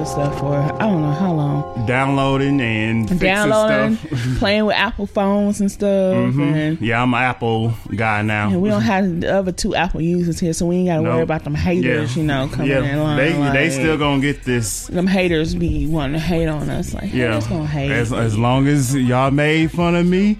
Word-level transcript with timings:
other 0.00 0.08
stuff 0.10 0.38
for 0.38 0.54
I 0.56 0.78
don't 0.78 1.02
know 1.02 1.12
how 1.12 1.32
long. 1.32 1.86
Downloading 1.86 2.60
and 2.60 3.08
fixing 3.08 3.26
Downloading, 3.28 3.96
stuff. 3.96 4.20
playing 4.38 4.64
with 4.64 4.76
Apple 4.76 5.06
phones 5.06 5.60
and 5.60 5.70
stuff, 5.70 6.14
mm-hmm. 6.16 6.40
and, 6.40 6.80
Yeah, 6.80 7.02
I'm 7.02 7.12
an 7.12 7.20
Apple 7.20 7.74
guy 7.94 8.22
now. 8.22 8.48
and 8.48 8.62
we 8.62 8.68
don't 8.70 8.82
have 8.82 9.20
the 9.20 9.32
other 9.34 9.52
two 9.52 9.74
Apple 9.74 10.00
users 10.00 10.40
here, 10.40 10.52
so 10.52 10.66
we 10.66 10.76
ain't 10.76 10.88
got 10.88 10.96
to 10.96 11.02
No. 11.02 11.10
worry 11.10 11.22
about 11.22 11.44
them 11.44 11.54
haters, 11.54 12.16
you 12.16 12.22
know, 12.22 12.48
coming 12.50 12.70
yeah. 12.70 12.82
in 12.82 13.02
line. 13.02 13.16
They 13.16 13.36
like, 13.36 13.52
they 13.52 13.70
still 13.70 13.98
gonna 13.98 14.22
get 14.22 14.44
this. 14.44 14.86
them 14.86 15.06
haters 15.06 15.54
be 15.54 15.86
wanting 15.86 16.14
to 16.14 16.18
hate 16.20 16.46
on 16.46 16.70
us. 16.70 16.94
Like, 16.94 17.12
Yeah, 17.12 17.40
gonna 17.48 17.66
hate. 17.66 17.90
as 17.90 18.12
as 18.12 18.38
long 18.38 18.66
as 18.68 18.94
y'all 18.94 19.30
made 19.30 19.70
fun 19.70 19.94
of 19.94 20.06
me, 20.06 20.38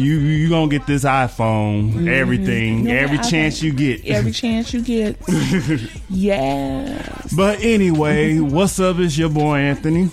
you 0.00 0.18
you 0.18 0.48
gonna 0.48 0.68
get 0.70 0.86
this 0.86 1.04
iPhone. 1.04 1.90
Mm-hmm. 1.92 2.08
Everything, 2.08 2.86
Yeah, 2.86 2.94
every 2.94 3.18
chance 3.18 3.62
you 3.62 3.72
get. 3.72 4.04
Every 4.06 4.32
chance 4.32 4.72
you 4.72 4.82
get. 4.82 5.16
yes. 6.08 7.32
But 7.36 7.60
anyway, 7.62 8.38
what's 8.38 8.78
up? 8.80 8.98
It's 8.98 9.16
your 9.16 9.28
boy 9.30 9.58
Anthony, 9.58 10.10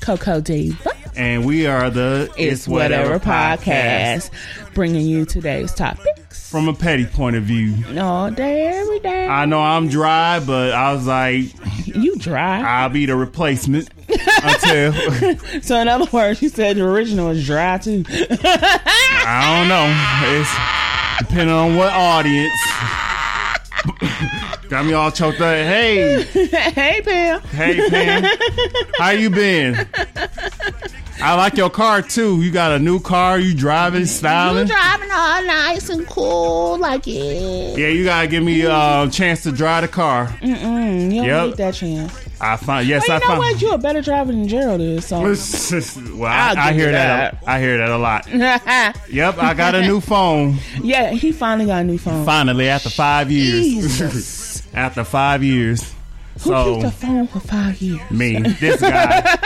Coco 0.00 0.40
Diva. 0.40 0.90
and 1.16 1.44
we 1.44 1.66
are 1.66 1.90
the 1.90 2.32
It's 2.36 2.66
Whatever 2.68 3.18
podcast, 3.18 4.30
bringing 4.74 5.06
you 5.06 5.24
today's 5.24 5.74
topics 5.74 6.50
From 6.50 6.68
a 6.68 6.74
petty 6.74 7.06
point 7.06 7.36
of 7.36 7.44
view, 7.44 7.74
all 7.98 8.30
day, 8.30 8.66
every 8.68 9.00
day. 9.00 9.26
I 9.26 9.44
know 9.46 9.60
I'm 9.60 9.88
dry, 9.88 10.40
but 10.40 10.72
I 10.72 10.92
was 10.92 11.06
like, 11.06 11.46
you 11.86 12.16
dry. 12.16 12.62
I'll 12.62 12.88
be 12.88 13.06
the 13.06 13.16
replacement 13.16 13.88
until 14.42 14.92
so, 15.62 15.76
in 15.80 15.88
other 15.88 16.06
words, 16.12 16.40
you 16.42 16.48
said 16.48 16.76
the 16.76 16.84
original 16.84 17.30
is 17.30 17.44
dry 17.46 17.78
too. 17.78 18.04
I 18.08 19.58
don't 19.58 19.68
know. 19.68 19.88
It's 20.40 21.28
depending 21.28 21.54
on 21.54 21.76
what 21.76 21.92
audience. 21.92 22.52
Got 24.68 24.86
me 24.86 24.92
all 24.94 25.10
choked 25.10 25.40
up. 25.40 25.54
Hey, 25.54 26.22
hey, 26.22 27.02
Pam. 27.04 27.40
hey, 27.42 27.88
Pam, 27.90 28.24
how 28.98 29.10
you 29.10 29.28
been? 29.28 29.86
I 31.20 31.34
like 31.36 31.56
your 31.56 31.70
car 31.70 32.00
too. 32.02 32.40
You 32.42 32.50
got 32.50 32.72
a 32.72 32.78
new 32.78 32.98
car. 32.98 33.38
You 33.38 33.54
driving, 33.54 34.00
You 34.00 34.06
styling. 34.06 34.66
driving 34.66 35.10
all 35.12 35.44
nice 35.44 35.88
and 35.88 36.06
cool 36.08 36.78
like 36.78 37.06
it. 37.06 37.78
Yeah, 37.78 37.88
you 37.88 38.04
gotta 38.04 38.26
give 38.28 38.42
me 38.42 38.62
a 38.62 39.08
chance 39.12 39.42
to 39.44 39.52
drive 39.52 39.82
the 39.82 39.88
car. 39.88 40.26
Mm, 40.40 41.12
you 41.12 41.16
don't 41.20 41.24
Yep. 41.26 41.46
need 41.46 41.56
that 41.58 41.74
chance. 41.74 42.21
I 42.44 42.56
find 42.56 42.88
yes, 42.88 43.06
Well, 43.06 43.12
I 43.12 43.14
you 43.14 43.20
know 43.20 43.26
find. 43.28 43.38
what? 43.38 43.62
You're 43.62 43.74
a 43.76 43.78
better 43.78 44.02
driver 44.02 44.32
than 44.32 44.48
Gerald 44.48 44.80
is. 44.80 45.06
So, 45.06 45.20
well, 45.20 45.30
I'll 46.26 46.58
I, 46.58 46.60
I 46.60 46.66
give 46.72 46.76
you 46.76 46.82
hear 46.82 46.92
that. 46.92 47.34
that. 47.40 47.42
a- 47.46 47.50
I 47.50 47.60
hear 47.60 47.78
that 47.78 47.88
a 47.90 47.96
lot. 47.98 48.26
Yep, 49.12 49.38
I 49.38 49.54
got 49.54 49.74
a 49.76 49.82
new 49.82 50.00
phone. 50.00 50.56
yeah, 50.82 51.10
he 51.10 51.30
finally 51.32 51.66
got 51.66 51.82
a 51.82 51.84
new 51.84 51.98
phone. 51.98 52.24
Finally, 52.26 52.68
after 52.68 52.90
five 52.90 53.30
years. 53.30 53.62
Jesus. 53.62 54.62
after 54.74 55.04
five 55.04 55.44
years. 55.44 55.94
Who 56.34 56.40
So 56.50 56.74
keeps 56.74 56.86
a 56.86 56.90
phone 56.90 57.26
for 57.28 57.40
five 57.40 57.80
years? 57.80 58.10
me, 58.10 58.40
this 58.40 58.80
guy. 58.80 59.38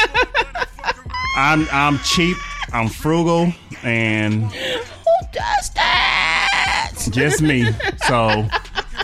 I'm 1.36 1.66
I'm 1.70 1.98
cheap. 1.98 2.36
I'm 2.72 2.88
frugal, 2.88 3.52
and 3.82 4.44
Who 4.44 5.26
does 5.32 5.70
that? 5.74 6.92
just 7.10 7.42
me. 7.42 7.66
So 8.06 8.48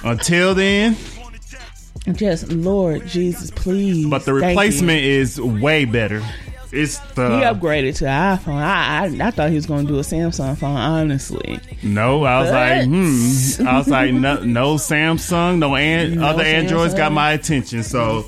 until 0.02 0.54
then, 0.54 0.96
Just 2.14 2.50
Lord 2.50 3.06
Jesus, 3.06 3.50
please. 3.50 4.06
but 4.06 4.24
the 4.24 4.34
replacement 4.34 5.02
is 5.04 5.40
way 5.40 5.84
better. 5.84 6.20
It's 6.72 6.98
the 7.14 7.28
He 7.36 7.42
upgraded 7.44 7.96
to 7.98 8.06
iPhone. 8.06 8.54
I, 8.56 9.04
I 9.22 9.28
I 9.28 9.30
thought 9.30 9.50
he 9.50 9.56
was 9.56 9.66
going 9.66 9.86
to 9.86 9.92
do 9.92 9.98
a 9.98 10.02
Samsung 10.02 10.56
phone. 10.56 10.74
Honestly, 10.76 11.60
no. 11.82 12.24
I 12.24 12.40
was 12.40 12.50
But- 12.50 12.78
like, 12.78 12.86
hmm. 12.88 13.68
I 13.68 13.78
was 13.78 13.88
like, 13.88 14.12
no, 14.14 14.42
no 14.42 14.74
Samsung, 14.76 15.58
no, 15.58 15.76
an, 15.76 16.16
No 16.16 16.26
other 16.26 16.42
Androids 16.42 16.94
got 16.94 17.12
my 17.12 17.32
attention. 17.32 17.82
So 17.82 18.24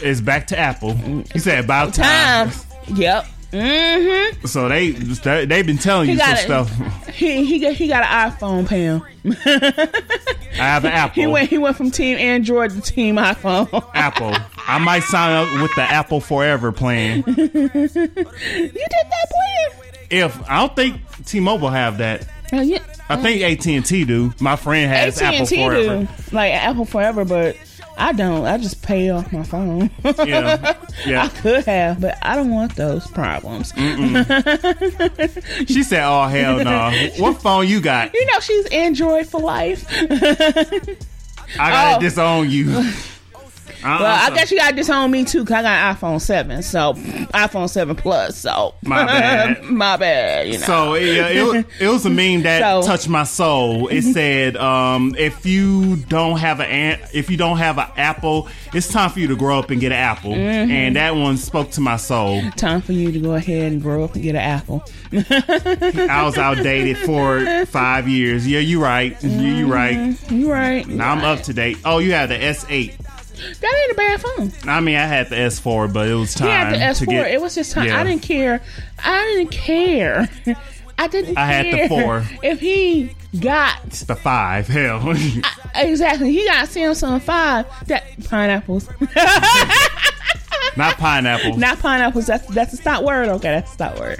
it's 0.00 0.20
back 0.22 0.46
to 0.48 0.58
Apple. 0.58 0.94
He 1.32 1.38
said 1.38 1.62
about 1.64 1.92
time. 1.94 2.50
time. 2.50 2.60
Yep. 2.96 3.26
Mm-hmm. 3.52 4.46
So 4.46 4.68
they 4.68 4.90
they 4.90 5.46
they've 5.46 5.66
been 5.66 5.78
telling 5.78 6.06
He 6.08 6.12
you 6.14 6.18
some 6.18 6.30
it. 6.34 6.38
stuff. 6.38 7.06
He 7.08 7.44
he 7.44 7.58
got 7.58 7.72
he 7.74 7.88
got 7.88 8.04
an 8.04 8.30
iPhone, 8.30 8.66
Pam. 8.68 9.02
I 9.46 10.56
have 10.56 10.84
an 10.84 10.92
Apple. 10.92 11.22
He 11.22 11.26
went 11.26 11.48
he 11.48 11.58
went 11.58 11.76
from 11.76 11.90
Team 11.90 12.18
Android 12.18 12.72
to 12.72 12.80
Team 12.80 13.16
iPhone. 13.16 13.68
Apple. 13.94 14.34
I 14.68 14.78
might 14.78 15.02
sign 15.04 15.32
up 15.32 15.62
with 15.62 15.74
the 15.74 15.82
Apple 15.82 16.20
Forever 16.20 16.72
plan. 16.72 17.22
you 17.26 17.34
did 17.34 17.52
that 17.52 19.26
plan? 19.30 19.94
If 20.10 20.50
I 20.50 20.60
don't 20.60 20.76
think 20.76 21.00
T-Mobile 21.24 21.70
have 21.70 21.98
that. 21.98 22.26
Uh, 22.52 22.60
yeah. 22.60 22.78
I 23.08 23.16
think 23.16 23.42
AT 23.42 23.66
and 23.66 23.84
T 23.84 24.04
do. 24.04 24.32
My 24.40 24.56
friend 24.56 24.88
has 24.90 25.20
AT 25.20 25.34
Apple 25.34 25.46
Forever. 25.46 26.04
do 26.04 26.36
like 26.36 26.52
Apple 26.52 26.84
Forever, 26.84 27.24
but 27.24 27.56
I 27.98 28.12
don't. 28.12 28.44
I 28.44 28.58
just 28.58 28.82
pay 28.82 29.10
off 29.10 29.32
my 29.32 29.42
phone. 29.42 29.90
Yeah, 31.06 31.24
I 31.24 31.28
could 31.28 31.64
have, 31.66 32.00
but 32.00 32.16
I 32.22 32.34
don't 32.36 32.50
want 32.50 32.74
those 32.74 33.06
problems. 33.08 33.72
She 35.68 35.82
said, 35.82 36.04
"Oh 36.04 36.26
hell 36.26 36.62
no! 36.64 36.90
What 37.18 37.40
phone 37.42 37.68
you 37.68 37.80
got? 37.80 38.14
You 38.14 38.26
know, 38.26 38.40
she's 38.40 38.66
Android 38.66 39.26
for 39.26 39.40
life. 39.40 39.84
I 39.90 41.70
gotta 41.70 41.96
Oh. 41.96 42.00
disown 42.00 42.50
you." 42.50 42.90
Uh-uh, 43.84 43.98
Well, 44.00 44.32
I 44.32 44.34
guess 44.34 44.50
you 44.50 44.58
got 44.58 44.70
to 44.70 44.76
disown 44.76 45.10
me 45.10 45.24
too, 45.24 45.44
cause 45.44 45.52
I 45.56 45.62
got 45.62 45.96
iPhone 45.96 46.20
seven, 46.20 46.62
so 46.62 46.94
iPhone 46.94 47.68
seven 47.68 47.96
plus. 47.96 48.36
So 48.38 48.74
My 48.82 49.04
bad. 49.04 49.62
my 49.70 49.96
bad. 49.96 50.46
You 50.48 50.54
know. 50.58 50.66
So 50.66 50.94
yeah, 50.94 51.28
it, 51.28 51.42
wa- 51.42 51.62
it 51.80 51.88
was 51.88 52.06
a 52.06 52.10
meme 52.10 52.42
that 52.42 52.60
So- 52.60 52.86
touched 52.86 53.08
my 53.08 53.24
soul. 53.24 53.88
It 53.88 54.02
said, 54.12 54.56
um, 54.56 55.14
"If 55.18 55.44
you 55.46 55.96
don't 55.96 56.38
have 56.38 56.60
an 56.60 57.00
if 57.12 57.30
you 57.30 57.36
don't 57.36 57.58
have 57.58 57.78
an 57.78 57.88
Apple, 57.96 58.48
it's 58.74 58.88
time 58.88 59.10
for 59.10 59.20
you 59.20 59.28
to 59.28 59.36
grow 59.36 59.58
up 59.58 59.70
and 59.70 59.80
get 59.80 59.92
an 59.92 59.98
Apple." 59.98 60.32
Mm-hmm. 60.32 60.70
And 60.70 60.96
that 60.96 61.14
one 61.16 61.36
spoke 61.36 61.70
to 61.72 61.80
my 61.80 61.96
soul. 61.96 62.42
Time 62.52 62.80
for 62.80 62.92
you 62.92 63.12
to 63.12 63.18
go 63.20 63.34
ahead 63.34 63.72
and 63.72 63.82
grow 63.82 64.04
up 64.04 64.14
and 64.14 64.22
get 64.22 64.30
an 64.34 64.40
apple. 64.42 64.84
I 65.12 66.22
was 66.24 66.36
outdated 66.38 66.98
for 66.98 67.66
five 67.66 68.08
years. 68.08 68.46
Yeah, 68.46 68.60
you 68.60 68.82
right. 68.82 69.20
You, 69.22 69.30
you 69.30 69.72
right. 69.72 70.16
You 70.30 70.50
right. 70.50 70.86
Now 70.86 71.12
I'm 71.12 71.24
up 71.24 71.42
to 71.44 71.52
date. 71.54 71.78
Oh, 71.84 71.98
you 71.98 72.12
have 72.12 72.28
the 72.28 72.36
S8. 72.36 72.94
That 73.36 73.82
ain't 73.82 73.92
a 73.92 73.94
bad 73.94 74.20
phone. 74.20 74.52
I 74.68 74.80
mean, 74.80 74.96
I 74.96 75.06
had 75.06 75.28
the 75.28 75.36
S4, 75.36 75.92
but 75.92 76.08
it 76.08 76.14
was 76.14 76.34
time. 76.34 76.48
He 76.48 76.52
had 76.52 76.64
time 76.64 76.72
the 76.72 76.80
S 76.80 76.98
four. 76.98 77.06
get. 77.14 77.30
It 77.30 77.40
was 77.40 77.54
just 77.54 77.72
time. 77.72 77.86
Yeah. 77.86 78.00
I 78.00 78.04
didn't 78.04 78.22
care. 78.22 78.62
I 79.04 79.24
didn't 79.24 79.50
care. 79.52 80.28
I 80.98 81.08
didn't. 81.08 81.36
I 81.36 81.46
had 81.46 81.66
the 81.66 81.88
four. 81.88 82.24
If 82.42 82.60
he 82.60 83.14
got 83.40 83.84
it's 83.84 84.00
the 84.04 84.16
five. 84.16 84.66
Hell, 84.76 85.10
exactly, 85.74 86.32
he 86.32 86.44
got 86.46 86.66
Samsung 86.68 87.20
five. 87.20 87.66
That 87.88 88.04
pineapples, 88.24 88.88
not 90.76 90.96
pineapples. 90.96 91.56
not 91.58 91.78
pineapples. 91.78 92.26
That's 92.26 92.46
that's 92.48 92.72
a 92.72 92.76
stop 92.76 93.02
word. 93.04 93.28
Okay, 93.28 93.48
that's 93.50 93.70
a 93.70 93.74
stop 93.74 93.98
word. 93.98 94.18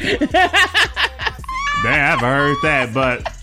Damn, 1.82 2.15
I've 2.15 2.21
heard 2.21 2.56
that, 2.62 2.93
but 2.93 3.35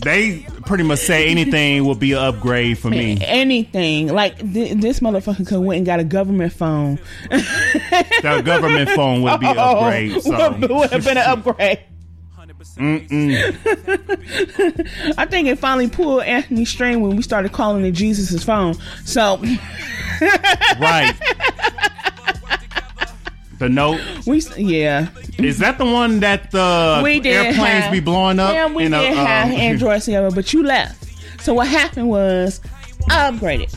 they 0.00 0.46
pretty 0.66 0.84
much 0.84 1.00
say 1.00 1.28
anything 1.28 1.84
will 1.84 1.94
be 1.94 2.12
an 2.12 2.18
upgrade 2.18 2.78
for 2.78 2.88
me. 2.88 3.18
Anything 3.20 4.08
like 4.08 4.38
th- 4.38 4.80
this 4.80 5.00
motherfucker 5.00 5.46
could 5.46 5.60
went 5.60 5.78
and 5.78 5.86
got 5.86 6.00
a 6.00 6.04
government 6.04 6.52
phone. 6.52 6.98
The 8.20 8.42
government 8.44 8.90
phone 8.90 9.22
would 9.22 9.40
be 9.40 9.46
an 9.46 9.58
oh, 9.58 9.78
upgrade. 9.78 10.22
So 10.22 10.52
would 10.60 10.90
have 10.90 11.04
been 11.04 11.16
an 11.16 11.24
upgrade. 11.24 11.80
I 12.78 13.52
think 15.28 15.48
it 15.48 15.58
finally 15.58 15.88
pulled 15.88 16.22
Anthony's 16.22 16.68
string 16.68 17.00
when 17.00 17.16
we 17.16 17.22
started 17.22 17.52
calling 17.52 17.84
it 17.84 17.92
Jesus' 17.92 18.44
phone. 18.44 18.74
So 19.04 19.38
right. 20.80 21.12
The 23.58 23.68
note 23.68 24.00
we, 24.26 24.40
yeah, 24.56 25.08
is 25.38 25.58
that 25.58 25.78
the 25.78 25.84
one 25.84 26.20
that 26.20 26.50
the 26.52 27.00
we 27.02 27.18
did 27.18 27.34
airplanes 27.34 27.84
have, 27.84 27.92
be 27.92 27.98
blowing 28.00 28.38
up? 28.38 28.52
Yeah, 28.52 28.72
we 28.72 28.84
in 28.84 28.94
a, 28.94 29.00
did 29.00 29.14
have 29.16 29.48
um, 29.48 29.52
Android 29.54 30.00
together, 30.02 30.30
but 30.30 30.52
you 30.52 30.62
left. 30.62 31.42
So 31.42 31.54
what 31.54 31.66
happened 31.66 32.08
was 32.08 32.60
I 33.08 33.30
upgraded. 33.30 33.74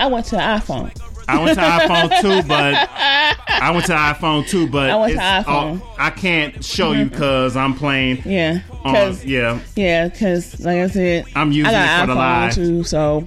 I 0.00 0.06
went 0.06 0.26
to 0.26 0.36
iPhone. 0.36 0.96
I 1.26 1.42
went 1.42 1.58
to 1.58 1.64
iPhone 1.64 2.20
two, 2.22 2.42
but 2.48 2.74
I 3.48 3.70
went 3.72 3.86
to 3.86 3.92
iPhone 3.92 4.46
two, 4.48 4.68
but 4.68 4.88
I 4.88 4.96
went 4.96 5.12
to 5.14 5.18
iPhone. 5.20 5.46
all- 5.80 5.94
I 5.98 6.10
can't 6.10 6.64
show 6.64 6.92
you 6.92 7.06
because 7.06 7.56
I'm 7.56 7.74
playing. 7.74 8.22
Yeah, 8.24 8.60
On, 8.84 9.16
yeah, 9.24 9.58
yeah, 9.74 10.08
because 10.08 10.60
like 10.60 10.78
I 10.78 10.86
said, 10.86 11.24
I'm 11.34 11.50
using 11.50 11.66
I 11.66 11.72
got 11.72 11.98
it 11.98 12.00
for 12.02 12.06
the 12.06 12.12
iPhone 12.14 12.16
live. 12.16 12.54
too. 12.54 12.84
So 12.84 13.26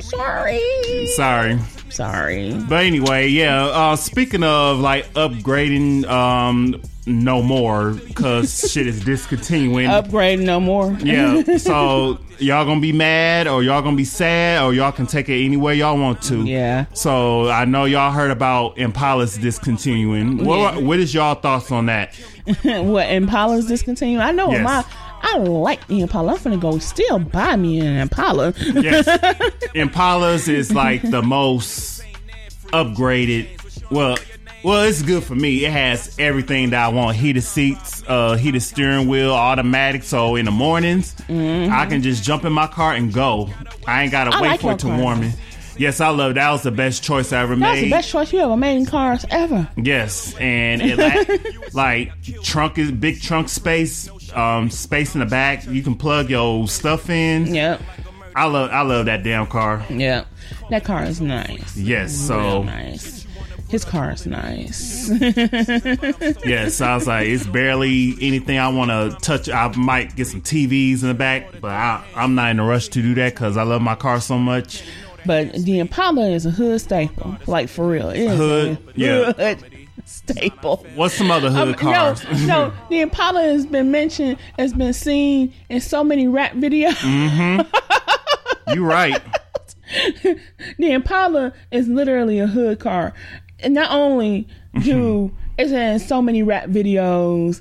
sorry, 0.00 1.06
sorry, 1.16 1.58
sorry. 1.90 2.54
but 2.68 2.84
anyway, 2.84 3.28
yeah. 3.28 3.64
Uh, 3.66 3.96
speaking 3.96 4.42
of 4.42 4.78
like 4.80 5.12
upgrading, 5.14 6.04
um, 6.06 6.80
no 7.06 7.42
more 7.42 7.92
because 7.92 8.70
shit 8.72 8.86
is 8.86 9.00
discontinuing. 9.04 9.86
Upgrade 9.88 10.40
no 10.40 10.60
more. 10.60 10.92
yeah, 11.02 11.42
so 11.56 12.18
y'all 12.38 12.64
gonna 12.64 12.80
be 12.80 12.92
mad 12.92 13.48
or 13.48 13.62
y'all 13.62 13.82
gonna 13.82 13.96
be 13.96 14.04
sad 14.04 14.62
or 14.62 14.72
y'all 14.74 14.92
can 14.92 15.06
take 15.06 15.28
it 15.28 15.44
any 15.44 15.56
way 15.56 15.74
y'all 15.76 15.98
want 15.98 16.20
to. 16.22 16.44
Yeah. 16.44 16.84
So 16.92 17.48
I 17.48 17.64
know 17.64 17.84
y'all 17.86 18.12
heard 18.12 18.30
about 18.30 18.76
Impala's 18.78 19.36
discontinuing. 19.38 20.44
What 20.44 20.74
Yeah. 20.74 20.80
what 20.80 20.98
is 20.98 21.14
y'all 21.14 21.34
thoughts 21.34 21.70
on 21.72 21.86
that? 21.86 22.14
what 22.62 23.08
Impala's 23.10 23.66
discontinued? 23.66 24.20
I 24.20 24.32
know 24.32 24.50
Yes. 24.50 24.64
my. 24.64 24.84
I 25.22 25.38
like 25.38 25.86
the 25.88 26.00
Impala. 26.00 26.32
I'm 26.32 26.38
finna 26.38 26.60
go 26.60 26.78
still 26.78 27.18
buy 27.18 27.56
me 27.56 27.80
an 27.80 27.96
Impala. 27.98 28.54
Yes. 28.58 29.06
Impalas 29.74 30.48
is 30.48 30.72
like 30.72 31.02
the 31.02 31.22
most 31.22 32.02
upgraded. 32.72 33.48
Well, 33.90 34.16
Well, 34.64 34.82
it's 34.82 35.02
good 35.02 35.22
for 35.22 35.34
me. 35.36 35.64
It 35.64 35.70
has 35.72 36.16
everything 36.18 36.70
that 36.70 36.84
I 36.84 36.88
want: 36.88 37.16
heated 37.16 37.42
seats, 37.42 38.02
uh, 38.08 38.36
heated 38.36 38.60
steering 38.60 39.06
wheel, 39.08 39.32
automatic. 39.32 40.02
So 40.02 40.36
in 40.36 40.44
the 40.46 40.50
mornings, 40.50 41.14
I 41.28 41.86
can 41.86 42.02
just 42.02 42.24
jump 42.24 42.44
in 42.44 42.52
my 42.52 42.66
car 42.66 42.94
and 42.94 43.12
go. 43.12 43.48
I 43.86 44.02
ain't 44.02 44.12
gotta 44.12 44.30
Mm-hmm. 44.30 44.38
I 44.38 44.42
wait 44.42 44.48
like 44.48 44.60
for 44.60 44.72
it 44.72 44.78
to 44.80 44.86
car. 44.88 44.98
warm 44.98 45.20
me. 45.20 45.32
Yes, 45.78 46.00
I 46.00 46.08
love 46.08 46.34
that. 46.34 46.50
Was 46.50 46.62
the 46.62 46.70
best 46.70 47.02
choice 47.02 47.32
I 47.32 47.40
ever 47.42 47.54
That's 47.56 47.80
made. 47.80 47.84
the 47.86 47.90
best 47.90 48.10
choice 48.10 48.32
you 48.32 48.40
ever 48.40 48.56
made 48.56 48.76
in 48.76 48.86
cars 48.86 49.24
ever. 49.30 49.68
Yes, 49.76 50.34
and 50.38 50.82
it 50.82 50.98
like, 50.98 51.74
like 51.74 52.42
trunk 52.42 52.78
is 52.78 52.90
big 52.90 53.20
trunk 53.22 53.48
space, 53.48 54.08
um, 54.34 54.70
space 54.70 55.14
in 55.14 55.20
the 55.20 55.26
back. 55.26 55.66
You 55.66 55.82
can 55.82 55.94
plug 55.94 56.30
your 56.30 56.66
stuff 56.68 57.08
in. 57.10 57.54
Yep. 57.54 57.80
I 58.34 58.44
love 58.46 58.70
I 58.70 58.82
love 58.82 59.06
that 59.06 59.22
damn 59.22 59.46
car. 59.46 59.84
Yep. 59.90 60.26
That 60.70 60.84
car 60.84 61.04
is 61.04 61.20
nice. 61.20 61.76
Yes, 61.76 62.14
so 62.14 62.38
Real 62.38 62.62
nice. 62.64 63.26
His 63.68 63.84
car 63.84 64.12
is 64.12 64.26
nice. 64.26 65.10
yes, 66.46 66.80
I 66.80 66.94
was 66.94 67.06
like, 67.06 67.26
it's 67.28 67.46
barely 67.46 68.14
anything 68.20 68.58
I 68.58 68.68
want 68.68 68.90
to 68.90 69.16
touch. 69.20 69.50
I 69.50 69.68
might 69.76 70.16
get 70.16 70.26
some 70.26 70.40
TVs 70.40 71.02
in 71.02 71.08
the 71.08 71.14
back, 71.14 71.60
but 71.60 71.72
I, 71.72 72.02
I'm 72.14 72.34
not 72.34 72.50
in 72.50 72.60
a 72.60 72.64
rush 72.64 72.88
to 72.88 73.02
do 73.02 73.14
that 73.16 73.34
because 73.34 73.58
I 73.58 73.64
love 73.64 73.82
my 73.82 73.94
car 73.94 74.22
so 74.22 74.38
much. 74.38 74.82
But 75.28 75.52
the 75.52 75.78
Impala 75.78 76.30
is 76.30 76.44
a 76.46 76.50
hood 76.50 76.80
staple. 76.80 77.36
Like 77.46 77.68
for 77.68 77.86
real. 77.86 78.08
It 78.08 78.18
is 78.22 78.36
Hood, 78.36 78.78
a 78.88 78.92
yeah. 78.96 79.32
hood 79.32 79.62
staple. 80.06 80.84
What's 80.94 81.14
some 81.14 81.30
other 81.30 81.50
hood 81.50 81.68
Um, 81.68 81.74
cars? 81.74 82.24
No, 82.24 82.46
no, 82.46 82.72
the 82.88 83.00
Impala 83.02 83.42
has 83.42 83.66
been 83.66 83.90
mentioned, 83.90 84.38
has 84.58 84.72
been 84.72 84.94
seen 84.94 85.52
in 85.68 85.80
so 85.82 86.02
many 86.02 86.26
rap 86.26 86.54
videos. 86.54 86.94
Mm. 86.94 88.74
you 88.74 88.84
right. 88.84 89.20
the 90.78 90.92
Impala 90.92 91.52
is 91.70 91.88
literally 91.88 92.38
a 92.38 92.46
hood 92.46 92.80
car. 92.80 93.12
And 93.60 93.74
not 93.74 93.90
only 93.90 94.48
do 94.82 95.30
it's 95.58 95.72
in 95.72 95.98
so 95.98 96.22
many 96.22 96.42
rap 96.42 96.68
videos, 96.68 97.60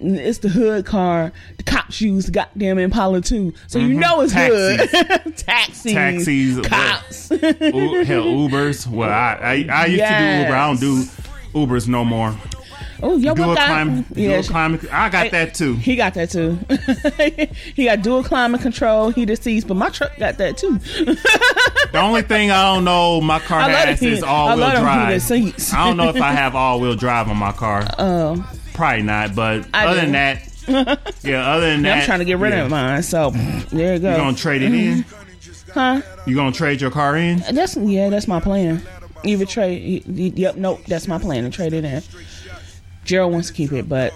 it's 0.00 0.38
the 0.38 0.48
hood 0.48 0.86
car. 0.86 1.32
The 1.58 1.62
cops 1.62 2.00
use 2.00 2.26
the 2.26 2.32
goddamn 2.32 2.78
Impala 2.78 3.20
too, 3.20 3.52
so 3.66 3.78
you 3.78 3.90
mm-hmm. 3.90 3.98
know 4.00 4.20
it's 4.22 4.32
Taxis. 4.32 4.90
hood. 4.90 5.36
Taxis, 5.36 5.92
Taxis, 5.92 6.60
cops. 6.66 7.30
U- 7.30 8.04
hell, 8.04 8.24
Ubers. 8.24 8.86
Well, 8.86 9.10
I 9.10 9.66
I, 9.70 9.82
I 9.82 9.86
used 9.86 10.04
to 10.04 10.18
do 10.18 10.42
Uber. 10.42 10.54
I 10.54 10.66
don't 10.66 10.80
do 10.80 11.02
Ubers 11.52 11.88
no 11.88 12.04
more. 12.04 12.34
oh, 13.02 13.16
yo, 13.16 13.34
Dual 13.34 13.54
guy? 13.54 13.66
climate. 13.66 14.06
Yeah, 14.14 14.40
Dual 14.40 14.42
climate. 14.44 14.92
I 14.92 15.08
got 15.08 15.30
that 15.30 15.54
too. 15.54 15.74
He 15.76 15.96
got 15.96 16.14
that 16.14 16.30
too. 16.30 16.58
he 17.74 17.84
got 17.84 18.02
dual 18.02 18.22
climate 18.22 18.60
control, 18.60 19.10
heated 19.10 19.42
seats, 19.42 19.64
but 19.64 19.74
my 19.74 19.90
truck 19.90 20.16
got 20.18 20.38
that 20.38 20.56
too. 20.56 20.78
The 21.92 21.98
only 21.98 22.22
thing 22.22 22.50
I 22.50 22.74
don't 22.74 22.84
know 22.84 23.20
my 23.20 23.40
car 23.40 23.60
has 23.68 24.02
is 24.02 24.22
all 24.22 24.56
wheel 24.56 24.70
drive. 24.70 25.30
I 25.30 25.84
don't 25.84 25.96
know 25.96 26.08
if 26.08 26.20
I 26.20 26.32
have 26.32 26.54
all 26.54 26.80
wheel 26.80 26.94
drive 26.94 27.28
on 27.28 27.36
my 27.36 27.52
car. 27.52 27.86
Oh, 27.98 28.48
Probably 28.80 29.02
not, 29.02 29.34
but 29.34 29.66
I 29.74 29.88
other 29.88 30.00
do. 30.00 30.06
than 30.06 30.12
that, 30.12 31.14
yeah, 31.22 31.52
other 31.52 31.66
than 31.66 31.82
that, 31.82 31.98
I'm 31.98 32.04
trying 32.06 32.20
to 32.20 32.24
get 32.24 32.38
rid 32.38 32.54
yeah. 32.54 32.64
of 32.64 32.70
mine. 32.70 33.02
So 33.02 33.28
there 33.28 33.92
you 33.92 34.00
go. 34.00 34.12
You 34.12 34.16
gonna 34.16 34.34
trade 34.34 34.62
it 34.62 34.72
in? 34.72 35.04
Mm-hmm. 35.04 35.70
huh? 35.72 36.00
You 36.26 36.34
gonna 36.34 36.50
trade 36.50 36.80
your 36.80 36.90
car 36.90 37.14
in? 37.14 37.40
That's 37.52 37.76
yeah, 37.76 38.08
that's 38.08 38.26
my 38.26 38.40
plan. 38.40 38.80
Either 39.22 39.44
trade. 39.44 40.06
Yep, 40.06 40.56
nope, 40.56 40.80
that's 40.86 41.06
my 41.06 41.18
plan 41.18 41.44
to 41.44 41.50
trade 41.50 41.74
it 41.74 41.84
in. 41.84 42.02
Gerald 43.10 43.32
wants 43.32 43.48
to 43.48 43.54
keep 43.54 43.72
it, 43.72 43.88
but 43.88 44.12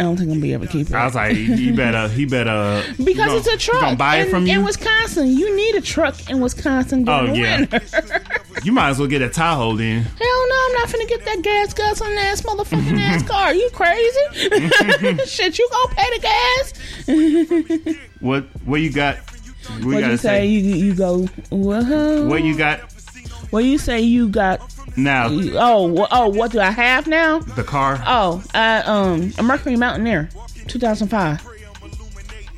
I 0.00 0.02
don't 0.02 0.16
think 0.16 0.22
I'm 0.26 0.34
gonna 0.34 0.40
be 0.40 0.52
able 0.52 0.66
to 0.66 0.72
keep 0.72 0.88
it. 0.90 0.94
I 0.94 1.04
was 1.04 1.14
like, 1.14 1.36
you 1.36 1.74
better, 1.74 2.08
he 2.08 2.24
better. 2.26 2.82
because 3.04 3.32
it's 3.34 3.46
a 3.46 3.56
truck. 3.56 3.80
Gonna 3.82 3.94
buy 3.96 4.16
it 4.16 4.24
in, 4.24 4.30
from 4.30 4.46
you? 4.48 4.58
in 4.58 4.64
Wisconsin. 4.64 5.28
You 5.28 5.54
need 5.56 5.76
a 5.76 5.80
truck 5.80 6.28
in 6.28 6.40
Wisconsin 6.40 7.04
during 7.04 7.30
Oh, 7.30 7.32
the 7.32 7.38
yeah. 7.38 7.58
winter. 7.60 7.80
you 8.64 8.72
might 8.72 8.88
as 8.90 8.98
well 8.98 9.06
get 9.06 9.22
a 9.22 9.28
Tahoe 9.28 9.76
then. 9.76 10.02
Hell 10.18 10.48
no, 10.48 10.66
I'm 10.66 10.72
not 10.72 10.88
finna 10.88 11.08
get 11.08 11.24
that 11.24 11.40
gas 11.42 11.72
guzzling 11.72 12.18
ass 12.18 12.42
motherfucking 12.42 12.98
ass 13.00 13.22
car. 13.22 13.54
You 13.54 13.70
crazy? 13.72 14.18
Shit, 15.26 15.56
you 15.60 15.68
gonna 15.70 15.94
pay 15.94 16.10
the 16.16 16.20
gas? 17.86 17.98
What? 18.18 18.42
What 18.64 18.80
you 18.80 18.90
got? 18.92 19.18
What 19.18 19.78
you 19.82 19.86
What 19.86 20.04
you 20.04 20.16
say? 20.16 20.16
say? 20.16 20.46
You 20.46 20.74
you 20.74 20.94
go? 20.96 21.26
What? 21.50 21.86
What 22.26 22.42
you 22.42 22.56
got 22.58 22.80
What 23.50 23.62
you 23.64 23.78
say? 23.78 24.00
You 24.00 24.28
got? 24.28 24.60
Now? 24.96 25.28
Oh, 25.30 26.06
oh, 26.10 26.28
what 26.28 26.52
do 26.52 26.60
I 26.60 26.70
have 26.70 27.06
now? 27.06 27.40
The 27.40 27.64
car. 27.64 28.02
Oh, 28.06 28.42
I 28.54 28.78
um 28.82 29.32
a 29.38 29.42
Mercury 29.42 29.76
Mountaineer, 29.76 30.28
2005. 30.68 31.46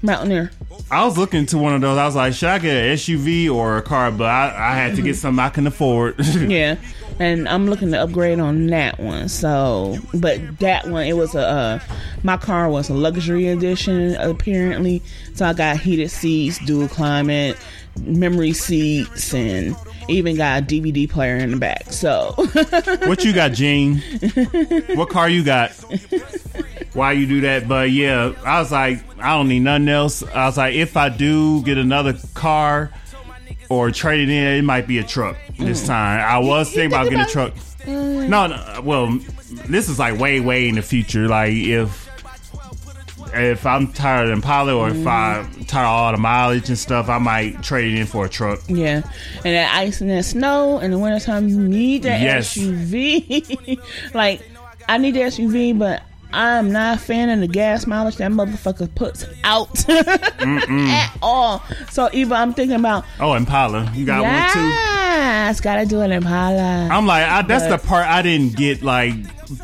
Mountaineer. 0.03 0.51
I 0.91 1.05
was 1.05 1.17
looking 1.17 1.47
to 1.47 1.59
one 1.59 1.75
of 1.75 1.81
those. 1.81 1.97
I 1.97 2.05
was 2.05 2.15
like, 2.15 2.35
should 2.35 2.49
I 2.49 2.59
get 2.59 2.77
an 2.77 2.97
SUV 2.97 3.51
or 3.53 3.79
a 3.79 3.83
car? 3.83 4.11
But 4.11 4.27
I, 4.27 4.73
I 4.73 4.75
had 4.75 4.97
to 4.97 5.03
get 5.03 5.17
something 5.17 5.43
I 5.43 5.49
can 5.49 5.67
afford. 5.67 6.17
Yeah, 6.35 6.77
and 7.19 7.49
I'm 7.49 7.69
looking 7.71 7.91
to 7.93 8.03
upgrade 8.03 8.39
on 8.39 8.67
that 8.67 9.01
one. 9.01 9.29
So, 9.29 9.97
but 10.13 10.59
that 10.59 10.87
one, 10.89 11.07
it 11.07 11.15
was 11.17 11.35
a 11.35 11.41
uh, 11.41 11.79
my 12.23 12.37
car 12.37 12.69
was 12.69 12.91
a 12.91 12.95
luxury 12.95 13.49
edition 13.49 14.15
apparently. 14.17 15.03
So 15.35 15.47
I 15.47 15.53
got 15.55 15.79
heated 15.79 16.11
seats, 16.11 16.59
dual 16.67 16.89
climate, 16.89 17.57
memory 18.01 18.53
seats, 18.53 19.35
and 19.35 19.77
even 20.09 20.37
got 20.37 20.63
a 20.63 20.65
DVD 20.65 21.09
player 21.09 21.37
in 21.37 21.53
the 21.53 21.57
back. 21.57 21.93
So 21.93 22.35
what 23.07 23.25
you 23.25 23.33
got, 23.33 23.53
Gene? 23.53 24.03
what 24.95 25.09
car 25.09 25.29
you 25.29 25.45
got? 25.45 25.73
Why 26.93 27.13
you 27.13 27.27
do 27.27 27.41
that? 27.43 27.67
But 27.69 27.91
yeah, 27.91 28.33
I 28.45 28.61
was 28.61 28.71
like, 28.71 29.03
I 29.19 29.37
don't 29.37 29.49
need 29.49 29.61
nothing 29.61 29.89
else. 29.89 30.23
I 30.23 30.47
was 30.47 30.57
like, 30.57 30.75
if 30.75 30.97
I 30.97 31.09
do 31.09 31.63
get 31.63 31.79
another 31.79 32.15
car 32.35 32.93
or 33.69 33.91
trade 33.91 34.21
it 34.21 34.29
in, 34.29 34.59
it 34.59 34.63
might 34.63 34.87
be 34.87 34.99
a 34.99 35.05
truck 35.05 35.37
this 35.59 35.83
mm. 35.85 35.89
time. 35.89 36.21
I 36.21 36.39
was 36.39 36.69
thinking 36.69 36.87
about 36.87 37.05
getting 37.05 37.21
a 37.21 37.27
truck. 37.27 37.55
Mm. 37.85 38.29
No, 38.29 38.47
no, 38.47 38.81
well, 38.83 39.19
this 39.69 39.89
is 39.89 39.99
like 39.99 40.19
way, 40.19 40.41
way 40.41 40.69
in 40.69 40.77
the 40.77 40.83
future. 40.83 41.29
Like 41.29 41.53
if 41.53 42.04
if 43.37 43.67
I'm 43.67 43.89
tired 43.93 44.29
of 44.29 44.33
Impala 44.35 44.75
or 44.75 44.91
if 44.91 45.07
I'm 45.07 45.65
tired 45.65 45.85
of 45.87 45.91
all 45.91 46.13
the 46.13 46.19
mileage 46.19 46.69
and 46.69 46.79
stuff, 46.79 47.09
I 47.09 47.19
might 47.19 47.63
trade 47.63 47.93
it 47.95 48.01
in 48.01 48.07
for 48.07 48.25
a 48.25 48.29
truck. 48.29 48.61
yeah, 48.69 49.03
and 49.45 49.55
that 49.55 49.75
ice 49.77 50.01
and 50.01 50.11
that 50.11 50.25
snow 50.25 50.79
in 50.79 50.91
the 50.91 50.99
wintertime, 50.99 51.49
you 51.49 51.59
need 51.59 52.03
that 52.05 52.21
Yes. 52.21 52.57
SUV. 52.57 53.79
like 54.15 54.43
I 54.89 54.99
need 54.99 55.15
the 55.15 55.21
SUV, 55.21 55.79
but. 55.79 56.03
I'm 56.37 56.73
not 56.73 56.97
a 56.97 57.01
fan 57.01 57.29
of 57.31 57.39
the 57.39 57.47
gas 57.47 57.87
mileage 57.87 58.17
that 58.17 58.33
motherfucker 58.33 58.93
puts 58.93 59.25
out 59.45 59.89
at 59.89 61.17
all. 61.23 61.63
So 61.93 62.09
either 62.13 62.35
I'm 62.35 62.53
thinking 62.53 62.75
about 62.81 63.05
Oh, 63.21 63.35
Impala, 63.35 63.89
you 63.95 64.05
got 64.05 64.23
one 64.25 64.53
too. 64.53 64.69
yes, 64.69 65.61
gotta 65.61 65.87
do 65.87 66.01
an 66.01 66.11
Impala. 66.11 66.89
I'm 66.91 67.07
like, 67.07 67.23
I, 67.23 67.43
that's 67.43 67.69
the 67.69 67.79
part 67.87 68.09
I 68.09 68.23
didn't 68.23 68.57
get. 68.57 68.83
Like, 68.83 69.15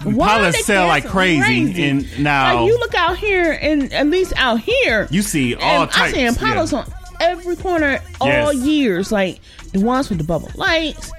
Impala 0.05 0.53
sell 0.53 0.87
like 0.87 1.05
gas 1.05 1.13
crazy, 1.13 1.85
and 1.85 2.19
now 2.23 2.63
like 2.63 2.67
you 2.69 2.79
look 2.79 2.95
out 2.95 3.19
here, 3.19 3.59
and 3.61 3.93
at 3.93 4.07
least 4.09 4.33
out 4.37 4.61
here, 4.61 5.09
you 5.11 5.23
see 5.23 5.55
all 5.55 5.87
types. 5.87 5.99
I 5.99 6.13
see 6.13 6.21
Impalas 6.21 6.73
yeah. 6.73 6.79
on 6.79 6.93
every 7.21 7.57
corner 7.57 8.01
all 8.21 8.53
Yes. 8.53 8.67
years. 8.67 9.13
Like 9.13 9.41
the 9.73 9.81
ones 9.81 10.09
with 10.09 10.19
the 10.19 10.25
bubble 10.25 10.51
lights. 10.55 11.13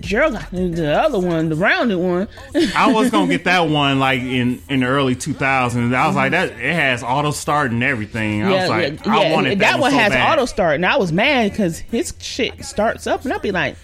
Gerald 0.00 0.32
got 0.32 0.50
the- 0.50 0.68
the 0.68 0.98
other 0.98 1.18
one, 1.18 1.50
the 1.50 1.56
rounded 1.56 1.98
one. 1.98 2.26
I 2.74 2.90
was 2.90 3.10
gonna 3.10 3.30
get 3.30 3.44
that 3.44 3.68
one 3.68 3.98
like 3.98 4.22
in 4.22 4.62
in 4.70 4.80
the 4.80 4.86
early 4.86 5.14
2000s. 5.14 5.94
I 5.94 6.06
was 6.06 6.16
like, 6.16 6.32
mm-hmm. 6.32 6.56
that 6.56 6.64
it 6.64 6.74
has 6.74 7.02
auto 7.02 7.32
start 7.32 7.70
and 7.70 7.82
everything. 7.82 8.42
I 8.44 8.50
was 8.50 8.68
like, 8.70 9.06
I 9.06 9.30
wanted 9.30 9.58
that, 9.58 9.72
that 9.72 9.80
one 9.80 9.90
so 9.90 9.98
has 9.98 10.12
bad. 10.12 10.32
auto 10.32 10.46
start, 10.46 10.76
and 10.76 10.86
I 10.86 10.96
was 10.96 11.12
mad 11.12 11.50
because 11.50 11.78
his 11.78 12.14
shit 12.18 12.64
starts 12.64 13.06
up, 13.06 13.24
and 13.24 13.32
I'd 13.32 13.42
be 13.42 13.52
like, 13.52 13.76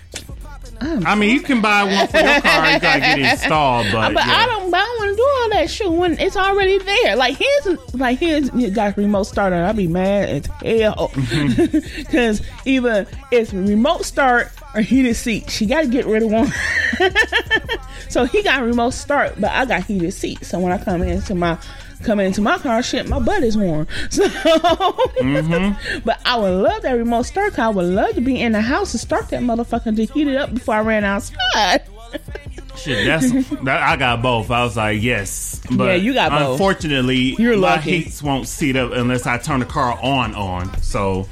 I 0.80 1.14
mean, 1.14 1.34
you 1.34 1.40
can 1.40 1.60
buy 1.60 1.84
one 1.84 2.06
for 2.08 2.18
your 2.18 2.40
car. 2.40 2.72
You 2.72 2.80
gotta 2.80 3.00
get 3.00 3.18
it 3.18 3.32
installed, 3.32 3.86
but, 3.92 4.14
but 4.14 4.26
yeah. 4.26 4.32
I 4.36 4.46
don't, 4.46 4.72
I 4.74 4.78
don't 4.78 4.98
want 4.98 5.10
to 5.10 5.16
do 5.16 5.22
all 5.22 5.48
that 5.50 5.70
shit 5.70 5.90
when 5.90 6.18
it's 6.18 6.36
already 6.36 6.78
there. 6.78 7.16
Like 7.16 7.36
his, 7.36 7.78
like 7.94 8.18
his, 8.18 8.50
you 8.54 8.70
got 8.70 8.96
remote 8.96 9.24
start, 9.24 9.52
I'd 9.52 9.76
be 9.76 9.88
mad 9.88 10.28
as 10.28 10.46
hell 10.80 11.08
Mm-hmm. 11.18 12.02
because 12.02 12.42
either 12.64 13.06
it's 13.30 13.52
remote 13.52 14.04
start 14.04 14.50
or 14.74 14.80
heated 14.80 15.14
seat. 15.16 15.50
She 15.50 15.66
got 15.66 15.82
to 15.82 15.88
get 15.88 16.06
rid 16.06 16.22
of 16.22 16.30
one. 16.30 16.52
so 18.08 18.24
he 18.24 18.42
got 18.42 18.62
remote 18.62 18.94
start, 18.94 19.34
but 19.40 19.50
I 19.50 19.64
got 19.64 19.84
heated 19.84 20.12
seat. 20.12 20.44
So 20.44 20.58
when 20.58 20.72
I 20.72 20.78
come 20.78 21.02
into 21.02 21.34
my 21.34 21.58
come 22.04 22.20
into 22.20 22.40
my 22.40 22.58
car, 22.58 22.82
shit, 22.82 23.08
my 23.08 23.18
butt 23.18 23.42
is 23.42 23.56
warm. 23.56 23.86
So, 24.10 24.26
Mm-hmm. 24.28 25.98
but 26.04 26.20
I 26.24 26.36
would 26.36 26.62
love 26.62 26.82
that 26.82 26.92
remote 26.92 27.22
start. 27.24 27.58
I 27.58 27.68
would 27.68 27.84
love 27.86 28.14
to 28.14 28.20
be 28.20 28.40
in 28.40 28.52
the 28.52 28.60
house 28.60 28.92
and 28.94 29.00
start 29.00 29.28
that 29.30 29.42
motherfucker 29.42 29.94
to 29.96 30.04
heat 30.04 30.26
it 30.28 30.36
up 30.36 30.54
before 30.54 30.76
I 30.76 30.80
ran 30.80 31.04
outside. 31.04 31.82
Shit, 32.76 33.06
that's 33.06 33.30
that, 33.64 33.82
I 33.82 33.96
got 33.96 34.22
both. 34.22 34.50
I 34.52 34.62
was 34.62 34.76
like, 34.76 35.02
yes, 35.02 35.60
but 35.70 35.84
Yeah, 35.86 35.94
you 35.94 36.14
got 36.14 36.30
both. 36.30 36.52
Unfortunately, 36.52 37.34
You're 37.38 37.56
my 37.56 37.74
lucky. 37.76 37.98
heats 38.02 38.22
won't 38.22 38.46
seat 38.46 38.76
up 38.76 38.92
unless 38.92 39.26
I 39.26 39.36
turn 39.38 39.60
the 39.60 39.66
car 39.66 39.98
on 40.00 40.34
on. 40.36 40.80
So 40.80 41.26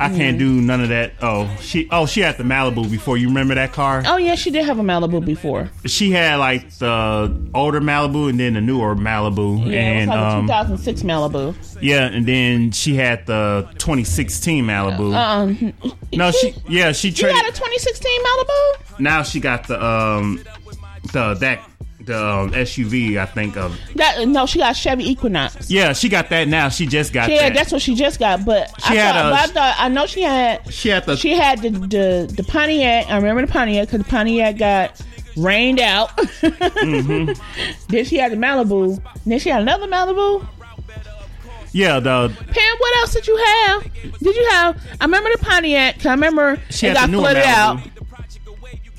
I 0.00 0.08
Mm. 0.10 0.16
can't 0.16 0.38
do 0.38 0.60
none 0.60 0.80
of 0.80 0.90
that. 0.90 1.14
Oh, 1.20 1.50
she 1.60 1.88
oh 1.90 2.06
she 2.06 2.20
had 2.20 2.36
the 2.36 2.44
Malibu 2.44 2.88
before. 2.90 3.16
You 3.16 3.28
remember 3.28 3.54
that 3.56 3.72
car? 3.72 4.04
Oh 4.06 4.16
yeah, 4.16 4.36
she 4.36 4.50
did 4.52 4.64
have 4.64 4.78
a 4.78 4.82
Malibu 4.82 5.24
before. 5.24 5.70
She 5.86 6.10
had 6.12 6.36
like 6.36 6.70
the 6.78 7.36
older 7.52 7.80
Malibu 7.80 8.30
and 8.30 8.38
then 8.38 8.54
the 8.54 8.60
newer 8.60 8.94
Malibu, 8.94 9.66
Yeah, 9.66 9.80
and 9.80 10.10
it 10.10 10.14
was 10.14 10.16
like 10.16 10.34
a 10.34 10.36
um, 10.38 10.46
2006 10.46 11.02
Malibu. 11.02 11.78
yeah, 11.80 12.04
and 12.06 12.24
then 12.26 12.70
she 12.70 12.94
had 12.94 13.26
the 13.26 13.66
2016 13.78 14.64
Malibu. 14.64 15.14
Um, 15.16 15.72
no, 16.12 16.30
she 16.30 16.54
yeah 16.68 16.92
she 16.92 17.08
you 17.08 17.22
got 17.22 17.48
a 17.48 17.52
2016 17.52 18.20
Malibu? 18.22 19.00
now 19.00 19.22
she 19.24 19.40
got 19.40 19.66
the 19.66 19.84
um 19.84 20.40
the 21.12 21.34
that 21.34 21.60
the 22.08 22.18
um, 22.28 22.50
SUV. 22.50 23.16
I 23.18 23.24
think 23.26 23.56
of. 23.56 23.78
That 23.94 24.26
no, 24.26 24.44
she 24.46 24.58
got 24.58 24.72
Chevy 24.74 25.08
Equinox. 25.08 25.70
Yeah, 25.70 25.92
she 25.92 26.08
got 26.08 26.28
that 26.30 26.48
now. 26.48 26.68
She 26.68 26.86
just 26.86 27.12
got 27.12 27.30
Yeah, 27.30 27.44
that. 27.48 27.54
that's 27.54 27.70
what 27.72 27.80
she 27.80 27.94
just 27.94 28.18
got. 28.18 28.44
But 28.44 28.68
She 28.82 28.94
I 28.94 28.96
had 28.96 29.12
thought, 29.12 29.26
a- 29.26 29.30
but 29.30 29.38
I 29.38 29.46
thought 29.52 29.76
I 29.78 29.88
know 29.88 30.06
she 30.06 30.22
had 30.22 30.72
she 30.72 30.88
had 30.88 31.06
the. 31.06 31.16
she 31.16 31.34
had 31.34 31.62
the 31.62 31.70
the, 31.70 32.32
the 32.36 32.42
Pontiac. 32.42 33.06
I 33.08 33.16
remember 33.16 33.46
the 33.46 33.52
Pontiac 33.52 33.86
because 33.88 34.02
the 34.04 34.10
Pontiac 34.10 34.58
got 34.58 35.00
rained 35.36 35.78
out. 35.80 36.16
Mm-hmm. 36.16 37.32
then 37.88 38.04
she 38.04 38.16
had 38.18 38.32
the 38.32 38.36
Malibu. 38.36 39.00
Then 39.24 39.38
she 39.38 39.50
had 39.50 39.62
another 39.62 39.86
Malibu. 39.86 40.46
yeah, 41.72 42.00
the 42.00 42.28
Pam, 42.50 42.76
what 42.78 42.96
else 42.98 43.12
did 43.14 43.26
you 43.26 43.36
have? 43.36 43.82
Did 44.20 44.34
you 44.36 44.48
have? 44.50 44.82
I 45.00 45.04
remember 45.04 45.30
the 45.32 45.38
Pontiac. 45.38 46.04
I 46.06 46.10
remember 46.12 46.58
she 46.70 46.86
it 46.88 46.94
got 46.94 47.10
flooded 47.10 47.44
out. 47.44 47.80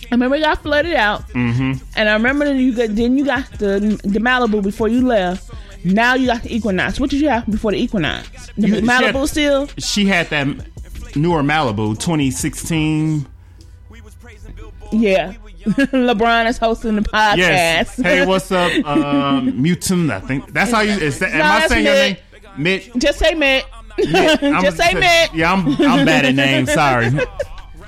Malibu. 0.09 0.11
I 0.11 0.15
remember 0.15 0.35
it 0.35 0.41
got 0.41 0.61
flooded 0.63 0.95
out. 0.95 1.27
Mm-hmm. 1.29 1.83
And 1.95 2.09
I 2.09 2.13
remember 2.13 2.53
you 2.53 2.75
got 2.75 2.95
then 2.95 3.17
you 3.17 3.25
got 3.25 3.49
the 3.59 3.79
the 4.03 4.19
Malibu 4.19 4.61
before 4.63 4.87
you 4.87 5.05
left. 5.05 5.49
Now 5.85 6.15
you 6.15 6.27
got 6.27 6.43
the 6.43 6.53
Equinox. 6.55 6.99
What 6.99 7.09
did 7.09 7.21
you 7.21 7.29
have 7.29 7.49
before 7.49 7.71
the 7.71 7.77
Equinox? 7.81 8.27
The 8.57 8.67
You- 8.67 8.75
she 8.81 8.85
had- 8.85 9.15
Malibu 9.15 9.27
still. 9.29 9.67
She 9.77 10.05
had 10.05 10.29
that 10.29 10.47
newer 11.15 11.41
Malibu, 11.41 11.97
2016. 11.99 13.25
Yeah. 14.91 15.33
LeBron 15.65 16.47
is 16.47 16.57
hosting 16.57 16.95
the 16.95 17.01
podcast. 17.01 17.37
Yes. 17.37 17.95
hey, 17.97 18.25
what's 18.25 18.51
up, 18.51 18.71
um, 18.85 19.51
Mutum? 19.61 20.09
I 20.09 20.19
think 20.21 20.51
that's 20.53 20.71
how 20.71 20.81
you. 20.81 20.93
Is 20.93 21.19
that, 21.19 21.31
am 21.31 21.37
No, 21.39 21.43
I 21.45 21.59
that's 21.59 21.71
saying 21.73 21.85
your 21.85 21.93
name? 21.93 22.17
Mitt. 22.57 22.87
Mitt. 22.93 23.01
Just 23.01 23.19
say 23.19 23.33
Mitt. 23.35 23.65
I'm- 23.99 24.63
Just 24.63 24.77
say 24.77 24.93
Mitt. 24.93 25.33
Yeah, 25.33 25.51
I'm. 25.53 25.67
I'm 25.81 26.05
bad 26.05 26.25
at 26.25 26.35
names. 26.35 26.71
Sorry. 26.73 27.09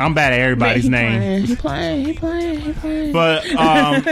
I'm 0.02 0.14
bad 0.14 0.34
at 0.34 0.40
everybody's 0.40 0.84
he 0.84 0.90
name. 0.90 1.20
Playing, 1.20 1.46
he 1.46 1.56
playing. 1.56 2.06
He 2.06 2.14
playing. 2.14 2.60
He 2.62 2.74
playing. 2.74 3.14
But 3.14 3.46
um, 3.56 4.04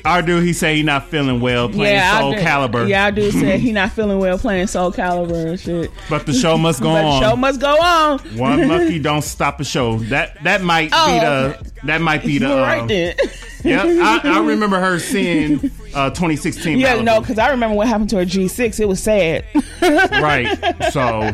our 0.04 0.22
dude, 0.22 0.44
he 0.44 0.52
said 0.52 0.76
he 0.76 0.82
not 0.82 1.06
feeling 1.08 1.40
well 1.40 1.68
playing 1.68 1.94
yeah, 1.94 2.18
Soul 2.20 2.34
Calibur. 2.34 2.88
Yeah, 2.88 3.06
I 3.06 3.10
do 3.10 3.30
say 3.30 3.58
he 3.58 3.72
not 3.80 3.92
feeling 3.92 4.18
well 4.18 4.38
playing 4.38 4.66
Soul 4.66 4.92
Calibur 4.92 5.48
and 5.50 5.58
shit. 5.60 5.90
But 6.10 6.26
the 6.26 6.32
show 6.32 6.56
must 6.58 6.80
go 6.82 6.90
on. 6.90 7.20
the 7.20 7.28
show 7.30 7.36
must 7.36 7.60
go 7.60 7.76
on. 7.80 8.18
One 8.36 8.68
lucky 8.68 8.98
don't 8.98 9.22
stop 9.22 9.60
a 9.60 9.64
show. 9.64 9.98
That 9.98 10.42
that 10.44 10.62
might 10.62 10.90
Oh, 10.92 11.12
be 11.12 11.20
the 11.20 11.72
that 11.86 12.00
might 12.00 12.22
be 12.24 12.38
the. 12.38 12.48
Right 12.48 12.80
um, 12.80 12.88
then. 12.88 13.16
yeah, 13.64 13.82
I, 13.84 14.20
I 14.24 14.40
remember 14.40 14.78
her 14.78 14.98
seeing 14.98 15.70
uh, 15.94 16.10
2016. 16.10 16.78
yeah, 16.78 16.96
Malibu. 16.96 17.04
no, 17.04 17.20
because 17.20 17.38
I 17.38 17.50
remember 17.50 17.76
what 17.76 17.88
happened 17.88 18.10
to 18.10 18.16
her 18.16 18.24
G6. 18.24 18.80
It 18.80 18.86
was 18.86 19.02
sad. 19.02 19.44
right. 19.82 20.56
So 20.92 21.30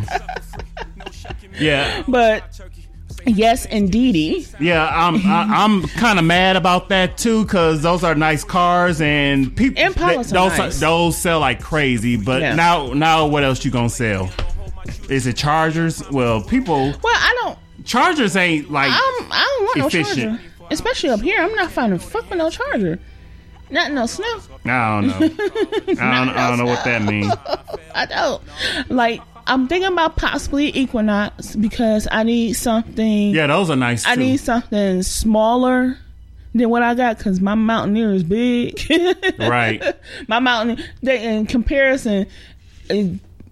yeah, 1.58 2.02
but 2.08 2.60
yes, 3.26 3.64
indeedy. 3.66 4.46
yeah, 4.60 4.88
I'm 4.92 5.16
I, 5.26 5.46
I'm 5.64 5.82
kind 5.82 6.18
of 6.18 6.24
mad 6.24 6.56
about 6.56 6.88
that 6.90 7.16
too 7.18 7.44
because 7.44 7.82
those 7.82 8.04
are 8.04 8.14
nice 8.14 8.44
cars 8.44 9.00
and 9.00 9.54
people 9.56 9.82
Impalas 9.82 10.30
are 10.30 10.48
those 10.48 10.58
nice. 10.58 10.80
those 10.80 11.16
sell 11.18 11.40
like 11.40 11.60
crazy. 11.60 12.16
But 12.16 12.42
Yeah. 12.42 12.54
now 12.54 12.92
now 12.92 13.26
what 13.26 13.44
else 13.44 13.64
you 13.64 13.70
gonna 13.70 13.88
sell? 13.90 14.30
Is 15.08 15.26
it 15.26 15.36
Chargers? 15.36 16.02
Well, 16.10 16.42
people 16.42 16.76
Well, 17.02 17.14
I 17.16 17.36
don't. 17.42 17.58
Chargers 17.84 18.36
ain't 18.36 18.70
like 18.70 18.90
I'm, 18.90 19.32
I 19.32 19.56
don't 19.56 19.64
want 19.64 19.76
no 19.78 19.86
Efficient. 19.86 20.40
charger. 20.40 20.42
Especially 20.70 21.10
up 21.10 21.20
here, 21.20 21.40
I'm 21.40 21.54
not 21.54 21.70
finding 21.70 21.98
fuck 21.98 22.28
with 22.30 22.38
no 22.38 22.48
charger. 22.50 22.98
Not 23.70 23.92
no 23.92 24.06
snow. 24.06 24.40
I 24.66 25.00
don't 25.00 25.06
know. 25.08 25.16
I 25.18 26.24
don't, 26.24 26.28
I 26.36 26.48
don't 26.48 26.58
know 26.58 26.66
what 26.66 26.84
that 26.84 27.02
means. 27.02 27.32
I 27.94 28.06
don't. 28.06 28.42
Like 28.90 29.20
I'm 29.46 29.68
thinking 29.68 29.92
about 29.92 30.16
possibly 30.16 30.76
Equinox 30.76 31.56
because 31.56 32.08
I 32.10 32.22
need 32.22 32.54
something. 32.54 33.30
Yeah, 33.30 33.46
those 33.46 33.70
are 33.70 33.76
nice. 33.76 34.04
Too. 34.04 34.10
I 34.10 34.14
need 34.16 34.38
something 34.38 35.02
smaller 35.02 35.98
than 36.54 36.70
what 36.70 36.82
I 36.82 36.94
got 36.94 37.18
because 37.18 37.40
my 37.40 37.54
Mountaineer 37.54 38.12
is 38.12 38.22
big. 38.22 38.80
right. 39.38 39.82
my 40.28 40.38
Mountaineer, 40.38 40.86
they, 41.02 41.36
in 41.36 41.46
comparison, 41.46 42.26
uh, 42.90 42.94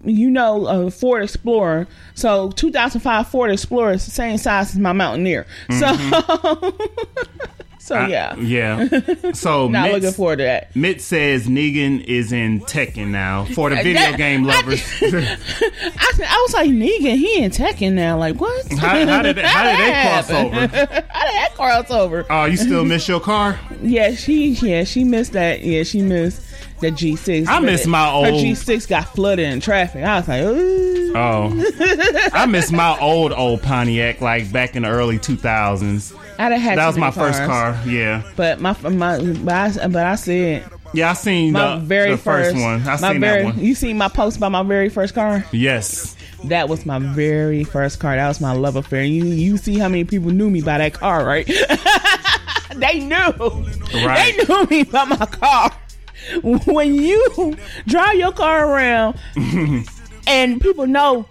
you 0.05 0.29
know, 0.29 0.67
a 0.67 0.91
Ford 0.91 1.23
Explorer. 1.23 1.87
So 2.15 2.51
2005 2.51 3.27
Ford 3.27 3.51
Explorer 3.51 3.93
is 3.93 4.05
the 4.05 4.11
same 4.11 4.37
size 4.37 4.71
as 4.71 4.79
my 4.79 4.93
Mountaineer. 4.93 5.45
So, 5.79 5.93
so 7.83 7.95
I- 7.95 8.07
yeah, 8.07 8.35
yeah. 8.37 8.87
So 9.33 9.67
not 9.67 9.83
Mitt, 9.83 9.93
looking 9.95 10.11
forward 10.11 10.37
to 10.37 10.43
that. 10.43 10.73
Mitt 10.75 11.01
says 11.01 11.47
Negan 11.47 12.03
is 12.05 12.31
in 12.31 12.61
Tekken 12.61 13.07
now 13.07 13.43
for 13.45 13.69
the 13.69 13.75
video 13.77 13.93
That- 14.01 14.17
game 14.17 14.43
lovers. 14.45 14.81
I, 15.01 15.37
I 16.25 16.43
was 16.45 16.53
like, 16.53 16.69
Negan, 16.69 17.17
he 17.17 17.43
in 17.43 17.51
Tekken 17.51 17.93
now. 17.93 18.17
Like, 18.17 18.39
what? 18.39 18.71
how, 18.73 19.05
how 19.05 19.21
did 19.21 19.37
how 19.37 19.63
did 19.63 19.79
they 19.79 20.01
cross 20.01 20.29
over? 20.31 20.55
How 21.13 21.25
did 21.25 21.35
that 21.35 21.51
cross 21.55 21.91
over? 21.91 22.25
Oh, 22.29 22.45
you 22.45 22.57
still 22.57 22.85
miss 22.85 23.07
your 23.07 23.19
car? 23.19 23.59
Yeah, 23.81 24.15
she 24.15 24.49
yeah 24.51 24.83
she 24.85 25.03
missed 25.03 25.33
that. 25.33 25.61
Yeah, 25.61 25.83
she 25.83 26.01
missed 26.01 26.41
the 26.79 26.91
G6. 26.91 27.47
I 27.47 27.59
miss 27.59 27.85
my 27.85 28.05
Her 28.09 28.31
old- 28.31 28.43
G6 28.43 28.87
got 28.87 29.13
flooded 29.13 29.45
in 29.51 29.59
traffic. 29.59 30.03
I 30.03 30.17
was 30.19 30.27
like, 30.27 30.41
oh. 30.41 30.55
ooh. 30.55 31.13
Oh, 31.15 32.29
I 32.33 32.45
miss 32.47 32.71
my 32.71 32.97
old 32.99 33.31
old 33.33 33.61
Pontiac 33.61 34.19
like 34.21 34.51
back 34.51 34.75
in 34.75 34.83
the 34.83 34.89
early 34.89 35.19
2000s. 35.19 36.17
I 36.39 36.49
done 36.49 36.59
had 36.59 36.77
That 36.77 36.87
was 36.87 36.97
my 36.97 37.09
many 37.09 37.15
first 37.15 37.39
car. 37.43 37.79
Yeah, 37.85 38.23
But 38.35 38.59
my 38.59 38.75
my 38.89 39.19
but 39.19 39.53
I, 39.53 39.87
but 39.87 40.05
I 40.05 40.15
said 40.15 40.69
yeah. 40.93 41.11
I 41.11 41.13
seen 41.13 41.53
my 41.53 41.75
the, 41.75 41.81
very 41.81 42.11
the 42.11 42.17
first, 42.17 42.55
one. 42.55 42.87
I 42.87 42.95
seen 42.95 43.19
very, 43.19 43.43
that 43.43 43.55
one. 43.55 43.59
You 43.59 43.75
seen 43.75 43.97
my 43.97 44.07
post 44.07 44.37
about 44.37 44.51
my 44.51 44.63
very 44.63 44.89
first 44.89 45.13
car? 45.15 45.45
Yes. 45.51 46.15
That 46.45 46.69
was 46.69 46.85
my 46.85 46.99
very 46.99 47.63
first 47.63 47.99
car. 47.99 48.15
That 48.15 48.27
was 48.27 48.41
my 48.41 48.53
love 48.53 48.75
affair. 48.75 49.03
You 49.03 49.25
you 49.25 49.57
see 49.57 49.77
how 49.77 49.87
many 49.87 50.03
people 50.03 50.31
knew 50.31 50.49
me 50.49 50.61
by 50.61 50.77
that 50.77 50.93
car, 50.93 51.25
right? 51.25 51.45
they 52.75 52.99
knew. 52.99 53.15
Right. 54.05 54.35
They 54.37 54.43
knew 54.43 54.65
me 54.69 54.83
by 54.83 55.05
my 55.05 55.25
car. 55.25 55.71
When 56.41 56.95
you 56.95 57.57
drive 57.85 58.15
your 58.15 58.31
car 58.31 58.67
around 58.69 59.19
and 60.27 60.61
people 60.61 60.87
know 60.87 61.27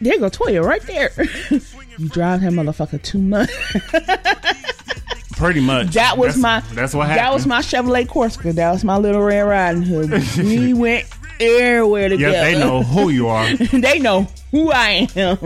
there 0.00 0.18
go 0.18 0.28
Toya 0.28 0.62
right 0.62 0.82
there. 0.82 1.10
you 1.98 2.08
drive 2.08 2.40
that 2.42 2.52
motherfucker 2.52 3.00
too 3.02 3.18
much. 3.18 3.50
Pretty 5.36 5.60
much. 5.60 5.88
That 5.88 6.16
was 6.16 6.36
That's- 6.36 6.66
my 6.68 6.74
That's 6.74 6.94
what 6.94 7.08
happened. 7.08 7.26
That 7.26 7.34
was 7.34 7.46
my 7.46 7.60
Chevrolet 7.60 8.08
Corsica. 8.08 8.52
That 8.54 8.72
was 8.72 8.84
my 8.84 8.96
little 8.96 9.20
Red 9.20 9.42
Riding 9.42 9.82
Hood. 9.82 10.10
we 10.38 10.72
went 10.72 11.06
everywhere 11.38 12.08
together. 12.08 12.32
Yeah, 12.32 12.44
they 12.44 12.58
know 12.58 12.82
who 12.82 13.10
you 13.10 13.28
are. 13.28 13.54
they 13.56 13.98
know 13.98 14.26
who 14.50 14.72
I 14.72 15.08
am 15.14 15.38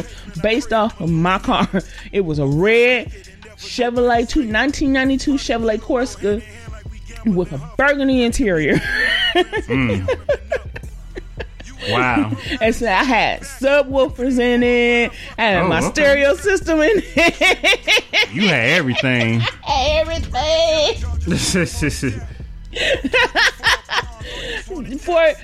based 0.42 0.72
off 0.72 1.00
of 1.00 1.10
my 1.10 1.38
car. 1.40 1.68
It 2.12 2.20
was 2.20 2.38
a 2.38 2.46
red 2.46 3.10
Chevrolet 3.56 4.28
two, 4.28 4.40
1992 4.40 5.34
Chevrolet 5.34 5.80
Corsica 5.80 6.40
with 7.26 7.52
a 7.52 7.58
burgundy 7.76 8.22
interior. 8.22 8.76
Mm. 9.34 10.08
Wow. 11.88 12.32
and 12.60 12.74
so 12.74 12.86
I 12.86 13.04
had 13.04 13.40
subwoofers 13.42 14.38
in 14.38 14.62
it. 14.62 15.12
I 15.38 15.42
had 15.42 15.62
Oh, 15.64 15.68
my 15.68 15.78
okay. 15.78 15.88
stereo 15.88 16.34
system 16.36 16.80
in 16.80 17.02
it. 17.16 18.06
You 18.32 18.42
had 18.48 18.70
everything. 18.70 19.42
Everything. 19.68 20.94
For 25.00 25.34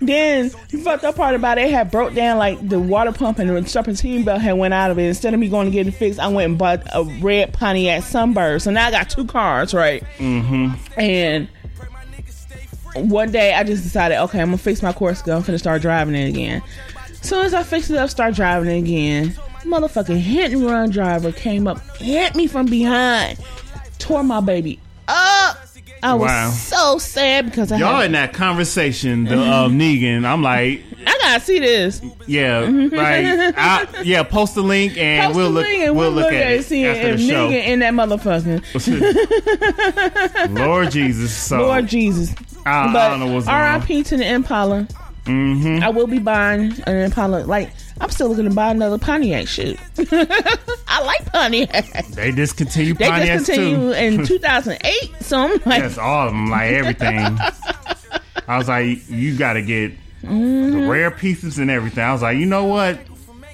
then 0.00 0.50
the 0.70 0.80
fucked 0.82 1.04
up 1.04 1.16
part 1.16 1.34
about 1.34 1.58
it, 1.58 1.70
had 1.70 1.90
broke 1.90 2.14
down 2.14 2.38
like 2.38 2.66
the 2.66 2.78
water 2.78 3.12
pump 3.12 3.38
and 3.38 3.50
the 3.50 3.68
serpentine 3.68 4.24
belt 4.24 4.40
had 4.40 4.54
went 4.54 4.74
out 4.74 4.90
of 4.90 4.98
it. 4.98 5.04
Instead 5.04 5.34
of 5.34 5.40
me 5.40 5.48
going 5.48 5.66
to 5.66 5.70
get 5.70 5.86
it 5.86 5.92
fixed, 5.92 6.18
I 6.18 6.28
went 6.28 6.50
and 6.50 6.58
bought 6.58 6.82
a 6.94 7.04
red 7.20 7.52
Pontiac 7.52 8.02
Sunbird. 8.04 8.62
So 8.62 8.70
now 8.70 8.86
I 8.86 8.90
got 8.90 9.10
two 9.10 9.26
cars, 9.26 9.74
right? 9.74 10.02
Mm-hmm. 10.18 11.00
And 11.00 11.48
one 13.02 13.30
day 13.30 13.52
I 13.54 13.64
just 13.64 13.82
decided, 13.82 14.18
okay, 14.24 14.40
I'm 14.40 14.48
gonna 14.48 14.58
fix 14.58 14.82
my 14.82 14.92
Corsica. 14.92 15.32
I'm 15.32 15.42
gonna 15.42 15.58
start 15.58 15.82
driving 15.82 16.14
it 16.14 16.28
again. 16.28 16.62
Soon 17.22 17.44
as 17.46 17.54
I 17.54 17.62
fixed 17.62 17.90
it 17.90 17.96
up, 17.96 18.10
start 18.10 18.34
driving 18.34 18.70
it 18.70 18.78
again. 18.78 19.34
Motherfucking 19.64 20.18
hit 20.18 20.52
and 20.52 20.64
run 20.64 20.90
driver 20.90 21.32
came 21.32 21.66
up, 21.66 21.80
hit 21.96 22.34
me 22.36 22.46
from 22.46 22.66
behind, 22.66 23.38
tore 23.98 24.22
my 24.22 24.40
baby 24.40 24.78
up. 25.08 25.58
I 26.00 26.14
was 26.14 26.28
Wow. 26.28 26.50
so 26.50 26.98
sad 26.98 27.46
because 27.46 27.72
I 27.72 27.78
Y'all 27.78 28.02
in 28.02 28.12
that 28.12 28.32
conversation, 28.32 29.24
the 29.24 29.34
uh, 29.36 29.68
Negan. 29.68 30.24
I'm 30.24 30.44
like, 30.44 30.80
I 31.04 31.18
gotta 31.20 31.40
see 31.40 31.58
this. 31.58 32.00
yeah, 32.28 32.60
right. 32.60 33.52
I, 33.58 34.02
yeah, 34.04 34.22
post 34.22 34.54
the 34.54 34.62
link 34.62 34.96
and 34.96 35.24
Post 35.26 35.36
we'll 35.36 35.50
look. 35.50 35.66
and 35.66 35.96
we'll 35.96 36.12
look 36.12 36.32
at 36.32 36.52
it 36.52 36.64
see 36.66 36.84
after 36.86 37.08
if 37.08 37.16
the 37.18 37.26
show. 37.28 37.48
nigga 37.50 37.64
in 37.66 37.80
that 37.80 37.94
motherfucker. 37.94 38.62
Lord 40.56 40.92
Jesus. 40.92 41.32
So 41.36 41.58
Lord 41.62 41.88
Jesus. 41.88 42.32
I, 42.68 42.92
But 42.92 42.98
I 43.00 43.08
don't 43.10 43.20
know 43.20 43.34
what's. 43.34 43.48
R.I.P. 43.48 44.02
to 44.04 44.16
the 44.16 44.26
Impala. 44.32 44.86
Mm-hmm. 45.24 45.82
I 45.84 45.90
will 45.90 46.06
be 46.06 46.18
buying 46.18 46.72
an 46.86 46.96
Impala. 46.96 47.44
Like 47.44 47.70
I'm 48.00 48.08
still 48.10 48.28
looking 48.28 48.44
to 48.48 48.54
buy 48.54 48.70
another 48.70 48.96
Pontiac. 48.98 49.46
Shit, 49.46 49.78
I 49.98 51.02
like 51.04 51.30
Pontiac. 51.32 52.06
They 52.08 52.30
discontinue 52.32 52.94
They 52.94 53.08
Pontiacs 53.08 53.38
discontinued 53.46 53.94
too. 53.94 54.20
in 54.20 54.26
2008, 54.26 55.22
so 55.22 55.38
I'm 55.38 55.50
like, 55.66 55.82
Yes, 55.82 55.98
all 55.98 56.28
of 56.28 56.32
them, 56.32 56.48
like 56.48 56.70
everything. 56.72 57.18
I 58.48 58.56
was 58.56 58.68
like, 58.68 59.08
you 59.10 59.36
got 59.36 59.54
to 59.54 59.62
get 59.62 59.92
Mm-hmm. 60.22 60.80
the 60.80 60.86
rare 60.88 61.12
pieces 61.12 61.58
and 61.60 61.70
everything. 61.70 62.02
I 62.02 62.12
was 62.12 62.22
like, 62.22 62.38
you 62.38 62.46
know 62.46 62.64
what? 62.64 62.98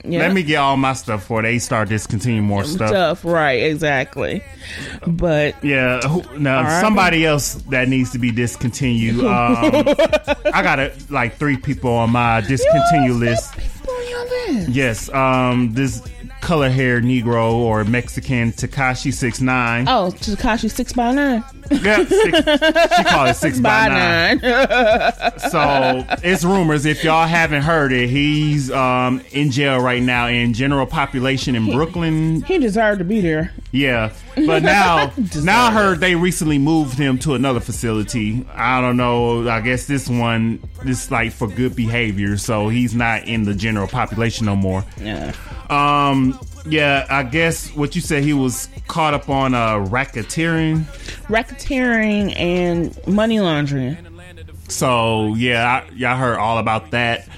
Yeah. 0.07 0.21
Let 0.21 0.33
me 0.35 0.43
get 0.43 0.57
all 0.57 0.77
my 0.77 0.93
stuff 0.93 1.21
before 1.21 1.43
they 1.43 1.59
start 1.59 1.89
discontinuing 1.89 2.45
more 2.45 2.65
stuff. 2.65 2.91
Stuff, 2.91 3.25
right? 3.25 3.63
Exactly. 3.63 4.43
But 5.07 5.63
Yeah, 5.65 6.01
who, 6.03 6.39
now 6.39 6.63
right. 6.63 6.81
somebody 6.81 7.25
else 7.25 7.55
that 7.71 7.89
needs 7.89 8.11
to 8.13 8.19
be 8.19 8.31
discontinued. 8.31 9.25
Um, 9.35 9.73
I 10.53 10.63
got 10.63 10.79
a, 10.79 10.93
like 11.11 11.37
three 11.37 11.57
people 11.57 11.91
on 11.91 12.11
my 12.11 12.41
discontinue 12.43 13.15
list. 13.15 13.57
People 13.57 13.95
on 13.95 14.09
your 14.09 14.25
list. 14.59 14.69
Yes, 14.69 15.09
um, 15.13 15.73
this 15.73 16.03
color 16.41 16.69
hair 16.69 17.01
Negro 17.01 17.53
or 17.55 17.85
Mexican 17.85 18.53
Tekashi 18.53 19.13
six 19.13 19.41
nine. 19.41 19.89
Oh, 19.89 20.13
Tekashi 20.15 20.71
six 20.71 20.93
by 20.93 21.13
nine. 21.13 21.43
Yeah, 21.71 22.05
six, 22.05 22.39
she 22.97 23.05
called 23.05 23.29
it 23.29 23.37
six 23.37 23.59
by, 23.61 23.89
By 23.89 23.89
nine. 23.89 24.39
nine. 24.39 25.33
So 25.51 26.05
it's 26.23 26.45
rumors. 26.45 26.85
If 26.87 27.05
y'all 27.05 27.27
haven't 27.27 27.63
heard 27.63 27.93
it, 27.93 28.09
he's 28.09 28.71
um, 28.71 29.21
in 29.33 29.51
jail 29.51 29.81
right 29.81 30.03
now 30.03 30.27
in 30.29 30.53
general 30.55 30.87
population 30.87 31.55
in 31.55 31.71
Brooklyn. 31.71 32.43
he 32.43 32.59
deserved 32.59 32.99
to 32.99 33.05
be 33.05 33.21
there. 33.21 33.53
Yeah, 33.73 34.13
but 34.37 34.63
now 34.63 35.13
now 35.43 35.67
I 35.67 35.73
heard 35.73 36.01
they 36.01 36.15
recently 36.15 36.59
moved 36.59 36.97
him 36.99 37.19
to 37.21 37.35
another 37.35 37.61
facility. 37.61 38.47
I 38.55 38.81
don't 38.81 38.97
know. 38.97 39.49
I 39.49 39.61
guess 39.61 39.87
this 39.87 40.09
one 40.09 40.61
is 40.85 41.11
like 41.11 41.33
for 41.33 41.49
good 41.49 41.75
behavior, 41.77 42.37
so 42.37 42.69
he's 42.69 42.95
not 42.95 43.25
in 43.27 43.45
the 43.45 43.55
general 43.55 43.89
population 43.89 44.47
no 44.47 44.57
more. 44.57 44.85
Yeah. 45.01 45.35
Um, 45.71 46.39
yeah, 46.67 47.07
I 47.11 47.23
guess 47.23 47.69
what 47.75 47.95
you 47.95 48.01
said 48.01 48.23
he 48.25 48.33
was 48.33 48.69
caught 48.89 49.15
up 49.15 49.29
on 49.29 49.55
uh, 49.55 49.75
racketeering. 49.87 50.85
Racketeering 51.29 52.35
and 52.37 53.07
money 53.07 53.41
laundering. 53.41 53.97
So 54.69 55.35
yeah, 55.35 55.83
I, 55.87 55.95
y'all 55.95 56.17
heard 56.17 56.39
all 56.39 56.59
about 56.59 56.91
that. 56.93 57.29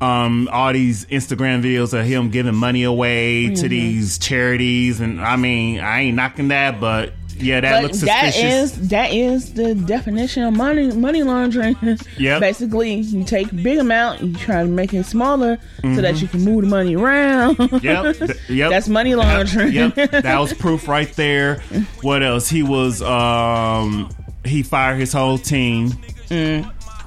Um, 0.00 0.48
all 0.50 0.72
these 0.72 1.04
Instagram 1.06 1.62
videos 1.62 1.96
of 1.96 2.04
him 2.04 2.30
giving 2.30 2.54
money 2.56 2.82
away 2.82 3.44
Mm-hmm. 3.44 3.54
to 3.54 3.68
these 3.68 4.18
charities, 4.18 4.98
and 5.00 5.20
I 5.20 5.36
mean, 5.36 5.78
I 5.78 6.00
ain't 6.00 6.16
knocking 6.16 6.48
that, 6.48 6.80
but 6.80 7.12
yeah, 7.38 7.60
that 7.60 7.72
But 7.72 7.82
looks 7.84 7.98
suspicious. 8.00 8.42
is 8.76 8.88
that 8.88 9.12
is 9.12 9.52
the 9.54 9.74
definition 9.74 10.42
of 10.44 10.54
money 10.54 10.88
money 10.92 11.22
laundering. 11.22 11.76
Yeah, 12.18 12.38
Basically, 12.38 12.94
you 12.94 13.24
take 13.24 13.50
a 13.52 13.54
big 13.54 13.78
amount, 13.78 14.22
you 14.22 14.34
try 14.36 14.62
to 14.62 14.68
make 14.68 14.92
it 14.94 15.04
smaller 15.06 15.58
so 15.82 16.00
that 16.00 16.20
you 16.22 16.28
can 16.28 16.44
move 16.44 16.62
the 16.62 16.68
money 16.68 16.94
around. 16.96 17.58
Yep, 17.82 18.16
yep. 18.48 18.70
That's 18.70 18.88
money 18.88 19.14
laundering. 19.14 19.72
Yep, 19.72 19.94
that 20.22 20.38
was 20.38 20.52
proof 20.54 20.86
right 20.88 21.12
there. 21.14 21.56
What 22.02 22.22
else? 22.22 22.48
He 22.48 22.62
was 22.62 23.02
um 23.02 24.10
he 24.44 24.62
fired 24.62 24.98
his 24.98 25.12
whole 25.12 25.38
team. 25.38 25.92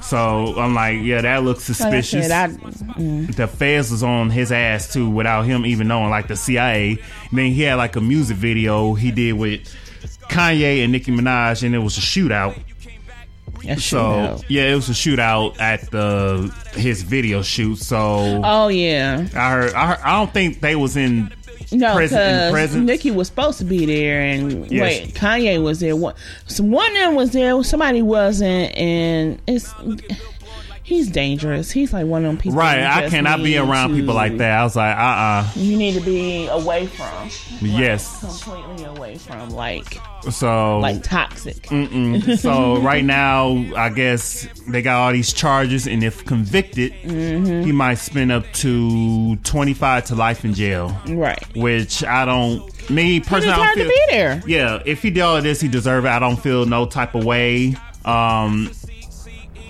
So 0.01 0.53
I'm 0.59 0.75
like, 0.75 0.99
yeah, 1.01 1.21
that 1.21 1.43
looks 1.43 1.63
Mm. 1.67 1.69
Like 1.91 2.03
suspicious. 2.03 2.27
said, 2.27 2.31
I- 2.31 3.31
the 3.31 3.47
feds 3.47 3.89
was 3.91 4.03
on 4.03 4.29
his 4.29 4.51
ass 4.51 4.93
too 4.93 5.09
without 5.09 5.43
him 5.45 5.65
even 5.65 5.87
knowing, 5.87 6.09
like 6.11 6.27
the 6.27 6.35
CIA. 6.35 6.91
And 7.29 7.37
then 7.39 7.51
he 7.51 7.63
had 7.63 7.75
like 7.75 7.95
a 7.95 8.01
music 8.01 8.37
video 8.37 8.93
he 8.93 9.09
did 9.11 9.33
with 9.33 9.61
Kanye 10.29 10.83
and 10.83 10.91
Nicki 10.91 11.11
Minaj, 11.11 11.63
and 11.63 11.73
it 11.75 11.79
was 11.79 11.97
a 11.97 12.01
shootout. 12.01 12.57
That 13.63 13.79
So 13.79 13.97
shootout. 13.97 14.45
yeah, 14.49 14.63
it 14.71 14.75
was 14.75 14.89
a 14.89 14.93
shootout 14.93 15.59
at 15.59 15.89
the 15.91 16.53
his 16.73 17.01
video 17.03 17.41
shoot. 17.41 17.77
So 17.77 18.41
Oh 18.43 18.67
yeah, 18.67 19.27
I 19.35 19.49
heard, 19.51 19.73
I 19.73 19.87
heard, 19.87 19.99
I 20.03 20.17
don't 20.19 20.31
think 20.33 20.61
they 20.61 20.75
was 20.75 20.97
in 20.97 21.31
no, 21.71 21.95
present 21.95 22.53
because. 22.53 22.75
Nicki 22.75 23.09
was 23.11 23.27
supposed 23.27 23.57
to 23.57 23.65
be 23.65 23.85
there, 23.87 24.21
and 24.21 24.69
Yes. 24.71 24.81
wait, 24.81 25.13
Kanye 25.15 25.61
was 25.63 25.79
there. 25.79 25.95
One, 25.95 26.13
so 26.47 26.63
one 26.63 26.91
of 26.91 26.97
them 26.97 27.15
was 27.15 27.31
there, 27.31 27.61
somebody 27.63 28.01
wasn't, 28.03 28.75
and 28.77 29.41
it's 29.47 29.73
he's 30.85 31.09
dangerous. 31.09 31.71
He's 31.71 31.91
like 31.91 32.05
one 32.05 32.23
of 32.23 32.29
them 32.29 32.37
people. 32.37 32.57
Right, 32.57 32.81
I 32.83 33.09
cannot 33.09 33.43
be 33.43 33.57
around 33.57 33.89
to- 33.89 33.95
people 33.97 34.13
like 34.15 34.37
that. 34.37 34.59
I 34.59 34.63
was 34.63 34.75
like, 34.77 34.95
uh, 34.95 35.01
uh 35.01 35.47
You 35.55 35.75
need 35.77 35.95
to 35.95 35.99
be 36.01 36.47
away 36.47 36.85
from. 36.87 37.29
yes. 37.59 38.19
completely 38.21 38.85
away 38.85 39.17
from, 39.17 39.49
like 39.49 39.99
So, 40.31 40.79
like 40.79 41.03
toxic. 41.03 41.63
mm-mm. 41.63 42.37
so 42.39 42.77
right 42.81 43.03
now, 43.03 43.65
I 43.75 43.89
guess 43.89 44.47
they 44.67 44.81
got 44.81 45.01
all 45.01 45.11
these 45.11 45.33
charges, 45.33 45.87
and 45.87 46.03
if 46.03 46.23
convicted, 46.25 46.93
Mm-hmm. 47.03 47.63
he 47.65 47.71
might 47.71 47.95
spend 47.95 48.31
up 48.31 48.45
to 48.53 49.35
twenty 49.37 49.73
five 49.73 50.05
to 50.05 50.15
life 50.15 50.45
in 50.45 50.53
jail. 50.53 50.95
Right. 51.07 51.43
Which 51.55 52.03
I 52.03 52.23
don't. 52.25 52.71
Me 52.89 53.19
personally, 53.19 53.49
I 53.49 53.73
deserved 53.73 53.77
don't 53.77 53.87
to 53.87 53.91
feel. 53.93 54.07
be 54.07 54.11
there. 54.11 54.43
Yeah, 54.45 54.83
if 54.85 55.01
he 55.01 55.09
did 55.09 55.21
all 55.21 55.37
of 55.37 55.43
this, 55.43 55.59
he 55.59 55.67
deserve 55.67 56.05
it. 56.05 56.09
I 56.09 56.19
don't 56.19 56.37
feel 56.37 56.65
no 56.67 56.85
type 56.85 57.15
of 57.15 57.25
way. 57.25 57.75
Um, 58.05 58.69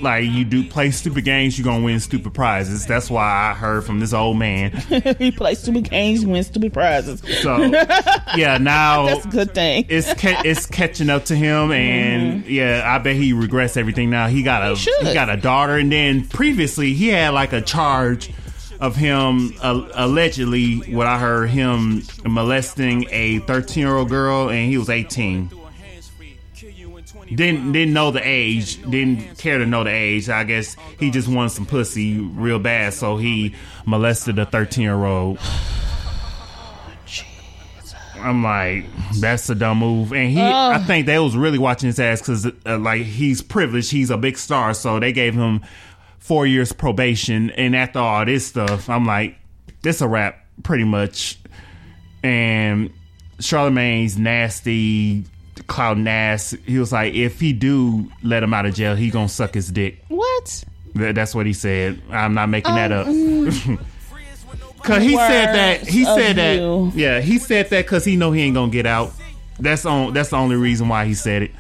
like 0.01 0.25
you 0.25 0.43
do 0.45 0.63
play 0.67 0.91
stupid 0.91 1.23
games, 1.25 1.58
you're 1.58 1.65
gonna 1.65 1.84
win 1.84 1.99
stupid 1.99 2.34
prizes. 2.34 2.86
That's 2.86 3.10
why 3.10 3.23
I 3.23 3.53
heard 3.53 3.84
from 3.86 3.99
this 3.99 4.13
old 4.13 4.38
man. 4.38 4.71
he 5.19 5.31
plays 5.31 5.60
stupid 5.60 5.89
games, 5.89 6.25
wins 6.25 6.47
stupid 6.47 6.73
prizes. 6.73 7.21
So 7.41 7.58
yeah, 8.36 8.58
now 8.60 9.05
That's 9.05 9.25
a 9.25 9.29
good 9.29 9.53
thing. 9.53 9.86
it's 9.89 10.13
ca- 10.13 10.41
it's 10.45 10.65
catching 10.65 11.10
up 11.10 11.25
to 11.25 11.36
him, 11.36 11.71
and 11.71 12.45
yeah, 12.45 12.84
I 12.86 12.97
bet 12.99 13.15
he 13.15 13.34
regrets 13.34 13.77
everything 13.77 14.10
now. 14.10 14.27
He 14.27 14.43
got 14.43 14.63
a 14.63 14.69
He 14.69 14.75
should. 14.75 15.13
got 15.13 15.29
a 15.29 15.38
daughter, 15.38 15.77
and 15.77 15.91
then 15.91 16.27
previously 16.27 16.93
he 16.93 17.08
had 17.10 17.29
like 17.34 17.53
a 17.53 17.62
charge 17.62 18.31
of 18.81 18.95
him 18.95 19.53
uh, 19.62 19.88
allegedly 19.93 20.79
what 20.93 21.08
I 21.08 21.17
heard 21.17 21.49
him 21.49 22.03
molesting 22.25 23.08
a 23.10 23.39
13 23.39 23.81
year 23.81 23.95
old 23.95 24.10
girl, 24.10 24.49
and 24.49 24.69
he 24.69 24.77
was 24.77 24.89
18. 24.89 25.49
Didn't 27.33 27.71
didn't 27.71 27.93
know 27.93 28.11
the 28.11 28.21
age, 28.23 28.81
didn't 28.83 29.38
care 29.38 29.57
to 29.57 29.65
know 29.65 29.83
the 29.83 29.91
age. 29.91 30.29
I 30.29 30.43
guess 30.43 30.75
he 30.99 31.09
just 31.09 31.27
wanted 31.27 31.49
some 31.49 31.65
pussy 31.65 32.19
real 32.19 32.59
bad, 32.59 32.93
so 32.93 33.17
he 33.17 33.55
molested 33.85 34.38
a 34.38 34.45
13 34.45 34.83
year 34.83 35.03
old. 35.05 35.39
I'm 38.17 38.43
like, 38.43 38.85
that's 39.19 39.49
a 39.49 39.55
dumb 39.55 39.79
move. 39.79 40.11
And 40.11 40.31
he, 40.31 40.41
I 40.41 40.79
think 40.79 41.05
they 41.05 41.19
was 41.19 41.38
really 41.38 41.59
watching 41.59 41.88
his 41.88 41.99
ass 41.99 42.21
because, 42.21 42.47
uh, 42.65 42.79
like, 42.79 43.03
he's 43.03 43.43
privileged. 43.43 43.91
He's 43.91 44.09
a 44.09 44.17
big 44.17 44.38
star. 44.39 44.73
So 44.73 44.99
they 44.99 45.13
gave 45.13 45.35
him 45.35 45.61
four 46.17 46.47
years 46.47 46.71
probation. 46.71 47.51
And 47.51 47.75
after 47.75 47.99
all 47.99 48.25
this 48.25 48.47
stuff, 48.47 48.89
I'm 48.89 49.05
like, 49.05 49.38
this 49.83 50.01
a 50.01 50.07
wrap, 50.07 50.43
pretty 50.63 50.85
much. 50.85 51.38
And 52.23 52.91
Charlemagne's 53.39 54.17
nasty, 54.17 55.25
Cloud 55.67 55.97
Nass, 55.97 56.55
he 56.65 56.77
was 56.79 56.91
like, 56.91 57.13
if 57.13 57.39
he 57.39 57.53
do 57.53 58.11
let 58.23 58.43
him 58.43 58.53
out 58.53 58.65
of 58.65 58.73
jail, 58.75 58.95
he 58.95 59.09
gonna 59.09 59.29
suck 59.29 59.53
his 59.53 59.69
dick. 59.71 60.03
What? 60.09 60.63
Th- 60.97 61.15
That's 61.15 61.33
what 61.35 61.45
he 61.45 61.53
said. 61.53 62.01
I'm 62.11 62.33
not 62.33 62.49
making 62.49 62.75
that 62.75 62.91
up. 62.91 63.07
Um, 63.07 63.79
Cause 64.83 65.01
he 65.01 65.15
said 65.17 65.47
that 65.55 65.87
he 65.87 66.05
said 66.05 66.35
that 66.35 66.57
you. 66.59 66.91
yeah 66.93 67.19
he 67.19 67.39
said 67.39 67.71
that 67.71 67.85
because 67.85 68.05
he 68.05 68.15
know 68.15 68.31
he 68.31 68.41
ain't 68.43 68.53
gonna 68.53 68.71
get 68.71 68.85
out. 68.85 69.13
That's 69.59 69.83
on 69.85 70.13
that's 70.13 70.29
the 70.29 70.35
only 70.37 70.57
reason 70.57 70.87
why 70.87 71.05
he 71.05 71.15
said 71.15 71.41
it. 71.41 71.51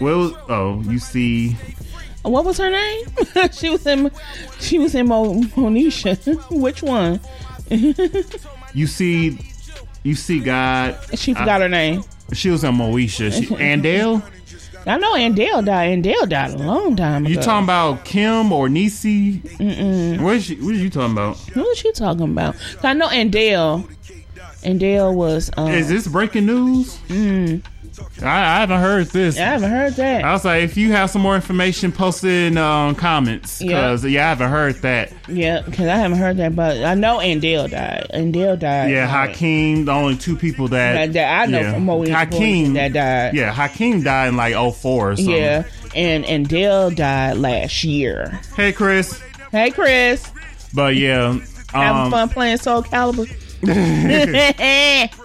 Well, 0.00 0.36
oh, 0.48 0.80
you 0.82 0.98
see, 0.98 1.56
What 2.22 2.44
was 2.44 2.58
her 2.58 2.70
name? 2.70 3.04
she 3.52 3.70
was 3.70 3.84
in. 3.86 4.10
She 4.60 4.78
was 4.78 4.94
in 4.94 5.08
Mo, 5.08 5.34
Monisha. 5.56 6.16
Which 6.50 6.82
one? 6.82 7.20
you 8.74 8.86
see, 8.86 9.38
you 10.04 10.14
see, 10.14 10.40
God. 10.40 10.98
She 11.14 11.34
forgot 11.34 11.60
her 11.62 11.68
name. 11.68 12.02
She 12.32 12.50
was 12.50 12.64
in 12.64 12.74
Moesha. 12.74 13.32
She, 13.32 13.46
Andell. 13.54 14.22
I 14.84 14.96
know 14.98 15.14
Andell 15.14 15.64
died. 15.64 16.02
Andell 16.02 16.28
died 16.28 16.54
a 16.54 16.58
long 16.58 16.96
time 16.96 17.24
ago. 17.24 17.32
You 17.34 17.40
talking 17.40 17.64
about 17.64 18.04
Kim 18.04 18.50
or 18.52 18.68
Niecy? 18.68 19.40
What 20.20 20.36
is 20.36 20.44
she? 20.44 20.56
What 20.56 20.74
are 20.74 20.78
you 20.78 20.90
talking 20.90 21.12
about? 21.12 21.36
Who 21.50 21.64
is 21.68 21.78
she 21.78 21.92
talking 21.92 22.24
about? 22.32 22.56
I 22.82 22.92
know 22.94 23.08
Andell. 23.08 23.88
Andell 24.64 25.14
was. 25.14 25.50
Um, 25.56 25.68
Is 25.70 25.88
this 25.88 26.06
breaking 26.08 26.46
news? 26.46 26.98
I, 28.22 28.26
I 28.26 28.60
haven't 28.60 28.80
heard 28.80 29.06
this. 29.08 29.36
I 29.36 29.40
haven't 29.42 29.70
heard 29.70 29.94
that. 29.94 30.24
I 30.24 30.32
was 30.32 30.44
like, 30.44 30.62
if 30.62 30.76
you 30.76 30.92
have 30.92 31.10
some 31.10 31.22
more 31.22 31.34
information, 31.34 31.92
post 31.92 32.24
it 32.24 32.30
in 32.30 32.58
um, 32.58 32.94
comments. 32.94 33.58
Because, 33.58 34.04
yeah. 34.04 34.26
I 34.26 34.28
haven't 34.30 34.50
heard 34.50 34.74
that. 34.76 35.12
Yeah, 35.28 35.62
because 35.62 35.86
I 35.86 35.96
haven't 35.96 36.18
heard 36.18 36.36
that, 36.38 36.56
but 36.56 36.82
I 36.84 36.94
know 36.94 37.18
Andell 37.18 37.70
died. 37.70 38.06
Andell 38.14 38.58
died. 38.58 38.90
Yeah, 38.90 39.12
like, 39.14 39.30
Hakeem, 39.30 39.84
the 39.84 39.92
only 39.92 40.16
two 40.16 40.36
people 40.36 40.68
that. 40.68 40.94
That, 40.94 41.12
that 41.12 41.42
I 41.42 41.46
know 41.46 41.60
yeah. 41.60 41.72
from 41.74 41.84
Mo 41.86 42.04
Hakeem. 42.06 42.74
that 42.74 42.92
died. 42.92 43.34
Yeah, 43.34 43.52
Hakeem 43.52 44.02
died 44.02 44.28
in 44.28 44.36
like 44.36 44.54
04 44.54 45.12
or 45.12 45.16
something. 45.16 45.34
Yeah, 45.34 45.64
and 45.94 46.24
and 46.24 46.48
Dale 46.48 46.90
died 46.90 47.36
last 47.36 47.84
year. 47.84 48.40
Hey, 48.56 48.72
Chris. 48.72 49.20
Hey, 49.50 49.70
Chris, 49.70 50.30
But 50.72 50.96
yeah. 50.96 51.38
having 51.72 52.02
Um, 52.04 52.10
fun 52.10 52.28
playing 52.30 52.56
Soul 52.56 52.82
Calibur. 52.82 53.28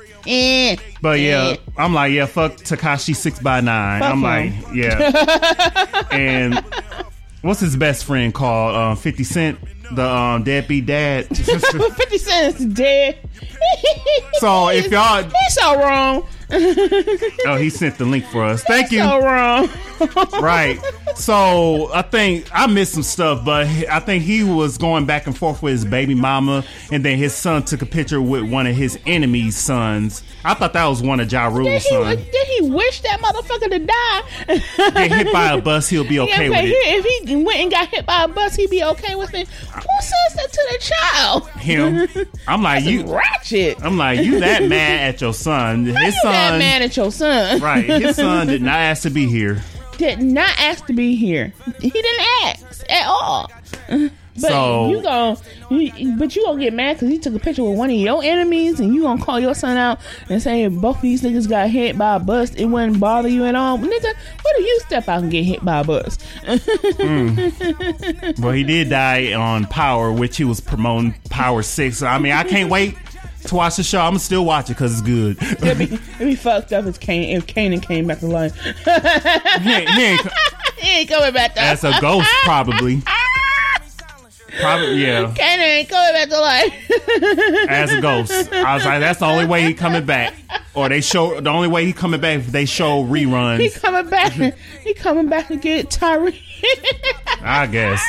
But 1.01 1.19
yeah, 1.19 1.55
I'm 1.77 1.93
like, 1.93 2.11
yeah, 2.11 2.25
fuck 2.25 2.53
Tekashi 2.57 3.15
six 3.15 3.39
by 3.39 3.61
nine. 3.61 4.01
Fuck 4.01 4.11
I'm 4.11 4.17
him. 4.17 4.61
like, 4.63 4.75
yeah. 4.75 6.07
and 6.11 6.63
what's 7.41 7.59
his 7.59 7.75
best 7.75 8.05
friend 8.05 8.33
called? 8.33 8.75
Um, 8.75 8.95
Fifty 8.97 9.23
Cent, 9.23 9.59
the 9.95 10.05
um, 10.07 10.43
deadbeat 10.43 10.85
dad. 10.85 11.27
Fifty 11.37 12.17
Cent's 12.17 12.65
dead. 12.65 13.17
So 14.39 14.69
if 14.69 14.87
y'all- 14.91 15.23
he's 15.23 15.53
so 15.53 15.79
wrong. 15.81 16.27
Oh, 16.51 17.57
he 17.59 17.69
sent 17.69 17.97
the 17.97 18.05
link 18.05 18.25
for 18.25 18.43
us. 18.43 18.63
Thank 18.63 18.91
you. 18.91 18.99
So 18.99 19.19
wrong. 19.21 19.69
right. 20.41 20.79
So 21.15 21.91
I 21.93 22.03
think 22.03 22.47
I 22.53 22.67
missed 22.67 22.93
some 22.93 23.03
stuff, 23.03 23.43
but 23.43 23.67
I 23.67 23.99
think 23.99 24.23
he 24.23 24.43
was 24.43 24.77
going 24.77 25.05
back 25.05 25.25
and 25.27 25.37
forth 25.37 25.61
with 25.61 25.73
his 25.73 25.85
baby 25.85 26.13
mama, 26.13 26.63
and 26.91 27.03
then 27.03 27.17
his 27.17 27.33
son 27.33 27.63
took 27.63 27.81
a 27.81 27.85
picture 27.85 28.21
with 28.21 28.49
one 28.49 28.67
of 28.67 28.75
his 28.75 28.99
enemy's 29.05 29.57
sons. 29.57 30.23
I 30.45 30.53
thought 30.53 30.73
that 30.73 30.85
was 30.85 31.01
one 31.01 31.19
of 31.19 31.31
Ja 31.31 31.47
Rule's 31.47 31.87
sons. 31.89 32.17
did 32.17 32.47
he 32.47 32.69
wish 32.69 33.01
that 33.01 33.19
motherfucker 33.19 33.69
to 33.71 33.79
die? 33.79 34.91
Get 35.07 35.11
hit 35.11 35.33
by 35.33 35.53
a 35.53 35.61
bus, 35.61 35.89
he'll 35.89 36.07
be 36.07 36.19
okay 36.21 36.43
Yeah, 36.43 36.49
with 36.49 36.65
it. 36.65 37.05
If 37.05 37.27
he 37.27 37.35
went 37.35 37.59
and 37.59 37.71
got 37.71 37.87
hit 37.89 38.05
by 38.05 38.23
a 38.23 38.27
bus, 38.27 38.55
he'd 38.55 38.69
be 38.69 38.83
okay 38.83 39.15
with 39.15 39.33
it. 39.33 39.47
Who 39.47 39.81
says 40.01 40.35
that 40.35 40.51
to 40.51 40.67
the 40.71 40.79
child? 40.79 41.49
Him. 41.67 42.07
I'm 42.47 42.63
like 42.63 42.85
you. 42.85 43.05
Ratchet. 43.05 43.77
I'm 43.83 43.97
like 43.97 44.21
you 44.21 44.39
that 44.39 44.63
mad 44.69 45.15
at 45.15 45.21
your 45.21 45.33
son. 45.33 45.85
His 45.85 45.95
you 45.95 46.01
that 46.01 46.13
son. 46.21 46.59
mad 46.59 46.81
at 46.81 46.95
your 46.97 47.11
son? 47.11 47.59
Right. 47.59 47.85
His 47.85 48.15
son 48.15 48.47
did 48.47 48.61
not 48.61 48.75
ask 48.79 49.03
to 49.03 49.09
be 49.09 49.27
here. 49.27 49.61
Did 49.97 50.21
not 50.21 50.57
ask 50.59 50.85
to 50.87 50.93
be 50.93 51.15
here. 51.15 51.53
He 51.81 51.89
didn't 51.89 52.25
ask 52.43 52.89
at 52.89 53.07
all. 53.07 53.51
But 54.39 54.49
So- 54.51 54.89
you 54.89 55.01
gon' 55.01 55.37
you, 55.69 56.15
but 56.17 56.35
you 56.35 56.45
gonna 56.45 56.59
get 56.59 56.73
mad 56.73 56.93
because 56.95 57.09
he 57.09 57.17
took 57.17 57.33
a 57.35 57.39
picture 57.39 57.63
with 57.63 57.77
one 57.77 57.89
of 57.89 57.95
your 57.95 58.23
enemies, 58.23 58.79
and 58.79 58.93
you 58.93 59.01
gonna 59.03 59.21
call 59.21 59.39
your 59.39 59.53
son 59.55 59.77
out 59.77 59.99
and 60.29 60.41
say 60.41 60.67
both 60.67 60.97
of 60.97 61.01
these 61.01 61.21
niggas 61.23 61.49
got 61.49 61.69
hit 61.69 61.97
by 61.97 62.15
a 62.15 62.19
bus, 62.19 62.53
it 62.55 62.65
wouldn't 62.65 62.99
bother 62.99 63.27
you 63.29 63.45
at 63.45 63.55
all. 63.55 63.77
Nigga, 63.77 64.03
what 64.41 64.55
if 64.59 64.65
you 64.65 64.79
step 64.85 65.09
out 65.09 65.23
and 65.23 65.31
get 65.31 65.43
hit 65.43 65.63
by 65.65 65.79
a 65.79 65.83
bus? 65.83 66.17
Hmm. 66.45 67.49
Well, 68.41 68.53
he 68.53 68.63
did 68.63 68.89
die 68.89 69.33
on 69.33 69.65
Power, 69.65 70.11
which 70.11 70.37
he 70.37 70.43
was 70.43 70.59
promoting 70.59 71.15
Power 71.29 71.61
Six. 71.63 72.01
I 72.01 72.17
mean, 72.19 72.31
I 72.31 72.43
can't 72.43 72.69
wait 72.69 72.95
to 73.45 73.55
watch 73.55 73.77
the 73.77 73.83
show. 73.83 73.99
I'm 73.99 74.09
gonna 74.11 74.19
still 74.19 74.45
watch 74.45 74.65
it 74.69 74.73
because 74.73 74.93
it's 74.93 75.01
good. 75.01 75.41
It'd 75.41 75.77
be, 75.77 75.85
it'd 75.85 76.19
be 76.19 76.35
fucked 76.35 76.73
up 76.73 76.85
if 76.85 76.99
Kane 76.99 77.35
if 77.35 77.47
Kanan 77.47 77.81
came 77.81 78.07
back 78.07 78.19
to 78.19 78.27
life. 78.27 78.55
he 78.61 79.71
ain't, 79.73 79.89
he 79.89 80.03
ain't 80.03 80.21
he 80.79 80.99
ain't 80.99 81.09
coming 81.09 81.33
back 81.33 81.53
to 81.55 81.61
as 81.61 81.83
a 81.83 81.93
ghost, 82.01 82.29
probably. 82.43 83.01
Probably, 84.59 85.03
yeah, 85.03 85.33
Kanan 85.37 85.59
ain't 85.59 85.89
coming 85.89 86.13
back 86.13 86.29
to 86.29 86.39
life. 86.39 87.67
as 87.69 87.93
a 87.93 88.01
ghost. 88.01 88.51
I 88.53 88.75
was 88.75 88.85
like, 88.85 88.99
that's 88.99 89.19
the 89.19 89.25
only 89.25 89.45
way 89.45 89.63
he 89.63 89.73
coming 89.73 90.05
back. 90.05 90.33
Or 90.73 90.89
they 90.89 91.01
show 91.01 91.39
the 91.39 91.49
only 91.49 91.67
way 91.67 91.85
he 91.85 91.93
coming 91.93 92.21
back 92.21 92.39
if 92.39 92.47
they 92.47 92.65
show 92.65 93.03
reruns. 93.03 93.59
he 93.59 93.69
coming 93.69 94.09
back. 94.09 94.33
he 94.83 94.93
coming 94.93 95.27
back 95.27 95.47
to 95.47 95.57
get 95.57 95.89
Tyree. 95.89 96.39
I 97.41 97.67
guess, 97.67 98.01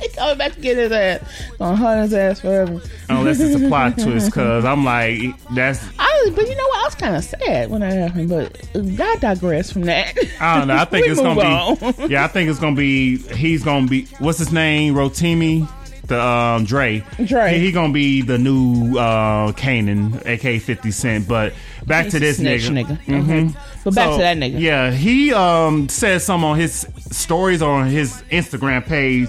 he 0.00 0.08
coming 0.16 0.38
back 0.38 0.52
to 0.54 0.60
get 0.60 0.76
his 0.76 0.92
ass. 0.92 1.20
Gonna 1.58 1.76
hunt 1.76 2.02
his 2.02 2.14
ass 2.14 2.40
forever. 2.40 2.80
unless 3.08 3.40
it's 3.40 3.62
a 3.62 3.66
plot 3.68 3.98
twist. 3.98 4.26
Because 4.26 4.64
I'm 4.64 4.84
like, 4.84 5.20
that's 5.54 5.84
I 5.98 6.30
but 6.34 6.46
you 6.48 6.56
know 6.56 6.66
what? 6.68 6.80
I 6.80 6.84
was 6.84 6.94
kind 6.94 7.16
of 7.16 7.24
sad 7.24 7.70
when 7.70 7.80
that 7.80 7.92
happened. 7.92 8.28
But 8.28 8.68
I 9.00 9.16
digress 9.16 9.72
from 9.72 9.82
that. 9.82 10.16
I 10.40 10.58
don't 10.58 10.68
know. 10.68 10.76
I 10.76 10.84
think 10.84 11.06
it's 11.08 11.20
gonna 11.20 11.96
be. 12.04 12.12
Yeah, 12.12 12.24
I 12.24 12.28
think 12.28 12.50
it's 12.50 12.58
gonna 12.60 12.76
be. 12.76 13.18
He's 13.18 13.64
gonna 13.64 13.86
be. 13.86 14.04
What's 14.18 14.38
his 14.38 14.52
name? 14.52 14.94
Rotimi. 14.94 15.68
The 16.06 16.20
um 16.20 16.64
Dre. 16.64 17.04
Dre. 17.24 17.54
He, 17.56 17.66
he 17.66 17.72
gonna 17.72 17.92
be 17.92 18.20
the 18.22 18.36
new 18.36 18.98
uh 18.98 19.52
Kanan, 19.52 20.26
aka 20.26 20.58
Fifty 20.58 20.90
Cent. 20.90 21.28
But 21.28 21.52
back 21.86 22.08
to 22.08 22.18
this 22.18 22.40
nigga. 22.40 22.84
nigga. 22.84 23.22
Okay. 23.22 23.58
But 23.84 23.94
back 23.94 24.06
So, 24.10 24.16
to 24.16 24.22
that 24.22 24.36
nigga. 24.36 24.58
Yeah, 24.58 24.90
he 24.90 25.32
um 25.32 25.88
said 25.88 26.20
some 26.20 26.42
on 26.44 26.58
his 26.58 26.84
stories 27.12 27.62
on 27.62 27.86
his 27.86 28.22
Instagram 28.30 28.84
page. 28.84 29.28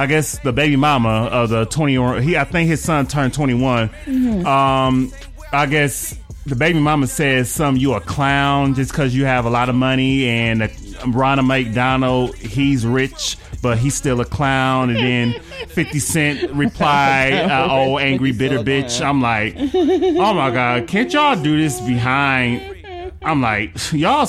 I 0.00 0.06
guess 0.06 0.38
the 0.38 0.50
baby 0.50 0.76
mama 0.76 1.28
of 1.30 1.50
the 1.50 1.66
twenty 1.66 1.98
or 1.98 2.22
he 2.22 2.34
I 2.34 2.44
think 2.44 2.70
his 2.70 2.82
son 2.82 3.06
turned 3.06 3.34
twenty 3.34 3.52
Mm-hmm. 3.52 4.46
Um 4.46 5.12
I 5.52 5.66
guess 5.66 6.18
the 6.46 6.56
baby 6.56 6.78
mama 6.78 7.06
says 7.06 7.50
some 7.50 7.76
you 7.76 7.92
a 7.92 8.00
clown 8.00 8.74
just 8.74 8.92
because 8.92 9.14
you 9.14 9.26
have 9.26 9.44
a 9.44 9.50
lot 9.50 9.68
of 9.68 9.74
money 9.74 10.26
and 10.26 10.62
uh, 10.62 10.68
Ronald 11.08 11.46
McDonald 11.46 12.34
he's 12.36 12.86
rich 12.86 13.36
but 13.62 13.76
he's 13.76 13.94
still 13.94 14.22
a 14.22 14.24
clown. 14.24 14.88
And 14.88 14.98
then 14.98 15.40
50 15.68 15.98
Cent 15.98 16.50
replied 16.52 17.34
uh, 17.50 17.68
oh 17.70 17.98
angry 17.98 18.32
bitter 18.32 18.60
bitch. 18.60 19.04
I'm 19.04 19.20
like 19.20 19.54
oh 19.58 20.32
my 20.32 20.50
god 20.50 20.88
can't 20.88 21.12
y'all 21.12 21.40
do 21.40 21.60
this 21.60 21.78
behind 21.78 22.62
I'm 23.20 23.42
like 23.42 23.76
y'all 23.92 24.24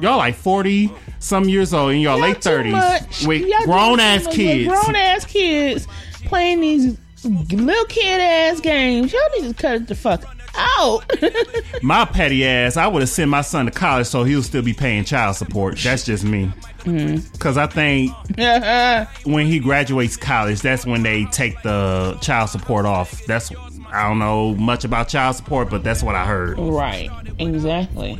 y'all 0.00 0.18
like 0.18 0.34
40 0.34 0.90
some 1.18 1.48
years 1.48 1.74
old 1.74 1.92
in 1.92 2.00
your 2.00 2.12
Y'all 2.12 2.20
late 2.20 2.38
30s 2.38 2.70
much. 2.72 3.26
with 3.26 3.46
Y'all 3.46 3.64
grown 3.64 4.00
ass 4.00 4.26
kids 4.28 4.68
grown 4.68 4.96
ass 4.96 5.24
kids 5.24 5.86
playing 6.24 6.60
these 6.60 6.96
little 7.24 7.84
kid 7.86 8.20
ass 8.20 8.60
games. 8.60 9.12
Y'all 9.12 9.20
need 9.38 9.48
to 9.48 9.54
cut 9.54 9.74
it 9.74 9.88
the 9.88 9.94
fuck 9.94 10.24
out. 10.56 11.04
my 11.82 12.04
petty 12.04 12.46
ass, 12.46 12.76
I 12.76 12.86
would 12.86 13.02
have 13.02 13.08
sent 13.08 13.30
my 13.30 13.42
son 13.42 13.66
to 13.66 13.70
college 13.70 14.06
so 14.06 14.24
he'll 14.24 14.42
still 14.42 14.62
be 14.62 14.72
paying 14.72 15.04
child 15.04 15.36
support. 15.36 15.78
That's 15.78 16.04
just 16.04 16.24
me. 16.24 16.52
Mm-hmm. 16.80 17.30
Because 17.32 17.56
I 17.56 17.66
think 17.66 18.12
when 19.26 19.46
he 19.46 19.58
graduates 19.58 20.16
college, 20.16 20.60
that's 20.60 20.86
when 20.86 21.02
they 21.02 21.26
take 21.26 21.60
the 21.62 22.16
child 22.20 22.50
support 22.50 22.86
off. 22.86 23.24
That's 23.26 23.52
I 23.92 24.08
don't 24.08 24.18
know 24.18 24.54
much 24.54 24.84
about 24.84 25.08
child 25.08 25.36
support, 25.36 25.68
but 25.68 25.82
that's 25.82 26.02
what 26.02 26.14
I 26.14 26.24
heard. 26.24 26.58
right. 26.58 27.10
Exactly. 27.38 28.18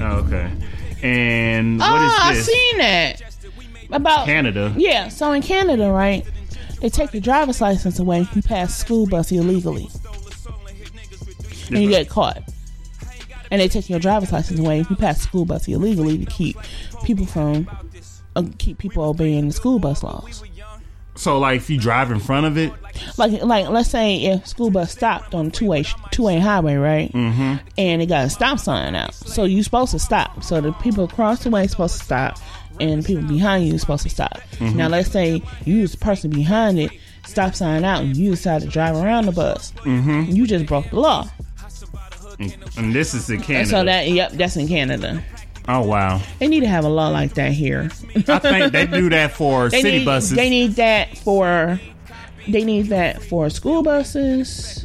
Okay. 0.00 0.50
And 1.02 1.78
what 1.78 1.90
oh, 1.90 2.06
is 2.06 2.12
I 2.20 2.34
this? 2.34 2.46
seen 2.46 2.78
that 2.78 3.22
about 3.90 4.26
Canada. 4.26 4.72
Yeah, 4.76 5.08
so 5.08 5.32
in 5.32 5.42
Canada, 5.42 5.90
right, 5.90 6.24
they 6.80 6.88
take 6.88 7.12
your 7.12 7.22
driver's 7.22 7.60
license 7.60 7.98
away 7.98 8.20
if 8.20 8.34
you 8.36 8.42
pass 8.42 8.76
school 8.76 9.06
bus 9.06 9.32
illegally, 9.32 9.88
and 11.68 11.78
you 11.78 11.88
get 11.88 12.08
caught. 12.08 12.42
And 13.50 13.60
they 13.60 13.68
take 13.68 13.90
your 13.90 14.00
driver's 14.00 14.32
license 14.32 14.58
away 14.58 14.80
if 14.80 14.88
you 14.88 14.96
pass 14.96 15.20
school 15.20 15.44
bus 15.44 15.68
illegally 15.68 16.18
to 16.18 16.24
keep 16.24 16.56
people 17.04 17.26
from 17.26 17.68
uh, 18.34 18.44
keep 18.58 18.78
people 18.78 19.04
obeying 19.04 19.48
the 19.48 19.52
school 19.52 19.78
bus 19.78 20.02
laws. 20.02 20.42
So 21.14 21.38
like 21.38 21.58
if 21.58 21.70
you 21.70 21.78
drive 21.78 22.10
in 22.10 22.20
front 22.20 22.46
of 22.46 22.56
it, 22.56 22.72
Like, 23.16 23.42
like 23.42 23.68
let's 23.68 23.90
say 23.90 24.16
if 24.16 24.46
school 24.46 24.70
bus 24.70 24.92
stopped 24.92 25.34
on 25.34 25.50
two 25.50 25.66
way 25.66 25.84
two 26.10 26.22
way 26.24 26.38
highway, 26.38 26.76
right, 26.76 27.12
mm-hmm. 27.12 27.56
and 27.78 28.02
it 28.02 28.06
got 28.06 28.24
a 28.26 28.30
stop 28.30 28.58
sign 28.58 28.94
out, 28.94 29.14
so 29.14 29.44
you're 29.44 29.62
supposed 29.62 29.92
to 29.92 29.98
stop. 29.98 30.42
So 30.42 30.60
the 30.60 30.72
people 30.74 31.04
across 31.04 31.44
the 31.44 31.50
way 31.50 31.66
supposed 31.66 31.98
to 31.98 32.04
stop, 32.04 32.38
and 32.80 33.02
the 33.02 33.06
people 33.06 33.22
behind 33.28 33.66
you 33.66 33.78
supposed 33.78 34.04
to 34.04 34.08
stop. 34.08 34.40
Now 34.60 34.88
let's 34.88 35.10
say 35.10 35.42
you 35.64 35.82
was 35.82 35.92
the 35.92 35.98
person 35.98 36.30
behind 36.30 36.78
it, 36.78 36.90
stop 37.26 37.54
sign 37.54 37.84
out, 37.84 38.02
and 38.02 38.16
you 38.16 38.30
decide 38.30 38.62
to 38.62 38.68
drive 38.68 38.96
around 38.96 39.26
the 39.26 39.32
bus. 39.32 39.72
Mm-hmm. 39.84 40.32
You 40.34 40.46
just 40.46 40.66
broke 40.66 40.88
the 40.90 41.00
law. 41.00 41.28
and 42.76 42.94
this 42.94 43.14
is 43.14 43.28
in 43.30 43.40
Canada. 43.42 43.70
So 43.70 43.84
that 43.84 44.08
yep, 44.08 44.32
that's 44.32 44.56
in 44.56 44.66
Canada. 44.68 45.22
Oh 45.68 45.82
wow. 45.82 46.20
They 46.38 46.48
need 46.48 46.60
to 46.60 46.68
have 46.68 46.84
a 46.84 46.88
law 46.88 47.08
like 47.08 47.34
that 47.34 47.52
here. 47.52 47.90
I 48.14 48.38
think 48.38 48.72
they 48.72 48.86
do 48.86 49.10
that 49.10 49.32
for 49.32 49.68
They 49.70 49.82
city 49.82 49.98
need, 49.98 50.04
buses. 50.04 50.36
They 50.36 50.50
need 50.50 50.72
that 50.76 51.16
for 51.18 51.80
they 52.48 52.64
need 52.64 52.86
that 52.88 53.22
for 53.22 53.50
school 53.50 53.82
buses 53.82 54.84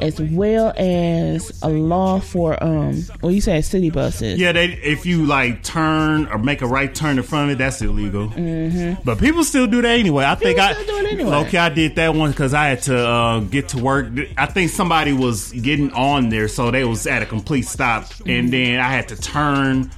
as 0.00 0.20
well 0.20 0.72
as 0.76 1.58
a 1.62 1.68
law 1.68 2.20
for 2.20 2.62
um 2.62 3.02
well 3.22 3.32
you 3.32 3.40
said 3.40 3.64
city 3.64 3.90
buses. 3.90 4.38
Yeah, 4.38 4.52
they 4.52 4.66
if 4.66 5.06
you 5.06 5.26
like 5.26 5.62
turn 5.62 6.26
or 6.28 6.38
make 6.38 6.62
a 6.62 6.66
right 6.66 6.94
turn 6.94 7.18
in 7.18 7.24
front 7.24 7.50
of 7.50 7.54
it, 7.56 7.58
that's 7.58 7.80
illegal. 7.82 8.28
Mm-hmm. 8.28 9.02
But 9.04 9.18
people 9.18 9.44
still 9.44 9.66
do 9.66 9.82
that 9.82 9.98
anyway. 9.98 10.24
I 10.24 10.34
think 10.34 10.58
People 10.58 10.64
I 10.76 10.84
do 10.86 10.96
it 11.06 11.12
anyway. 11.12 11.36
okay. 11.46 11.58
I 11.58 11.68
did 11.68 11.96
that 11.96 12.14
one 12.14 12.30
because 12.30 12.54
I 12.54 12.66
had 12.68 12.82
to 12.82 12.98
uh, 12.98 13.40
get 13.40 13.68
to 13.70 13.78
work. 13.78 14.06
I 14.36 14.46
think 14.46 14.70
somebody 14.70 15.12
was 15.12 15.52
getting 15.52 15.92
on 15.92 16.28
there, 16.28 16.48
so 16.48 16.70
they 16.70 16.84
was 16.84 17.06
at 17.06 17.22
a 17.22 17.26
complete 17.26 17.62
stop, 17.62 18.06
and 18.26 18.52
then 18.52 18.80
I 18.80 18.88
had 18.90 19.08
to 19.08 19.16
turn 19.16 19.90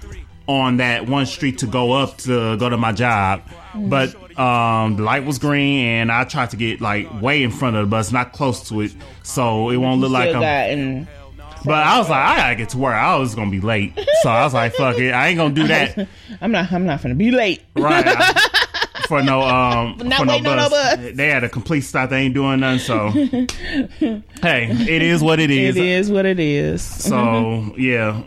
on 0.46 0.78
that 0.78 1.09
one 1.09 1.26
street 1.26 1.59
to 1.59 1.66
go 1.66 1.92
up 1.92 2.18
to 2.18 2.57
go 2.57 2.68
to 2.68 2.76
my 2.76 2.92
job. 2.92 3.42
But 3.74 4.14
um, 4.38 4.96
the 4.96 5.02
light 5.02 5.24
was 5.24 5.38
green, 5.38 5.85
and 5.87 6.12
I 6.12 6.24
tried 6.24 6.50
to 6.50 6.57
get 6.57 6.81
like 6.81 7.22
way 7.22 7.42
in 7.42 7.50
front 7.50 7.76
of 7.76 7.87
the 7.87 7.90
bus, 7.90 8.12
not 8.12 8.33
close 8.33 8.68
to 8.68 8.81
it, 8.83 8.94
so 9.22 9.70
it 9.70 9.76
won't 9.76 10.00
look 10.00 10.12
like 10.12 10.35
I'm. 10.35 11.07
But 11.64 11.74
I 11.87 11.98
was 11.98 12.11
like, 12.11 12.18
I 12.18 12.37
gotta 12.37 12.55
get 12.57 12.70
to 12.70 12.78
work. 12.78 12.94
I 12.94 13.16
was 13.16 13.35
gonna 13.35 13.50
be 13.50 13.61
late, 13.61 13.92
so 14.22 14.31
I 14.31 14.42
was 14.44 14.52
like, 14.52 14.74
fuck 14.74 14.98
it, 14.98 15.12
I 15.12 15.28
ain't 15.28 15.38
gonna 15.38 15.55
do 15.55 15.68
that. 15.68 16.09
I'm 16.40 16.50
not 16.50 16.72
I'm 16.72 16.87
not 16.87 17.02
gonna 17.02 17.14
be 17.14 17.31
late. 17.31 17.62
Right. 17.76 18.05
I- 18.07 18.48
for 19.09 19.22
no 19.22 19.42
um 19.42 19.98
Not 19.98 20.20
for 20.20 20.24
no 20.26 20.37
on 20.37 20.42
no 20.42 20.57
bus. 20.57 20.70
bus. 20.70 20.98
They 21.14 21.28
had 21.28 21.44
a 21.44 21.48
complete 21.48 21.83
stop. 21.83 22.11
They 22.11 22.18
ain't 22.22 22.35
doing 22.35 22.61
nothing. 22.61 22.78
So 22.78 23.11
hey, 24.42 24.68
it 24.70 25.02
is 25.02 25.22
what 25.22 25.38
it 25.38 25.50
is. 25.50 25.76
It 25.76 25.85
is 25.85 26.11
what 26.11 26.24
it 26.24 26.40
is. 26.40 26.83
So 26.83 27.74
yeah. 27.76 28.22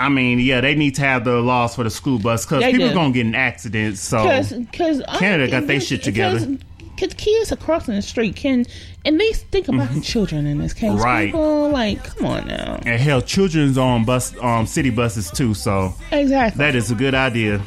I 0.00 0.08
mean, 0.08 0.38
yeah, 0.40 0.60
they 0.60 0.74
need 0.74 0.94
to 0.96 1.02
have 1.02 1.24
the 1.24 1.40
laws 1.40 1.74
for 1.74 1.84
the 1.84 1.90
school 1.90 2.18
bus 2.18 2.44
because 2.46 2.64
people 2.64 2.88
do. 2.88 2.94
gonna 2.94 3.12
get 3.12 3.26
in 3.26 3.34
accidents. 3.34 4.00
So 4.00 4.18
Cause, 4.22 4.54
cause 4.72 5.02
Canada 5.18 5.50
got 5.50 5.66
their 5.66 5.80
shit 5.80 6.02
together. 6.02 6.56
Because 6.96 7.14
kids 7.14 7.50
are 7.52 7.56
crossing 7.56 7.94
the 7.94 8.02
street 8.02 8.36
can 8.36 8.66
at 9.06 9.14
least 9.14 9.46
think 9.46 9.68
about 9.68 9.90
the 9.94 10.00
children 10.02 10.46
in 10.46 10.58
this 10.58 10.74
case. 10.74 10.90
Mm-hmm. 10.90 11.02
Right. 11.02 11.26
People, 11.26 11.70
like, 11.70 12.04
come 12.04 12.26
on 12.26 12.46
now. 12.46 12.74
and 12.84 13.00
hell, 13.00 13.22
children's 13.22 13.78
on 13.78 14.04
bus 14.04 14.34
um 14.42 14.66
city 14.66 14.90
buses 14.90 15.30
too. 15.30 15.54
So 15.54 15.94
Exactly. 16.12 16.58
that 16.58 16.74
is 16.74 16.90
a 16.90 16.94
good 16.94 17.14
idea. 17.14 17.60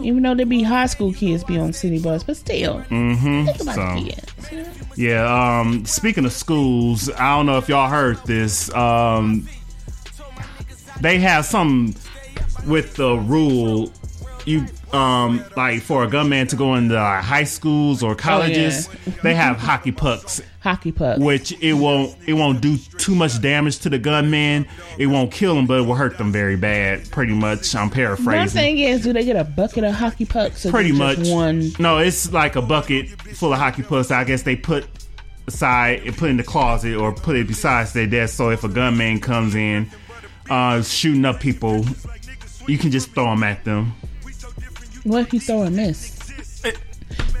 Even 0.00 0.22
though 0.22 0.34
they 0.34 0.44
be 0.44 0.62
high 0.62 0.86
school 0.86 1.12
kids 1.12 1.44
be 1.44 1.58
on 1.58 1.72
city 1.74 1.98
bus, 2.00 2.22
but 2.24 2.36
still, 2.36 2.78
Mm-hmm. 2.88 3.44
think 3.46 3.60
about 3.60 3.74
So. 3.74 4.02
the 4.02 4.10
kids. 4.10 4.96
Yeah, 4.96 5.60
um, 5.60 5.84
speaking 5.84 6.24
of 6.24 6.32
schools, 6.32 7.10
I 7.12 7.36
don't 7.36 7.46
know 7.46 7.58
if 7.58 7.68
y'all 7.68 7.88
heard 7.90 8.16
this. 8.24 8.72
Um, 8.74 9.46
they 11.00 11.18
have 11.18 11.44
some 11.44 11.94
with 12.66 12.94
the 12.96 13.16
rule 13.16 13.92
you 14.46 14.66
um 14.92 15.44
like 15.56 15.80
for 15.82 16.02
a 16.04 16.08
gunman 16.10 16.46
to 16.46 16.56
go 16.56 16.74
into 16.74 16.98
uh, 16.98 17.22
high 17.22 17.44
schools 17.44 18.02
or 18.02 18.14
colleges 18.14 18.88
they 19.22 19.34
have 19.34 19.56
hockey 19.56 19.92
pucks. 19.92 20.42
Hockey 20.60 20.92
puck. 20.92 21.18
which 21.18 21.52
it 21.62 21.74
won't 21.74 22.16
it 22.26 22.32
won't 22.34 22.60
do 22.60 22.76
too 22.98 23.14
much 23.14 23.40
damage 23.40 23.78
to 23.78 23.88
the 23.88 23.98
gunman. 23.98 24.66
It 24.98 25.06
won't 25.06 25.30
kill 25.32 25.54
them 25.54 25.66
but 25.66 25.80
it 25.80 25.82
will 25.82 25.94
hurt 25.94 26.18
them 26.18 26.32
very 26.32 26.56
bad 26.56 27.08
pretty 27.10 27.32
much. 27.34 27.74
I'm 27.74 27.82
One 27.82 27.90
paraphrasing. 27.90 28.48
thing 28.60 28.78
is, 28.78 29.02
do 29.02 29.12
they 29.12 29.24
get 29.24 29.36
a 29.36 29.44
bucket 29.44 29.84
of 29.84 29.94
hockey 29.94 30.24
pucks? 30.26 30.68
Pretty 30.68 30.92
much. 30.92 31.18
one. 31.28 31.70
no 31.78 31.98
it's 31.98 32.32
like 32.32 32.56
a 32.56 32.62
bucket 32.62 33.08
full 33.10 33.52
of 33.52 33.58
hockey 33.58 33.82
pucks. 33.82 34.10
I 34.10 34.24
guess 34.24 34.42
they 34.42 34.56
put 34.56 34.86
aside 35.46 36.02
and 36.04 36.16
put 36.16 36.30
in 36.30 36.36
the 36.36 36.42
closet 36.44 36.96
or 36.96 37.12
put 37.14 37.36
it 37.36 37.46
besides 37.46 37.92
their 37.92 38.06
desk. 38.06 38.34
So 38.36 38.50
if 38.50 38.64
a 38.64 38.68
gunman 38.68 39.20
comes 39.20 39.54
in 39.54 39.90
uh 40.50 40.82
shooting 40.82 41.24
up 41.24 41.40
people 41.40 41.84
you 42.66 42.76
can 42.78 42.90
just 42.90 43.10
throw 43.12 43.26
them 43.30 43.42
at 43.42 43.64
them 43.64 43.92
What 45.04 45.26
if 45.26 45.32
you 45.32 45.40
throw 45.40 45.62
a 45.62 45.70
miss? 45.70 46.16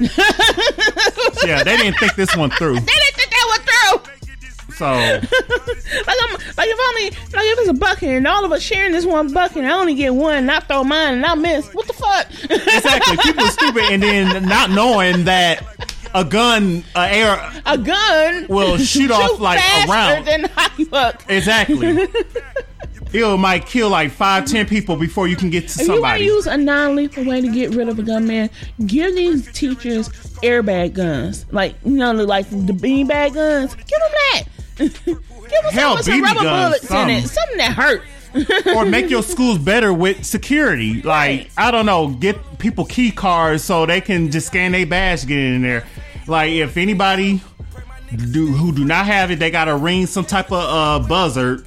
yeah 0.00 1.62
they 1.62 1.76
didn't 1.76 1.98
think 1.98 2.14
this 2.14 2.34
one 2.36 2.50
through 2.50 2.74
They 2.74 2.80
didn't 2.80 3.14
think 3.16 3.30
that 3.30 3.46
one 3.48 3.60
through. 4.00 4.74
so 4.74 4.86
Like, 6.06 6.16
I'm, 6.22 6.32
like 6.56 6.68
if 6.68 6.78
only 6.88 7.04
like 7.10 7.44
if 7.46 7.58
it's 7.60 7.68
a 7.68 7.74
bucket 7.74 8.08
and 8.10 8.26
all 8.26 8.44
of 8.44 8.52
us 8.52 8.62
sharing 8.62 8.92
this 8.92 9.04
one 9.04 9.32
bucket, 9.32 9.58
and 9.58 9.66
I 9.66 9.72
only 9.78 9.94
get 9.94 10.14
one, 10.14 10.34
and 10.36 10.50
I 10.50 10.60
throw 10.60 10.84
mine 10.84 11.14
and 11.14 11.26
I 11.26 11.34
miss. 11.34 11.68
What 11.74 11.86
the 11.88 11.92
fuck? 11.92 12.26
exactly 12.50 13.16
people 13.18 13.44
are 13.44 13.50
stupid 13.50 13.82
and 13.90 14.02
then 14.02 14.44
not 14.46 14.70
knowing 14.70 15.24
that 15.24 15.64
a 16.14 16.24
gun 16.24 16.84
a 16.96 17.12
air 17.12 17.52
a 17.66 17.76
gun 17.76 18.46
Will 18.48 18.78
shoot 18.78 19.10
off, 19.10 19.38
like, 19.40 19.58
faster 19.60 19.90
around. 19.92 20.24
than 20.26 20.44
hockey 20.54 20.84
puck. 20.86 21.24
exactly 21.28 22.08
it 23.12 23.36
might 23.38 23.66
kill 23.66 23.90
like 23.90 24.10
five 24.10 24.46
ten 24.46 24.66
people 24.66 24.96
before 24.96 25.28
you 25.28 25.36
can 25.36 25.50
get 25.50 25.68
to 25.68 25.80
If 25.80 25.88
you 25.88 25.92
want 25.92 25.98
to 25.98 26.02
somebody 26.02 26.24
use 26.24 26.46
a 26.46 26.56
non-lethal 26.56 27.24
way 27.24 27.40
to 27.40 27.48
get 27.48 27.74
rid 27.74 27.88
of 27.88 27.98
a 27.98 28.02
gunman, 28.02 28.50
give 28.86 29.14
these 29.14 29.50
teachers 29.52 30.08
airbag 30.42 30.94
guns, 30.94 31.46
like 31.50 31.74
you 31.84 31.92
know, 31.92 32.12
like 32.12 32.48
the 32.50 32.72
beanbag 32.72 33.34
guns. 33.34 33.74
Give 33.74 33.86
them 33.88 34.12
that. 34.12 34.42
give 34.78 34.94
them 35.04 35.72
Hell, 35.72 35.90
some 35.90 35.96
with 35.96 36.06
some 36.06 36.22
rubber 36.22 36.42
guns, 36.42 36.80
bullets 36.80 36.90
in 36.90 37.10
it, 37.10 37.22
something. 37.22 37.26
something 37.28 37.56
that 37.58 37.72
hurt. 37.72 38.02
or 38.76 38.84
make 38.84 39.10
your 39.10 39.24
schools 39.24 39.58
better 39.58 39.92
with 39.92 40.24
security. 40.24 41.02
Like 41.10 41.50
I 41.56 41.70
don't 41.70 41.86
know, 41.86 42.08
get 42.08 42.58
people 42.58 42.84
key 42.84 43.10
cards 43.10 43.64
so 43.64 43.86
they 43.86 44.00
can 44.00 44.30
just 44.30 44.46
scan 44.46 44.72
their 44.72 44.86
badge, 44.86 45.26
get 45.26 45.38
in 45.38 45.62
there. 45.62 45.84
Like 46.28 46.52
if 46.52 46.76
anybody 46.76 47.40
do 48.30 48.46
who 48.46 48.72
do 48.72 48.84
not 48.84 49.06
have 49.06 49.30
it, 49.30 49.38
they 49.40 49.50
gotta 49.50 49.74
ring 49.74 50.06
some 50.06 50.24
type 50.24 50.52
of 50.52 51.02
uh, 51.04 51.08
buzzer 51.08 51.64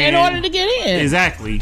in 0.00 0.14
order 0.14 0.40
to 0.40 0.48
get 0.48 0.86
in. 0.86 1.00
exactly 1.00 1.60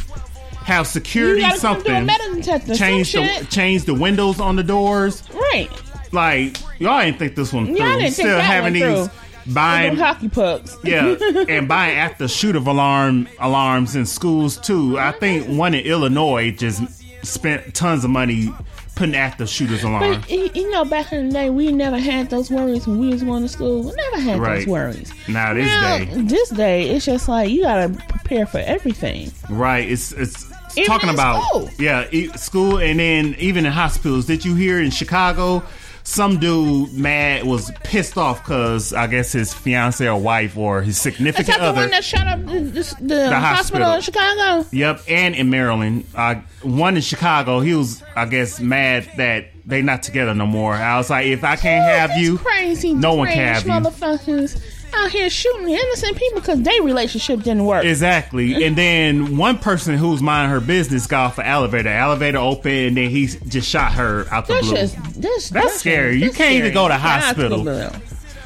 have 0.64 0.86
security 0.86 1.42
gotta 1.42 1.60
come 1.60 1.82
do 1.82 1.92
a 1.92 2.42
something. 2.42 2.74
Change 2.74 3.12
some 3.12 3.26
the 3.26 3.46
change 3.50 3.84
the 3.84 3.94
windows 3.94 4.40
on 4.40 4.56
the 4.56 4.62
doors. 4.62 5.22
right. 5.32 5.68
Like 6.12 6.56
y'all 6.80 7.02
didn't 7.02 7.18
think 7.18 7.34
this 7.34 7.52
one 7.52 7.66
through. 7.66 7.76
Y'all 7.76 7.86
didn't 7.98 8.00
think 8.02 8.14
Still 8.14 8.36
that 8.38 8.44
having 8.44 8.72
one 8.80 8.94
these 8.94 9.08
Them 9.08 9.54
buying 9.54 9.96
hockey 9.96 10.28
pucks. 10.28 10.76
yeah, 10.82 11.16
and 11.48 11.68
buying 11.68 11.96
after 11.98 12.28
shoot 12.28 12.56
of 12.56 12.66
alarm 12.66 13.28
alarms 13.40 13.94
in 13.96 14.06
schools 14.06 14.56
too. 14.56 14.98
I 14.98 15.12
think 15.12 15.46
one 15.48 15.74
in 15.74 15.84
Illinois 15.84 16.50
just 16.50 16.82
spent 17.26 17.74
tons 17.74 18.04
of 18.04 18.10
money 18.10 18.50
putting 18.94 19.14
active 19.14 19.48
shooters 19.48 19.82
alarm. 19.82 20.20
But 20.20 20.30
you 20.30 20.70
know, 20.70 20.84
back 20.84 21.12
in 21.12 21.28
the 21.28 21.32
day, 21.32 21.50
we 21.50 21.72
never 21.72 21.98
had 21.98 22.30
those 22.30 22.50
worries 22.50 22.86
when 22.86 22.98
we 22.98 23.08
was 23.08 23.22
going 23.22 23.42
to 23.42 23.48
school. 23.48 23.82
We 23.82 23.92
never 23.92 24.20
had 24.20 24.38
Right. 24.40 24.58
those 24.58 24.66
worries. 24.66 25.12
Now 25.28 25.52
this 25.54 25.66
Now, 25.66 25.98
day, 25.98 26.04
this 26.22 26.48
day, 26.50 26.88
it's 26.90 27.04
just 27.04 27.28
like 27.28 27.50
you 27.50 27.62
gotta 27.62 27.88
prepare 28.08 28.46
for 28.46 28.58
everything. 28.58 29.32
right? 29.48 29.88
It's 29.88 30.12
it's. 30.12 30.46
Even 30.76 30.88
talking 30.88 31.08
in 31.08 31.14
about 31.14 31.40
school. 31.44 31.70
yeah, 31.78 32.06
e- 32.10 32.26
school, 32.36 32.78
and 32.78 32.98
then 32.98 33.36
even 33.38 33.64
in 33.64 33.70
hospitals. 33.70 34.26
Did 34.26 34.44
you 34.44 34.56
hear 34.56 34.80
in 34.80 34.90
Chicago? 34.90 35.62
Some 36.06 36.38
dude 36.38 36.92
mad 36.92 37.44
was 37.44 37.70
pissed 37.82 38.18
off 38.18 38.42
because 38.42 38.92
I 38.92 39.06
guess 39.06 39.32
his 39.32 39.54
fiance 39.54 40.06
or 40.06 40.20
wife 40.20 40.54
or 40.54 40.82
his 40.82 40.96
Is 40.96 41.00
significant 41.00 41.46
that 41.48 41.60
the 41.60 41.64
other 41.64 41.80
one 41.80 41.90
that 41.90 42.04
shot 42.04 42.26
up 42.26 42.44
the, 42.44 42.60
the, 42.60 43.04
the, 43.06 43.40
hospital. 43.40 43.86
hospital. 43.86 43.92
in 43.94 44.00
Chicago? 44.02 44.68
Yep, 44.70 45.00
and 45.08 45.34
in 45.34 45.48
Maryland. 45.48 46.04
Uh, 46.14 46.36
one 46.62 46.96
in 46.96 47.02
Chicago, 47.02 47.60
he 47.60 47.74
was, 47.74 48.02
I 48.14 48.26
guess, 48.26 48.60
mad 48.60 49.08
that 49.16 49.46
they 49.64 49.80
not 49.80 50.02
together 50.02 50.34
no 50.34 50.46
more. 50.46 50.74
I 50.74 50.98
was 50.98 51.08
like, 51.08 51.26
if 51.26 51.42
I 51.42 51.56
can't 51.56 51.84
have 51.84 52.18
you, 52.18 52.36
crazy. 52.36 52.92
no 52.92 53.14
one 53.14 53.28
can 53.28 53.38
have 53.38 53.64
you. 53.64 53.72
Motherfuckers 53.72 54.60
out 54.98 55.10
here 55.10 55.28
shooting 55.30 55.68
innocent 55.68 56.16
people 56.16 56.40
because 56.40 56.62
their 56.62 56.82
relationship 56.82 57.40
didn't 57.42 57.64
work. 57.64 57.84
Exactly. 57.84 58.64
And 58.64 58.76
then 58.76 59.36
one 59.36 59.58
person 59.58 59.96
who's 59.96 60.22
minding 60.22 60.50
her 60.50 60.60
business 60.60 61.06
got 61.06 61.26
off 61.26 61.36
the 61.36 61.46
elevator. 61.46 61.88
Elevator 61.90 62.38
opened, 62.38 62.74
and 62.74 62.96
then 62.96 63.10
he 63.10 63.26
just 63.26 63.68
shot 63.68 63.92
her 63.92 64.26
out 64.30 64.46
the 64.46 64.54
that's 64.54 64.66
blue. 64.66 64.76
just 64.76 65.20
that's, 65.22 65.48
That's 65.50 65.74
scary. 65.74 66.22
You 66.22 66.30
can't 66.30 66.54
even 66.54 66.72
go 66.74 66.88
to 66.88 66.94
The 66.94 66.98
hospital. 66.98 67.64
hospital. 67.64 68.00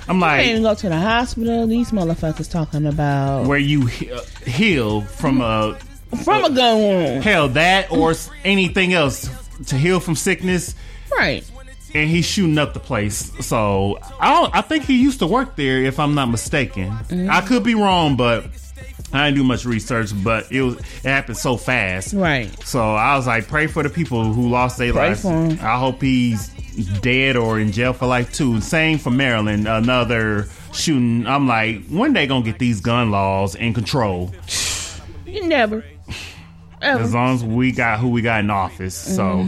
I'm 0.08 0.20
like, 0.20 0.38
You 0.38 0.44
can't 0.44 0.50
even 0.52 0.62
go 0.62 0.74
to 0.74 0.88
the 0.88 0.98
hospital. 0.98 1.66
These 1.66 1.90
motherfuckers 1.90 2.50
talking 2.50 2.86
about 2.86 3.46
where 3.46 3.58
you 3.58 3.82
uh, 4.12 4.20
heal 4.48 5.02
from 5.02 5.40
a 5.42 5.78
from 6.24 6.44
a 6.44 6.50
gun 6.50 6.78
wound. 6.78 7.24
hell 7.24 7.48
that 7.50 7.92
or 7.92 8.14
anything 8.44 8.94
else 8.94 9.28
to 9.66 9.76
heal 9.76 10.00
from 10.00 10.16
sickness. 10.16 10.74
Right. 11.14 11.44
And 11.94 12.08
he's 12.08 12.24
shooting 12.24 12.58
up 12.58 12.74
the 12.74 12.80
place. 12.80 13.32
So 13.46 13.98
I 14.20 14.32
don't. 14.32 14.54
I 14.54 14.60
think 14.60 14.84
he 14.84 15.00
used 15.00 15.20
to 15.20 15.26
work 15.26 15.56
there, 15.56 15.82
if 15.82 15.98
I'm 15.98 16.14
not 16.14 16.26
mistaken. 16.26 16.90
Mm-hmm. 16.90 17.30
I 17.30 17.40
could 17.40 17.64
be 17.64 17.74
wrong, 17.74 18.16
but 18.16 18.44
I 19.12 19.26
didn't 19.26 19.38
do 19.38 19.44
much 19.44 19.64
research. 19.64 20.10
But 20.22 20.50
it 20.52 20.62
was 20.62 20.76
it 20.78 21.04
happened 21.04 21.38
so 21.38 21.56
fast. 21.56 22.12
Right. 22.12 22.50
So 22.64 22.80
I 22.80 23.16
was 23.16 23.26
like, 23.26 23.48
pray 23.48 23.66
for 23.66 23.82
the 23.82 23.90
people 23.90 24.32
who 24.32 24.48
lost 24.48 24.78
their 24.78 24.92
lives. 24.92 25.24
I 25.24 25.78
hope 25.78 26.02
he's 26.02 26.48
dead 27.00 27.36
or 27.36 27.58
in 27.58 27.72
jail 27.72 27.92
for 27.92 28.06
life 28.06 28.32
too. 28.32 28.60
Same 28.60 28.98
for 28.98 29.10
Maryland, 29.10 29.66
another 29.66 30.48
shooting. 30.72 31.26
I'm 31.26 31.48
like, 31.48 31.86
when 31.88 32.12
they 32.12 32.26
gonna 32.26 32.44
get 32.44 32.58
these 32.58 32.80
gun 32.80 33.10
laws 33.10 33.54
in 33.54 33.74
control? 33.74 34.32
You 35.26 35.46
never. 35.46 35.84
Ever. 36.80 37.02
As 37.02 37.12
long 37.12 37.34
as 37.34 37.42
we 37.42 37.72
got 37.72 37.98
who 37.98 38.08
we 38.10 38.22
got 38.22 38.40
in 38.40 38.50
office. 38.50 38.94
So. 38.94 39.44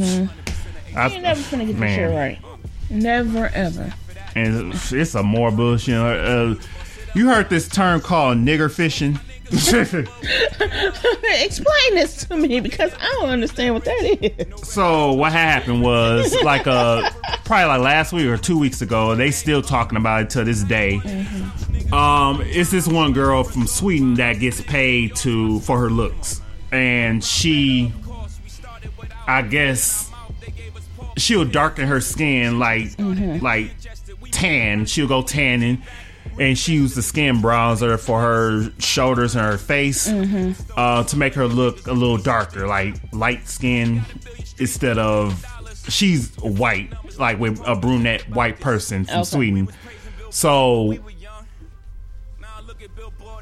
I, 0.96 1.08
you 1.08 1.20
never 1.20 1.50
gonna 1.50 1.66
get 1.66 1.76
man. 1.76 1.96
shit 1.96 2.10
right. 2.10 2.38
Never 2.90 3.46
ever. 3.54 3.92
and 4.34 4.72
it's 4.74 5.14
a 5.14 5.22
more 5.22 5.50
bullshit. 5.50 5.94
Uh, 5.96 6.54
you 7.14 7.28
heard 7.28 7.48
this 7.50 7.68
term 7.68 8.00
called 8.00 8.38
nigger 8.38 8.70
fishing? 8.70 9.18
Explain 9.50 10.06
this 11.94 12.24
to 12.26 12.36
me 12.36 12.60
because 12.60 12.92
I 13.00 13.16
don't 13.18 13.30
understand 13.30 13.74
what 13.74 13.84
that 13.84 14.18
is. 14.22 14.68
so 14.68 15.12
what 15.14 15.32
happened 15.32 15.82
was 15.82 16.32
like 16.44 16.68
uh 16.68 17.10
probably 17.44 17.66
like 17.66 17.80
last 17.80 18.12
week 18.12 18.26
or 18.26 18.36
two 18.36 18.56
weeks 18.58 18.80
ago. 18.80 19.16
They 19.16 19.32
still 19.32 19.60
talking 19.60 19.98
about 19.98 20.22
it 20.22 20.30
to 20.30 20.44
this 20.44 20.62
day. 20.62 21.00
Um, 21.92 22.40
it's 22.42 22.70
this 22.70 22.86
one 22.86 23.12
girl 23.12 23.42
from 23.42 23.66
Sweden 23.66 24.14
that 24.14 24.34
gets 24.34 24.60
paid 24.60 25.16
to 25.16 25.58
for 25.60 25.80
her 25.80 25.90
looks, 25.90 26.40
and 26.70 27.22
she, 27.24 27.92
I 29.26 29.42
guess, 29.42 30.09
she'll 31.20 31.44
darken 31.44 31.86
her 31.86 32.00
skin 32.00 32.58
like 32.58 32.96
mm-hmm. 32.96 33.44
like 33.44 33.70
tan. 34.30 34.86
She'll 34.86 35.08
go 35.08 35.22
tanning. 35.22 35.82
And 36.38 36.56
she 36.56 36.74
used 36.74 36.96
the 36.96 37.02
skin 37.02 37.42
bronzer 37.42 37.98
for 37.98 38.20
her 38.20 38.70
shoulders 38.78 39.34
and 39.34 39.44
her 39.44 39.58
face 39.58 40.08
mm-hmm. 40.08 40.52
uh, 40.76 41.04
to 41.04 41.16
make 41.16 41.34
her 41.34 41.46
look 41.46 41.86
a 41.86 41.92
little 41.92 42.18
darker, 42.18 42.66
like 42.66 42.94
light 43.12 43.48
skin 43.48 44.02
instead 44.58 44.98
of 44.98 45.44
she's 45.88 46.34
white, 46.36 46.92
like 47.18 47.38
with 47.38 47.60
a 47.66 47.74
brunette 47.74 48.28
white 48.30 48.60
person 48.60 49.04
from 49.04 49.16
Okay. 49.16 49.24
Sweden. 49.24 49.68
So, 50.30 50.96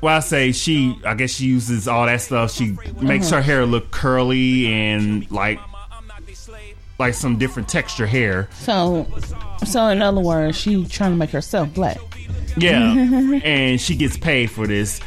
well, 0.01 0.17
I 0.17 0.21
say 0.21 0.53
she, 0.53 0.99
I 1.05 1.15
guess 1.15 1.31
she 1.31 1.47
uses 1.47 1.89
all 1.89 2.07
that 2.07 2.21
stuff. 2.21 2.53
She 2.53 2.77
makes 3.01 3.27
mm-hmm. 3.27 3.35
her 3.35 3.43
hair 3.43 3.67
look 3.67 3.91
curly 3.91 4.67
and 4.67 5.31
like 5.31 5.61
like 6.99 7.15
some 7.15 7.39
different 7.39 7.69
texture 7.69 8.07
hair. 8.07 8.49
So, 8.53 9.07
so 9.67 9.87
in 9.89 10.03
other 10.03 10.21
words, 10.21 10.57
she 10.57 10.85
trying 10.87 11.13
to 11.13 11.17
make 11.17 11.31
herself 11.31 11.73
black. 11.75 11.99
Yeah, 12.57 12.93
and 13.45 13.81
she 13.81 13.97
gets 13.97 14.17
paid 14.17 14.51
for 14.51 14.67
this. 14.67 15.01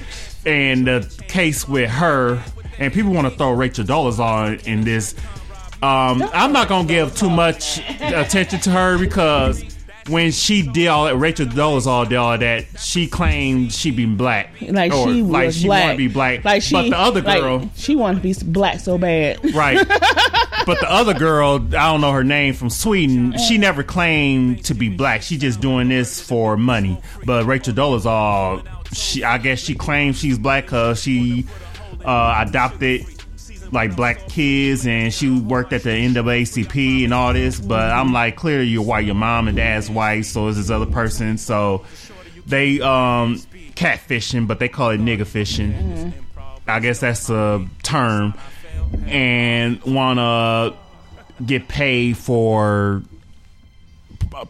And 0.45 0.87
the 0.87 1.23
case 1.27 1.67
with 1.67 1.89
her, 1.89 2.43
and 2.79 2.93
people 2.93 3.11
want 3.11 3.27
to 3.27 3.37
throw 3.37 3.51
Rachel 3.51 3.85
Dolezal 3.85 4.65
in 4.65 4.81
this. 4.81 5.15
Um, 5.83 6.23
I'm 6.33 6.53
not 6.53 6.67
gonna 6.67 6.87
give 6.87 7.15
too 7.15 7.29
much 7.29 7.79
attention 7.99 8.59
to 8.61 8.69
her 8.71 8.97
because 8.97 9.63
when 10.07 10.31
she 10.31 10.61
did 10.63 10.87
all 10.87 11.05
that, 11.05 11.15
Rachel 11.15 11.45
Dolezal 11.45 12.09
did 12.09 12.15
all 12.17 12.37
that. 12.37 12.65
She 12.79 13.07
claimed 13.07 13.71
she 13.71 13.91
be 13.91 14.05
black, 14.05 14.49
Like 14.61 14.93
Or, 14.93 15.07
she 15.07 15.21
was 15.21 15.31
like 15.31 15.51
she 15.53 15.65
black. 15.65 15.81
wanted 15.83 15.93
to 15.93 15.97
be 15.97 16.07
black. 16.07 16.43
Like 16.45 16.61
she, 16.61 16.73
but 16.75 16.89
the 16.89 16.97
other 16.97 17.21
like, 17.21 17.41
girl, 17.41 17.69
she 17.75 17.95
wanted 17.95 18.17
to 18.17 18.45
be 18.45 18.51
black 18.51 18.79
so 18.79 18.97
bad. 18.97 19.53
right? 19.53 19.77
but 20.65 20.79
the 20.79 20.87
other 20.89 21.13
girl, 21.13 21.55
I 21.55 21.91
don't 21.91 22.01
know 22.01 22.11
her 22.11 22.23
name 22.23 22.53
from 22.53 22.69
Sweden. 22.69 23.37
She 23.37 23.57
never 23.57 23.83
claimed 23.83 24.65
to 24.65 24.73
be 24.73 24.89
black. 24.89 25.21
She 25.21 25.37
just 25.37 25.61
doing 25.61 25.89
this 25.89 26.19
for 26.21 26.57
money. 26.57 26.99
But 27.25 27.45
Rachel 27.45 27.73
Dolezal, 27.73 28.65
she 28.93 29.23
I 29.23 29.37
guess 29.37 29.59
she 29.59 29.75
claims 29.75 30.17
she's 30.17 30.37
black 30.37 30.65
because 30.65 31.01
she 31.01 31.45
uh, 32.03 32.43
adopted 32.47 33.05
like 33.71 33.95
black 33.95 34.27
kids, 34.27 34.85
and 34.85 35.13
she 35.13 35.29
worked 35.29 35.71
at 35.73 35.83
the 35.83 35.89
NAACP 35.89 37.03
and 37.05 37.13
all 37.13 37.33
this. 37.33 37.59
But 37.59 37.91
I'm 37.91 38.11
like, 38.13 38.35
clearly 38.35 38.67
you're 38.67 38.83
white. 38.83 39.05
Your 39.05 39.15
mom 39.15 39.47
and 39.47 39.55
dad's 39.57 39.89
white, 39.89 40.21
so 40.25 40.47
is 40.49 40.57
this 40.57 40.69
other 40.69 40.85
person. 40.85 41.37
So 41.37 41.85
they 42.45 42.81
um 42.81 43.37
catfishing, 43.75 44.47
but 44.47 44.59
they 44.59 44.67
call 44.69 44.89
it 44.91 44.99
nigga 44.99 45.25
fishing. 45.25 46.13
I 46.67 46.79
guess 46.79 46.99
that's 46.99 47.29
a 47.29 47.65
term, 47.83 48.33
and 49.07 49.81
wanna 49.83 50.73
get 51.45 51.67
paid 51.67 52.17
for 52.17 53.01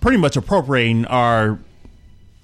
pretty 0.01 0.17
much 0.17 0.35
appropriating 0.37 1.05
our 1.05 1.57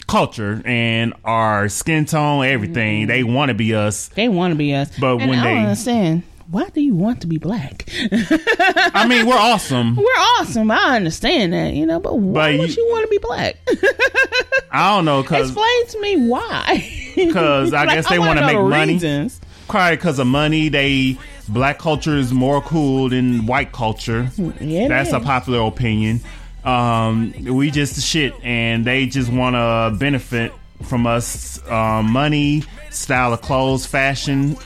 culture 0.07 0.61
and 0.65 1.13
our 1.25 1.67
skin 1.69 2.05
tone, 2.05 2.45
everything. 2.45 3.07
They 3.07 3.23
want 3.23 3.49
to 3.49 3.53
be 3.55 3.75
us. 3.75 4.07
They 4.09 4.29
want 4.29 4.51
to 4.53 4.55
be 4.55 4.73
us. 4.73 4.97
But 4.97 5.17
and 5.19 5.29
when 5.29 5.39
I 5.39 5.43
they- 5.43 5.57
understand. 5.59 6.23
Why 6.49 6.69
do 6.69 6.79
you 6.81 6.95
want 6.95 7.21
to 7.21 7.27
be 7.27 7.37
black? 7.37 7.85
I 8.11 9.05
mean, 9.07 9.25
we're 9.27 9.35
awesome. 9.37 9.95
We're 9.97 10.03
awesome. 10.39 10.71
I 10.71 10.95
understand 10.95 11.51
that, 11.53 11.73
you 11.73 11.85
know, 11.85 11.99
but 11.99 12.17
why 12.17 12.53
But 12.53 12.59
would 12.59 12.75
you- 12.77 12.83
you 12.85 12.89
want 12.91 13.03
to 13.03 13.09
be 13.09 13.17
black? 13.17 13.55
I 14.71 14.95
don't 14.95 15.05
know 15.05 15.21
because 15.23 15.49
Explain 15.49 15.87
to 15.87 16.01
me 16.01 16.27
why. 16.29 17.09
'Cause 17.33 17.73
I 17.73 17.85
guess 17.87 18.07
they 18.07 18.19
wanna 18.19 18.41
wanna 18.41 18.53
make 18.53 18.69
money. 18.69 18.93
reasons. 18.93 19.41
probably 19.67 19.97
because 19.97 20.19
of 20.19 20.27
money. 20.27 20.69
They 20.69 21.17
black 21.49 21.79
culture 21.79 22.15
is 22.15 22.31
more 22.31 22.61
cool 22.61 23.09
than 23.09 23.45
white 23.45 23.71
culture. 23.71 24.29
Yeah, 24.61 24.87
That's 24.87 25.11
a 25.11 25.19
popular 25.19 25.61
opinion. 25.67 26.21
Um, 26.63 27.33
we 27.43 27.71
just 27.71 28.01
shit, 28.05 28.33
and 28.43 28.85
they 28.85 29.05
just 29.07 29.31
want 29.31 29.55
to 29.55 29.97
benefit 29.97 30.53
from 30.83 31.07
us. 31.07 31.59
Um, 31.69 32.11
money, 32.11 32.63
style 32.89 33.33
of 33.33 33.41
clothes, 33.41 33.85
fashion, 33.85 34.57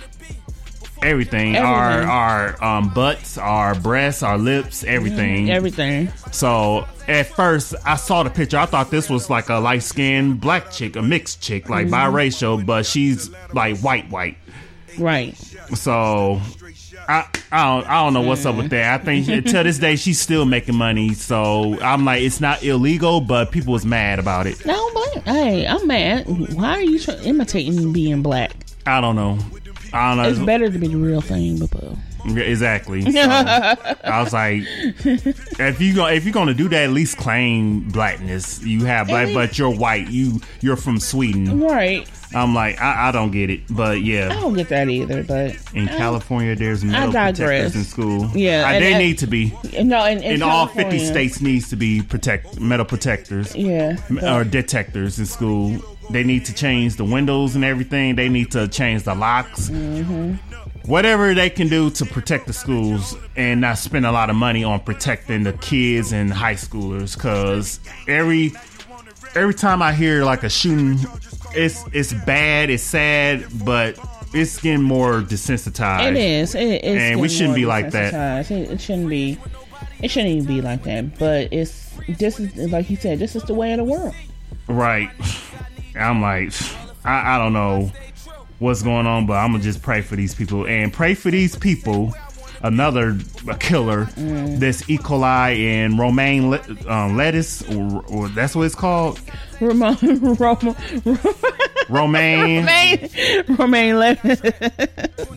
everything. 1.01 1.57
Our 1.57 1.91
Everything. 1.91 2.09
our 2.09 2.63
um, 2.63 2.89
butts, 2.93 3.37
our 3.37 3.75
breasts, 3.75 4.23
our 4.23 4.37
lips, 4.37 4.83
everything. 4.83 5.49
Everything. 5.49 6.09
So 6.31 6.87
at 7.07 7.27
first, 7.27 7.75
I 7.85 7.95
saw 7.95 8.23
the 8.23 8.29
picture. 8.29 8.57
I 8.57 8.65
thought 8.65 8.91
this 8.91 9.09
was 9.09 9.29
like 9.29 9.49
a 9.49 9.55
light 9.55 9.83
skinned 9.83 10.39
black 10.41 10.71
chick, 10.71 10.95
a 10.95 11.01
mixed 11.01 11.41
chick, 11.41 11.69
like 11.69 11.87
Mm-hmm. 11.87 11.93
biracial, 12.15 12.65
but 12.65 12.85
she's 12.85 13.29
like 13.53 13.77
white, 13.79 14.09
white. 14.09 14.37
Right. 14.97 15.35
So 15.73 16.41
I 17.07 17.25
I 17.51 17.63
don't, 17.65 17.89
I 17.89 18.03
don't 18.03 18.13
know 18.13 18.21
what's 18.21 18.45
up 18.45 18.55
with 18.55 18.69
that. 18.69 19.01
I 19.01 19.03
think 19.03 19.27
until 19.27 19.63
this 19.63 19.79
day 19.79 19.95
she's 19.95 20.19
still 20.19 20.45
making 20.45 20.75
money. 20.75 21.13
So 21.13 21.79
I'm 21.81 22.05
like, 22.05 22.21
it's 22.21 22.39
not 22.41 22.63
illegal, 22.63 23.21
but 23.21 23.51
people 23.51 23.73
was 23.73 23.85
mad 23.85 24.19
about 24.19 24.47
it. 24.47 24.65
No, 24.65 24.89
but 24.93 25.23
hey, 25.23 25.65
I'm 25.65 25.85
mad. 25.87 26.25
Why 26.53 26.71
are 26.77 26.81
you 26.81 26.99
imitating 27.23 27.91
being 27.93 28.21
black? 28.21 28.51
I 28.85 28.99
don't 29.01 29.15
know. 29.15 29.37
I 29.93 30.15
don't 30.15 30.23
know. 30.23 30.29
It's 30.29 30.39
better 30.39 30.69
to 30.69 30.77
be 30.79 30.87
the 30.87 30.95
real 30.95 31.21
thing, 31.21 31.57
but 31.57 31.73
uh, 31.83 31.95
Exactly. 32.25 33.01
So, 33.11 33.19
I 33.19 34.21
was 34.23 34.31
like, 34.33 34.63
if 34.65 35.81
you 35.81 35.95
go, 35.95 36.05
if 36.07 36.23
you're 36.23 36.33
gonna 36.33 36.53
do 36.53 36.69
that, 36.69 36.83
at 36.83 36.91
least 36.91 37.17
claim 37.17 37.89
blackness. 37.89 38.61
You 38.63 38.85
have 38.85 39.07
black, 39.07 39.27
least- 39.27 39.35
but 39.35 39.57
you're 39.57 39.73
white. 39.75 40.07
You 40.09 40.39
you're 40.61 40.75
from 40.77 40.99
Sweden. 40.99 41.59
right. 41.61 42.07
I'm 42.33 42.55
like, 42.55 42.79
I, 42.79 43.09
I 43.09 43.11
don't 43.11 43.31
get 43.31 43.49
it, 43.49 43.59
but 43.69 44.01
yeah, 44.03 44.29
I 44.31 44.39
don't 44.39 44.53
get 44.53 44.69
that 44.69 44.87
either. 44.87 45.21
But 45.23 45.57
In 45.73 45.87
California, 45.87 46.55
there's 46.55 46.81
metal 46.81 47.11
protectors 47.11 47.75
in 47.75 47.83
school. 47.83 48.29
Yeah, 48.33 48.63
Uh, 48.63 48.71
and 48.73 48.83
they 48.85 48.97
need 48.97 49.17
to 49.17 49.27
be. 49.27 49.53
no, 49.83 50.05
in, 50.05 50.23
in, 50.23 50.35
In 50.35 50.41
all 50.41 50.67
50 50.67 50.97
states, 50.99 51.41
needs 51.41 51.69
to 51.71 51.75
be 51.75 52.01
protect 52.01 52.57
metal 52.57 52.85
protectors. 52.85 53.53
Yeah. 53.53 53.97
or 54.23 54.45
detectors 54.45 55.19
in 55.19 55.25
school. 55.25 55.81
They 56.09 56.23
need 56.23 56.45
to 56.45 56.53
change 56.53 56.95
the 56.95 57.05
windows 57.05 57.55
and 57.55 57.63
everything. 57.63 58.15
They 58.15 58.29
need 58.29 58.51
to 58.51 58.67
change 58.67 59.03
the 59.03 59.15
locks. 59.15 59.69
Whatever 60.85 61.33
they 61.33 61.49
can 61.49 61.67
do 61.67 61.89
to 61.91 62.05
protect 62.05 62.47
the 62.47 62.53
schools 62.53 63.15
and 63.35 63.61
not 63.61 63.77
spend 63.77 64.05
a 64.05 64.11
lot 64.11 64.29
of 64.29 64.35
money 64.35 64.63
on 64.63 64.79
protecting 64.79 65.43
the 65.43 65.53
kids 65.53 66.11
and 66.11 66.33
high 66.33 66.55
schoolers. 66.55 67.15
Because 67.15 67.79
every 68.07 68.51
every 69.35 69.53
time 69.53 69.81
I 69.81 69.93
hear 69.93 70.23
like 70.23 70.43
a 70.43 70.49
shooting, 70.49 70.97
it's 71.53 71.83
it's 71.93 72.13
bad, 72.13 72.69
it's 72.69 72.83
sad, 72.83 73.45
but 73.63 73.97
it's 74.33 74.59
getting 74.61 74.81
more 74.81 75.21
desensitized. 75.21 76.11
It 76.11 76.17
is. 76.17 76.55
It, 76.55 76.83
it's 76.83 76.85
And 76.85 77.21
we 77.21 77.29
shouldn't 77.29 77.55
be 77.55 77.65
like 77.65 77.91
that. 77.91 78.49
It, 78.49 78.71
it 78.71 78.81
shouldn't 78.81 79.09
be. 79.09 79.37
It 80.01 80.09
shouldn't 80.09 80.33
even 80.33 80.47
be 80.47 80.61
like 80.61 80.83
that. 80.83 81.19
But 81.19 81.53
it's 81.53 81.91
this 82.07 82.39
is 82.39 82.71
like 82.71 82.89
you 82.89 82.95
said. 82.95 83.19
This 83.19 83.35
is 83.35 83.43
the 83.43 83.53
way 83.53 83.71
of 83.71 83.77
the 83.77 83.83
world. 83.83 84.15
Right. 84.67 85.09
I'm 85.95 86.21
like, 86.21 86.53
I, 87.03 87.35
I 87.35 87.37
don't 87.37 87.53
know 87.53 87.91
what's 88.59 88.81
going 88.83 89.07
on, 89.07 89.25
but 89.25 89.33
I'm 89.33 89.51
gonna 89.51 89.63
just 89.63 89.81
pray 89.81 90.01
for 90.01 90.15
these 90.15 90.33
people 90.35 90.65
and 90.67 90.91
pray 90.93 91.13
for 91.13 91.31
these 91.31 91.55
people. 91.55 92.13
Another 92.63 93.17
killer, 93.59 94.03
this 94.15 94.87
E. 94.87 94.99
coli 94.99 95.57
and 95.63 95.97
romaine 95.97 96.51
le- 96.51 96.61
um, 96.87 97.17
lettuce, 97.17 97.63
or, 97.63 98.05
or 98.07 98.27
that's 98.29 98.55
what 98.55 98.67
it's 98.67 98.75
called, 98.75 99.19
Ramon, 99.59 99.97
Ramon, 100.35 100.75
romaine. 101.89 102.59
Romaine, 102.63 103.09
Romaine 103.57 103.97
lettuce. 103.97 104.39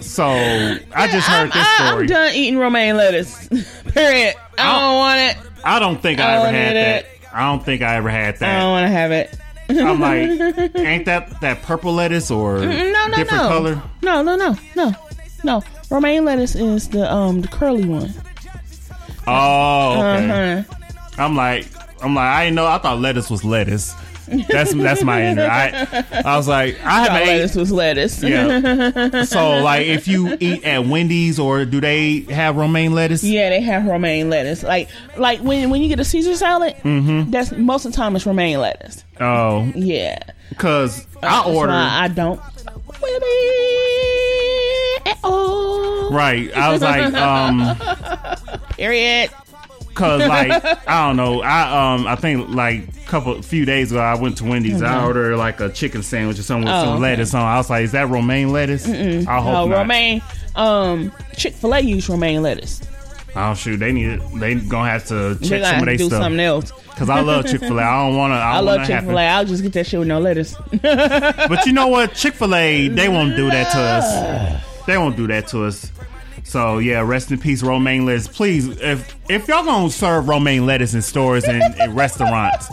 So 0.06 0.24
I 0.26 1.08
just 1.10 1.30
I'm, 1.30 1.48
heard 1.48 1.52
this 1.54 1.66
I- 1.66 1.86
story. 1.88 2.00
I'm 2.02 2.06
done 2.08 2.34
eating 2.34 2.58
romaine 2.58 2.96
lettuce. 2.98 3.48
Period. 3.94 4.34
I 4.58 4.80
don't 4.80 4.98
want 4.98 5.20
it. 5.20 5.36
I 5.64 5.78
don't 5.78 6.02
think 6.02 6.20
I, 6.20 6.24
I 6.34 6.36
ever 6.36 6.46
had 6.52 6.76
that. 6.76 7.04
it. 7.06 7.10
I 7.32 7.40
don't 7.50 7.64
think 7.64 7.80
I 7.80 7.96
ever 7.96 8.10
had 8.10 8.36
that. 8.40 8.56
I 8.56 8.60
don't 8.60 8.70
want 8.70 8.84
to 8.84 8.90
have 8.90 9.12
it. 9.12 9.34
I'm 9.68 10.00
like, 10.00 10.74
ain't 10.76 11.06
that 11.06 11.40
that 11.40 11.62
purple 11.62 11.92
lettuce 11.94 12.30
or 12.30 12.58
No, 12.60 12.66
no, 12.66 13.16
different 13.16 13.30
no. 13.44 13.48
color? 13.48 13.82
No, 14.02 14.22
no, 14.22 14.36
no, 14.36 14.56
no, 14.76 14.92
no. 15.42 15.62
Romaine 15.90 16.24
lettuce 16.24 16.54
is 16.54 16.88
the 16.88 17.10
um 17.12 17.40
the 17.40 17.48
curly 17.48 17.84
one. 17.86 18.12
Oh, 19.26 19.92
okay. 20.00 20.58
Uh-huh. 20.58 20.74
I'm 21.16 21.36
like, 21.36 21.66
I'm 22.02 22.14
like, 22.14 22.26
I 22.26 22.44
didn't 22.44 22.56
know. 22.56 22.66
I 22.66 22.78
thought 22.78 22.98
lettuce 23.00 23.30
was 23.30 23.44
lettuce. 23.44 23.94
That's 24.26 24.72
that's 24.74 25.02
my 25.02 25.22
inner. 25.26 25.44
I 25.44 26.04
I 26.24 26.36
was 26.36 26.48
like, 26.48 26.78
I 26.84 27.04
haven't 27.04 27.26
lettuce 27.28 27.54
was 27.56 27.70
lettuce. 27.72 28.22
Yeah. 28.22 29.24
So 29.24 29.60
like, 29.60 29.86
if 29.86 30.06
you 30.08 30.36
eat 30.40 30.64
at 30.64 30.86
Wendy's 30.86 31.38
or 31.38 31.64
do 31.64 31.80
they 31.80 32.20
have 32.30 32.56
romaine 32.56 32.92
lettuce? 32.94 33.22
Yeah, 33.24 33.50
they 33.50 33.60
have 33.60 33.84
romaine 33.86 34.30
lettuce. 34.30 34.62
Like 34.62 34.88
like 35.16 35.40
when 35.40 35.70
when 35.70 35.82
you 35.82 35.88
get 35.88 36.00
a 36.00 36.04
Caesar 36.04 36.34
salad, 36.36 36.74
Mm-hmm. 36.84 37.30
that's 37.30 37.52
most 37.52 37.84
of 37.84 37.92
the 37.92 37.96
time 37.96 38.16
it's 38.16 38.26
romaine 38.26 38.58
lettuce. 38.60 39.04
Oh, 39.20 39.70
Yeah. 39.74 40.18
because 40.48 41.06
I 41.22 41.44
ordered. 41.50 41.72
I 41.72 42.08
don't 42.08 42.40
at 45.06 45.18
all. 45.22 46.10
Right. 46.12 46.50
I 46.56 46.72
was 46.72 46.82
like, 46.82 47.12
um, 47.14 47.76
Period. 48.70 49.30
Cause 49.94 50.26
like 50.26 50.52
I 50.88 51.06
don't 51.06 51.16
know. 51.16 51.40
I 51.42 51.94
um 51.94 52.06
I 52.06 52.16
think 52.16 52.48
like 52.50 52.88
a 52.88 53.06
couple 53.08 53.40
few 53.42 53.64
days 53.64 53.90
ago 53.92 54.00
I 54.00 54.14
went 54.16 54.38
to 54.38 54.44
Wendy's. 54.44 54.82
I 54.82 55.04
ordered 55.04 55.36
like 55.36 55.60
a 55.60 55.70
chicken 55.70 56.02
sandwich 56.02 56.38
or 56.38 56.42
something 56.42 56.66
with 56.66 56.74
Oh, 56.74 56.84
some 56.84 56.92
okay. 56.94 57.02
lettuce 57.02 57.32
on. 57.34 57.42
I 57.42 57.56
was 57.56 57.70
like, 57.70 57.84
is 57.84 57.92
that 57.92 58.08
romaine 58.08 58.50
lettuce? 58.50 58.86
I 58.86 58.92
hope 59.40 59.52
No, 59.52 59.66
not. 59.68 59.76
romaine. 59.78 60.22
Um, 60.56 61.12
Chick 61.36 61.54
Fil 61.54 61.74
A 61.74 61.80
use 61.80 62.08
romaine 62.08 62.42
lettuce. 62.42 62.80
Oh 63.36 63.54
shoot, 63.54 63.78
they 63.78 63.92
need 63.92 64.20
they 64.36 64.54
gonna 64.54 64.88
have 64.90 65.06
to 65.06 65.36
check 65.42 65.64
some 65.64 65.80
of 65.80 65.84
their 65.86 65.96
do 65.96 66.06
stuff. 66.06 66.22
something 66.22 66.40
else. 66.40 66.70
Cause 66.96 67.10
I 67.10 67.20
love 67.20 67.46
Chick 67.46 67.58
Fil 67.60 67.78
A. 67.80 67.82
I 67.82 68.06
don't 68.06 68.16
wanna. 68.16 68.34
I, 68.34 68.52
I 68.56 68.60
love 68.60 68.86
Chick. 68.86 69.00
Fil 69.02 69.18
A. 69.18 69.22
I'll 69.26 69.44
just 69.44 69.62
get 69.64 69.72
that 69.72 69.86
shit 69.88 69.98
with 69.98 70.06
no 70.06 70.20
lettuce. 70.20 70.54
But 70.80 71.66
you 71.66 71.72
know 71.72 71.88
what? 71.88 72.14
Chick 72.14 72.34
Fil 72.34 72.54
A, 72.54 72.86
they 72.88 73.08
won't 73.08 73.34
do 73.34 73.50
that 73.50 73.72
to 73.72 73.78
us. 73.78 74.62
They 74.86 74.98
won't 74.98 75.16
do 75.16 75.26
that 75.28 75.46
to 75.48 75.64
us. 75.64 75.90
So 76.54 76.78
yeah, 76.78 77.00
rest 77.00 77.32
in 77.32 77.40
peace, 77.40 77.64
romaine 77.64 78.06
lettuce. 78.06 78.28
Please, 78.28 78.68
if 78.80 79.16
if 79.28 79.48
y'all 79.48 79.64
gonna 79.64 79.90
serve 79.90 80.28
romaine 80.28 80.66
lettuce 80.66 80.94
in 80.94 81.02
stores 81.02 81.42
and, 81.42 81.60
and 81.80 81.96
restaurants, 81.96 82.68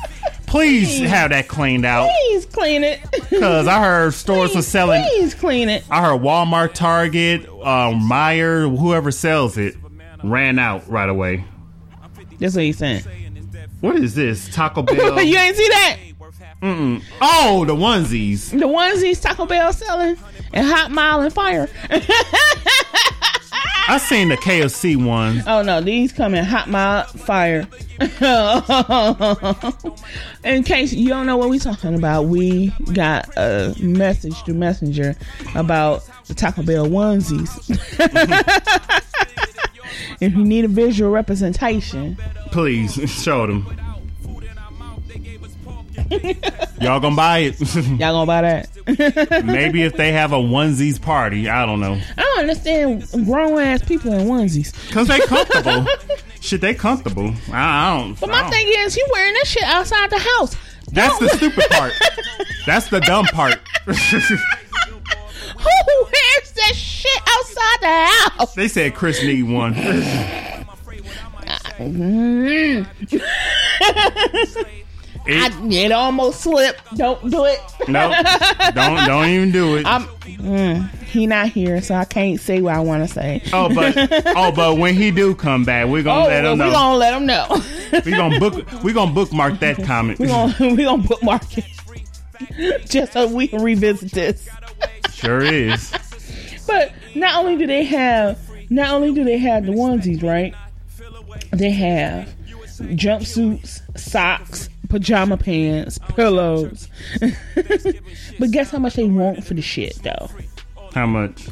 please 0.46 1.00
have 1.00 1.32
that 1.32 1.48
cleaned 1.48 1.84
out. 1.84 2.08
Please 2.08 2.46
clean 2.46 2.84
it. 2.84 3.02
Cause 3.32 3.66
I 3.66 3.80
heard 3.82 4.14
stores 4.14 4.54
were 4.54 4.62
selling. 4.62 5.02
Please 5.06 5.34
clean 5.34 5.68
it. 5.68 5.84
I 5.90 6.00
heard 6.04 6.22
Walmart, 6.22 6.76
Target, 6.76 7.50
um, 7.50 8.08
Meijer, 8.08 8.70
whoever 8.78 9.10
sells 9.10 9.58
it, 9.58 9.76
ran 10.24 10.60
out 10.60 10.88
right 10.88 11.10
away. 11.10 11.44
That's 12.38 12.54
what 12.54 12.66
he's 12.66 12.78
saying. 12.78 13.02
What 13.80 13.96
is 13.96 14.14
this? 14.14 14.48
Taco 14.54 14.82
Bell. 14.84 15.20
you 15.24 15.36
ain't 15.40 15.58
see 15.58 15.68
that? 15.70 15.98
Mm-mm. 16.62 17.02
Oh, 17.20 17.66
the 17.66 17.74
onesies. 17.74 18.52
The 18.52 18.68
onesies 18.68 19.20
Taco 19.20 19.48
Bell 19.48 19.74
selling 19.74 20.18
and 20.54 20.68
Hot 20.68 20.92
Mile 20.92 21.22
and 21.22 21.34
Fire. 21.34 21.68
I 23.88 23.98
seen 23.98 24.30
the 24.30 24.38
KFC 24.38 24.96
ones. 25.04 25.44
Oh 25.48 25.62
no, 25.62 25.82
these 25.82 26.12
come 26.14 26.34
in 26.36 26.46
Hot 26.46 26.70
Mile 26.70 27.04
Fire. 27.06 27.68
in 30.44 30.64
case 30.64 30.94
you 30.94 31.10
don't 31.10 31.26
know 31.26 31.38
what 31.38 31.50
we're 31.50 31.60
talking 31.60 31.96
about, 31.96 32.24
we 32.24 32.70
got 32.94 33.30
a 33.38 33.76
message 33.80 34.36
through 34.44 34.56
Messenger 34.56 35.16
about 35.56 36.04
the 36.28 36.34
Taco 36.34 36.64
Bell 36.64 36.88
onesies. 36.88 37.50
if 40.22 40.34
you 40.34 40.44
need 40.44 40.66
a 40.66 40.70
visual 40.70 41.12
representation, 41.12 42.18
Please 42.52 42.94
show 43.10 43.48
them. 43.48 43.66
Y'all 46.82 47.00
gonna 47.00 47.16
buy 47.16 47.38
it? 47.40 47.60
y'all 47.76 47.98
gonna 47.98 48.26
buy 48.26 48.42
that? 48.42 48.70
Maybe 48.88 49.84
if 49.84 49.94
they 49.96 50.12
have 50.12 50.32
a 50.34 50.38
onesies 50.38 51.02
party, 51.02 51.50
I 51.50 51.66
don't 51.66 51.80
know. 51.80 52.00
I 52.18 52.22
don't 52.22 52.40
understand 52.42 53.08
grown 53.26 53.60
ass 53.60 53.84
people 53.84 54.12
in 54.14 54.28
onesies. 54.28 54.74
Cause 54.92 55.08
they 55.08 55.20
comfortable. 55.20 55.86
Shit, 56.40 56.62
they 56.62 56.74
comfortable. 56.74 57.34
I, 57.52 57.92
I 57.94 57.98
don't. 58.00 58.20
But 58.20 58.30
my 58.30 58.42
don't- 58.42 58.52
thing 58.52 58.68
is, 58.70 58.96
you 58.98 59.08
wearing 59.12 59.34
that 59.36 59.48
shit 59.48 59.64
outside 59.64 60.10
the 60.10 60.20
house. 60.20 60.56
that's 60.92 61.18
the 61.20 61.30
stupid 61.30 61.70
part. 61.70 61.94
That's 62.66 62.90
the 62.90 63.00
dumb 63.02 63.26
part. 63.26 63.60
Who 63.86 63.94
wears 66.04 66.52
that 66.56 66.74
shit 66.76 67.22
outside 67.28 67.78
the 67.82 68.06
house? 68.38 68.54
they 68.56 68.68
said 68.68 68.96
Chris 68.96 69.22
need 69.24 69.44
one. 69.44 69.76
Mm-hmm. 71.82 72.84
It- 75.26 75.54
I, 75.54 75.68
it 75.68 75.92
almost 75.92 76.42
slipped. 76.42 76.96
Don't 76.98 77.30
do 77.30 77.46
it. 77.46 77.60
no, 77.88 78.10
don't 78.74 79.06
don't 79.08 79.28
even 79.30 79.52
do 79.52 79.78
it. 79.78 79.86
I'm. 79.86 80.06
Mm, 80.06 80.90
he 81.06 81.28
not 81.28 81.48
here, 81.50 81.82
so 81.82 81.94
I 81.94 82.06
can't 82.06 82.40
say 82.40 82.62
what 82.62 82.74
I 82.74 82.80
want 82.80 83.08
to 83.08 83.14
say. 83.14 83.44
oh, 83.54 83.74
but 83.74 83.96
oh, 84.36 84.52
but 84.52 84.78
when 84.78 84.96
he 84.96 85.12
do 85.12 85.36
come 85.36 85.64
back, 85.64 85.88
we're 85.88 86.02
gonna 86.04 86.26
Oh, 86.26 86.28
let 86.28 86.46
him 86.46 86.58
know. 86.58 86.66
we 86.66 86.72
know. 86.72 86.78
gonna 86.78 86.98
let 86.98 87.14
him 87.14 87.26
know. 87.28 87.62
we 88.06 88.12
gonna 88.12 88.40
book. 88.40 88.84
We 88.84 88.94
gonna 88.94 89.12
bookmark 89.14 89.60
that 89.60 89.84
comment. 89.84 90.18
we 90.20 90.28
gonna 90.28 90.56
we 90.60 90.84
gonna 90.84 91.04
bookmark 91.04 91.44
it 91.58 91.66
just 92.90 93.14
so 93.14 93.28
we 93.28 93.48
can 93.48 93.62
revisit 93.62 94.12
this. 94.12 94.50
Sure 95.14 95.42
is. 95.44 95.92
But 96.66 96.94
not 97.14 97.36
only 97.40 97.58
do 97.58 97.68
they 97.68 97.84
have, 97.84 98.40
not 98.72 98.90
only 98.96 99.14
do 99.14 99.24
they 99.24 99.38
have 99.38 99.66
the 99.66 99.72
onesies, 99.74 100.24
right? 100.24 100.56
They 101.52 101.72
have 101.72 102.34
jumpsuits, 102.96 103.82
socks, 103.98 104.70
pajama 104.92 105.38
pants, 105.38 105.98
pillows. 106.10 106.88
but 108.40 108.52
guess 108.52 108.70
how 108.70 108.78
much 108.78 108.96
they 108.96 109.06
want 109.06 109.44
for 109.44 109.54
the 109.54 109.62
shit 109.62 109.96
though? 110.04 110.30
How 110.94 111.06
much? 111.08 111.46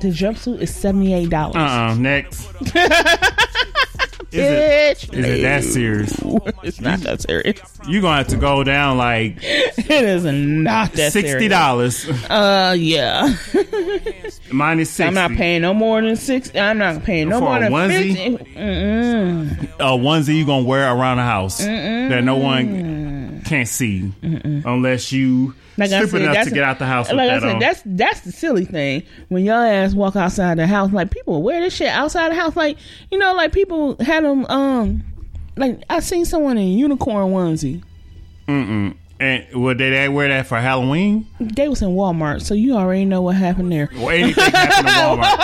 The 0.00 0.10
jumpsuit 0.10 0.60
is 0.60 0.74
seventy 0.74 1.14
eight 1.14 1.30
dollars. 1.30 1.56
Uh 1.56 1.60
uh 1.60 1.94
Next. 1.94 2.46
Is 4.30 4.40
it, 4.40 4.98
Bitch, 5.10 5.18
is 5.18 5.24
it 5.26 5.42
that 5.42 5.64
serious? 5.64 6.12
it's 6.62 6.80
not 6.82 7.00
that 7.00 7.22
serious. 7.22 7.60
You're 7.88 8.02
gonna 8.02 8.18
have 8.18 8.28
to 8.28 8.36
go 8.36 8.62
down 8.62 8.98
like 8.98 9.38
It 9.42 9.90
is 9.90 10.24
not 10.24 10.92
that 10.92 11.12
sixty 11.12 11.48
dollars 11.48 12.06
Uh, 12.28 12.74
yeah. 12.78 13.34
minus 14.52 14.90
sixty. 14.90 15.04
I'm 15.04 15.14
not 15.14 15.30
paying 15.32 15.62
no 15.62 15.72
more 15.72 16.02
than 16.02 16.16
six. 16.16 16.54
I'm 16.54 16.76
not 16.78 17.04
paying 17.04 17.30
no 17.30 17.38
For 17.38 17.44
more 17.46 17.58
than 17.60 17.72
onesie? 17.72 18.38
fifty. 18.38 18.54
Mm-mm. 18.54 19.62
a 19.78 19.84
onesie 19.98 20.36
you 20.36 20.44
gonna 20.46 20.66
wear 20.66 20.92
around 20.94 21.16
the 21.18 21.22
house 21.24 21.58
that 21.58 22.22
no 22.22 22.36
one 22.36 23.40
can't 23.46 23.68
see 23.68 24.12
unless 24.22 25.10
you 25.12 25.54
Like 25.78 25.92
I 25.92 26.04
said, 26.06 26.20
enough 26.22 26.34
that's 26.34 26.48
to 26.48 26.54
get 26.54 26.64
out 26.64 26.78
the 26.78 26.86
house 26.86 27.10
Like 27.12 27.30
I 27.30 27.38
said, 27.40 27.48
on. 27.54 27.58
that's 27.60 27.82
that's 27.86 28.20
the 28.20 28.32
silly 28.32 28.64
thing 28.64 29.04
when 29.28 29.44
your 29.44 29.64
ass 29.64 29.94
walk 29.94 30.16
outside 30.16 30.58
the 30.58 30.66
house. 30.66 30.92
Like 30.92 31.10
people 31.10 31.42
wear 31.42 31.60
this 31.60 31.74
shit 31.74 31.88
outside 31.88 32.30
the 32.30 32.34
house. 32.34 32.56
Like 32.56 32.78
you 33.10 33.18
know, 33.18 33.32
like 33.34 33.52
people 33.52 33.96
had 34.02 34.24
them. 34.24 34.44
Um, 34.46 35.04
like 35.56 35.82
I 35.88 36.00
seen 36.00 36.24
someone 36.24 36.58
in 36.58 36.68
unicorn 36.78 37.32
onesie. 37.32 37.82
Mm-mm. 38.46 38.96
And 39.20 39.46
would 39.52 39.78
they, 39.78 39.90
they 39.90 40.08
wear 40.08 40.28
that 40.28 40.46
for 40.46 40.58
Halloween? 40.60 41.26
They 41.40 41.68
was 41.68 41.82
in 41.82 41.88
Walmart, 41.90 42.42
so 42.42 42.54
you 42.54 42.76
already 42.76 43.04
know 43.04 43.20
what 43.22 43.34
happened 43.34 43.72
there. 43.72 43.88
Or 44.00 44.12
anything 44.12 44.44
happened 44.52 44.86
to 44.86 44.92
Walmart? 44.94 45.38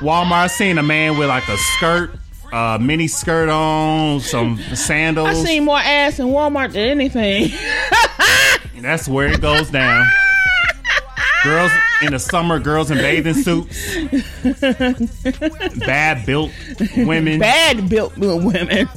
Walmart 0.00 0.32
I 0.32 0.46
seen 0.48 0.78
a 0.78 0.82
man 0.82 1.16
with 1.18 1.28
like 1.28 1.48
a 1.48 1.56
skirt, 1.56 2.10
uh, 2.52 2.76
mini 2.80 3.06
skirt 3.06 3.48
on, 3.48 4.18
some 4.20 4.58
sandals. 4.74 5.28
I 5.28 5.34
seen 5.34 5.64
more 5.64 5.78
ass 5.78 6.18
in 6.18 6.26
Walmart 6.26 6.72
than 6.72 6.88
anything. 7.00 7.52
That's 8.82 9.08
where 9.08 9.28
it 9.28 9.40
goes 9.40 9.70
down. 9.70 10.06
Girls 11.44 11.70
in 12.02 12.12
the 12.12 12.18
summer, 12.18 12.58
girls 12.58 12.90
in 12.90 12.98
bathing 12.98 13.34
suits, 13.34 13.94
bad 15.78 16.26
built 16.26 16.50
women, 16.96 17.38
Bad 17.38 17.88
built 17.88 18.18
women, 18.18 18.88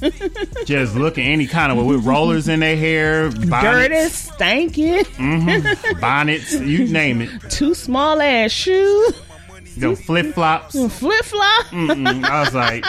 just 0.66 0.96
looking 0.96 1.26
any 1.28 1.46
kind 1.46 1.72
of 1.72 1.78
way 1.78 1.84
with 1.96 2.04
rollers 2.04 2.48
in 2.48 2.62
their 2.62 2.76
hair, 2.76 3.30
dirty, 3.30 3.48
bonnets, 3.48 4.16
stinking, 4.34 5.04
mm-hmm. 5.06 6.00
bonnets, 6.00 6.54
you 6.54 6.88
name 6.88 7.22
it. 7.22 7.30
too 7.52 7.76
small 7.76 8.20
ass 8.22 8.52
shoes, 8.52 9.14
Them 9.78 9.96
flip 9.96 10.34
flops. 10.34 10.74
flip 11.00 11.24
flop, 11.26 11.66
I 11.74 12.42
was 12.44 12.54
like, 12.54 12.86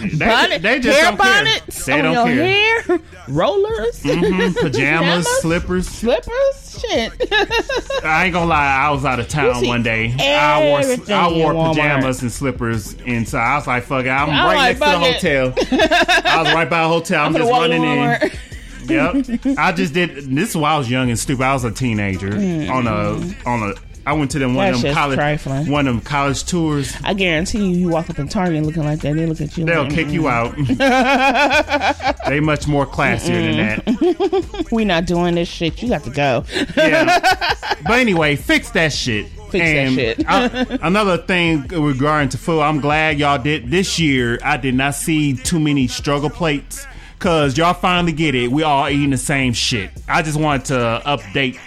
they, 0.00 0.16
bonnet, 0.26 0.62
they 0.62 0.80
just 0.80 0.98
hair 0.98 1.10
don't 1.12 1.18
care. 1.18 1.44
They 1.86 1.92
on 1.92 2.02
don't 2.14 2.36
your 2.36 2.44
care. 2.44 2.82
hair, 2.82 3.00
rollers, 3.28 4.02
Mhm, 4.02 4.54
pajamas, 4.60 4.62
Pajamas? 4.62 5.40
slippers. 5.42 5.86
slippers. 5.88 6.80
Shit. 6.80 7.12
I 8.04 8.24
ain't 8.26 8.32
gonna 8.32 8.46
lie, 8.46 8.66
I 8.86 8.90
was 8.90 9.04
out 9.04 9.20
of 9.20 9.28
town 9.28 9.66
one 9.66 9.82
day. 9.82 10.14
I 10.18 10.64
wore 10.64 11.14
I 11.14 11.28
wore 11.52 11.74
pajamas 11.74 12.22
and 12.22 12.32
slippers 12.32 12.94
inside. 13.02 13.40
I 13.52 13.56
was 13.56 13.66
like, 13.66 13.82
fuck 13.84 14.04
it, 14.06 14.08
I'm 14.08 14.30
I'm 14.30 14.46
right 14.46 14.78
like, 14.78 15.00
next 15.02 15.20
to 15.22 15.28
the 15.28 15.38
hotel. 15.44 16.22
I 16.24 16.42
was 16.42 16.52
right 16.54 16.70
by 16.70 16.82
the 16.82 16.88
hotel. 16.88 17.24
I'm, 17.26 17.34
I'm 17.36 17.40
just 17.42 17.50
running 17.52 17.82
in. 17.84 18.30
Yep. 18.88 19.58
I 19.58 19.72
just 19.72 19.92
did 19.92 20.16
this 20.34 20.50
is 20.50 20.56
why 20.56 20.70
I 20.72 20.78
was 20.78 20.90
young 20.90 21.10
and 21.10 21.18
stupid. 21.18 21.42
I 21.44 21.52
was 21.52 21.64
a 21.64 21.70
teenager 21.70 22.32
on 22.72 22.86
a 22.86 23.34
on 23.46 23.62
a 23.70 23.74
I 24.08 24.12
went 24.14 24.30
to 24.30 24.38
them 24.38 24.54
one 24.54 24.64
That 24.68 24.76
of 24.76 24.80
them 24.82 24.94
college 24.94 25.16
trifling. 25.18 25.70
one 25.70 25.86
of 25.86 25.94
them 25.94 26.00
college 26.02 26.42
tours. 26.46 26.96
I 27.04 27.12
guarantee 27.12 27.58
you, 27.66 27.76
you 27.76 27.88
walk 27.90 28.08
up 28.08 28.18
in 28.18 28.26
Target 28.26 28.64
looking 28.64 28.84
like 28.84 29.00
that, 29.00 29.14
they 29.14 29.26
look 29.26 29.42
at 29.42 29.58
you. 29.58 29.66
They'll 29.66 29.82
like, 29.82 29.92
kick 29.92 30.08
you 30.08 30.28
out. 30.30 30.56
they 32.26 32.40
much 32.40 32.66
more 32.66 32.86
classier 32.86 33.26
than 33.54 33.84
that. 33.84 34.68
We 34.72 34.86
not 34.86 35.04
doing 35.04 35.34
this 35.34 35.46
shit. 35.48 35.82
You 35.82 35.90
got 35.90 36.04
to 36.04 36.10
go. 36.10 36.44
Yeah. 36.76 37.54
But 37.84 38.00
anyway, 38.00 38.34
fix 38.36 38.70
that 38.70 38.92
shit. 38.92 39.26
Fix 39.50 39.64
that 39.64 39.92
shit. 39.92 40.24
I- 40.28 40.78
another 40.82 41.16
thing 41.16 41.68
regarding 41.68 42.30
to 42.30 42.38
food, 42.38 42.60
I'm 42.60 42.80
glad 42.80 43.18
y'all 43.18 43.40
did 43.40 43.70
this 43.70 43.98
year. 44.00 44.38
I 44.42 44.56
did 44.56 44.74
not 44.74 44.94
see 44.96 45.36
too 45.36 45.60
many 45.60 45.86
struggle 45.86 46.28
plates 46.28 46.86
because 47.14 47.56
y'all 47.56 47.74
finally 47.74 48.12
get 48.12 48.34
it. 48.34 48.50
We 48.50 48.62
all 48.64 48.88
eating 48.88 49.10
the 49.10 49.16
same 49.16 49.52
shit. 49.52 49.90
I 50.08 50.22
just 50.22 50.38
wanted 50.40 50.66
to 50.66 51.02
update 51.06 51.58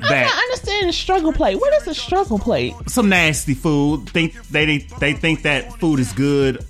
I 0.00 0.08
that. 0.08 0.42
understand 0.44 0.88
the 0.88 0.92
struggle 0.92 1.32
plate. 1.32 1.56
What 1.56 1.74
is 1.74 1.86
a 1.88 1.94
struggle 1.94 2.38
plate? 2.38 2.74
Some 2.86 3.08
nasty 3.08 3.54
food. 3.54 4.08
Think 4.10 4.34
they 4.48 4.78
they 4.98 5.12
think 5.12 5.42
that 5.42 5.78
food 5.80 6.00
is 6.00 6.12
good 6.12 6.64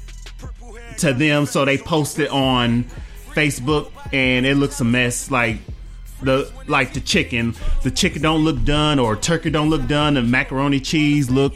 to 0.99 1.13
them, 1.13 1.47
so 1.47 1.65
they 1.65 1.79
post 1.79 2.19
it 2.19 2.31
on 2.31 2.85
Facebook, 3.31 3.91
and 4.13 4.47
it 4.47 4.57
looks 4.57 4.81
a 4.81 4.85
mess. 4.85 5.31
Like 5.31 5.59
the 6.23 6.51
like 6.67 6.95
the 6.95 7.01
chicken, 7.01 7.55
the 7.83 7.91
chicken 7.91 8.23
don't 8.23 8.45
look 8.45 8.65
done, 8.65 8.99
or 8.99 9.17
turkey 9.17 9.51
don't 9.51 9.71
look 9.71 9.87
done. 9.87 10.15
The 10.15 10.23
macaroni 10.23 10.81
cheese 10.81 11.31
look 11.31 11.55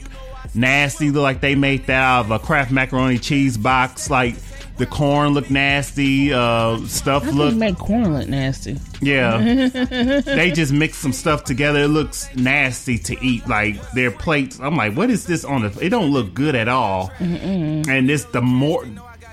nasty. 0.54 1.10
Look 1.10 1.22
like 1.22 1.40
they 1.40 1.54
made 1.54 1.86
that 1.86 2.02
out 2.02 2.26
of 2.26 2.30
a 2.30 2.38
Kraft 2.38 2.70
macaroni 2.70 3.18
cheese 3.18 3.56
box. 3.56 4.10
Like 4.10 4.36
the 4.82 4.86
corn 4.86 5.32
look 5.32 5.48
nasty. 5.48 6.32
Uh, 6.32 6.84
stuff 6.88 7.22
I 7.22 7.26
think 7.26 7.38
look 7.38 7.54
make 7.54 7.78
corn 7.78 8.18
look 8.18 8.26
nasty. 8.26 8.80
yeah. 9.00 9.38
they 10.24 10.50
just 10.50 10.72
mix 10.72 10.98
some 10.98 11.12
stuff 11.12 11.44
together. 11.44 11.84
It 11.84 11.88
looks 11.88 12.34
nasty 12.34 12.98
to 12.98 13.24
eat. 13.24 13.46
Like 13.46 13.80
their 13.92 14.10
plates. 14.10 14.58
I'm 14.58 14.74
like, 14.74 14.96
what 14.96 15.08
is 15.08 15.24
this 15.24 15.44
on 15.44 15.62
the? 15.62 15.78
It 15.80 15.90
don't 15.90 16.10
look 16.10 16.34
good 16.34 16.56
at 16.56 16.66
all. 16.66 17.12
And 17.20 18.10
it's 18.10 18.24
the 18.24 18.42
more 18.42 18.84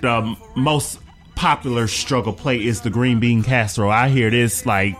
the 0.02 0.36
most 0.56 1.00
popular 1.34 1.88
struggle 1.88 2.34
plate 2.34 2.62
is 2.62 2.82
the 2.82 2.91
green 2.91 3.20
bean 3.20 3.41
casserole. 3.41 3.89
I 3.89 4.10
hear 4.10 4.30
this 4.30 4.68
like 4.68 4.95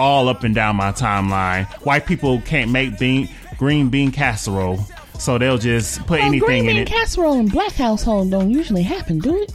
all 0.00 0.28
up 0.28 0.42
and 0.42 0.52
down 0.52 0.74
my 0.74 0.90
timeline. 0.90 1.66
White 1.84 2.06
people 2.06 2.40
can't 2.40 2.72
make 2.72 2.98
bean 2.98 3.28
green 3.56 3.88
bean 3.88 4.10
casserole, 4.10 4.80
so 5.20 5.38
they'll 5.38 5.58
just 5.58 6.00
put 6.00 6.18
Well, 6.18 6.22
anything 6.22 6.46
green 6.46 6.60
in 6.68 6.74
bean 6.74 6.76
it. 6.82 6.88
casserole 6.88 7.34
in 7.38 7.48
black 7.48 7.72
household 7.72 8.30
don't 8.30 8.50
usually 8.50 8.82
happen, 8.82 9.18
do 9.18 9.36
it? 9.42 9.52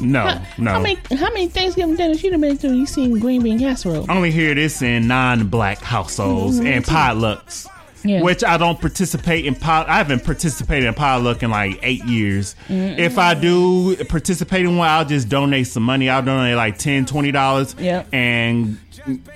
no, 0.00 0.40
no. 0.58 0.72
How 0.72 0.80
many 0.80 0.98
how 1.16 1.28
many 1.30 1.48
Thanksgiving 1.48 1.96
dinners 1.96 2.22
you 2.22 2.30
done 2.30 2.40
been 2.40 2.56
through? 2.58 2.74
You 2.74 2.86
seen 2.86 3.18
green 3.18 3.42
bean 3.42 3.58
casserole? 3.58 4.04
I 4.10 4.16
only 4.16 4.30
hear 4.30 4.54
this 4.54 4.82
in 4.82 5.06
non-black 5.06 5.78
households 5.78 6.58
mm-hmm. 6.58 6.66
and 6.66 6.84
potlucks. 6.84 7.66
Yeah. 8.04 8.22
Which 8.22 8.44
I 8.44 8.56
don't 8.56 8.80
participate 8.80 9.46
in 9.46 9.56
pot. 9.56 9.88
I 9.88 9.96
haven't 9.96 10.22
participated 10.24 10.86
in 10.86 10.94
potluck 10.94 11.42
in 11.42 11.50
like 11.50 11.80
eight 11.82 12.04
years. 12.04 12.54
If 12.68 13.18
I 13.18 13.34
do 13.34 13.96
participate 14.04 14.64
in 14.64 14.76
one, 14.76 14.86
I'll 14.88 15.04
just 15.04 15.28
donate 15.28 15.66
some 15.66 15.82
money. 15.82 16.08
I'll 16.08 16.22
donate 16.22 16.54
like 16.56 16.78
10 16.78 17.06
20 17.06 17.32
dollars, 17.32 17.74
Yep. 17.76 18.06
and 18.12 18.78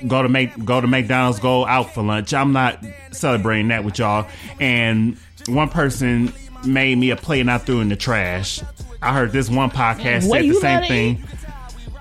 go 0.06 0.22
to 0.22 0.28
make 0.28 0.64
go 0.64 0.80
to 0.80 0.86
McDonald's, 0.86 1.40
go 1.40 1.66
out 1.66 1.94
for 1.94 2.04
lunch. 2.04 2.32
I'm 2.32 2.52
not 2.52 2.84
celebrating 3.10 3.68
that 3.68 3.82
with 3.82 3.98
y'all. 3.98 4.28
And 4.60 5.16
one 5.48 5.68
person 5.68 6.32
made 6.64 6.96
me 6.98 7.10
a 7.10 7.16
plate 7.16 7.40
and 7.40 7.50
I 7.50 7.58
threw 7.58 7.80
in 7.80 7.88
the 7.88 7.96
trash. 7.96 8.60
I 9.02 9.14
heard 9.14 9.32
this 9.32 9.48
one 9.48 9.70
podcast 9.70 10.28
What 10.28 10.40
said 10.42 10.50
the 10.50 10.54
same 10.54 10.82
thing. 10.84 11.24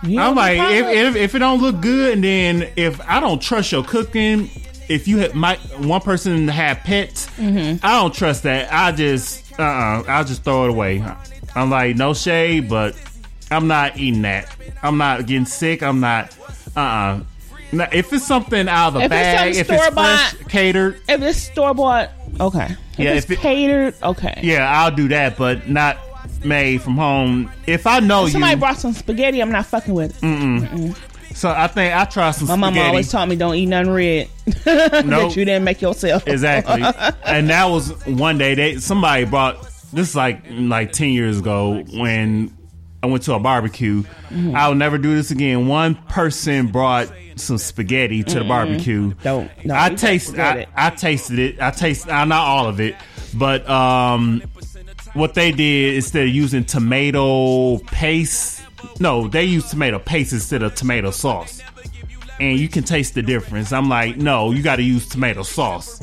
I'm 0.04 0.36
like, 0.36 0.58
if, 0.60 0.88
if 0.88 1.16
if 1.16 1.36
it 1.36 1.40
don't 1.40 1.62
look 1.62 1.82
good, 1.82 2.14
and 2.14 2.24
then 2.24 2.72
if 2.78 3.02
I 3.02 3.20
don't 3.20 3.42
trust 3.42 3.72
your 3.72 3.84
cooking, 3.84 4.50
if 4.88 5.08
you 5.08 5.18
have 5.20 5.36
my 5.36 5.56
one 5.78 6.02
person 6.02 6.48
have 6.48 6.80
pets, 6.80 7.28
Mm-hmm. 7.32 7.86
I 7.86 8.00
don't 8.02 8.14
trust 8.14 8.44
that. 8.44 8.72
I 8.72 8.92
just 8.92 9.60
uh 9.60 9.64
uh-uh, 9.64 10.04
I'll 10.08 10.24
just 10.24 10.44
throw 10.44 10.66
it 10.66 10.70
away. 10.70 11.04
I'm 11.56 11.70
like, 11.70 11.96
no 11.96 12.14
shade, 12.14 12.70
but 12.70 12.96
I'm 13.52 13.68
not 13.68 13.98
eating 13.98 14.22
that. 14.22 14.54
I'm 14.84 14.98
not 14.98 15.26
getting 15.26 15.46
sick. 15.46 15.84
I'm 15.84 16.00
not 16.00 16.36
uh 16.76 16.80
uh 16.80 17.20
Now, 17.72 17.88
if 17.92 18.12
it's 18.14 18.26
something 18.26 18.68
out 18.68 18.90
of 18.90 18.94
the 18.96 19.02
If 19.02 19.10
bag, 19.10 19.38
something 19.56 19.60
if 19.62 19.70
it's 19.88 19.94
fresh, 19.94 20.34
catered, 20.50 21.02
If 21.08 21.22
it's 21.22 21.40
store 21.40 21.74
bought, 21.74 22.10
okay. 22.40 22.66
If 22.94 23.00
Yeah, 23.00 23.14
it's 23.14 23.26
if 23.26 23.32
it- 23.32 23.40
catered, 23.40 23.94
okay. 24.04 24.40
yeah, 24.44 24.70
I'll 24.82 24.92
do 24.92 25.08
that, 25.10 25.38
but 25.38 25.70
not 25.70 25.98
made 26.44 26.82
from 26.82 26.96
home. 26.96 27.52
If 27.68 27.86
I 27.86 28.00
know 28.00 28.26
you. 28.26 28.32
Somebody 28.32 28.54
you, 28.56 28.60
brought 28.60 28.78
some 28.78 28.94
spaghetti, 28.94 29.42
I'm 29.42 29.52
not 29.52 29.66
fucking 29.68 29.94
with 29.94 30.18
it. 30.24 30.96
so 31.36 31.50
I 31.50 31.68
think 31.68 31.94
I 31.94 32.06
try 32.06 32.32
some 32.32 32.48
My 32.48 32.56
mama 32.56 32.82
always 32.82 33.12
taught 33.12 33.28
me 33.30 33.36
don't 33.36 33.56
eat 33.56 33.68
nothing 33.68 33.92
red 33.92 34.28
Nope. 34.48 34.66
that 34.66 35.36
you 35.36 35.46
didn't 35.46 35.64
make 35.64 35.82
yourself. 35.82 36.28
exactly, 36.28 36.82
and 37.24 37.50
that 37.50 37.66
was 37.66 37.92
one 38.08 38.38
day 38.38 38.56
they 38.56 38.78
somebody 38.78 39.26
brought 39.26 39.62
this 39.94 40.10
is 40.10 40.16
like 40.16 40.42
like 40.50 40.92
ten 40.92 41.10
years 41.10 41.40
ago 41.40 41.84
when 41.94 42.56
I 43.02 43.08
went 43.08 43.24
to 43.24 43.34
a 43.34 43.40
barbecue. 43.40 44.04
Mm-hmm. 44.04 44.56
I'll 44.56 44.76
never 44.76 44.98
do 44.98 45.16
this 45.16 45.32
again. 45.32 45.68
One 45.68 45.96
person 45.96 46.68
brought 46.68 47.10
some 47.38 47.58
spaghetti 47.58 48.24
to 48.26 48.40
the 48.40 48.46
barbecue. 48.46 49.14
Don't- 49.24 49.50
no, 49.66 49.74
I 49.74 49.86
you 49.86 49.90
can't 49.92 50.00
taste. 50.00 50.38
I, 50.38 50.58
it. 50.60 50.70
I 50.76 50.90
tasted 50.90 51.40
it. 51.40 51.62
I 51.62 51.72
taste. 51.72 52.10
Uh, 52.10 52.26
not 52.26 52.46
all 52.46 52.68
of 52.68 52.82
it, 52.82 52.96
but 53.34 53.68
um, 53.70 54.42
what 55.14 55.34
they 55.34 55.52
did 55.54 55.96
instead 55.96 56.28
of 56.28 56.34
using 56.34 56.66
tomato 56.66 57.78
paste, 57.80 58.62
no, 59.00 59.28
they 59.30 59.46
used 59.46 59.70
tomato 59.70 60.00
paste 60.00 60.34
instead 60.34 60.62
of 60.62 60.76
tomato 60.76 61.12
sauce, 61.12 61.62
and 62.42 62.60
you 62.60 62.68
can 62.68 62.84
taste 62.84 63.14
the 63.14 63.22
difference. 63.22 63.72
I'm 63.72 63.88
like, 63.88 64.18
no, 64.18 64.52
you 64.52 64.62
got 64.62 64.76
to 64.76 64.84
use 64.84 65.08
tomato 65.08 65.44
sauce. 65.44 66.02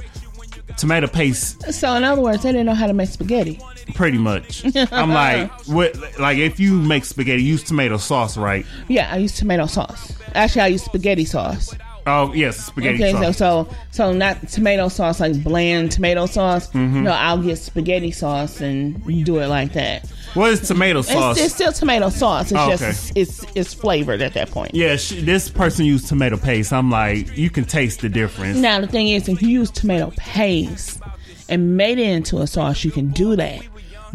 Tomato 0.78 1.06
paste, 1.06 1.62
So 1.72 1.94
in 1.94 2.04
other 2.04 2.20
words, 2.20 2.42
they 2.42 2.52
didn't 2.52 2.66
know 2.66 2.74
how 2.74 2.86
to 2.86 2.92
make 2.92 3.08
spaghetti. 3.08 3.58
Pretty 3.94 4.18
much. 4.18 4.64
I'm 4.92 5.10
like, 5.12 5.50
what? 5.66 5.94
Like, 6.18 6.38
if 6.38 6.58
you 6.60 6.74
make 6.80 7.04
spaghetti, 7.04 7.42
use 7.42 7.62
tomato 7.62 7.96
sauce, 7.96 8.36
right? 8.36 8.66
Yeah, 8.88 9.12
I 9.12 9.18
use 9.18 9.36
tomato 9.36 9.66
sauce. 9.66 10.12
Actually, 10.34 10.62
I 10.62 10.66
use 10.68 10.82
spaghetti 10.84 11.24
sauce. 11.24 11.74
Oh 12.08 12.32
yes, 12.34 12.66
spaghetti 12.66 13.02
Okay, 13.02 13.32
sauce. 13.32 13.36
so 13.36 13.68
so 13.90 14.12
not 14.12 14.46
tomato 14.46 14.86
sauce 14.86 15.18
like 15.18 15.42
bland 15.42 15.90
tomato 15.90 16.26
sauce. 16.26 16.68
Mm-hmm. 16.68 17.02
No, 17.02 17.10
I'll 17.10 17.42
get 17.42 17.56
spaghetti 17.58 18.12
sauce 18.12 18.60
and 18.60 19.04
do 19.24 19.38
it 19.40 19.48
like 19.48 19.72
that. 19.72 20.08
what 20.34 20.52
is 20.52 20.60
tomato 20.68 21.02
sauce? 21.02 21.36
It's, 21.36 21.46
it's 21.46 21.54
still 21.56 21.72
tomato 21.72 22.08
sauce. 22.10 22.52
It's 22.52 22.60
Oh, 22.60 22.68
just 22.70 23.10
okay. 23.10 23.20
it's 23.20 23.44
it's 23.56 23.74
flavored 23.74 24.22
at 24.22 24.34
that 24.34 24.52
point. 24.52 24.72
yeah, 24.72 24.94
sh- 24.94 25.22
this 25.22 25.48
person 25.50 25.84
used 25.84 26.06
tomato 26.06 26.36
paste. 26.36 26.72
I'm 26.72 26.92
like, 26.92 27.36
you 27.36 27.50
can 27.50 27.64
taste 27.64 28.02
the 28.02 28.08
difference. 28.08 28.56
Now 28.56 28.80
the 28.80 28.86
thing 28.86 29.08
is, 29.08 29.28
if 29.28 29.42
you 29.42 29.48
use 29.48 29.72
tomato 29.72 30.12
paste 30.16 31.00
and 31.48 31.76
made 31.76 31.98
it 31.98 32.08
into 32.08 32.38
a 32.38 32.46
sauce, 32.46 32.84
you 32.84 32.92
can 32.92 33.08
do 33.10 33.34
that. 33.34 33.62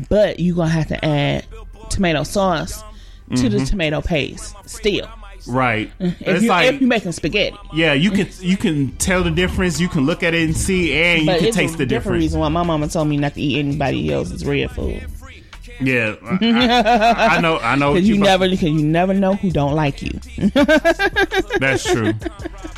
But 0.09 0.39
you're 0.39 0.55
gonna 0.55 0.69
have 0.69 0.87
to 0.89 1.03
add 1.05 1.45
tomato 1.89 2.23
sauce 2.23 2.83
to 3.35 3.49
the 3.49 3.65
tomato 3.65 4.01
paste 4.01 4.55
still. 4.65 5.07
Right. 5.47 5.91
If, 5.99 6.13
Mm-hmm. 6.19 6.29
it's 6.29 6.43
you, 6.43 6.49
like, 6.49 6.73
if 6.73 6.81
you're 6.81 6.87
making 6.87 7.11
spaghetti. 7.13 7.57
yeah, 7.73 7.93
you 7.93 8.11
can 8.11 8.27
you 8.41 8.57
can 8.57 8.91
tell 8.97 9.23
the 9.23 9.31
difference. 9.31 9.79
You 9.79 9.87
can 9.89 10.05
look 10.05 10.21
at 10.23 10.33
it 10.35 10.43
and 10.43 10.55
see, 10.55 10.93
and 10.93 11.21
you 11.21 11.25
But 11.27 11.39
can 11.39 11.47
it's 11.47 11.57
taste 11.57 11.77
the 11.77 11.85
different 11.85 12.03
difference. 12.03 12.21
reason 12.23 12.39
why 12.41 12.49
my 12.49 12.63
mama 12.63 12.87
told 12.89 13.07
me 13.07 13.17
not 13.17 13.33
to 13.35 13.41
eat 13.41 13.57
anybody 13.59 14.11
else's 14.13 14.45
red 14.45 14.69
food. 14.71 15.03
Yeah, 15.81 16.15
I, 16.23 16.37
I- 16.41 17.27
I 17.37 17.41
know. 17.41 17.57
I 17.59 17.75
know. 17.75 17.93
Because 17.93 18.07
you 18.07 18.15
about- 18.15 18.25
never, 18.25 18.49
because 18.49 18.69
you 18.69 18.83
never 18.83 19.13
know 19.13 19.33
who 19.35 19.49
don't 19.51 19.73
like 19.73 20.01
you. 20.01 20.11
That's 21.59 21.83
true. 21.83 22.13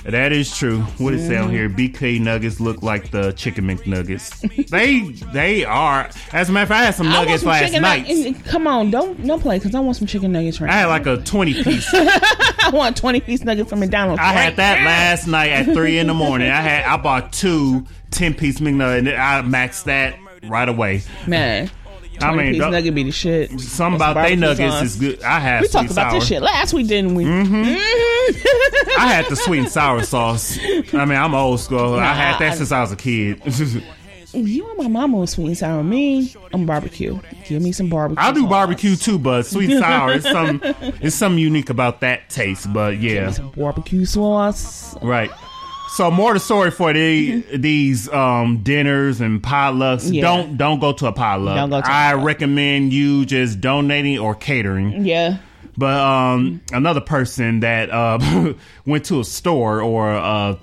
that 0.06 0.32
is 0.32 0.56
true. 0.56 0.82
What 0.98 1.14
is 1.14 1.30
down 1.30 1.50
here? 1.50 1.70
BK 1.70 2.20
nuggets 2.20 2.60
look 2.60 2.82
like 2.84 3.12
the 3.12 3.32
chicken 3.34 3.66
McNuggets. 3.66 4.70
they 4.70 5.02
they 5.32 5.66
are. 5.66 6.10
As 6.32 6.50
a 6.50 6.52
matter 6.52 6.64
of 6.64 6.70
fact, 6.70 6.82
I 6.82 6.86
had 6.86 6.96
some 6.96 7.10
nuggets 7.10 7.42
some 7.44 7.50
last 7.52 7.74
night. 7.74 8.44
Come 8.46 8.68
on, 8.68 8.92
don't 8.92 9.26
don't 9.26 9.42
play 9.42 9.58
because 9.60 9.76
I 9.76 9.80
want 9.80 9.98
some 9.98 10.08
chicken 10.08 10.32
nuggets 10.32 10.60
right 10.60 10.70
I 10.70 10.74
had 10.74 10.84
now. 10.84 10.90
like 10.90 11.06
a 11.06 11.18
twenty 11.24 11.54
piece. 11.64 11.88
I 11.94 12.70
want 12.74 12.98
twenty 12.98 13.20
piece 13.20 13.44
nuggets 13.44 13.70
from 13.70 13.80
McDonald's. 13.80 14.20
I 14.22 14.26
right 14.34 14.34
had 14.44 14.56
that 14.58 14.80
now. 14.80 14.86
last 14.86 15.28
night 15.28 15.50
at 15.52 15.66
three 15.74 15.98
in 16.00 16.08
the 16.08 16.14
morning. 16.14 16.50
I 16.50 16.62
had 16.62 16.86
I 16.86 16.98
bought 16.98 17.32
two 17.34 17.86
10 18.12 18.36
piece 18.36 18.60
McNuggets 18.60 19.00
and 19.00 19.10
I 19.10 19.42
maxed 19.42 19.86
that 19.86 20.16
right 20.44 20.70
away. 20.70 21.02
man. 21.28 21.70
I 22.22 22.28
mean, 22.28 22.36
20 22.36 22.52
piece 22.52 22.60
don't- 22.62 22.72
nugget 22.72 22.96
be 22.96 23.04
the 23.04 23.12
shit. 23.12 23.50
Something 23.50 23.68
some 23.68 23.94
about 23.96 24.16
they 24.16 24.36
nuggets 24.36 24.74
sauce. 24.74 24.84
is 24.84 24.96
good. 24.98 25.22
I 25.24 25.40
had 25.40 25.62
We 25.62 25.68
talked 25.68 25.92
about 25.92 26.12
sour. 26.12 26.20
this 26.20 26.28
shit 26.28 26.42
last 26.42 26.74
week, 26.74 26.88
didn't 26.88 27.16
we? 27.16 27.26
Mm-hmm. 27.26 29.00
I 29.00 29.08
had 29.08 29.26
the 29.30 29.36
sweet 29.46 29.60
and 29.60 29.70
sour 29.70 30.04
sauce. 30.04 30.58
I 30.60 31.06
mean, 31.06 31.18
I'm 31.18 31.34
old 31.34 31.60
school. 31.60 31.96
I 31.96 32.14
had 32.14 32.40
that 32.40 32.54
I- 32.54 32.56
since 32.56 32.72
I 32.72 32.82
was 32.82 32.92
a 32.92 32.96
kid. 32.96 33.42
you 34.34 34.68
and 34.70 34.78
my 34.78 34.88
mama 34.88 35.18
was 35.18 35.32
sweet 35.32 35.48
and 35.48 35.58
sour. 35.58 35.84
Me, 35.84 36.34
I'm 36.54 36.66
barbecue. 36.66 37.20
Give 37.48 37.62
me 37.62 37.72
some 37.72 37.90
barbecue. 37.90 38.24
I'll 38.24 38.34
do 38.34 38.42
sauce. 38.42 38.50
barbecue 38.50 38.96
too, 38.96 39.20
but 39.20 39.44
sweet 39.46 39.70
and 39.72 39.80
sour 39.80 40.14
is 40.14 40.24
some 40.24 40.60
it's 41.02 41.16
something 41.16 41.38
unique 41.40 41.70
about 41.70 42.02
that 42.02 42.30
taste. 42.30 42.72
But 42.74 42.98
yeah, 43.00 43.32
barbecue 43.56 44.06
sauce. 44.06 44.96
right. 45.02 45.30
So 45.96 46.10
more 46.10 46.34
the 46.34 46.40
story 46.40 46.72
for 46.72 46.92
the, 46.92 47.42
these 47.56 48.10
um, 48.10 48.64
dinners 48.64 49.22
and 49.22 49.42
potlucks. 49.44 50.12
Yeah. 50.12 50.22
Don't 50.24 50.58
don't 50.58 50.80
go 50.80 50.92
to 50.94 51.06
a 51.08 51.12
potluck. 51.12 51.56
Don't 51.56 51.70
go 51.70 51.82
to 51.82 51.88
I 51.88 52.14
recommend 52.14 52.92
you 52.94 53.26
just 53.26 53.62
donating 53.62 54.18
or 54.18 54.34
catering. 54.34 55.06
Yeah. 55.06 55.38
But 55.78 56.00
um, 56.00 56.62
another 56.72 57.02
person 57.02 57.60
that 57.62 57.90
uh, 57.92 58.54
went 58.86 59.06
to 59.06 59.20
a 59.20 59.24
store 59.24 59.82
or 59.82 60.12
a, 60.12 60.58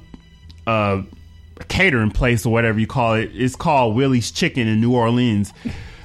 a 0.67 1.05
catering 1.69 2.11
place 2.11 2.45
or 2.47 2.53
whatever 2.53 2.79
you 2.79 2.87
call 2.87 3.15
it, 3.15 3.31
it's 3.35 3.57
called 3.57 3.97
Willie's 3.97 4.31
Chicken 4.31 4.67
in 4.69 4.81
New 4.81 4.95
Orleans. 4.95 5.53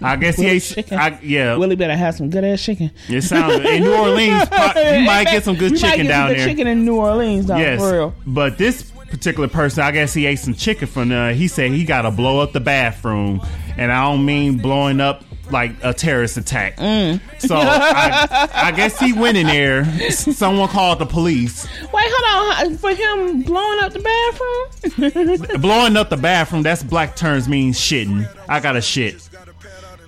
I 0.02 0.18
guess 0.18 0.36
he 0.38 0.46
ate. 0.48 0.62
Chicken? 0.62 0.98
I, 1.00 1.20
yeah, 1.22 1.56
Willie 1.56 1.76
better 1.76 1.96
have 1.96 2.16
some 2.16 2.30
good 2.30 2.44
ass 2.44 2.62
chicken. 2.64 2.92
it 3.08 3.22
sounds 3.22 3.64
in 3.66 3.84
New 3.84 3.94
Orleans. 3.96 4.44
You 4.76 5.06
might 5.06 5.26
get 5.26 5.44
some 5.44 5.56
good 5.56 5.72
You 5.72 5.80
might 5.80 5.92
chicken 5.92 6.06
get 6.06 6.10
down 6.10 6.28
some 6.28 6.34
good 6.36 6.40
there. 6.42 6.48
chicken 6.48 6.68
in 6.68 6.86
New 6.86 6.98
Orleans, 6.98 7.46
dog, 7.46 7.60
yes, 7.60 7.80
for 7.80 7.92
real. 7.92 8.16
but 8.28 8.58
this 8.58 8.92
particular 9.16 9.48
person, 9.48 9.84
I 9.84 9.92
guess 9.92 10.14
he 10.14 10.26
ate 10.26 10.40
some 10.40 10.54
chicken 10.54 10.88
from 10.88 11.10
there. 11.10 11.34
He 11.34 11.48
said 11.48 11.72
he 11.72 11.84
got 11.84 12.04
to 12.04 12.12
blow 12.12 12.40
up 12.40 12.54
the 12.54 12.60
bathroom, 12.60 13.42
and 13.78 13.92
I 13.92 14.04
don't 14.04 14.26
mean 14.26 14.58
blowing 14.58 15.00
up 15.00 15.24
like 15.52 15.72
a 15.84 15.94
terrorist 15.94 16.38
attack. 16.38 16.78
Mm. 16.78 17.22
So 17.40 17.56
I, 17.56 18.50
I 18.54 18.72
guess 18.72 19.00
he 19.00 19.14
went 19.14 19.38
in 19.38 19.48
there. 19.48 19.86
Someone 20.12 20.70
called 20.70 21.00
the 21.00 21.06
police. 21.06 21.68
Wait, 21.94 22.06
hold 22.08 22.72
on. 22.72 22.78
For 22.78 22.90
him 22.92 23.44
blowing 23.44 23.84
up 23.84 23.94
the 23.94 24.00
bathroom? 24.00 25.62
Blowing 25.62 25.98
up 25.98 26.10
the 26.10 26.18
bathroom. 26.18 26.64
That's 26.64 26.84
black 26.84 27.16
terms 27.16 27.48
means 27.48 27.78
shitting. 27.78 28.28
I 28.50 28.60
got 28.60 28.74
to 28.74 28.82
shit. 28.82 29.30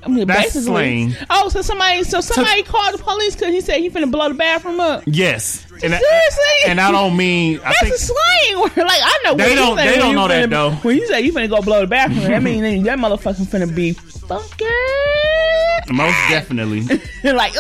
I 0.08 0.10
mean, 0.10 0.28
That's 0.28 0.54
basically. 0.54 1.12
slang. 1.12 1.28
Oh, 1.30 1.50
so 1.50 1.62
somebody, 1.62 2.04
so 2.04 2.22
somebody 2.22 2.64
called 2.64 2.94
the 2.98 3.04
police 3.04 3.36
because 3.36 3.54
he 3.54 3.62
said 3.62 3.80
he 3.80 3.90
finna 3.90 4.10
blow 4.10 4.30
the 4.30 4.36
bathroom 4.36 4.80
up. 4.80 5.04
Yes. 5.06 5.66
And 5.84 5.94
I- 5.94 6.00
Seriously? 6.00 6.44
and 6.68 6.80
I 6.82 6.92
don't 6.92 7.16
mean. 7.18 7.60
I 7.60 7.64
That's 7.64 7.80
think 7.82 7.96
a 7.96 7.98
slang 8.00 8.62
word. 8.62 8.72
Like 8.78 9.02
I 9.04 9.20
know. 9.26 9.36
They 9.36 9.54
don't- 9.56 9.76
they 9.76 9.98
don't 9.98 10.16
know 10.16 10.28
that, 10.28 10.48
finna- 10.48 10.50
though. 10.52 10.72
When 10.72 10.96
you 10.98 11.06
say 11.08 11.22
you 11.22 11.34
finna 11.34 11.50
go 11.50 11.62
blow 11.62 11.82
the 11.82 11.88
bathroom, 11.88 12.24
that 12.24 12.42
means 12.42 12.86
that 12.86 12.98
motherfucker 12.98 13.46
finna 13.46 13.74
be 13.76 13.92
fucking 13.94 14.68
most 15.96 16.16
definitely. 16.30 16.82
like, 17.24 17.54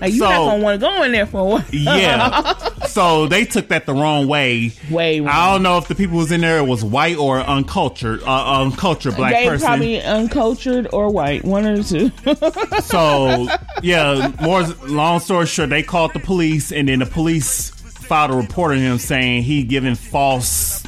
like 0.00 0.12
you 0.12 0.18
So- 0.18 0.24
not 0.28 0.50
gonna 0.50 0.62
want 0.62 0.80
to 0.80 0.86
go 0.86 1.02
in 1.04 1.12
there 1.12 1.26
for 1.26 1.40
a 1.40 1.44
while. 1.44 1.64
Yeah. 1.72 2.67
So 2.88 3.26
they 3.26 3.44
took 3.44 3.68
that 3.68 3.86
the 3.86 3.94
wrong 3.94 4.26
way. 4.26 4.72
Way 4.90 5.20
wrong. 5.20 5.28
I 5.30 5.52
don't 5.52 5.62
know 5.62 5.78
if 5.78 5.88
the 5.88 5.94
people 5.94 6.16
was 6.18 6.32
in 6.32 6.40
there 6.40 6.62
was 6.64 6.84
white 6.84 7.16
or 7.16 7.38
uncultured, 7.40 8.22
uh, 8.22 8.60
uncultured 8.62 9.16
black 9.16 9.32
they 9.32 9.46
person. 9.46 9.66
probably 9.66 10.00
uncultured 10.02 10.88
or 10.92 11.10
white, 11.10 11.44
one 11.44 11.66
or 11.66 11.82
two. 11.82 12.10
So 12.82 13.48
yeah, 13.82 14.32
more 14.40 14.62
long 14.86 15.20
story 15.20 15.46
short, 15.46 15.70
they 15.70 15.82
called 15.82 16.12
the 16.14 16.20
police, 16.20 16.72
and 16.72 16.88
then 16.88 17.00
the 17.00 17.06
police 17.06 17.70
filed 17.70 18.30
a 18.30 18.34
report 18.34 18.72
on 18.72 18.78
him 18.78 18.98
saying 18.98 19.42
he 19.42 19.62
giving 19.64 19.94
false. 19.94 20.82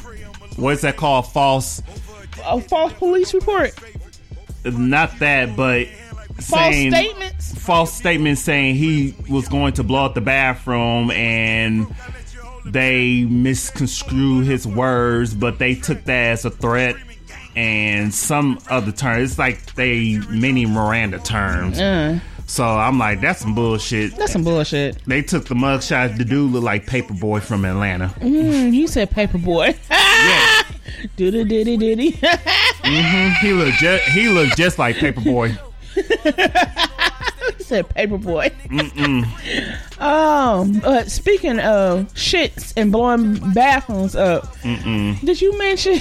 What's 0.55 0.81
that 0.81 0.97
called? 0.97 1.27
False. 1.31 1.81
a 2.45 2.59
false 2.61 2.93
police 2.93 3.33
report, 3.33 3.71
Not 4.65 5.17
that, 5.19 5.55
but 5.55 5.87
false 6.35 6.73
saying 6.75 6.91
statements. 6.91 7.53
false 7.59 7.93
statements 7.93 8.41
saying 8.41 8.75
he 8.75 9.15
was 9.29 9.47
going 9.47 9.73
to 9.73 9.83
blow 9.83 10.05
up 10.05 10.13
the 10.15 10.21
bathroom 10.21 11.11
and 11.11 11.87
they 12.65 13.23
misconstrued 13.25 14.45
his 14.45 14.67
words, 14.67 15.33
but 15.33 15.59
they 15.59 15.75
took 15.75 16.03
that 16.05 16.31
as 16.31 16.45
a 16.45 16.49
threat 16.51 16.95
and 17.55 18.13
some 18.13 18.59
other 18.69 18.91
terms. 18.91 19.31
It's 19.31 19.39
like 19.39 19.73
they 19.75 20.19
mini 20.29 20.65
Miranda 20.65 21.19
terms. 21.19 21.77
So 22.47 22.65
I'm 22.65 22.99
like, 22.99 23.21
that's 23.21 23.39
some 23.39 23.55
bullshit. 23.55 24.15
That's 24.17 24.33
some 24.33 24.43
bullshit. 24.43 25.03
They 25.05 25.21
took 25.21 25.45
the 25.45 25.55
mugshot. 25.55 26.17
The 26.17 26.25
dude 26.25 26.51
looked 26.51 26.65
like 26.65 26.85
Paper 26.85 27.13
Boi 27.13 27.39
from 27.39 27.63
Atlanta. 27.63 28.07
Mm, 28.19 28.73
you 28.73 28.87
said 28.87 29.09
Paper 29.09 29.37
Boi. 29.37 29.73
Yeah, 29.89 30.63
Diddy 31.15 31.45
diddy 31.45 31.77
diddy. 31.77 32.09
he 33.41 33.53
looked 33.53 33.77
just 33.77 34.03
he 34.09 34.27
looked 34.27 34.57
just 34.57 34.77
like 34.77 34.97
Paper 34.97 35.21
Boi. 35.21 35.57
Said 37.59 37.89
Paper 37.89 38.17
Boi. 38.17 38.51
um, 39.99 40.79
but 40.79 41.09
speaking 41.09 41.59
of 41.59 42.13
shits 42.13 42.73
and 42.77 42.91
blowing 42.91 43.53
bathrooms 43.53 44.15
up, 44.15 44.59
did 44.61 45.41
you 45.41 45.57
mention? 45.57 45.99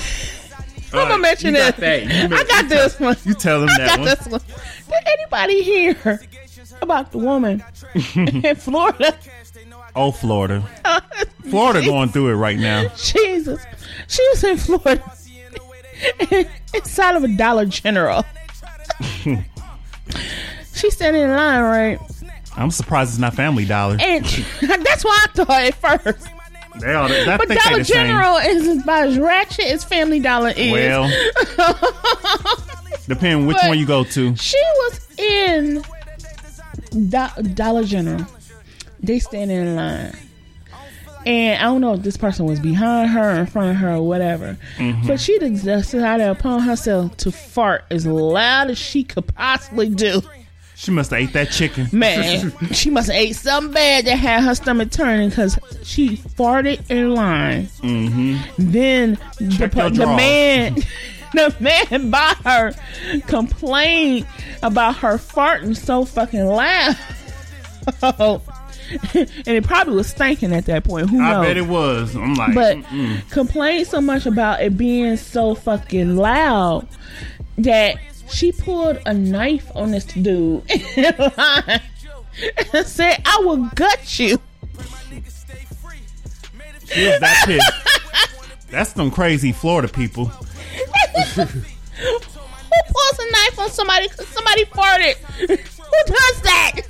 I'm 0.92 1.08
gonna 1.08 1.18
mention 1.18 1.54
you 1.54 1.60
got 1.60 1.76
that. 1.76 2.02
You 2.04 2.36
I 2.36 2.44
got 2.44 2.68
this 2.68 2.98
one. 2.98 3.16
You 3.24 3.34
tell 3.34 3.62
him 3.62 3.68
I 3.68 3.78
that 3.78 3.86
got 3.86 3.98
one. 4.00 4.08
this 4.08 4.26
one. 4.26 4.40
Did 4.88 5.06
anybody 5.18 5.62
hear 5.62 6.20
about 6.82 7.12
the 7.12 7.18
woman 7.18 7.62
in 8.14 8.56
Florida? 8.56 9.16
Oh, 9.94 10.10
Florida. 10.12 10.64
Florida 11.48 11.84
going 11.84 12.08
through 12.10 12.28
it 12.30 12.34
right 12.34 12.58
now. 12.58 12.88
Jesus. 12.96 13.64
She 14.08 14.26
was 14.30 14.44
in 14.44 14.56
Florida. 14.56 15.02
Inside 16.74 17.16
of 17.16 17.24
a 17.24 17.28
Dollar 17.28 17.66
General. 17.66 18.24
She's 20.74 20.94
standing 20.94 21.22
in 21.22 21.30
line, 21.30 21.62
right? 21.62 21.98
I'm 22.56 22.70
surprised 22.70 23.10
it's 23.10 23.18
not 23.18 23.34
Family 23.34 23.64
Dollar. 23.64 23.96
And 24.00 24.24
that's 24.60 25.04
why 25.04 25.24
I 25.24 25.26
thought 25.34 25.50
at 25.50 25.74
first. 26.04 26.28
They 26.80 26.94
all, 26.94 27.10
I 27.10 27.36
But 27.36 27.48
Dollar 27.48 27.78
the 27.78 27.84
same. 27.84 28.06
General 28.06 28.36
is 28.38 28.82
about 28.82 29.08
as 29.08 29.18
ratchet 29.18 29.66
as 29.66 29.84
Family 29.84 30.20
Dollar 30.20 30.52
is. 30.56 30.72
Well, 30.72 31.10
depending 33.08 33.46
which 33.46 33.56
But- 33.60 33.68
one 33.68 33.78
you 33.78 33.86
go 33.86 34.04
to. 34.04 34.36
She 34.36 34.58
was 34.76 35.18
in 35.18 35.84
Do- 37.10 37.42
Dollar 37.54 37.84
General. 37.84 38.26
They 39.02 39.18
standing 39.18 39.56
in 39.58 39.76
line. 39.76 40.16
And 41.26 41.60
I 41.60 41.64
don't 41.64 41.80
know 41.80 41.94
if 41.94 42.02
this 42.02 42.16
person 42.16 42.46
was 42.46 42.60
behind 42.60 43.10
her, 43.10 43.30
in 43.30 43.46
front 43.46 43.70
of 43.70 43.76
her, 43.76 43.94
or 43.94 44.06
whatever. 44.06 44.56
Mm-hmm. 44.76 45.06
But 45.06 45.20
she 45.20 45.38
decided 45.38 46.26
upon 46.28 46.60
herself 46.62 47.16
to 47.18 47.32
fart 47.32 47.84
as 47.90 48.06
loud 48.06 48.70
as 48.70 48.78
she 48.78 49.04
could 49.04 49.26
possibly 49.34 49.90
do. 49.90 50.22
She 50.80 50.92
must 50.92 51.10
have 51.10 51.20
ate 51.20 51.34
that 51.34 51.50
chicken. 51.50 51.88
Man, 51.92 52.54
she 52.72 52.88
must 52.88 53.10
have 53.10 53.16
ate 53.16 53.36
something 53.36 53.70
bad 53.74 54.06
that 54.06 54.16
had 54.16 54.42
her 54.44 54.54
stomach 54.54 54.90
turning 54.90 55.28
because 55.28 55.58
she 55.82 56.16
farted 56.16 56.90
in 56.90 57.14
line. 57.14 57.66
Mm-hmm. 57.82 58.70
Then 58.70 59.18
the, 59.38 59.56
Check 59.58 59.72
the 59.72 60.06
man, 60.06 60.76
the 61.34 61.54
man 61.60 62.10
by 62.10 62.34
her 62.46 62.72
complained 63.26 64.26
about 64.62 64.96
her 64.96 65.18
farting 65.18 65.76
so 65.76 66.06
fucking 66.06 66.46
loud. 66.46 66.96
and 69.14 69.46
it 69.46 69.64
probably 69.64 69.94
was 69.94 70.08
stinking 70.08 70.52
at 70.52 70.66
that 70.66 70.84
point. 70.84 71.10
Who 71.10 71.18
knows? 71.18 71.36
I 71.36 71.42
bet 71.42 71.56
it 71.56 71.66
was. 71.66 72.16
I'm 72.16 72.34
like, 72.34 72.54
but 72.54 72.76
mm-mm. 72.78 73.30
complained 73.30 73.86
so 73.86 74.00
much 74.00 74.26
about 74.26 74.62
it 74.62 74.76
being 74.76 75.16
so 75.16 75.54
fucking 75.54 76.16
loud 76.16 76.88
that 77.58 77.96
she 78.30 78.52
pulled 78.52 78.98
a 79.06 79.14
knife 79.14 79.70
on 79.74 79.92
this 79.92 80.04
dude 80.04 80.64
and 80.96 81.82
said, 82.84 83.22
"I 83.24 83.42
will 83.44 83.68
gut 83.74 84.18
you." 84.18 84.40
she 86.86 87.06
was 87.06 87.20
that 87.20 87.44
pissed. 87.46 88.70
That's 88.70 88.92
some 88.92 89.10
crazy 89.10 89.52
Florida 89.52 89.88
people. 89.88 90.26
Who 91.34 91.44
pulls 91.44 93.18
a 93.18 93.30
knife 93.32 93.58
on 93.58 93.70
somebody 93.70 94.08
because 94.08 94.28
somebody 94.28 94.64
farted? 94.66 95.16
Who 95.38 95.56
does 95.56 96.42
that? 96.42 96.80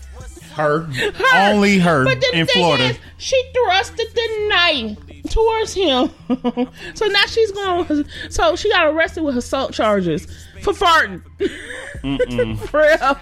Her, 0.60 0.80
Her. 1.12 1.50
only 1.52 1.78
her 1.78 2.04
But 2.04 2.20
the 2.20 2.30
in 2.38 2.46
thing 2.46 2.54
Florida. 2.56 2.84
is, 2.84 2.98
she 3.18 3.40
thrusted 3.54 4.12
the 4.14 4.46
knife 4.48 5.30
towards 5.30 5.74
him. 5.74 6.10
so 6.94 7.06
now 7.06 7.26
she's 7.26 7.52
going. 7.52 8.04
So 8.30 8.56
she 8.56 8.70
got 8.70 8.86
arrested 8.88 9.22
with 9.22 9.36
assault 9.36 9.72
charges 9.72 10.26
for 10.62 10.72
farting. 10.72 11.22
for 12.68 12.80
real. 12.80 13.18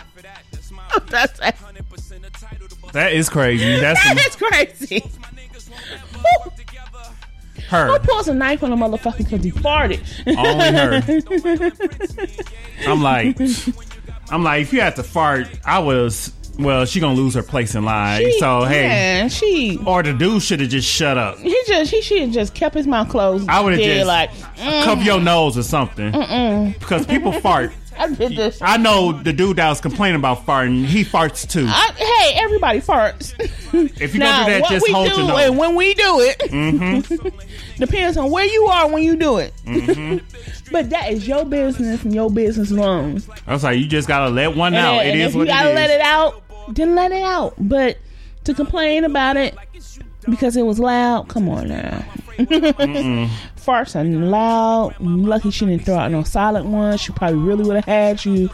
That's 1.09 1.39
that 1.41 1.57
that 2.93 3.13
is 3.13 3.29
crazy. 3.29 3.79
That's 3.79 4.03
some, 4.03 4.17
is 4.19 4.37
crazy. 4.37 5.05
Her, 7.69 7.89
who 7.89 7.99
pulls 7.99 8.29
a 8.29 8.35
knife 8.35 8.63
on 8.63 8.73
a 8.73 8.77
motherfucker 8.77 9.19
because 9.19 9.45
he 9.45 9.53
farted? 9.53 10.01
only 10.39 10.73
her. 10.73 11.03
I'm 12.91 13.03
like, 13.03 13.37
I'm 14.31 14.43
like, 14.43 14.63
if 14.63 14.73
you 14.73 14.81
had 14.81 14.97
to 14.97 15.03
fart, 15.03 15.49
I 15.67 15.79
was. 15.81 16.33
Well, 16.59 16.85
she 16.87 16.99
gonna 17.01 17.15
lose 17.15 17.35
her 17.35 17.43
place 17.43 17.75
in 17.75 17.85
line. 17.85 18.23
She- 18.23 18.39
so 18.41 18.65
hey, 18.65 18.83
man, 18.89 19.29
she 19.29 19.79
or 19.87 20.03
the 20.03 20.13
dude 20.13 20.43
should 20.43 20.61
have 20.61 20.69
just 20.71 20.89
shut 20.89 21.17
up. 21.17 21.39
he 21.39 21.57
just 21.67 21.91
he 21.91 22.03
should 22.03 22.21
have 22.23 22.31
just 22.33 22.55
kept 22.55 22.75
his 22.75 22.87
mouth 22.87 23.09
closed. 23.09 23.49
I 23.49 23.61
would 23.61 23.75
have 23.75 23.83
just 23.83 24.07
like 24.07 24.31
cover 24.85 25.03
your 25.03 25.21
nose 25.21 25.57
or 25.57 25.63
something. 25.63 26.11
Because 26.79 27.07
people 27.07 27.33
fart. 27.41 27.73
I 28.01 28.07
did 28.15 28.37
this. 28.37 28.61
I 28.63 28.77
know 28.77 29.11
the 29.11 29.33
dude 29.33 29.57
that 29.57 29.69
was 29.69 29.81
complaining 29.81 30.21
about 30.21 30.47
farting. 30.47 30.85
He 30.85 31.03
farts 31.05 31.49
too. 31.51 31.67
I, 31.69 31.93
hey, 31.97 32.39
everybody 32.41 32.81
farts. 32.81 33.35
If 34.01 34.15
you 34.15 34.21
now, 34.21 34.45
gonna 34.45 34.55
do 34.55 34.61
that, 34.63 34.71
just 34.71 34.89
hold 34.91 35.09
your 35.09 35.19
nose. 35.29 35.41
and 35.43 35.59
when 35.59 35.75
we 35.75 35.93
do 35.93 36.21
it 36.21 36.39
Mm-hmm. 36.49 37.29
depends 37.79 38.17
on 38.17 38.31
where 38.31 38.47
you 38.47 38.65
are 38.67 38.89
when 38.91 39.03
you 39.03 39.15
do 39.15 39.37
it. 39.39 39.53
but 40.73 40.89
that 40.91 41.13
is 41.13 41.29
your 41.29 41.45
business 41.45 42.03
and 42.03 42.15
your 42.15 42.31
business 42.31 42.71
alone. 42.71 43.23
I 43.47 43.53
was 43.53 43.65
like, 43.65 43.79
you 43.79 43.87
just 43.87 44.09
gotta 44.09 44.31
let 44.31 44.57
one 44.57 44.75
And, 44.75 44.85
out. 44.87 44.97
then- 44.99 45.07
It 45.07 45.11
and 45.11 45.21
is 45.21 45.27
if 45.29 45.33
you 45.35 45.39
what 45.41 45.49
gotta 45.49 45.71
it 45.71 45.75
let 45.75 45.91
it 45.91 46.01
out, 46.01 46.43
then 46.71 46.95
let 46.95 47.13
it 47.13 47.23
out. 47.23 47.55
But 47.59 47.99
to 48.45 48.55
complain 48.55 49.05
about 49.05 49.37
it 49.37 49.57
because 50.29 50.57
it 50.57 50.63
was 50.63 50.79
loud, 50.79 51.29
come 51.29 51.49
on 51.49 51.69
now. 51.69 52.05
Farts 52.39 53.97
are 53.97 54.05
loud. 54.05 54.95
Lucky 55.01 55.51
she 55.51 55.67
didn't 55.67 55.85
throw 55.85 55.97
out 55.97 56.11
no 56.11 56.23
silent 56.23 56.67
ones. 56.67 57.01
She 57.01 57.13
probably 57.13 57.39
really 57.41 57.65
would 57.65 57.77
have 57.77 57.85
had 57.85 58.25
you. 58.25 58.49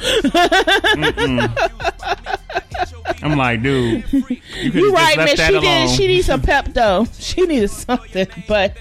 I'm 3.22 3.36
like, 3.38 3.62
dude, 3.62 4.04
you 4.12 4.24
You 4.58 4.92
right, 4.92 5.16
man. 5.16 5.36
She 5.36 5.42
alone. 5.44 5.62
did. 5.62 5.90
She 5.90 6.06
needs 6.06 6.26
some 6.26 6.42
pep 6.42 6.66
though. 6.74 7.06
She 7.18 7.42
needed 7.42 7.68
something, 7.70 8.26
but 8.46 8.76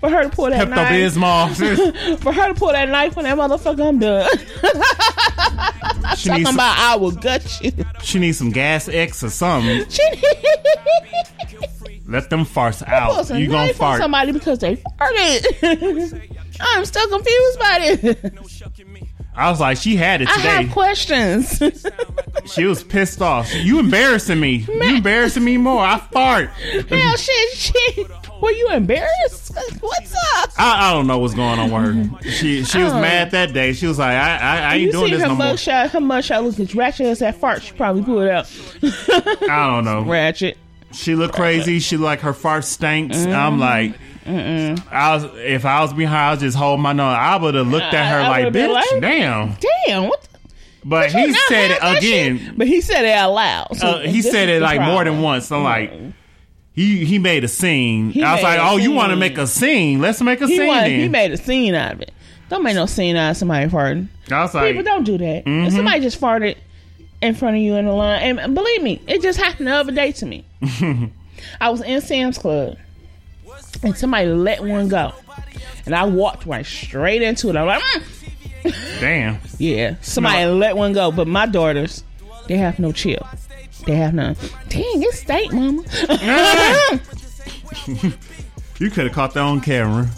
for 0.00 0.08
her 0.08 0.24
to 0.24 0.30
pull 0.30 0.50
that 0.50 0.68
Pepto 0.68 0.70
knife, 0.70 1.14
Bismol. 1.14 2.18
for 2.20 2.32
her 2.32 2.48
to 2.48 2.54
pull 2.54 2.72
that 2.72 2.88
knife 2.88 3.16
on 3.16 3.24
that 3.24 3.36
motherfucker, 3.36 3.88
I'm 3.88 3.98
done. 3.98 4.28
she 6.16 6.28
Talking 6.28 6.46
some, 6.46 6.54
about 6.54 6.78
I 6.78 6.96
will 6.96 7.12
gut 7.12 7.60
you. 7.62 7.72
she 8.02 8.18
needs 8.18 8.38
some 8.38 8.50
Gas-X 8.50 9.24
or 9.24 9.30
something. 9.30 9.86
Let 12.06 12.28
them 12.28 12.44
pulls 12.44 12.82
out. 12.82 13.30
You 13.30 13.48
gonna 13.48 13.72
fart? 13.72 14.00
somebody 14.00 14.32
because 14.32 14.58
they 14.58 14.76
farted. 14.76 16.28
I'm 16.60 16.84
still 16.84 17.08
confused 17.08 17.58
by 17.58 17.96
this. 18.00 18.32
I 19.34 19.48
was 19.48 19.60
like, 19.60 19.78
she 19.78 19.96
had 19.96 20.20
it 20.20 20.28
today. 20.28 20.48
I 20.48 20.62
have 20.62 20.72
questions. 20.72 21.62
She 22.46 22.64
was 22.64 22.82
pissed 22.82 23.22
off. 23.22 23.54
You 23.54 23.78
embarrassing 23.78 24.40
me. 24.40 24.66
You 24.68 24.96
embarrassing 24.96 25.44
me 25.44 25.56
more. 25.56 25.80
I 25.80 25.98
fart. 25.98 26.50
Hell, 26.50 27.16
shit, 27.16 27.52
she. 27.54 28.06
Were 28.40 28.50
you 28.50 28.68
embarrassed? 28.72 29.52
What's 29.80 30.14
up? 30.36 30.50
I, 30.58 30.88
I 30.88 30.92
don't 30.92 31.06
know 31.06 31.18
what's 31.18 31.34
going 31.34 31.58
on 31.58 31.70
with 31.70 32.22
her. 32.24 32.30
She 32.30 32.64
she 32.64 32.82
was 32.82 32.92
Oh. 32.92 33.00
mad 33.00 33.30
that 33.32 33.52
day. 33.52 33.72
She 33.72 33.86
was 33.86 33.98
like, 33.98 34.16
I 34.16 34.36
I, 34.38 34.58
I 34.58 34.74
ain't 34.74 34.82
You 34.84 34.92
doing 34.92 35.10
this 35.12 35.22
her 35.22 35.28
no 35.28 35.34
more. 35.34 35.46
mugshot? 35.48 35.90
Her 35.90 35.98
mugshot 36.00 36.42
looks 36.44 36.58
as 36.60 36.74
ratchet 36.74 37.06
as 37.06 37.18
that 37.20 37.36
fart. 37.36 37.62
She 37.62 37.72
probably 37.74 38.02
pulled 38.02 38.22
it 38.22 38.30
out. 38.30 38.50
I 38.82 39.66
don't 39.70 39.84
know. 39.84 40.02
ratchet. 40.10 40.56
She 40.92 41.14
looked 41.14 41.34
crazy. 41.34 41.78
She 41.80 41.96
looked 41.96 42.06
like 42.06 42.20
her 42.20 42.32
fart 42.32 42.64
stinks. 42.64 43.16
Mm-hmm. 43.16 43.32
I'm 43.32 43.60
like, 43.60 43.94
I 44.26 45.14
was 45.14 45.24
if 45.36 45.64
I 45.64 45.82
was 45.82 45.92
behind, 45.92 46.16
I 46.18 46.30
was 46.32 46.40
just 46.40 46.56
hold 46.56 46.80
my 46.80 46.92
nose. 46.92 47.14
I 47.16 47.36
would 47.36 47.54
have 47.54 47.68
looked 47.68 47.94
at 47.94 48.08
her 48.10 48.20
I- 48.20 48.24
I 48.24 48.28
like, 48.28 48.38
would've 48.40 48.52
been 48.54 48.70
bitch, 48.70 48.74
like- 48.92 49.00
damn. 49.00 49.56
Damn, 49.86 50.08
what? 50.08 50.22
The, 50.22 50.28
But 50.84 51.12
he 51.12 51.32
said 51.48 51.72
it 51.72 51.78
again. 51.82 52.54
But 52.56 52.66
he 52.66 52.80
said 52.80 53.04
it 53.04 53.12
out 53.12 53.32
loud. 53.32 53.76
So 53.76 53.86
Uh, 53.86 53.98
he 54.00 54.22
this 54.22 54.30
said 54.32 54.48
is 54.48 54.56
it 54.56 54.60
the 54.60 54.64
like 54.64 54.80
more 54.80 55.02
problem. 55.02 55.14
than 55.16 55.22
once. 55.22 55.52
I'm 55.52 55.62
like, 55.62 55.92
he 56.80 57.04
he 57.04 57.18
made 57.18 57.44
a 57.44 57.48
scene. 57.48 58.10
He 58.10 58.22
I 58.22 58.34
was 58.34 58.42
like, 58.42 58.58
oh, 58.60 58.78
you 58.78 58.92
want 58.92 59.10
to 59.10 59.16
make 59.16 59.36
a 59.36 59.46
scene? 59.46 60.00
Let's 60.00 60.22
make 60.22 60.40
a 60.40 60.46
He, 60.46 60.56
scene. 60.56 61.00
he 61.00 61.08
made 61.08 61.30
a 61.30 61.36
scene 61.36 61.74
out 61.74 61.92
of 61.92 62.00
it. 62.00 62.12
Don't 62.48 62.62
make 62.62 62.74
no 62.74 62.86
scene 62.86 63.16
out 63.16 63.32
of 63.32 63.36
somebody 63.36 63.66
farting. 63.66 64.08
I 64.30 64.42
was 64.42 64.54
like, 64.54 64.68
People 64.68 64.84
don't 64.84 65.04
do 65.04 65.18
that. 65.18 65.44
Mm-hmm. 65.44 65.66
If 65.66 65.74
somebody 65.74 66.00
just 66.00 66.18
farted 66.18 66.56
in 67.20 67.34
front 67.34 67.56
of 67.56 67.62
you 67.62 67.74
in 67.76 67.84
the 67.84 67.92
line, 67.92 68.38
and 68.38 68.54
believe 68.54 68.82
me, 68.82 69.00
it 69.06 69.20
just 69.20 69.38
happened 69.38 69.68
the 69.68 69.74
other 69.74 69.92
day 69.92 70.10
to 70.12 70.26
me. 70.26 70.44
I 71.60 71.68
was 71.68 71.82
in 71.82 72.00
Sam's 72.00 72.38
Club, 72.38 72.78
and 73.82 73.94
somebody 73.94 74.28
let 74.28 74.64
one 74.64 74.88
go, 74.88 75.12
and 75.84 75.94
I 75.94 76.04
walked 76.04 76.46
right 76.46 76.64
straight 76.64 77.20
into 77.20 77.50
it. 77.50 77.56
I'm 77.56 77.66
like, 77.66 77.82
mm. 77.82 79.00
damn. 79.00 79.38
yeah, 79.58 79.96
somebody 80.00 80.36
Smell 80.38 80.56
let 80.56 80.76
one 80.76 80.94
go, 80.94 81.12
but 81.12 81.28
my 81.28 81.44
daughters, 81.44 82.04
they 82.48 82.56
have 82.56 82.78
no 82.78 82.90
chill. 82.90 83.28
They 83.86 83.96
have 83.96 84.14
none. 84.14 84.36
Dang, 84.68 85.02
it 85.02 85.14
stank, 85.14 85.52
mama. 85.52 85.82
You 88.80 88.88
could 88.90 89.04
have 89.04 89.12
caught 89.12 89.34
that 89.34 89.42
on 89.42 89.60
camera. 89.60 90.08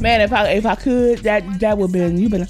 Man, 0.00 0.20
if 0.20 0.32
I 0.32 0.50
if 0.50 0.64
I 0.64 0.76
could, 0.76 1.18
that 1.20 1.58
that 1.58 1.76
would 1.76 1.90
been 1.90 2.16
you 2.16 2.28
been. 2.28 2.46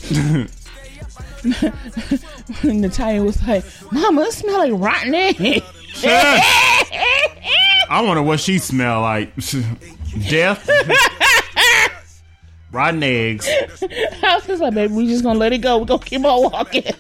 Natalia 2.81 3.23
was 3.23 3.43
like, 3.47 3.65
"Mama, 3.91 4.23
it 4.23 4.33
smell 4.33 4.59
like 4.59 4.73
rotten 4.75 5.15
egg." 5.15 5.37
I 6.05 8.03
wonder 8.05 8.23
what 8.23 8.41
she 8.41 8.59
smell 8.59 9.01
like. 9.01 9.33
Death. 10.29 10.69
Rotten 12.71 13.03
eggs. 13.03 13.49
I 13.49 14.35
was 14.35 14.47
just 14.47 14.61
like, 14.61 14.75
"Baby, 14.75 14.93
we 14.93 15.07
just 15.07 15.25
gonna 15.25 15.39
let 15.39 15.55
it 15.55 15.59
go. 15.59 15.79
We 15.79 15.87
gonna 15.87 16.03
keep 16.03 16.23
on 16.27 16.53
walking. 16.53 16.93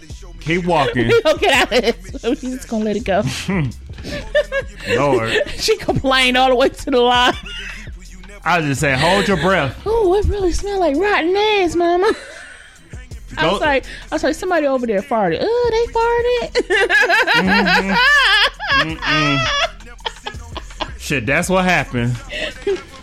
Keep 0.44 0.64
walking. 0.66 1.08
We 1.08 1.22
gonna 1.22 1.38
get 1.38 1.54
out 1.54 1.72
of 1.72 1.80
this. 2.12 2.22
We 2.22 2.34
just 2.36 2.68
gonna 2.68 2.84
let 2.84 2.96
it 2.96 3.04
go." 3.04 3.22
Lord. 4.96 5.32
she 5.58 5.76
complained 5.78 6.36
all 6.36 6.50
the 6.50 6.54
way 6.54 6.68
to 6.68 6.90
the 6.90 7.00
line. 7.00 7.32
I 8.44 8.58
was 8.58 8.66
just 8.66 8.80
say, 8.82 8.92
hold 8.94 9.26
your 9.26 9.38
breath. 9.38 9.80
Oh, 9.86 10.14
it 10.14 10.26
really 10.26 10.52
smell 10.52 10.78
like 10.80 10.94
rotten 10.96 11.34
eggs, 11.34 11.74
Mama. 11.74 12.12
I 13.38 13.50
was 13.50 13.60
like, 13.60 13.84
I 14.12 14.14
was 14.14 14.22
like, 14.22 14.34
somebody 14.34 14.66
over 14.66 14.86
there 14.86 15.00
farted. 15.00 15.38
Oh, 15.40 15.70
they 15.70 15.86
farted. 15.92 16.50
Mm-hmm. 17.42 18.90
Mm-hmm. 18.90 20.98
Shit, 20.98 21.26
that's 21.26 21.48
what 21.48 21.64
happened. 21.64 22.16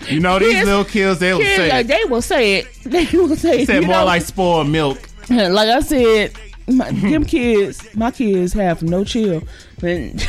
You 0.07 0.19
know 0.19 0.37
these 0.39 0.53
Kids- 0.53 0.67
little 0.67 0.85
kids, 0.85 1.19
they'll 1.19 1.39
Kids, 1.39 1.55
say 1.55 1.69
like, 1.69 1.85
it. 1.85 1.87
they 1.87 2.05
will 2.05 2.21
say 2.21 2.55
it. 2.59 2.67
They 2.83 3.05
will 3.13 3.35
say 3.35 3.63
it. 3.63 3.65
Said 3.67 3.81
you 3.81 3.87
more 3.87 3.97
know? 3.97 4.05
like 4.05 4.21
spoiled 4.21 4.69
milk. 4.69 4.99
like 5.29 5.69
I 5.69 5.79
said, 5.81 6.33
my, 6.77 6.91
them 6.91 7.25
kids, 7.25 7.95
my 7.95 8.11
kids 8.11 8.53
have 8.53 8.83
no 8.83 9.03
chill. 9.03 9.43
And 9.81 10.19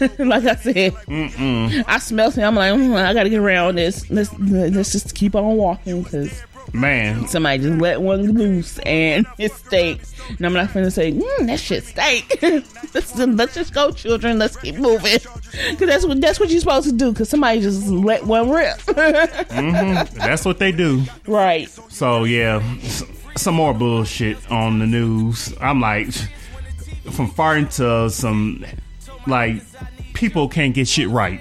like 0.18 0.44
I 0.44 0.54
said, 0.56 0.94
I 1.08 1.98
smell 1.98 2.30
it. 2.30 2.38
I'm 2.38 2.54
like, 2.54 2.72
mm, 2.72 2.96
I 2.96 3.12
gotta 3.12 3.28
get 3.28 3.40
around 3.40 3.76
this. 3.76 4.10
Let's 4.10 4.32
let's 4.38 4.92
just 4.92 5.14
keep 5.14 5.34
on 5.34 5.56
walking 5.56 6.02
because 6.02 6.42
Man, 6.72 7.28
somebody 7.28 7.62
just 7.62 7.80
let 7.80 8.00
one 8.00 8.32
loose 8.32 8.78
and 8.80 9.26
it 9.38 9.52
stinks. 9.52 10.14
And 10.28 10.46
I'm 10.46 10.54
not 10.54 10.68
finna 10.68 10.90
say, 10.90 11.12
mm, 11.12 11.46
that 11.46 11.60
shit 11.60 11.84
stink. 11.84 12.38
let's, 12.94 13.14
let's 13.16 13.54
just 13.54 13.74
go, 13.74 13.90
children. 13.90 14.38
Let's 14.38 14.56
keep 14.56 14.76
moving. 14.76 15.18
Because 15.70 15.86
that's 15.86 16.06
what 16.06 16.20
that's 16.20 16.40
what 16.40 16.48
you're 16.48 16.60
supposed 16.60 16.88
to 16.88 16.94
do. 16.94 17.12
Because 17.12 17.28
somebody 17.28 17.60
just 17.60 17.88
let 17.88 18.24
one 18.24 18.50
rip. 18.50 18.78
that's 18.84 20.44
what 20.44 20.58
they 20.58 20.72
do. 20.72 21.02
right. 21.26 21.68
So 21.90 22.24
yeah, 22.24 22.60
some 23.36 23.54
more 23.54 23.74
bullshit 23.74 24.50
on 24.50 24.78
the 24.78 24.86
news. 24.86 25.54
I'm 25.60 25.80
like, 25.80 26.12
from 27.10 27.30
farting 27.30 27.74
to 27.76 28.10
some, 28.10 28.64
like, 29.26 29.62
people 30.14 30.48
can't 30.48 30.74
get 30.74 30.88
shit 30.88 31.08
right. 31.08 31.40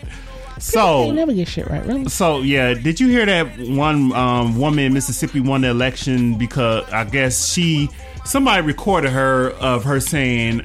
So 0.61 1.11
never 1.11 1.33
get 1.33 1.47
shit 1.47 1.67
right, 1.67 1.83
really. 1.85 2.07
So 2.07 2.39
yeah, 2.41 2.75
did 2.75 2.99
you 2.99 3.07
hear 3.07 3.25
that 3.25 3.47
one 3.59 4.13
um, 4.13 4.59
woman 4.59 4.85
in 4.85 4.93
Mississippi 4.93 5.39
won 5.39 5.61
the 5.61 5.69
election 5.69 6.37
because 6.37 6.87
I 6.91 7.03
guess 7.03 7.51
she 7.51 7.89
somebody 8.25 8.61
recorded 8.61 9.09
her 9.09 9.49
of 9.53 9.83
her 9.85 9.99
saying, 9.99 10.61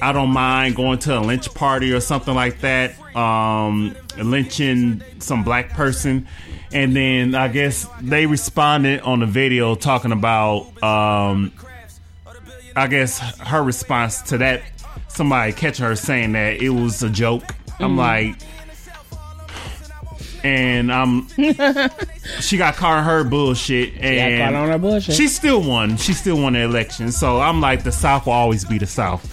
"I 0.00 0.12
don't 0.12 0.30
mind 0.30 0.76
going 0.76 1.00
to 1.00 1.18
a 1.18 1.20
lynch 1.20 1.52
party 1.52 1.92
or 1.92 1.98
something 1.98 2.34
like 2.34 2.60
that, 2.60 2.94
um, 3.16 3.96
lynching 4.16 5.02
some 5.18 5.42
black 5.42 5.70
person." 5.70 6.28
And 6.74 6.94
then 6.94 7.34
I 7.36 7.48
guess 7.48 7.86
they 8.00 8.26
responded 8.26 9.00
on 9.02 9.20
the 9.20 9.26
video 9.26 9.76
talking 9.76 10.10
about, 10.12 10.66
um, 10.82 11.52
I 12.74 12.88
guess 12.88 13.18
her 13.40 13.62
response 13.62 14.22
to 14.22 14.38
that. 14.38 14.62
Somebody 15.08 15.52
catching 15.52 15.84
her 15.84 15.94
saying 15.94 16.32
that 16.32 16.60
it 16.60 16.70
was 16.70 17.00
a 17.04 17.08
joke. 17.08 17.44
I'm 17.78 17.96
like, 17.96 18.34
and 20.42 20.90
um, 20.90 21.28
she 22.40 22.56
got 22.56 22.74
caught 22.74 22.98
on 22.98 23.04
her 23.04 23.22
bullshit, 23.24 23.94
and 23.98 24.42
caught 24.52 24.60
on 24.60 24.68
her 24.68 24.78
bullshit. 24.78 25.14
she 25.14 25.28
still 25.28 25.62
won. 25.62 25.96
She 25.96 26.12
still 26.12 26.40
won 26.40 26.52
the 26.54 26.60
election. 26.62 27.12
So 27.12 27.40
I'm 27.40 27.60
like, 27.60 27.84
the 27.84 27.92
South 27.92 28.26
will 28.26 28.32
always 28.34 28.64
be 28.64 28.76
the 28.78 28.86
South, 28.86 29.24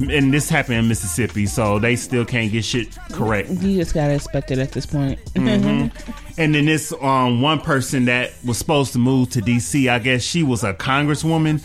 and 0.00 0.32
this 0.32 0.48
happened 0.48 0.76
in 0.76 0.88
Mississippi, 0.88 1.46
so 1.46 1.78
they 1.78 1.96
still 1.96 2.24
can't 2.24 2.52
get 2.52 2.64
shit 2.64 2.96
correct. 3.12 3.50
You 3.50 3.76
just 3.78 3.94
gotta 3.94 4.14
expect 4.14 4.50
it 4.50 4.58
at 4.58 4.72
this 4.72 4.86
point. 4.86 5.18
And 6.40 6.54
then 6.54 6.66
this 6.66 6.92
um, 7.00 7.42
one 7.42 7.60
person 7.60 8.04
that 8.04 8.30
was 8.44 8.58
supposed 8.58 8.92
to 8.92 9.00
move 9.00 9.30
to 9.30 9.40
DC, 9.40 9.90
I 9.90 9.98
guess 9.98 10.22
she 10.22 10.44
was 10.44 10.62
a 10.62 10.72
congresswoman. 10.72 11.60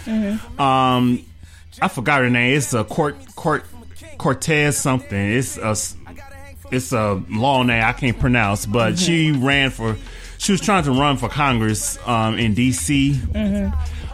Um, 0.60 1.24
I 1.80 1.88
forgot 1.90 2.22
her 2.22 2.30
name. 2.32 2.58
It's 2.58 2.74
a 2.74 2.84
Court 2.84 3.16
Court 3.36 3.66
Cortez 4.18 4.76
something. 4.78 5.32
It's 5.32 5.58
a 5.58 5.76
it's 6.72 6.92
a 6.92 7.22
long 7.30 7.68
name 7.68 7.84
I 7.84 7.94
can't 7.94 8.20
pronounce, 8.20 8.66
but 8.66 8.98
she 8.98 9.32
ran 9.32 9.70
for. 9.70 9.96
She 10.40 10.52
was 10.52 10.60
trying 10.60 10.84
to 10.86 10.92
run 10.92 11.18
for 11.18 11.30
Congress 11.30 12.00
um, 12.08 12.38
in 12.40 12.56
DC. 12.56 13.16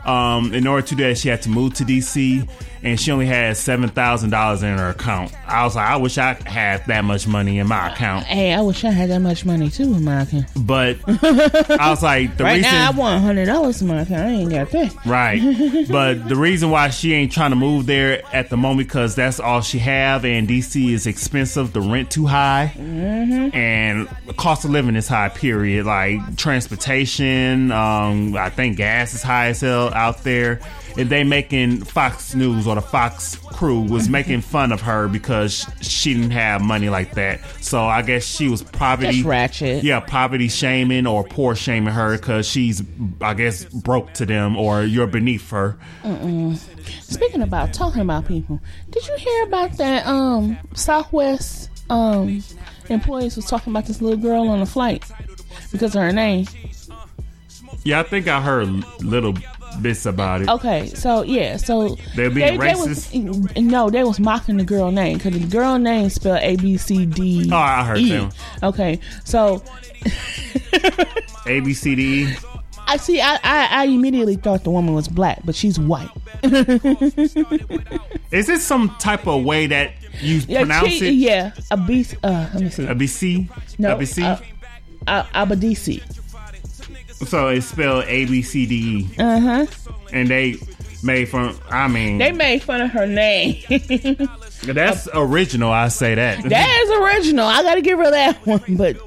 Um, 0.05 0.53
in 0.53 0.67
order 0.67 0.85
to 0.87 0.95
do 0.95 1.03
that, 1.03 1.17
she 1.17 1.29
had 1.29 1.41
to 1.43 1.49
move 1.49 1.73
to 1.75 1.83
DC, 1.85 2.47
and 2.83 2.99
she 2.99 3.11
only 3.11 3.25
had 3.25 3.57
seven 3.57 3.89
thousand 3.89 4.29
dollars 4.29 4.63
in 4.63 4.77
her 4.77 4.89
account. 4.89 5.33
I 5.47 5.63
was 5.63 5.75
like, 5.75 5.87
I 5.89 5.97
wish 5.97 6.17
I 6.17 6.33
had 6.47 6.85
that 6.87 7.03
much 7.03 7.27
money 7.27 7.59
in 7.59 7.67
my 7.67 7.91
account. 7.91 8.25
Hey, 8.25 8.53
I 8.53 8.61
wish 8.61 8.83
I 8.83 8.91
had 8.91 9.09
that 9.09 9.19
much 9.19 9.45
money 9.45 9.69
too 9.69 9.83
in 9.93 10.03
my 10.03 10.21
account. 10.21 10.45
But 10.55 10.97
I 11.07 11.89
was 11.89 12.01
like, 12.03 12.37
the 12.37 12.43
Right 12.43 12.57
reason, 12.57 12.71
now, 12.71 12.87
I 12.91 12.95
want 12.95 13.21
hundred 13.23 13.45
dollars 13.45 13.81
in 13.81 13.87
my 13.87 14.01
account. 14.01 14.21
I 14.27 14.29
ain't 14.31 14.49
got 14.51 14.69
that. 14.71 15.05
right? 15.05 15.39
But 15.89 16.27
the 16.29 16.35
reason 16.35 16.69
why 16.69 16.89
she 16.89 17.13
ain't 17.13 17.31
trying 17.31 17.49
to 17.51 17.55
move 17.55 17.85
there 17.85 18.21
at 18.33 18.49
the 18.49 18.57
moment 18.57 18.87
because 18.87 19.15
that's 19.15 19.39
all 19.39 19.61
she 19.61 19.79
have, 19.79 20.23
and 20.25 20.47
DC 20.47 20.91
is 20.93 21.07
expensive. 21.07 21.73
The 21.73 21.81
rent 21.81 22.11
too 22.11 22.25
high, 22.25 22.73
and 22.77 24.07
the 24.27 24.33
cost 24.33 24.65
of 24.65 24.71
living 24.71 24.95
is 24.95 25.07
high. 25.07 25.29
Period. 25.29 25.85
Like 25.85 26.37
transportation, 26.37 27.71
um, 27.71 28.35
I 28.35 28.49
think 28.49 28.77
gas 28.77 29.13
is 29.13 29.23
high 29.23 29.47
as 29.47 29.61
hell 29.61 29.93
out 29.93 30.23
there. 30.23 30.59
And 30.97 31.09
they 31.09 31.23
making 31.23 31.83
Fox 31.85 32.33
News 32.35 32.67
or 32.67 32.75
the 32.75 32.81
Fox 32.81 33.35
crew 33.35 33.81
was 33.81 34.09
making 34.09 34.41
fun 34.41 34.71
of 34.71 34.81
her 34.81 35.07
because 35.07 35.65
she 35.81 36.13
didn't 36.13 36.31
have 36.31 36.61
money 36.61 36.89
like 36.89 37.13
that. 37.15 37.41
So 37.61 37.83
I 37.83 38.01
guess 38.01 38.25
she 38.25 38.47
was 38.49 38.63
poverty 38.63 39.11
Just 39.13 39.25
ratchet. 39.25 39.83
yeah, 39.83 39.99
poverty 39.99 40.47
shaming 40.49 41.05
or 41.07 41.23
poor 41.23 41.55
shaming 41.55 41.93
her 41.93 42.17
because 42.17 42.47
she's, 42.47 42.81
I 43.21 43.33
guess, 43.33 43.65
broke 43.65 44.13
to 44.15 44.25
them 44.25 44.57
or 44.57 44.83
you're 44.83 45.07
beneath 45.07 45.49
her. 45.51 45.77
Speaking 47.01 47.41
about 47.41 47.73
talking 47.73 48.01
about 48.01 48.27
people, 48.27 48.59
did 48.89 49.07
you 49.07 49.15
hear 49.17 49.43
about 49.43 49.77
that? 49.77 50.05
Um, 50.05 50.57
Southwest 50.73 51.69
um 51.89 52.43
employees 52.89 53.35
was 53.35 53.45
talking 53.45 53.71
about 53.73 53.85
this 53.85 54.01
little 54.01 54.17
girl 54.19 54.47
on 54.47 54.59
the 54.59 54.65
flight 54.65 55.03
because 55.71 55.95
of 55.95 56.01
her 56.01 56.11
name. 56.11 56.45
Yeah, 57.83 57.99
I 57.99 58.03
think 58.03 58.27
I 58.27 58.41
heard 58.41 58.67
little 59.03 59.33
bits 59.81 60.05
about 60.05 60.41
it. 60.41 60.49
Okay, 60.49 60.87
so 60.87 61.21
yeah, 61.23 61.57
so 61.57 61.95
They're 62.15 62.29
being 62.29 62.57
was, 62.57 63.13
no, 63.55 63.89
they 63.89 64.03
was 64.03 64.19
mocking 64.19 64.57
the 64.57 64.63
girl 64.63 64.91
name 64.91 65.17
because 65.17 65.33
the 65.39 65.47
girl 65.47 65.77
name 65.77 66.09
spelled 66.09 66.39
A 66.41 66.55
B 66.55 66.77
C 66.77 67.05
D. 67.05 67.49
Oh, 67.51 67.55
I 67.55 67.83
heard 67.83 67.97
E. 67.99 68.09
them. 68.09 68.29
Okay, 68.63 68.99
so 69.25 69.63
A 71.45 71.59
B 71.61 71.73
C 71.73 71.95
D 71.95 72.23
E. 72.25 72.35
I 72.87 72.97
see. 72.97 73.21
I, 73.21 73.35
I 73.43 73.67
I 73.71 73.85
immediately 73.85 74.35
thought 74.35 74.63
the 74.63 74.71
woman 74.71 74.95
was 74.95 75.07
black, 75.07 75.41
but 75.45 75.53
she's 75.55 75.79
white. 75.79 76.09
Is 78.31 78.47
this 78.47 78.63
some 78.65 78.95
type 78.99 79.27
of 79.27 79.43
way 79.43 79.67
that 79.67 79.91
you 80.21 80.41
Yeah, 80.47 80.59
pronounce 80.61 80.89
she- 80.89 81.07
it? 81.09 81.13
Yeah, 81.13 81.51
a 81.71 81.77
B. 81.77 82.05
Uh, 82.23 82.49
let 82.53 82.63
me 82.63 82.69
see. 82.69 82.85
A 82.87 82.95
B 82.95 83.05
C. 83.07 83.49
No, 83.77 83.95
A 83.95 83.97
B 83.99 84.05
C. 84.05 84.23
uh, 84.23 84.37
uh, 85.07 85.23
Abadisi. 85.33 86.01
So 87.25 87.47
it's 87.49 87.65
spelled 87.67 88.05
A 88.07 88.25
B 88.25 88.41
C 88.41 88.65
D 88.65 88.75
E, 88.75 89.09
Uh 89.21 89.39
huh. 89.39 89.65
and 90.11 90.27
they 90.27 90.57
made 91.03 91.25
fun. 91.29 91.55
I 91.69 91.87
mean, 91.87 92.17
They 92.17 92.31
made 92.31 92.61
fun 92.63 92.81
of 92.81 92.91
her 92.91 93.05
name. 93.07 93.63
that's 94.63 95.07
original. 95.13 95.71
I 95.71 95.87
say 95.89 96.15
that. 96.15 96.43
that 96.49 96.81
is 96.83 97.15
original. 97.15 97.45
I 97.45 97.61
gotta 97.63 97.81
give 97.81 97.99
her 97.99 98.11
that 98.11 98.35
one, 98.45 98.61
but 98.77 98.97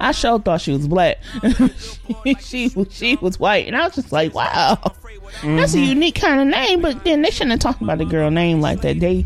I 0.00 0.12
sure 0.12 0.38
thought 0.40 0.60
she 0.60 0.72
was 0.72 0.88
black. 0.88 1.18
she 2.40 2.68
was 2.74 2.88
she 2.90 3.16
was 3.16 3.38
white, 3.38 3.66
and 3.66 3.76
I 3.76 3.84
was 3.84 3.94
just 3.94 4.12
like, 4.12 4.34
wow, 4.34 4.78
that's 5.42 5.74
a 5.74 5.80
unique 5.80 6.16
kind 6.16 6.40
of 6.40 6.46
name. 6.48 6.80
But 6.82 7.04
then 7.04 7.22
they 7.22 7.30
shouldn't 7.30 7.52
have 7.52 7.60
talked 7.60 7.80
about 7.82 7.98
the 7.98 8.04
girl 8.04 8.30
name 8.30 8.60
like 8.60 8.80
that. 8.82 8.98
They 9.00 9.24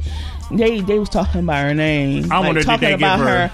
they 0.50 0.80
they 0.80 0.98
was 0.98 1.08
talking 1.08 1.40
about 1.42 1.64
her 1.64 1.74
name. 1.74 2.30
I 2.30 2.36
like, 2.38 2.46
wonder, 2.46 2.60
did 2.60 2.66
talking 2.66 2.80
they 2.88 2.92
give 2.92 3.00
about 3.00 3.20
her- 3.20 3.50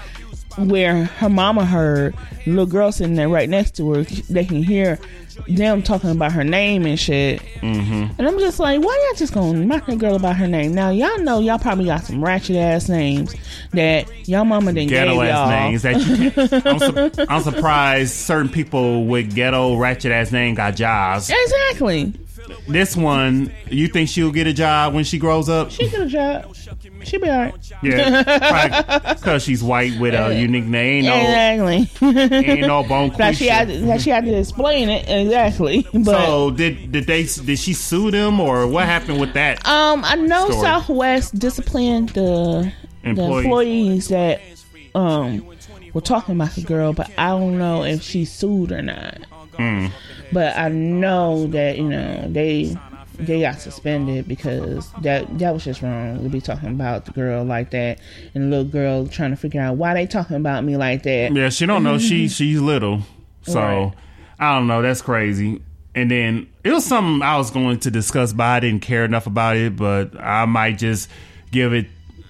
where 0.67 1.05
her 1.05 1.29
mama 1.29 1.65
heard 1.65 2.15
little 2.45 2.65
girl 2.65 2.91
sitting 2.91 3.15
there 3.15 3.29
right 3.29 3.49
next 3.49 3.75
to 3.77 3.93
her. 3.93 4.03
They 4.03 4.45
can 4.45 4.63
hear 4.63 4.99
them 5.47 5.81
talking 5.81 6.09
about 6.09 6.31
her 6.33 6.43
name 6.43 6.85
and 6.85 6.99
shit. 6.99 7.41
Mm-hmm. 7.61 8.13
And 8.17 8.27
I'm 8.27 8.39
just 8.39 8.59
like, 8.59 8.81
why 8.81 9.07
y'all 9.07 9.17
just 9.17 9.33
gonna 9.33 9.65
mock 9.65 9.87
a 9.87 9.95
girl 9.95 10.15
about 10.15 10.35
her 10.35 10.47
name? 10.47 10.73
Now 10.73 10.89
y'all 10.89 11.19
know 11.19 11.39
y'all 11.39 11.59
probably 11.59 11.85
got 11.85 12.03
some 12.03 12.23
ratchet 12.23 12.57
ass 12.57 12.89
names 12.89 13.35
that 13.71 14.27
y'all 14.27 14.45
mama 14.45 14.73
didn't 14.73 14.89
ghetto 14.89 15.19
gave 15.19 15.29
ass 15.29 15.35
y'all. 15.35 15.49
names 15.49 15.81
that 15.83 16.01
you 16.01 16.31
can't. 16.31 16.65
I'm, 16.65 16.79
su- 16.79 17.25
I'm 17.29 17.41
surprised 17.43 18.13
certain 18.13 18.49
people 18.49 19.05
with 19.05 19.33
ghetto 19.33 19.75
ratchet 19.77 20.11
ass 20.11 20.31
name 20.31 20.55
got 20.55 20.75
jobs. 20.75 21.29
Exactly. 21.33 22.13
This 22.67 22.95
one, 22.95 23.51
you 23.69 23.87
think 23.87 24.09
she'll 24.09 24.31
get 24.31 24.47
a 24.47 24.53
job 24.53 24.93
when 24.93 25.03
she 25.03 25.17
grows 25.17 25.49
up? 25.49 25.71
She 25.71 25.89
get 25.89 26.01
a 26.01 26.05
job. 26.07 26.55
She 27.03 27.17
be 27.17 27.29
alright. 27.29 27.55
Yeah, 27.81 29.13
because 29.15 29.43
she's 29.43 29.63
white 29.63 29.99
with 29.99 30.13
a 30.13 30.39
unique 30.39 30.65
name. 30.65 31.05
Exactly. 31.05 31.89
no, 32.01 32.35
ain't 32.35 32.61
no 32.67 32.83
bone 32.83 33.09
that 33.17 33.35
she 33.35 33.47
had 33.47 33.67
to, 33.69 33.99
she 33.99 34.09
had 34.09 34.25
to 34.25 34.33
explain 34.37 34.89
it 34.89 35.07
exactly. 35.09 35.87
But 35.93 36.05
So 36.05 36.51
did 36.51 36.91
did 36.91 37.05
they 37.07 37.23
did 37.23 37.57
she 37.59 37.73
sue 37.73 38.11
them 38.11 38.39
or 38.39 38.67
what 38.67 38.85
happened 38.85 39.19
with 39.19 39.33
that? 39.33 39.65
um, 39.67 40.03
I 40.05 40.15
know 40.15 40.49
Story. 40.49 40.61
Southwest 40.61 41.39
disciplined 41.39 42.09
the 42.09 42.71
the 43.03 43.09
Employees. 43.09 43.45
employees 43.45 44.07
that 44.09 44.41
um 44.95 45.45
were 45.93 46.01
talking 46.01 46.35
about 46.35 46.51
the 46.55 46.61
girl, 46.61 46.93
but 46.93 47.09
I 47.17 47.29
don't 47.29 47.57
know 47.57 47.83
if 47.83 48.01
she 48.03 48.25
sued 48.25 48.71
or 48.71 48.81
not. 48.81 49.17
Hmm. 49.57 49.87
But 50.31 50.57
I 50.57 50.69
know 50.69 51.47
that 51.47 51.77
you 51.77 51.89
know 51.89 52.27
they 52.29 52.75
they 53.17 53.41
got 53.41 53.59
suspended 53.59 54.27
because 54.27 54.91
that 55.01 55.39
that 55.39 55.53
was 55.53 55.63
just 55.63 55.81
wrong 55.81 56.23
to 56.23 56.29
be 56.29 56.39
talking 56.41 56.69
about 56.69 57.05
the 57.05 57.11
girl 57.11 57.43
like 57.43 57.71
that 57.71 57.99
and 58.33 58.45
the 58.45 58.57
little 58.57 58.71
girl 58.71 59.07
trying 59.07 59.31
to 59.31 59.35
figure 59.35 59.61
out 59.61 59.75
why 59.75 59.93
they 59.93 60.05
talking 60.05 60.37
about 60.37 60.63
me 60.63 60.77
like 60.77 61.03
that. 61.03 61.33
Yeah, 61.33 61.49
she 61.49 61.65
don't 61.65 61.83
know 61.83 61.97
she 61.97 62.27
she's 62.27 62.61
little, 62.61 63.01
so 63.43 63.59
Right. 63.61 63.93
I 64.39 64.55
don't 64.55 64.67
know. 64.67 64.81
That's 64.81 65.01
crazy. 65.01 65.61
And 65.95 66.09
then 66.09 66.47
it 66.63 66.71
was 66.71 66.85
something 66.85 67.21
I 67.21 67.37
was 67.37 67.51
going 67.51 67.79
to 67.79 67.91
discuss, 67.91 68.31
but 68.31 68.45
I 68.45 68.59
didn't 68.61 68.81
care 68.81 69.03
enough 69.03 69.27
about 69.27 69.57
it. 69.57 69.75
But 69.75 70.17
I 70.17 70.45
might 70.45 70.77
just 70.77 71.09
give 71.51 71.73
it 71.73 71.87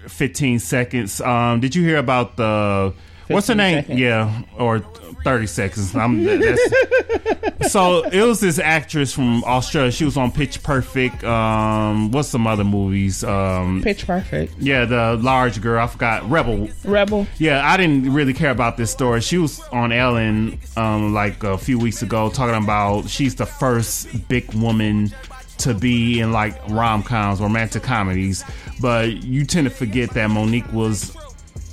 15 0.08 0.60
seconds. 0.60 1.22
Um, 1.22 1.60
did 1.60 1.76
you 1.76 1.84
hear 1.84 1.97
about 1.97 2.38
the 2.38 2.93
What's 3.36 3.48
her 3.48 3.56
name? 3.56 3.82
seconds. 3.82 4.00
Yeah, 4.00 4.42
or 4.58 4.80
thirty 5.24 5.48
seconds. 5.48 5.96
I'm, 5.96 6.24
that's, 6.24 7.72
so 7.72 8.04
it 8.06 8.22
was 8.24 8.40
this 8.40 8.60
actress 8.60 9.14
from 9.14 9.44
Australia. 9.44 9.92
She 9.92 10.06
was 10.06 10.18
on 10.18 10.32
Pitch 10.32 10.64
Perfect. 10.64 11.24
Um, 11.24 12.12
what's 12.12 12.30
some 12.30 12.48
other 12.48 12.64
movies? 12.64 13.24
Um, 13.24 13.82
Pitch 13.84 14.06
Perfect. 14.08 14.54
yeah, 14.60 14.86
the 14.86 15.18
large 15.22 15.62
girl. 15.62 15.84
I 15.84 15.88
forgot. 15.88 16.30
Rebel. 16.30 16.70
Rebel. 16.84 17.28
Yeah, 17.38 17.62
I 17.70 17.78
didn't 17.78 18.14
really 18.14 18.34
care 18.34 18.52
about 18.52 18.78
this 18.78 18.92
story. 18.92 19.22
She 19.22 19.38
was 19.38 19.60
on 19.70 19.92
Ellen 19.92 20.60
um, 20.78 21.14
like 21.14 21.44
a 21.44 21.58
few 21.58 21.78
weeks 21.80 22.02
ago 22.02 22.30
talking 22.30 22.62
about 22.62 23.10
she's 23.10 23.36
the 23.36 23.46
first 23.46 24.28
big 24.28 24.52
woman 24.54 25.12
to 25.60 25.74
be 25.74 26.22
in 26.22 26.32
like 26.32 26.56
rom 26.70 27.04
coms, 27.04 27.42
romantic 27.42 27.84
comedies. 27.84 28.44
But 28.82 29.24
you 29.24 29.46
tend 29.46 29.66
to 29.68 29.72
forget 29.72 30.12
that 30.12 30.30
Mo'Nique 30.30 30.72
was 30.72 31.14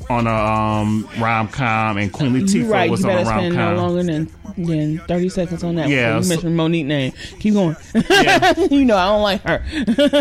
on 0.08 0.26
a 0.26 0.30
um, 0.30 1.08
rom 1.18 1.48
com 1.48 1.96
and 1.98 2.12
Queen 2.12 2.32
Latifah 2.32 2.70
right. 2.70 2.90
was 2.90 3.04
on 3.04 3.10
a 3.10 3.14
rom 3.16 3.26
spend 3.26 3.54
no 3.56 3.74
com. 3.74 3.76
longer 3.76 4.02
than 4.04 4.30
than 4.56 4.98
thirty 5.00 5.28
seconds 5.28 5.62
on 5.64 5.74
that. 5.74 5.88
Yeah, 5.88 6.16
you 6.16 6.22
so- 6.22 6.28
mentioned 6.30 6.56
Mo'Nique 6.56 6.86
name. 6.86 7.12
Keep 7.40 7.54
going. 7.54 7.76
Yeah. 8.08 8.54
you 8.70 8.84
know 8.84 8.96
I 8.96 9.06
don't 9.06 9.22
like 9.22 9.42
her. 9.42 9.64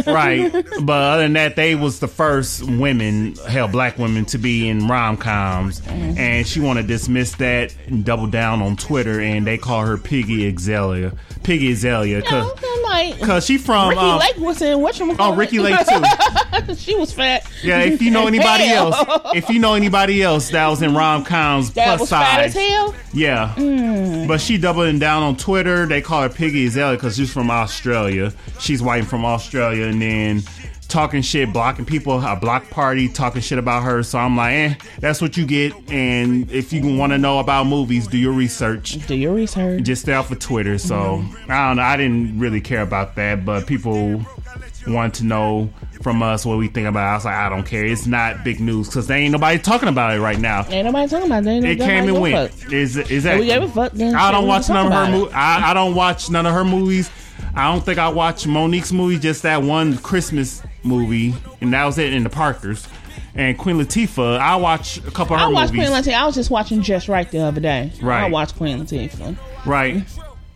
right. 0.12 0.52
But 0.82 1.02
other 1.14 1.22
than 1.24 1.34
that, 1.34 1.56
they 1.56 1.76
was 1.76 2.00
the 2.00 2.08
first 2.08 2.64
women, 2.64 3.36
hell, 3.48 3.68
black 3.68 3.98
women, 3.98 4.26
to 4.26 4.38
be 4.38 4.68
in 4.68 4.88
rom 4.88 5.18
coms, 5.18 5.80
Mm-hmm. 5.82 6.18
and 6.18 6.48
she 6.48 6.60
want 6.60 6.78
to 6.80 6.84
dismiss 6.84 7.36
that 7.36 7.74
and 7.88 8.04
double 8.04 8.28
down 8.28 8.62
on 8.62 8.76
Twitter, 8.76 9.20
and 9.22 9.46
they 9.48 9.58
call 9.58 9.86
her 9.86 9.98
Piggy 9.98 10.48
Azalea, 10.48 11.14
Piggy 11.46 11.72
Azalea, 11.72 12.22
cause, 12.24 12.52
like 12.84 13.22
'cause 13.22 13.46
she 13.46 13.58
from 13.60 13.90
Ricki 13.90 14.02
um, 14.02 14.20
Lake 14.20 14.38
was 14.38 14.62
in 14.62 14.80
what 14.82 14.98
you 15.00 15.16
oh 15.20 15.36
Ricki 15.36 15.60
Lake 15.60 15.78
too. 15.88 16.76
she 16.76 16.96
was 16.96 17.14
fat. 17.14 17.48
Yeah, 17.64 17.82
if 17.82 18.02
you 18.02 18.10
know 18.12 18.26
anybody 18.28 18.64
Hell. 18.66 18.94
else, 18.94 19.22
if 19.36 19.48
you 19.50 19.60
know 19.60 19.76
anybody 19.76 20.24
else 20.24 20.50
that 20.50 20.68
was 20.68 20.82
in 20.82 20.96
rom 20.96 21.24
coms 21.24 21.70
plus 21.70 22.00
was 22.00 22.10
fat 22.10 22.46
as 22.46 22.54
size, 22.54 22.68
hell. 22.70 22.96
yeah. 23.14 23.54
But 24.28 24.42
she 24.42 24.58
doubling 24.58 24.98
down 25.00 25.22
on 25.24 25.38
Twitter. 25.38 25.86
They 25.86 26.02
call 26.02 26.24
her 26.24 26.30
Piggy 26.30 26.66
Azalea 26.66 26.98
because 26.98 27.16
she's 27.16 27.32
from 27.32 27.52
Australia. 27.52 28.34
She's 28.60 28.82
white 28.82 29.06
from 29.06 29.24
Australia, 29.24 29.86
and 29.86 30.02
then 30.02 30.44
talking 30.96 31.22
shit, 31.22 31.52
blocking 31.52 31.84
people, 31.84 32.26
a 32.26 32.38
block 32.38 32.70
party, 32.70 33.10
talking 33.10 33.42
shit 33.42 33.60
about 33.60 33.84
her. 33.84 34.02
So 34.02 34.18
I'm 34.18 34.38
like, 34.38 34.54
eh, 34.54 34.74
that's 35.02 35.22
what 35.22 35.36
you 35.36 35.46
get. 35.46 35.74
And 35.92 36.50
if 36.50 36.72
you 36.72 36.98
want 36.98 37.12
to 37.12 37.18
know 37.18 37.40
about 37.40 37.68
movies, 37.68 38.08
do 38.08 38.18
your 38.18 38.32
research. 38.32 39.06
Do 39.06 39.14
your 39.14 39.34
research. 39.34 39.84
Just 39.84 40.04
stay 40.04 40.14
off 40.14 40.32
of 40.32 40.40
Twitter. 40.40 40.78
So 40.78 41.22
I 41.50 41.68
don't 41.68 41.76
know. 41.76 41.84
I 41.84 41.98
didn't 41.98 42.40
really 42.40 42.62
care 42.62 42.82
about 42.82 43.16
that, 43.18 43.44
but 43.44 43.68
people 43.68 44.26
want 44.88 45.14
to 45.16 45.26
know 45.26 45.70
from 46.02 46.24
us 46.24 46.46
what 46.46 46.58
we 46.60 46.70
think 46.70 46.88
about. 46.88 47.06
it. 47.06 47.12
I 47.12 47.16
was 47.16 47.26
like, 47.26 47.36
I 47.36 47.50
don't 47.50 47.66
care. 47.66 47.84
It's 47.84 48.08
not 48.08 48.46
big 48.46 48.62
news 48.62 48.88
because 48.88 49.08
there 49.08 49.18
ain't 49.18 49.34
nobody 49.34 49.60
talking 49.60 49.90
about 49.90 50.16
it 50.16 50.22
right 50.22 50.40
now. 50.40 50.66
Ain't 50.70 50.86
nobody 50.86 51.10
talking 51.10 51.26
about 51.26 51.44
that. 51.44 51.50
Ain't 51.50 51.66
It 51.66 51.80
came 51.80 52.08
and 52.08 52.22
went. 52.22 52.52
fuck. 52.54 52.72
Is 52.72 52.96
is 52.96 53.24
that? 53.24 53.38
We 53.38 53.48
gave 53.48 53.64
a 53.64 53.68
fuck, 53.68 53.92
then 53.92 54.16
I 54.16 54.32
don't 54.32 54.48
watch 54.48 54.70
none 54.70 54.86
of 54.88 54.94
her. 54.94 55.04
about 55.04 55.12
Mo- 55.12 55.30
I, 55.34 55.72
I 55.72 55.74
don't 55.74 55.94
watch 55.94 56.30
none 56.30 56.46
of 56.46 56.54
her 56.54 56.64
movies. 56.64 57.10
I 57.54 57.70
don't 57.72 57.84
think 57.86 58.00
I 58.00 58.08
watched 58.10 58.48
Mo'Nique's 58.48 58.94
movie. 58.94 59.18
Just 59.20 59.44
that 59.44 59.62
one 59.62 59.98
Christmas 59.98 60.62
movie, 60.86 61.34
and 61.62 61.74
that 61.74 61.86
was 61.86 61.98
it 61.98 62.14
in 62.14 62.24
the 62.24 62.30
Parkers. 62.30 62.88
And 63.34 63.58
Queen 63.58 63.78
Latifah, 63.78 64.38
I 64.40 64.56
watched 64.56 65.00
a 65.00 65.12
couple 65.12 65.36
of 65.36 65.42
her 65.42 65.48
I 65.48 65.50
watched 65.50 65.74
movies. 65.74 65.90
Queen 65.90 66.02
Latifah. 66.02 66.14
I 66.14 66.26
was 66.26 66.36
just 66.36 66.50
watching 66.50 66.82
Just 66.82 67.10
Wright 67.10 67.30
the 67.30 67.40
other 67.40 67.60
day. 67.60 67.92
Right. 68.02 68.24
I 68.24 68.30
watched 68.30 68.56
Queen 68.56 68.80
Latifah. 68.86 69.38
Right. 69.66 70.04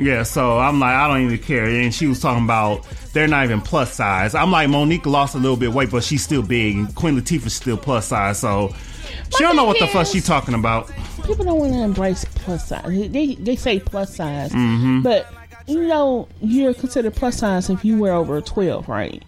Yeah, 0.02 0.24
so 0.24 0.58
I'm 0.60 0.80
like, 0.80 0.96
I 0.96 1.10
don't 1.10 1.26
even 1.26 1.40
care. 1.40 1.66
And 1.66 1.94
she 1.94 2.08
was 2.08 2.22
talking 2.22 2.46
about 2.46 2.88
they're 3.12 3.28
not 3.28 3.44
even 3.44 3.60
plus 3.60 3.94
size. 3.94 4.34
I'm 4.34 4.50
like, 4.50 4.70
Mo'Nique 4.70 5.06
lost 5.06 5.36
a 5.36 5.40
little 5.40 5.58
bit 5.58 5.70
of 5.70 5.76
weight, 5.76 5.92
but 5.92 6.06
she's 6.06 6.24
still 6.24 6.42
big. 6.42 6.78
And 6.78 6.96
Queen 6.96 7.20
Latifah's 7.20 7.54
still 7.54 7.76
plus 7.76 8.06
size. 8.08 8.40
So 8.40 8.74
she 9.36 9.44
don't 9.44 9.58
know 9.58 9.66
what 9.66 9.78
the 9.78 9.88
fuck 9.88 10.08
she's 10.08 10.26
talking 10.26 10.54
about. 10.54 10.90
People 11.26 11.44
don't 11.44 11.60
want 11.60 11.74
to 11.74 11.80
embrace 11.82 12.24
plus 12.36 12.70
size. 12.70 13.12
They 13.12 13.36
they 13.36 13.58
say 13.58 13.82
plus 13.82 14.16
size, 14.16 14.52
Mm-hmm. 14.54 15.02
but 15.02 15.28
you 15.68 15.86
know 15.86 16.30
you're 16.42 16.74
considered 16.74 17.14
plus 17.14 17.38
size 17.38 17.70
if 17.70 17.84
you 17.84 18.00
wear 18.00 18.14
over 18.14 18.38
a 18.38 18.42
twelve, 18.42 18.88
right? 18.88 19.22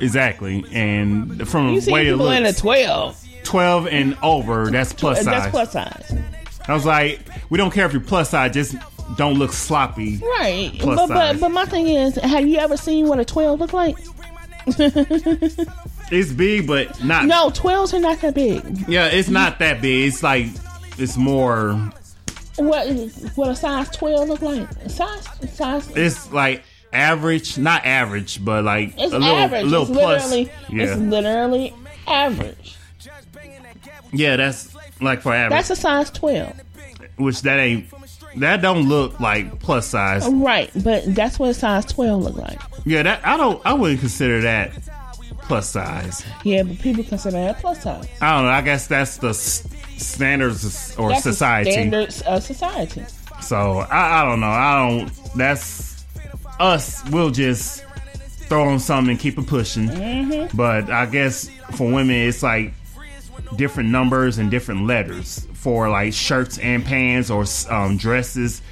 Exactly. 0.00 0.64
And 0.72 1.48
from 1.48 1.74
You 1.74 1.80
the 1.80 1.92
way 1.92 2.08
it 2.08 2.12
people 2.12 2.30
in 2.30 2.42
a 2.44 2.46
looks, 2.48 2.60
twelve. 2.60 3.20
12 3.44 3.86
and 3.88 4.16
over, 4.22 4.70
that's 4.70 4.92
plus 4.92 5.18
size. 5.18 5.26
That's 5.26 5.50
plus 5.50 5.72
size, 5.72 6.14
I 6.66 6.72
was 6.72 6.86
like, 6.86 7.20
we 7.50 7.58
don't 7.58 7.70
care 7.72 7.84
if 7.86 7.92
you're 7.92 8.00
plus 8.00 8.30
size, 8.30 8.52
just 8.54 8.74
don't 9.16 9.38
look 9.38 9.52
sloppy. 9.52 10.16
right? 10.18 10.72
Plus 10.80 10.96
but, 10.96 11.08
size. 11.08 11.32
but 11.34 11.40
but 11.40 11.48
my 11.50 11.66
thing 11.66 11.88
is, 11.88 12.14
have 12.16 12.46
you 12.48 12.56
ever 12.58 12.76
seen 12.76 13.06
what 13.06 13.20
a 13.20 13.24
twelve 13.24 13.60
look 13.60 13.72
like? 13.72 13.96
It's 16.10 16.32
big, 16.32 16.66
but 16.66 17.02
not. 17.02 17.24
No, 17.24 17.50
twelves 17.50 17.94
are 17.94 17.98
not 17.98 18.20
that 18.20 18.34
big. 18.34 18.62
Yeah, 18.88 19.06
it's 19.06 19.30
not 19.30 19.58
that 19.60 19.80
big. 19.80 20.08
It's 20.08 20.22
like, 20.22 20.46
it's 20.98 21.16
more, 21.16 21.72
What 22.56 22.86
what 23.36 23.48
a 23.48 23.56
size 23.56 23.88
twelve 23.90 24.28
look 24.28 24.42
like? 24.42 24.68
Size 24.88 25.26
size. 25.54 25.90
it's 25.96 26.30
like 26.30 26.62
average, 26.94 27.58
not 27.58 27.84
average, 27.84 28.44
but 28.44 28.64
like 28.64 28.94
It's 28.98 29.12
a 29.12 29.18
little, 29.18 29.36
average. 29.36 29.64
little 29.66 29.82
it's 29.82 29.90
plus. 29.92 30.30
literally 30.30 30.52
yeah. 30.70 30.84
it's 30.84 31.00
literally 31.00 31.74
average. 32.06 32.76
yeah, 34.12 34.36
that's 34.36 34.74
like 35.00 35.20
for 35.22 35.32
average, 35.34 35.50
That's 35.50 35.70
a 35.70 35.76
size 35.76 36.10
twelve. 36.10 36.52
which 37.16 37.42
that 37.42 37.58
ain't, 37.58 37.86
that 38.36 38.62
don't 38.62 38.88
look 38.88 39.18
like 39.20 39.58
plus 39.60 39.86
size. 39.86 40.26
Right, 40.28 40.70
but 40.82 41.02
that's 41.14 41.38
what 41.38 41.50
a 41.50 41.54
size 41.54 41.84
twelve 41.86 42.22
look 42.22 42.36
like. 42.36 42.60
Yeah, 42.84 43.02
that, 43.02 43.26
I 43.26 43.36
don't, 43.36 43.60
I 43.64 43.72
wouldn't 43.72 44.00
consider 44.00 44.40
that 44.42 44.72
plus 45.42 45.68
size. 45.68 46.24
Yeah, 46.42 46.62
but 46.62 46.78
people 46.78 47.04
consider 47.04 47.38
that 47.38 47.60
plus 47.60 47.82
size. 47.82 48.08
I 48.20 48.32
don't 48.36 48.44
know. 48.44 48.50
I 48.50 48.60
guess 48.62 48.86
that's 48.86 49.18
the 49.18 49.34
standards 49.34 50.96
or 50.96 51.10
That's 51.10 51.24
the 51.24 51.32
society. 51.32 51.72
standards 51.72 52.22
of 52.22 52.42
society. 52.42 53.04
So 53.40 53.80
I, 53.80 54.22
I 54.22 54.24
don't 54.24 54.40
know. 54.40 54.46
I 54.46 54.88
don't. 54.88 55.12
That's 55.36 55.93
us. 56.60 57.02
We'll 57.10 57.30
just 57.30 57.84
throw 58.48 58.68
on 58.68 58.78
something 58.78 59.10
and 59.12 59.20
keep 59.20 59.38
it 59.38 59.46
pushing. 59.46 59.88
Mm-hmm. 59.88 60.56
But 60.56 60.90
I 60.90 61.06
guess 61.06 61.48
for 61.72 61.86
women, 61.90 62.16
it's 62.16 62.42
like 62.42 62.72
different 63.56 63.90
numbers 63.90 64.38
and 64.38 64.50
different 64.50 64.86
letters 64.86 65.46
for 65.54 65.88
like 65.88 66.12
shirts 66.12 66.58
and 66.58 66.84
pants 66.84 67.30
or 67.30 67.44
um, 67.70 67.96
dresses. 67.96 68.62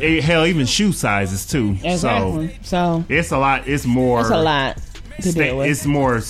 Hell, 0.00 0.46
even 0.46 0.66
shoe 0.66 0.92
sizes 0.92 1.46
too. 1.46 1.76
Exactly. 1.82 2.58
So, 2.62 2.62
So 2.62 3.04
it's 3.08 3.32
a 3.32 3.38
lot. 3.38 3.66
It's 3.66 3.86
more. 3.86 4.20
it's 4.20 4.30
a 4.30 4.40
lot 4.42 4.78
to 5.16 5.30
sta- 5.30 5.40
deal 5.42 5.58
with. 5.58 5.70
It's 5.70 5.86
more 5.86 6.20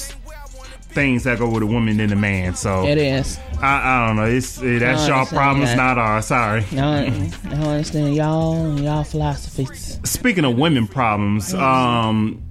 things 0.99 1.23
that 1.23 1.39
go 1.39 1.49
with 1.49 1.63
a 1.63 1.67
woman 1.67 1.99
than 1.99 2.13
a 2.13 2.17
man. 2.17 2.57
So 2.57 2.85
it 2.85 2.99
is. 2.99 3.39
I, 3.61 4.03
I 4.03 4.07
don't 4.07 4.17
know. 4.17 4.25
It's 4.25 4.61
eh, 4.61 4.81
that's 4.81 5.07
y'all 5.07 5.27
problems, 5.27 5.71
that. 5.71 5.77
not 5.77 5.97
ours. 5.97 6.27
Sorry. 6.27 6.65
I 6.73 6.75
don't, 6.75 7.47
I 7.47 7.51
don't 7.51 7.65
understand 7.65 8.17
y'all 8.17 8.55
and 8.55 8.81
y'all 8.81 9.05
philosophies. 9.05 10.01
Speaking 10.03 10.45
of 10.45 10.59
women 10.59 10.89
problems, 10.89 11.55
um, 11.55 12.43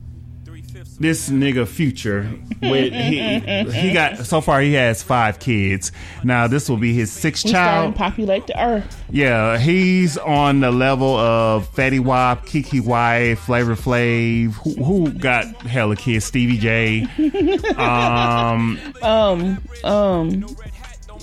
this 1.00 1.30
nigga 1.30 1.68
Future, 1.68 2.30
with 2.62 2.92
he, 2.94 3.40
he 3.72 3.94
got 3.94 4.18
so 4.18 4.42
far 4.42 4.62
he 4.62 4.74
has 4.74 5.04
five 5.04 5.40
kids. 5.40 5.92
Now 6.24 6.48
this 6.48 6.70
will 6.70 6.78
be 6.78 6.94
his 6.94 7.12
sixth 7.12 7.46
We 7.46 7.52
child. 7.52 7.96
populate 7.96 8.48
the 8.48 8.60
earth. 8.64 9.04
Yeah, 9.10 9.58
he's 9.58 10.18
on 10.18 10.60
the 10.62 10.72
level 10.72 11.16
of 11.16 11.68
Fetty 11.76 12.00
Wap, 12.00 12.46
Kiki 12.46 12.80
White, 12.80 13.36
Flavor 13.36 13.76
Flav. 13.76 14.54
Who, 14.54 14.84
who 14.84 15.12
got 15.12 15.46
hella 15.62 15.96
kids? 15.96 16.26
Stevie 16.26 16.58
J. 16.58 17.08
Um, 17.78 18.80
Um, 19.02 19.58
um, 19.84 20.46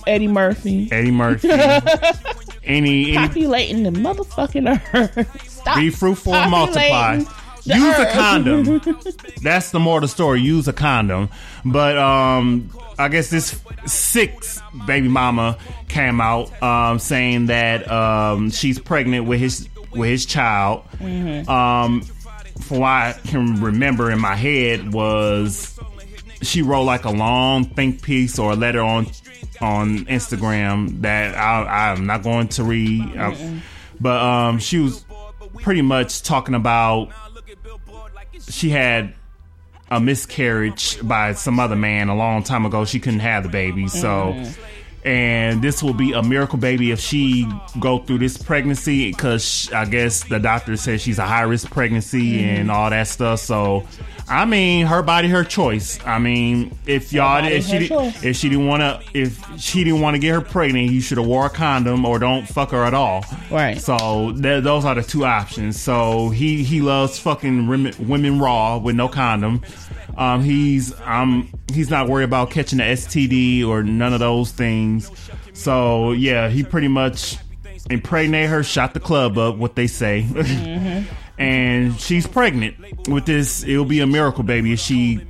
Eddie 0.07 0.29
Murphy 0.29 0.89
Eddie 0.93 1.11
Murphy. 1.11 1.49
any 2.65 3.17
any 3.17 3.17
populating 3.17 3.83
the 3.83 3.91
motherfucking 3.91 4.81
earth. 4.95 5.49
Stop. 5.51 5.77
Be 5.79 5.91
fruitful 5.91 6.35
and 6.35 6.51
multiply. 6.51 7.21
The 7.65 7.77
Use 7.77 7.99
a 7.99 8.11
condom. 8.13 8.81
That's 9.43 9.71
the 9.71 9.81
more 9.81 9.99
of 9.99 10.03
the 10.03 10.09
story. 10.09 10.41
Use 10.41 10.69
a 10.69 10.73
condom. 10.73 11.31
But 11.65 11.97
um, 11.97 12.71
I 12.99 13.09
guess 13.09 13.31
this 13.31 13.61
sixth 13.87 14.63
baby 14.87 15.09
mama 15.09 15.59
came 15.89 16.21
out 16.21 16.63
um, 16.63 16.99
saying 16.99 17.47
that 17.47 17.91
um, 17.91 18.51
she's 18.51 18.79
pregnant 18.79 19.27
with 19.27 19.41
his 19.41 19.69
with 19.93 20.11
his 20.11 20.27
child. 20.27 20.85
Mm-hmm. 20.99 21.49
Um, 21.49 22.03
from 22.61 22.79
what 22.81 22.89
I 22.89 23.13
can 23.25 23.61
remember 23.61 24.11
in 24.11 24.21
my 24.21 24.37
head 24.37 24.93
was 24.93 25.79
she 26.43 26.63
wrote 26.63 26.85
like 26.85 27.05
a 27.05 27.11
long 27.11 27.65
think 27.65 28.03
piece 28.03 28.39
or 28.39 28.53
a 28.53 28.57
letter 28.57 28.81
on 28.81 29.07
on 29.61 30.05
Instagram 30.07 31.03
that 31.03 31.35
I, 31.35 31.93
I'm 31.93 32.07
not 32.07 32.23
going 32.23 32.49
to 32.49 32.65
read. 32.65 33.15
But 34.01 34.21
um, 34.21 34.59
she 34.59 34.79
was 34.79 35.05
pretty 35.61 35.83
much 35.83 36.23
talking 36.23 36.55
about 36.55 37.11
she 38.49 38.71
had 38.71 39.15
a 39.91 40.01
miscarriage 40.01 40.99
by 41.07 41.35
some 41.35 41.61
other 41.61 41.77
man 41.77 42.09
a 42.09 42.17
long 42.17 42.43
time 42.43 42.65
ago. 42.67 42.85
She 42.85 43.01
couldn't 43.01 43.21
have 43.21 43.43
the 43.43 43.49
baby, 43.49 43.89
so 43.89 44.35
mm-hmm. 44.35 44.63
And 45.05 45.61
this 45.63 45.83
will 45.83 45.93
be 45.95 46.13
a 46.13 46.23
miracle 46.23 46.59
baby 46.59 46.91
if 46.91 46.99
she 47.01 47.47
go 47.79 47.99
through 47.99 48.19
this 48.19 48.37
pregnancy 48.39 49.11
because 49.11 49.71
I 49.73 49.85
guess 49.85 50.25
the 50.25 50.39
doctor 50.39 50.77
says 50.77 51.03
she's 51.03 51.19
a 51.19 51.27
high 51.27 51.43
risk 51.43 51.71
pregnancy 51.71 52.39
Mm-hmm. 52.39 52.61
and 52.61 52.71
all 52.71 52.89
that 52.91 53.07
stuff. 53.09 53.41
So, 53.41 53.87
I 54.29 54.45
mean, 54.47 54.87
her 54.87 55.03
body, 55.03 55.29
her 55.29 55.45
choice. 55.45 55.99
I 56.07 56.19
mean, 56.19 56.77
if 56.87 57.13
y'all, 57.13 57.43
body, 57.43 57.55
if 57.57 57.67
she, 57.67 57.89
choice. 57.89 58.25
if 58.25 58.37
she 58.37 58.49
didn't 58.49 58.67
want 58.67 58.81
to, 58.81 59.03
if 59.13 59.61
she 59.61 59.85
didn't 59.85 60.01
want 60.01 60.15
to 60.15 60.19
get 60.19 60.33
her 60.33 60.41
pregnant, 60.41 60.91
you 60.91 61.01
should 61.03 61.19
have 61.19 61.27
wore 61.27 61.47
a 61.47 61.51
condom 61.51 62.07
or 62.07 62.19
don't 62.19 62.47
fuck 62.49 62.71
her 62.71 62.85
at 62.85 62.95
all. 62.95 63.25
Right. 63.51 63.79
So 63.79 64.33
th- 64.33 64.65
those 64.65 64.85
are 64.87 64.95
the 64.95 65.03
two 65.03 65.27
options. 65.27 65.79
So 65.79 66.31
he 66.31 66.63
he 66.65 66.81
loves 66.81 67.19
fucking 67.19 67.67
women, 67.67 67.95
women 68.09 68.39
raw 68.39 68.79
with 68.79 68.97
no 68.97 69.09
condom. 69.09 69.61
Um, 70.17 70.43
he's 70.43 70.99
um 71.01 71.53
he's 71.73 71.91
not 71.91 72.09
worried 72.09 72.25
about 72.25 72.51
catching 72.51 72.79
the 72.79 72.85
STD 72.85 73.67
or 73.67 73.83
none 73.83 74.13
of 74.13 74.21
those 74.21 74.53
things. 74.53 75.11
So 75.53 76.13
yeah, 76.13 76.49
he 76.49 76.63
pretty 76.63 76.89
much 76.89 77.37
impregnated 77.91 78.51
her, 78.51 78.63
shot 78.63 78.95
the 78.95 79.01
club 79.01 79.37
up, 79.39 79.57
what 79.57 79.75
they 79.77 79.87
say, 79.87 80.27
and 81.39 81.99
she's 82.01 82.27
pregnant 82.27 83.09
with 83.09 83.27
this. 83.27 83.65
It'll 83.65 83.85
be 83.85 84.01
a 84.01 84.07
miracle 84.07 84.45
baby 84.45 84.73
if 84.73 84.81
she 84.81 85.21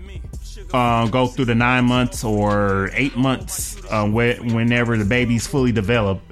uh, 0.72 1.06
go 1.08 1.26
through 1.26 1.46
the 1.46 1.54
nine 1.54 1.84
months 1.84 2.24
or 2.24 2.90
eight 2.94 3.16
months 3.16 3.76
uh, 3.90 4.06
whe- 4.06 4.38
whenever 4.54 4.96
the 4.96 5.04
baby's 5.04 5.46
fully 5.46 5.72
developed. 5.72 6.22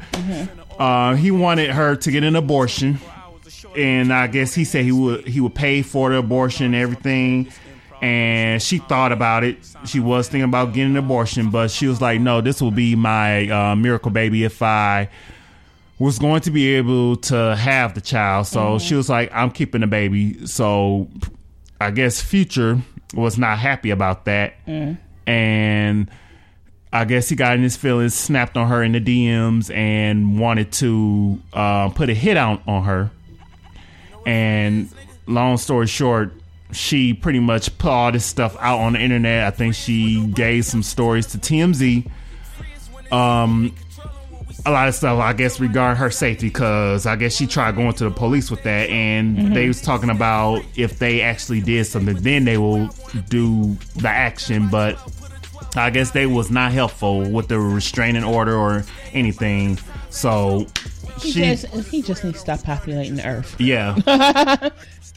Uh, 0.78 1.14
he 1.14 1.30
wanted 1.30 1.70
her 1.70 1.94
to 1.96 2.10
get 2.10 2.24
an 2.24 2.34
abortion, 2.34 2.98
and 3.76 4.12
I 4.12 4.26
guess 4.26 4.54
he 4.54 4.64
said 4.64 4.84
he 4.84 4.92
would 4.92 5.26
he 5.28 5.40
would 5.40 5.54
pay 5.54 5.82
for 5.82 6.10
the 6.10 6.16
abortion 6.16 6.66
and 6.66 6.74
everything. 6.74 7.52
And 8.02 8.60
she 8.60 8.78
thought 8.78 9.12
about 9.12 9.44
it. 9.44 9.58
She 9.86 10.00
was 10.00 10.28
thinking 10.28 10.48
about 10.48 10.74
getting 10.74 10.90
an 10.90 10.96
abortion, 10.96 11.50
but 11.50 11.70
she 11.70 11.86
was 11.86 12.00
like, 12.00 12.20
"No, 12.20 12.40
this 12.40 12.60
will 12.60 12.72
be 12.72 12.96
my 12.96 13.48
uh, 13.48 13.76
miracle 13.76 14.10
baby 14.10 14.44
if 14.44 14.60
I." 14.62 15.08
was 15.98 16.18
going 16.18 16.40
to 16.40 16.50
be 16.50 16.74
able 16.74 17.14
to 17.14 17.54
have 17.54 17.94
the 17.94 18.00
child. 18.00 18.48
So 18.48 18.80
she 18.80 18.96
was 18.96 19.08
like, 19.08 19.30
I'm 19.32 19.52
keeping 19.52 19.82
the 19.82 19.86
baby. 19.86 20.46
So 20.48 21.06
I 21.80 21.92
guess 21.92 22.20
Future 22.20 22.80
was 23.14 23.38
not 23.38 23.58
happy 23.58 23.90
about 23.90 24.24
that. 24.24 24.54
And 25.28 26.10
I 26.92 27.04
guess 27.04 27.28
he 27.28 27.36
got 27.36 27.54
in 27.54 27.62
his 27.62 27.76
feelings, 27.76 28.14
snapped 28.14 28.56
on 28.56 28.66
her 28.68 28.82
in 28.82 28.90
the 28.92 29.00
DMs, 29.00 29.72
and 29.72 30.40
wanted 30.40 30.72
to 30.72 31.40
uh, 31.52 31.90
put 31.90 32.10
a 32.10 32.14
hit 32.14 32.36
out 32.36 32.62
on 32.66 32.82
her. 32.82 33.10
And 34.26 34.88
long 35.28 35.56
story 35.56 35.86
short, 35.86 36.32
she 36.72 37.14
pretty 37.14 37.40
much 37.40 37.76
put 37.78 37.90
all 37.90 38.12
this 38.12 38.24
stuff 38.24 38.56
out 38.58 38.78
on 38.80 38.94
the 38.94 39.00
internet. 39.00 39.46
I 39.46 39.50
think 39.50 39.74
she 39.74 40.26
gave 40.26 40.64
some 40.64 40.82
stories 40.82 41.26
to 41.28 41.38
TMZ. 41.38 42.10
Um, 43.10 43.74
a 44.64 44.70
lot 44.70 44.88
of 44.88 44.94
stuff, 44.94 45.18
I 45.18 45.32
guess, 45.32 45.58
regarding 45.60 45.98
her 45.98 46.10
safety, 46.10 46.48
because 46.48 47.04
I 47.06 47.16
guess 47.16 47.34
she 47.34 47.46
tried 47.46 47.74
going 47.74 47.92
to 47.94 48.04
the 48.04 48.10
police 48.10 48.50
with 48.50 48.62
that, 48.62 48.88
and 48.90 49.54
they 49.54 49.66
was 49.66 49.80
talking 49.82 50.08
about 50.10 50.62
if 50.76 50.98
they 50.98 51.20
actually 51.20 51.60
did 51.60 51.84
something, 51.86 52.16
then 52.16 52.44
they 52.44 52.58
will 52.58 52.88
do 53.28 53.76
the 53.96 54.08
action. 54.08 54.68
But 54.68 54.98
I 55.74 55.90
guess 55.90 56.12
they 56.12 56.26
was 56.26 56.50
not 56.50 56.72
helpful 56.72 57.28
with 57.28 57.48
the 57.48 57.58
restraining 57.58 58.24
order 58.24 58.56
or 58.56 58.84
anything. 59.12 59.78
So 60.10 60.66
He 61.18 61.32
she, 61.32 61.40
just 61.40 61.66
he 61.88 62.02
just 62.02 62.22
needs 62.24 62.36
to 62.36 62.40
stop 62.40 62.62
populating 62.62 63.16
the 63.16 63.26
earth. 63.26 63.56
yeah. 63.60 63.94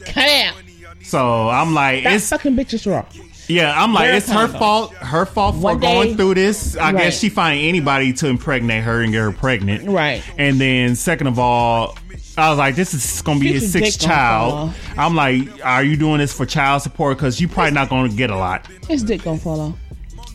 Cut 0.04 0.28
out. 0.28 0.54
So 1.02 1.48
I'm 1.48 1.72
like, 1.74 2.04
it's 2.04 2.28
fucking 2.30 2.56
bitch 2.56 2.74
is 2.74 2.86
wrong. 2.86 3.06
Yeah, 3.48 3.72
I'm 3.80 3.92
like, 3.94 4.08
it's 4.12 4.28
her 4.28 4.34
condom. 4.46 4.58
fault. 4.58 4.94
Her 4.94 5.24
fault 5.24 5.54
for 5.54 5.60
One 5.60 5.78
going 5.78 6.08
day- 6.10 6.14
through 6.16 6.34
this. 6.34 6.76
I 6.76 6.90
Right. 6.90 7.04
guess 7.04 7.20
she 7.20 7.28
find 7.28 7.60
anybody 7.64 8.12
to 8.14 8.26
impregnate 8.26 8.82
her 8.82 9.02
and 9.02 9.12
get 9.12 9.20
her 9.20 9.30
pregnant. 9.30 9.88
Right. 9.88 10.20
And 10.36 10.60
then 10.60 10.96
second 10.96 11.28
of 11.28 11.38
all, 11.38 11.96
I 12.36 12.50
was 12.50 12.58
like, 12.58 12.74
this 12.74 12.92
is 12.92 13.22
going 13.22 13.38
to 13.38 13.44
be 13.44 13.52
his 13.52 13.70
Future 13.72 13.84
sixth 13.86 14.00
dick 14.00 14.08
gonna 14.08 14.18
child. 14.18 14.74
I'm 14.98 15.14
like, 15.14 15.64
are 15.64 15.84
you 15.84 15.96
doing 15.96 16.18
this 16.18 16.32
for 16.32 16.44
child 16.44 16.82
support? 16.82 17.16
Because 17.18 17.40
you 17.40 17.46
probably 17.46 17.70
not 17.70 17.88
going 17.88 18.10
to 18.10 18.16
get 18.16 18.30
a 18.30 18.36
lot. 18.36 18.66
His 18.88 19.04
dick 19.04 19.22
gonna 19.22 19.38
fall 19.38 19.60
off. 19.60 19.74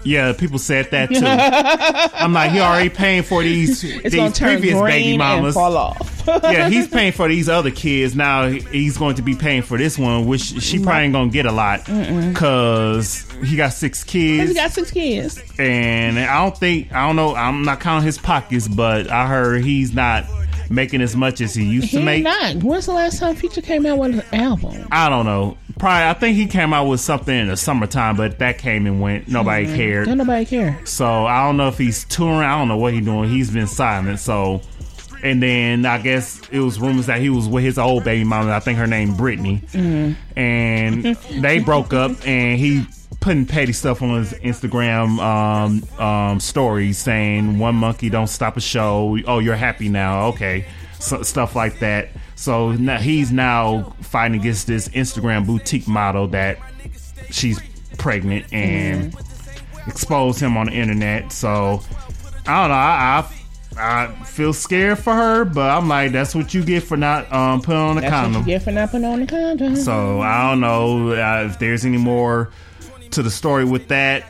Yeah, 0.04 0.34
people 0.34 0.58
said 0.60 0.90
that 0.92 1.10
too. 1.10 1.22
I'm 2.18 2.34
like, 2.34 2.52
he 2.52 2.60
already 2.60 2.90
paying 2.90 3.24
for 3.24 3.44
these 3.44 3.84
It's 3.84 4.16
these 4.16 4.40
previous 4.40 4.80
baby 4.82 5.18
mamas. 5.18 5.54
fall 5.54 5.78
off. 5.78 6.24
yeah, 6.28 6.70
he's 6.70 6.88
paying 6.92 7.12
for 7.12 7.28
these 7.28 7.48
other 7.50 7.72
kids. 7.72 8.16
Now 8.16 8.48
he's 8.48 8.98
going 8.98 9.16
to 9.16 9.22
be 9.22 9.36
paying 9.36 9.62
for 9.62 9.78
this 9.78 9.98
one, 9.98 10.26
which 10.26 10.42
she 10.42 10.80
probably 10.82 11.04
ain't 11.04 11.14
gonna 11.14 11.30
get 11.32 11.46
a 11.46 11.52
lot 11.52 11.86
because 11.86 13.26
he 13.44 13.56
got 13.56 13.74
six 13.74 14.04
kids. 14.04 14.50
he 14.50 14.56
got 14.56 14.72
six 14.72 14.92
kids. 14.92 15.42
and 15.60 16.18
I 16.20 16.42
don't 16.44 16.58
think 16.58 16.92
I 16.94 17.06
don't 17.08 17.16
know. 17.16 17.36
I'm 17.36 17.64
not 17.64 17.80
counting 17.80 18.06
his 18.06 18.18
pockets, 18.18 18.68
but 18.68 19.10
I 19.10 19.28
heard 19.28 19.64
he's 19.64 19.94
not 19.94 20.26
making 20.72 21.02
as 21.02 21.16
much 21.16 21.42
as 21.42 21.54
he 21.54 21.64
used 21.66 21.90
He 21.90 21.98
to 21.98 22.04
make. 22.04 22.24
not. 22.24 22.56
When's 22.64 22.86
the 22.86 22.94
last 22.94 23.20
time 23.20 23.36
Future 23.36 23.62
came 23.62 23.86
out 23.86 23.98
with 23.98 24.16
an 24.32 24.40
album? 24.40 24.88
I 24.92 25.10
don't 25.10 25.26
know. 25.26 25.58
Probably 25.80 26.08
I 26.08 26.14
think 26.14 26.36
he 26.38 26.46
came 26.48 26.74
out 26.74 26.88
with 26.88 27.00
something 27.00 27.36
in 27.36 27.48
the 27.48 27.58
summertime, 27.58 28.16
but 28.16 28.38
that 28.40 28.58
came 28.60 28.86
and 28.86 29.02
went. 29.02 29.28
Nobody 29.28 29.66
cared. 29.66 30.08
Don't 30.08 30.18
nobody 30.18 30.46
care. 30.46 30.80
So 30.86 31.26
I 31.26 31.46
don't 31.46 31.58
know 31.58 31.68
if 31.70 31.78
he's 31.78 32.06
touring. 32.06 32.40
I 32.48 32.58
don't 32.58 32.68
know 32.68 32.78
what 32.78 32.94
he's 32.94 33.04
doing. 33.06 33.30
He's 33.30 33.50
been 33.50 33.68
silent. 33.68 34.20
So, 34.20 34.62
and 35.24 35.42
then 35.42 35.86
I 35.86 36.00
guess 36.00 36.42
it 36.52 36.60
was 36.60 36.80
rumors 36.80 37.06
that 37.06 37.20
he 37.20 37.30
was 37.30 37.48
with 37.48 37.64
his 37.64 37.78
old 37.78 38.04
baby 38.04 38.24
mama. 38.24 38.52
I 38.52 38.60
think 38.60 38.78
her 38.78 38.88
name 38.88 39.16
Brittany, 39.16 39.62
and 40.36 41.16
they 41.42 41.60
broke 41.60 41.94
up. 41.94 42.12
And 42.26 42.60
he 42.60 42.86
putting 43.20 43.46
petty 43.46 43.72
stuff 43.72 44.02
on 44.02 44.18
his 44.18 44.34
Instagram 44.34 45.20
um, 45.20 46.04
um, 46.04 46.40
stories 46.40 46.98
saying 46.98 47.60
one 47.60 47.76
monkey 47.76 48.10
don't 48.10 48.28
stop 48.28 48.58
a 48.58 48.62
show. 48.62 49.18
Oh, 49.28 49.40
you're 49.40 49.56
happy 49.56 49.90
now. 49.90 50.28
Okay, 50.30 50.66
so, 51.00 51.22
stuff 51.22 51.56
like 51.56 51.80
that. 51.80 52.10
So 52.36 52.72
now 52.72 52.98
he's 52.98 53.32
now 53.32 53.94
fighting 54.02 54.40
against 54.40 54.66
this 54.66 54.90
Instagram 54.90 55.46
boutique 55.46 55.88
model 55.88 56.28
that 56.30 56.58
she's 57.30 57.62
pregnant 57.98 58.52
and 58.52 59.16
expose 59.88 60.40
him 60.42 60.58
on 60.58 60.66
the 60.66 60.74
internet. 60.74 61.32
So 61.32 61.82
I 62.48 62.62
don't 62.62 62.70
know. 62.70 62.76
I, 62.76 63.20
I 63.20 63.41
I 63.78 64.08
feel 64.26 64.54
scared 64.54 65.00
for 65.00 65.14
her, 65.14 65.46
but 65.46 65.70
I'm 65.70 65.88
like, 65.88 66.12
that's 66.12 66.36
what 66.36 66.54
you 66.54 66.64
get 66.64 66.84
for 66.84 66.98
not 66.98 67.32
um 67.32 67.62
putting 67.62 67.80
on 67.82 67.98
a 67.98 68.02
That's 68.02 68.12
what 68.12 68.22
condom. 68.24 68.42
you 68.42 68.46
get 68.48 68.64
for 68.64 68.72
not 68.72 68.92
putting 68.92 69.06
on 69.06 69.20
the 69.22 69.28
condom. 69.28 69.76
So 69.78 70.22
I 70.22 70.50
don't 70.50 70.60
know 70.60 71.12
uh, 71.12 71.48
if 71.50 71.58
there's 71.60 71.86
any 71.86 71.98
more 71.98 72.52
to 73.12 73.24
the 73.24 73.32
story 73.32 73.66
with 73.66 73.88
that. 73.90 74.26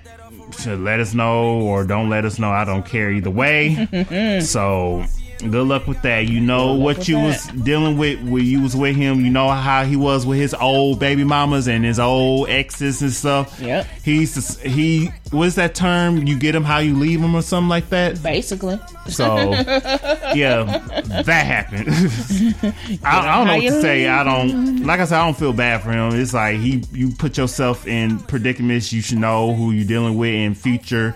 To 0.64 0.76
let 0.76 1.00
us 1.00 1.14
know 1.14 1.62
or 1.62 1.86
don't 1.86 2.10
let 2.10 2.26
us 2.26 2.38
know. 2.38 2.52
I 2.52 2.66
don't 2.66 2.86
care 2.86 3.10
either 3.10 3.30
way. 3.30 4.42
so 4.44 5.06
good 5.50 5.68
luck 5.68 5.88
with 5.88 6.02
that. 6.04 6.28
You 6.28 6.39
know 6.39 6.76
what 6.76 7.08
you 7.08 7.16
that. 7.16 7.26
was 7.26 7.64
dealing 7.64 7.98
with 7.98 8.22
when 8.22 8.46
you 8.46 8.62
was 8.62 8.76
with 8.76 8.96
him. 8.96 9.24
You 9.24 9.32
know 9.32 9.50
how 9.50 9.84
he 9.84 9.96
was 9.96 10.26
with 10.26 10.39
his 10.39 10.54
old 10.54 11.00
baby 11.00 11.24
mamas 11.24 11.68
and 11.68 11.84
his 11.84 12.00
old 12.00 12.50
exes 12.50 13.02
and 13.02 13.12
stuff. 13.12 13.60
Yep. 13.60 13.88
He's 14.04 14.60
he. 14.62 15.10
What's 15.32 15.56
that 15.56 15.76
term? 15.76 16.28
You 16.28 16.38
get 16.38 16.54
him 16.54 16.64
how 16.64 16.80
you 16.80 16.96
leave 16.96 17.22
him 17.22 17.36
or 17.36 17.42
something 17.42 17.70
like 17.70 17.89
that. 17.89 18.22
Basically. 18.22 18.80
So 19.08 19.52
yeah, 20.36 20.64
that 21.26 21.46
happened. 21.46 21.88
I, 23.04 23.20
I 23.20 23.38
don't 23.38 23.48
know 23.48 23.56
what 23.56 23.62
to 23.62 23.82
say. 23.82 24.08
I 24.08 24.24
don't 24.24 24.84
like 24.84 25.00
I 25.00 25.06
said. 25.06 25.20
I 25.20 25.26
don't 25.26 25.38
feel 25.38 25.54
bad 25.54 25.82
for 25.82 25.92
him. 25.92 26.20
It's 26.20 26.34
like 26.34 26.58
he 26.60 26.84
you 26.92 27.12
put 27.12 27.38
yourself 27.38 27.88
in 27.88 28.20
predicaments. 28.20 28.94
You 28.94 29.02
should 29.02 29.18
know 29.18 29.54
who 29.54 29.72
you're 29.72 29.88
dealing 29.88 30.18
with 30.18 30.34
in 30.34 30.56
future. 30.56 31.16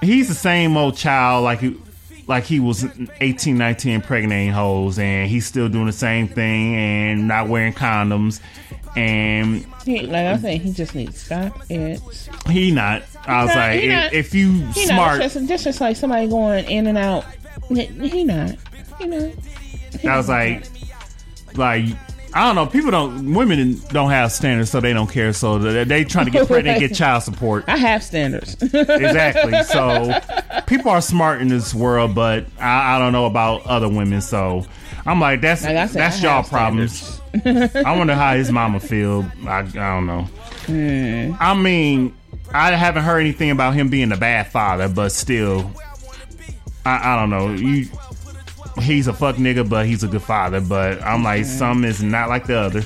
He's 0.00 0.28
the 0.28 0.34
same 0.34 0.76
old 0.76 0.96
child 0.96 1.44
like 1.44 1.60
he 1.60 1.76
like 2.30 2.44
he 2.44 2.60
was 2.60 2.86
18, 3.20 3.58
19 3.58 3.92
impregnating 3.92 4.52
hoes, 4.52 5.00
and 5.00 5.28
he's 5.28 5.44
still 5.44 5.68
doing 5.68 5.86
the 5.86 5.92
same 5.92 6.28
thing 6.28 6.76
and 6.76 7.26
not 7.26 7.48
wearing 7.48 7.72
condoms. 7.72 8.40
And 8.96 9.66
He, 9.84 10.06
like 10.06 10.26
I 10.26 10.38
said, 10.38 10.60
he 10.60 10.72
just 10.72 10.94
needs 10.94 11.14
to 11.14 11.18
stop 11.18 11.62
it. 11.68 12.00
he 12.48 12.70
not. 12.70 13.02
I 13.26 13.42
was 13.44 13.48
not- 13.54 13.56
like, 13.56 13.80
if, 13.82 13.90
not- 13.90 14.12
if 14.12 14.34
you 14.34 14.52
He 14.68 14.86
smart, 14.86 15.18
not. 15.18 15.30
Just, 15.32 15.64
just, 15.64 15.80
like 15.80 15.96
somebody 15.96 16.28
going 16.28 16.64
in 16.66 16.86
and 16.86 16.96
out. 16.96 17.24
He, 17.68 17.84
he 17.86 18.24
not. 18.24 18.54
He 19.00 19.06
not. 19.06 19.32
I 20.04 20.16
was 20.16 20.28
like, 20.28 20.64
like 21.56 21.84
I 22.32 22.46
don't 22.46 22.54
know. 22.54 22.66
People 22.66 22.90
don't. 22.90 23.34
Women 23.34 23.80
don't 23.88 24.10
have 24.10 24.30
standards, 24.32 24.70
so 24.70 24.80
they 24.80 24.92
don't 24.92 25.10
care. 25.10 25.32
So 25.32 25.58
they, 25.58 25.84
they 25.84 26.04
trying 26.04 26.26
to 26.26 26.30
get 26.30 26.46
pregnant, 26.48 26.80
and 26.80 26.88
get 26.88 26.96
child 26.96 27.22
support. 27.22 27.64
I 27.66 27.76
have 27.76 28.02
standards. 28.02 28.56
Exactly. 28.72 29.62
So 29.64 30.20
people 30.66 30.90
are 30.90 31.00
smart 31.00 31.40
in 31.40 31.48
this 31.48 31.74
world, 31.74 32.14
but 32.14 32.46
I, 32.58 32.96
I 32.96 32.98
don't 32.98 33.12
know 33.12 33.26
about 33.26 33.66
other 33.66 33.88
women. 33.88 34.20
So 34.20 34.64
I'm 35.06 35.20
like, 35.20 35.40
that's 35.40 35.64
Like 35.64 35.88
said, 35.88 36.00
that's 36.00 36.22
y'all 36.22 36.42
problems. 36.44 37.20
I 37.44 37.96
wonder 37.96 38.14
how 38.14 38.34
his 38.34 38.50
mama 38.52 38.80
feel. 38.80 39.24
I, 39.46 39.58
I 39.58 39.64
don't 39.64 40.06
know. 40.06 40.22
Hmm. 40.66 41.34
I 41.40 41.54
mean, 41.54 42.14
I 42.52 42.72
haven't 42.72 43.02
heard 43.04 43.20
anything 43.20 43.50
about 43.50 43.74
him 43.74 43.88
being 43.88 44.12
a 44.12 44.16
bad 44.16 44.48
father, 44.48 44.88
but 44.88 45.10
still, 45.10 45.70
I, 46.84 47.14
I 47.14 47.16
don't 47.16 47.30
know. 47.30 47.52
You, 47.52 47.86
he's 48.78 49.06
a 49.06 49.12
fuck 49.12 49.36
nigga, 49.36 49.68
but 49.68 49.86
he's 49.86 50.02
a 50.02 50.08
good 50.08 50.22
father. 50.22 50.60
But 50.60 51.02
I'm 51.02 51.22
like, 51.22 51.42
mm-hmm. 51.42 51.58
some 51.58 51.84
is 51.84 52.02
not 52.02 52.28
like 52.28 52.46
the 52.46 52.58
other. 52.58 52.82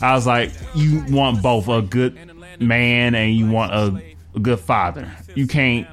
I 0.00 0.14
was 0.14 0.26
like, 0.26 0.50
you 0.74 1.04
want 1.08 1.42
both 1.42 1.68
a 1.68 1.82
good 1.82 2.18
man 2.60 3.14
and 3.14 3.34
you 3.34 3.50
want 3.50 3.72
a, 3.72 4.02
a 4.34 4.40
good 4.40 4.60
father. 4.60 5.10
You 5.34 5.46
can't 5.46 5.86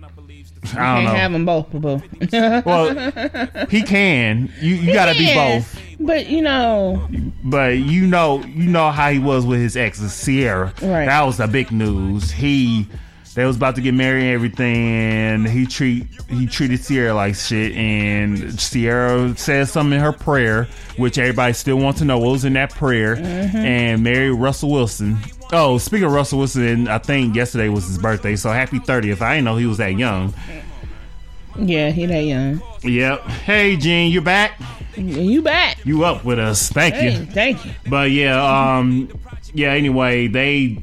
I 0.63 0.67
don't 0.67 0.75
Can't 0.75 1.05
know. 1.05 1.13
have 1.15 1.31
them 1.31 1.45
both, 1.45 1.71
boo. 1.71 2.01
well, 2.65 3.67
he 3.67 3.81
can. 3.81 4.51
You 4.59 4.75
you 4.75 4.93
gotta 4.93 5.17
be 5.17 5.33
both. 5.33 5.79
But 5.99 6.27
you 6.27 6.41
know, 6.41 7.07
But 7.43 7.77
you 7.77 8.05
know 8.05 8.43
you 8.43 8.69
know 8.69 8.91
how 8.91 9.09
he 9.09 9.19
was 9.19 9.45
with 9.45 9.59
his 9.59 9.75
ex 9.75 9.99
Ciara. 10.23 10.67
Right. 10.81 11.05
That 11.05 11.23
was 11.23 11.37
the 11.37 11.47
big 11.47 11.71
news. 11.71 12.31
He 12.31 12.87
they 13.33 13.45
was 13.45 13.55
about 13.55 13.75
to 13.75 13.81
get 13.81 13.93
married 13.93 14.23
and 14.23 14.33
everything 14.33 14.87
and 14.87 15.47
he 15.47 15.65
treat 15.65 16.05
he 16.29 16.45
treated 16.47 16.83
Ciara 16.83 17.13
like 17.13 17.35
shit 17.35 17.71
and 17.73 18.59
Ciara 18.59 19.35
said 19.37 19.67
something 19.69 19.93
in 19.97 20.03
her 20.03 20.11
prayer, 20.11 20.67
which 20.97 21.17
everybody 21.17 21.53
still 21.53 21.77
wants 21.77 21.99
to 21.99 22.05
know 22.05 22.19
what 22.19 22.31
was 22.31 22.45
in 22.45 22.53
that 22.53 22.71
prayer, 22.71 23.15
and 23.15 24.03
married 24.03 24.31
Russell 24.31 24.71
Wilson. 24.71 25.17
Oh, 25.53 25.77
speaking 25.77 26.05
of 26.05 26.11
Russell 26.13 26.39
Wilson, 26.39 26.87
I 26.87 26.97
think 26.97 27.35
yesterday 27.35 27.67
was 27.69 27.85
his 27.87 27.97
birthday, 27.97 28.35
so 28.37 28.51
happy 28.51 28.79
30th. 28.79 29.21
I 29.21 29.35
didn't 29.35 29.45
know 29.45 29.57
he 29.57 29.65
was 29.65 29.77
that 29.79 29.93
young. 29.97 30.33
yeah, 31.57 31.89
he 31.91 32.05
that 32.05 32.21
young. 32.23 32.61
Yep. 32.83 33.21
Hey, 33.27 33.75
Gene, 33.75 34.11
you 34.11 34.21
back? 34.21 34.59
You 34.95 35.41
back? 35.41 35.85
You 35.85 36.03
up 36.05 36.23
with 36.23 36.39
us? 36.39 36.69
Thank 36.69 36.95
Hey, 36.95 37.17
you. 37.19 37.25
thank 37.25 37.65
you. 37.65 37.71
But 37.89 38.11
yeah, 38.11 38.77
um, 38.77 39.09
yeah. 39.53 39.71
Anyway, 39.71 40.27
they, 40.27 40.81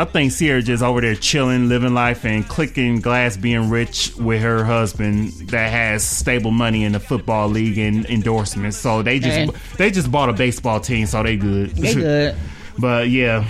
I 0.00 0.04
think 0.04 0.32
Ciara 0.32 0.62
just 0.62 0.82
over 0.82 1.00
there 1.00 1.14
chilling, 1.14 1.68
living 1.68 1.94
life, 1.94 2.24
and 2.24 2.46
clicking 2.46 3.00
glass, 3.00 3.36
being 3.36 3.68
rich 3.70 4.12
with 4.16 4.40
her 4.42 4.64
husband 4.64 5.32
that 5.50 5.70
has 5.70 6.02
stable 6.04 6.50
money 6.52 6.84
in 6.84 6.92
the 6.92 7.00
football 7.00 7.48
league 7.48 7.78
and 7.78 8.06
endorsements. 8.06 8.76
So 8.76 9.02
they 9.02 9.18
just 9.18 9.36
Hey. 9.36 9.50
they 9.76 9.90
just 9.90 10.10
bought 10.10 10.28
a 10.28 10.32
baseball 10.32 10.80
team, 10.80 11.06
so 11.06 11.22
they 11.22 11.36
good. 11.36 11.70
They 11.76 11.94
good. 11.94 12.36
but 12.78 13.08
yeah, 13.08 13.44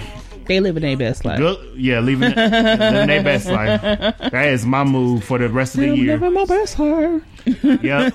They 0.46 0.60
living 0.60 0.82
their 0.82 0.96
best 0.96 1.24
life. 1.24 1.38
good. 1.38 1.58
Yeah, 1.76 2.00
leaving 2.00 2.30
living 2.34 2.50
their 3.06 3.22
best 3.22 3.46
life. 3.46 3.80
That 3.82 4.48
is 4.48 4.64
my 4.64 4.84
move 4.84 5.24
for 5.24 5.38
the 5.38 5.48
rest 5.48 5.74
of 5.74 5.80
the 5.82 5.90
I'm 5.90 5.96
year. 5.96 6.12
living 6.18 6.32
my 6.32 6.44
best 6.46 6.78
life. 6.78 7.22
Yep. 7.82 8.14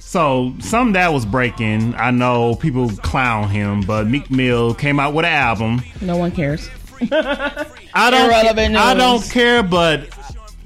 So 0.00 0.54
some 0.60 0.92
that 0.92 1.12
was 1.12 1.26
breaking. 1.26 1.94
I 1.96 2.10
know 2.12 2.54
people 2.54 2.88
clown 2.98 3.48
him, 3.48 3.80
but 3.82 4.06
Meek 4.06 4.30
Mill 4.30 4.74
came 4.74 5.00
out 5.00 5.12
with 5.14 5.24
an 5.24 5.32
album. 5.32 5.82
No 6.00 6.16
one 6.16 6.30
cares. 6.30 6.68
I 7.12 8.10
don't. 8.10 8.26
Irrelevant 8.26 8.76
I 8.76 8.94
news. 8.94 9.02
don't 9.02 9.30
care, 9.30 9.62
but 9.62 10.08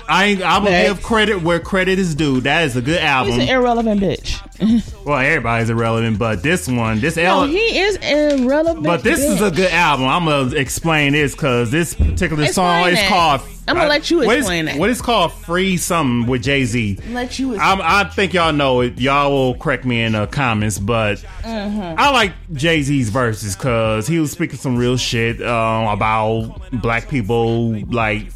I 0.09 0.40
I 0.42 0.59
will 0.59 0.70
Next. 0.70 0.88
give 0.94 1.02
credit 1.02 1.42
where 1.42 1.61
credit 1.61 1.98
is 1.98 2.14
due. 2.14 2.40
That 2.40 2.64
is 2.64 2.76
a 2.76 2.82
good 2.82 3.00
album. 3.00 3.34
He's 3.34 3.42
an 3.48 3.54
irrelevant 3.54 4.00
bitch. 4.00 4.42
well, 5.04 5.18
everybody's 5.18 5.70
irrelevant, 5.70 6.18
but 6.18 6.42
this 6.42 6.66
one, 6.66 7.00
this 7.00 7.16
No, 7.16 7.44
he 7.46 7.78
is 7.78 7.96
irrelevant. 7.96 8.84
but 8.84 9.02
this 9.04 9.20
is 9.20 9.40
a 9.42 9.50
good 9.50 9.70
album. 9.70 10.06
I'm 10.06 10.24
gonna 10.24 10.56
explain 10.56 11.12
this 11.12 11.32
because 11.32 11.70
this 11.70 11.94
particular 11.94 12.46
song 12.46 12.88
Explain 12.88 12.92
is 12.94 12.98
that. 13.00 13.09
called. 13.09 13.40
I'ma 13.68 13.84
let 13.86 14.11
you 14.11 14.18
what 14.20 14.28
is- 14.30 14.38
explain 14.38 14.64
that. 14.64 14.78
What 14.78 14.88
is 14.88 15.02
called 15.02 15.30
"Free 15.30 15.76
Something" 15.76 16.26
with 16.26 16.42
Jay 16.42 16.64
Z. 16.64 16.98
Let 17.11 17.38
you. 17.38 17.59
I'm, 17.59 17.80
I 17.82 18.04
think 18.04 18.32
y'all 18.32 18.52
know 18.54 18.80
it. 18.80 18.98
Y'all 18.98 19.30
will 19.30 19.54
correct 19.56 19.84
me 19.84 20.02
in 20.02 20.12
the 20.12 20.26
comments, 20.26 20.78
but 20.78 21.22
Mm-hmm. 21.42 21.98
I 21.98 22.11
like 22.11 22.32
Jay 22.54 22.82
Z's 22.82 23.09
verses 23.11 23.56
because 23.56 24.06
he 24.06 24.18
was 24.18 24.32
speaking 24.32 24.59
some 24.59 24.76
real 24.76 24.96
shit 24.96 25.40
um, 25.42 25.86
about 25.88 26.62
black 26.72 27.09
people. 27.09 27.72
Like 27.90 28.28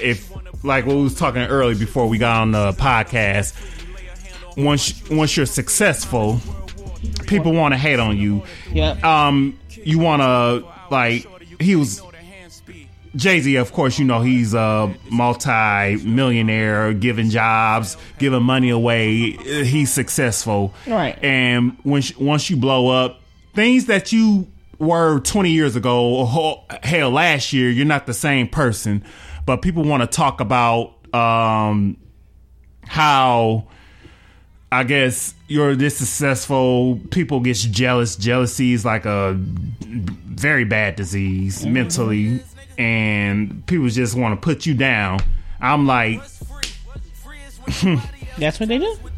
if 0.00 0.25
like 0.66 0.86
what 0.86 0.96
we 0.96 1.02
was 1.02 1.14
talking 1.14 1.42
early 1.42 1.74
before 1.74 2.08
we 2.08 2.18
got 2.18 2.42
on 2.42 2.52
the 2.52 2.72
podcast. 2.72 3.54
Once 4.56 5.08
once 5.10 5.36
you're 5.36 5.46
successful, 5.46 6.40
people 7.26 7.52
want 7.52 7.72
to 7.72 7.78
hate 7.78 7.98
on 7.98 8.16
you. 8.16 8.42
Yep. 8.72 9.04
Um, 9.04 9.58
you 9.84 9.98
want 9.98 10.22
to 10.22 10.64
like 10.90 11.26
he 11.60 11.76
was 11.76 12.02
Jay 13.14 13.40
Z, 13.40 13.56
of 13.56 13.72
course, 13.72 13.98
you 13.98 14.04
know 14.04 14.20
he's 14.20 14.52
a 14.52 14.94
multi-millionaire, 15.10 16.92
giving 16.92 17.30
jobs, 17.30 17.96
giving 18.18 18.42
money 18.42 18.68
away. 18.70 19.30
He's 19.64 19.90
successful, 19.92 20.74
Right. 20.86 21.18
And 21.22 21.78
when 21.82 22.02
once 22.18 22.50
you 22.50 22.56
blow 22.56 22.88
up, 22.88 23.20
things 23.54 23.86
that 23.86 24.12
you 24.12 24.46
were 24.78 25.20
20 25.20 25.50
years 25.50 25.76
ago, 25.76 26.04
or 26.26 26.62
hell, 26.82 27.10
last 27.10 27.54
year, 27.54 27.70
you're 27.70 27.86
not 27.86 28.06
the 28.06 28.14
same 28.14 28.48
person. 28.48 29.02
But 29.46 29.62
people 29.62 29.84
want 29.84 30.02
to 30.02 30.06
talk 30.08 30.40
about 30.40 30.92
um, 31.14 31.96
how 32.82 33.68
I 34.70 34.82
guess 34.82 35.34
you're 35.46 35.76
this 35.76 35.96
successful. 35.96 37.00
People 37.10 37.40
get 37.40 37.56
jealous. 37.56 38.16
Jealousy 38.16 38.72
is 38.72 38.84
like 38.84 39.06
a 39.06 39.34
very 39.38 40.64
bad 40.64 40.96
disease 40.96 41.64
mentally, 41.64 42.42
and 42.76 43.64
people 43.66 43.88
just 43.88 44.16
want 44.16 44.40
to 44.40 44.44
put 44.44 44.66
you 44.66 44.74
down. 44.74 45.20
I'm 45.60 45.86
like, 45.86 46.20
That's 48.38 48.60
what 48.60 48.68
they 48.68 48.78
do. 48.78 48.96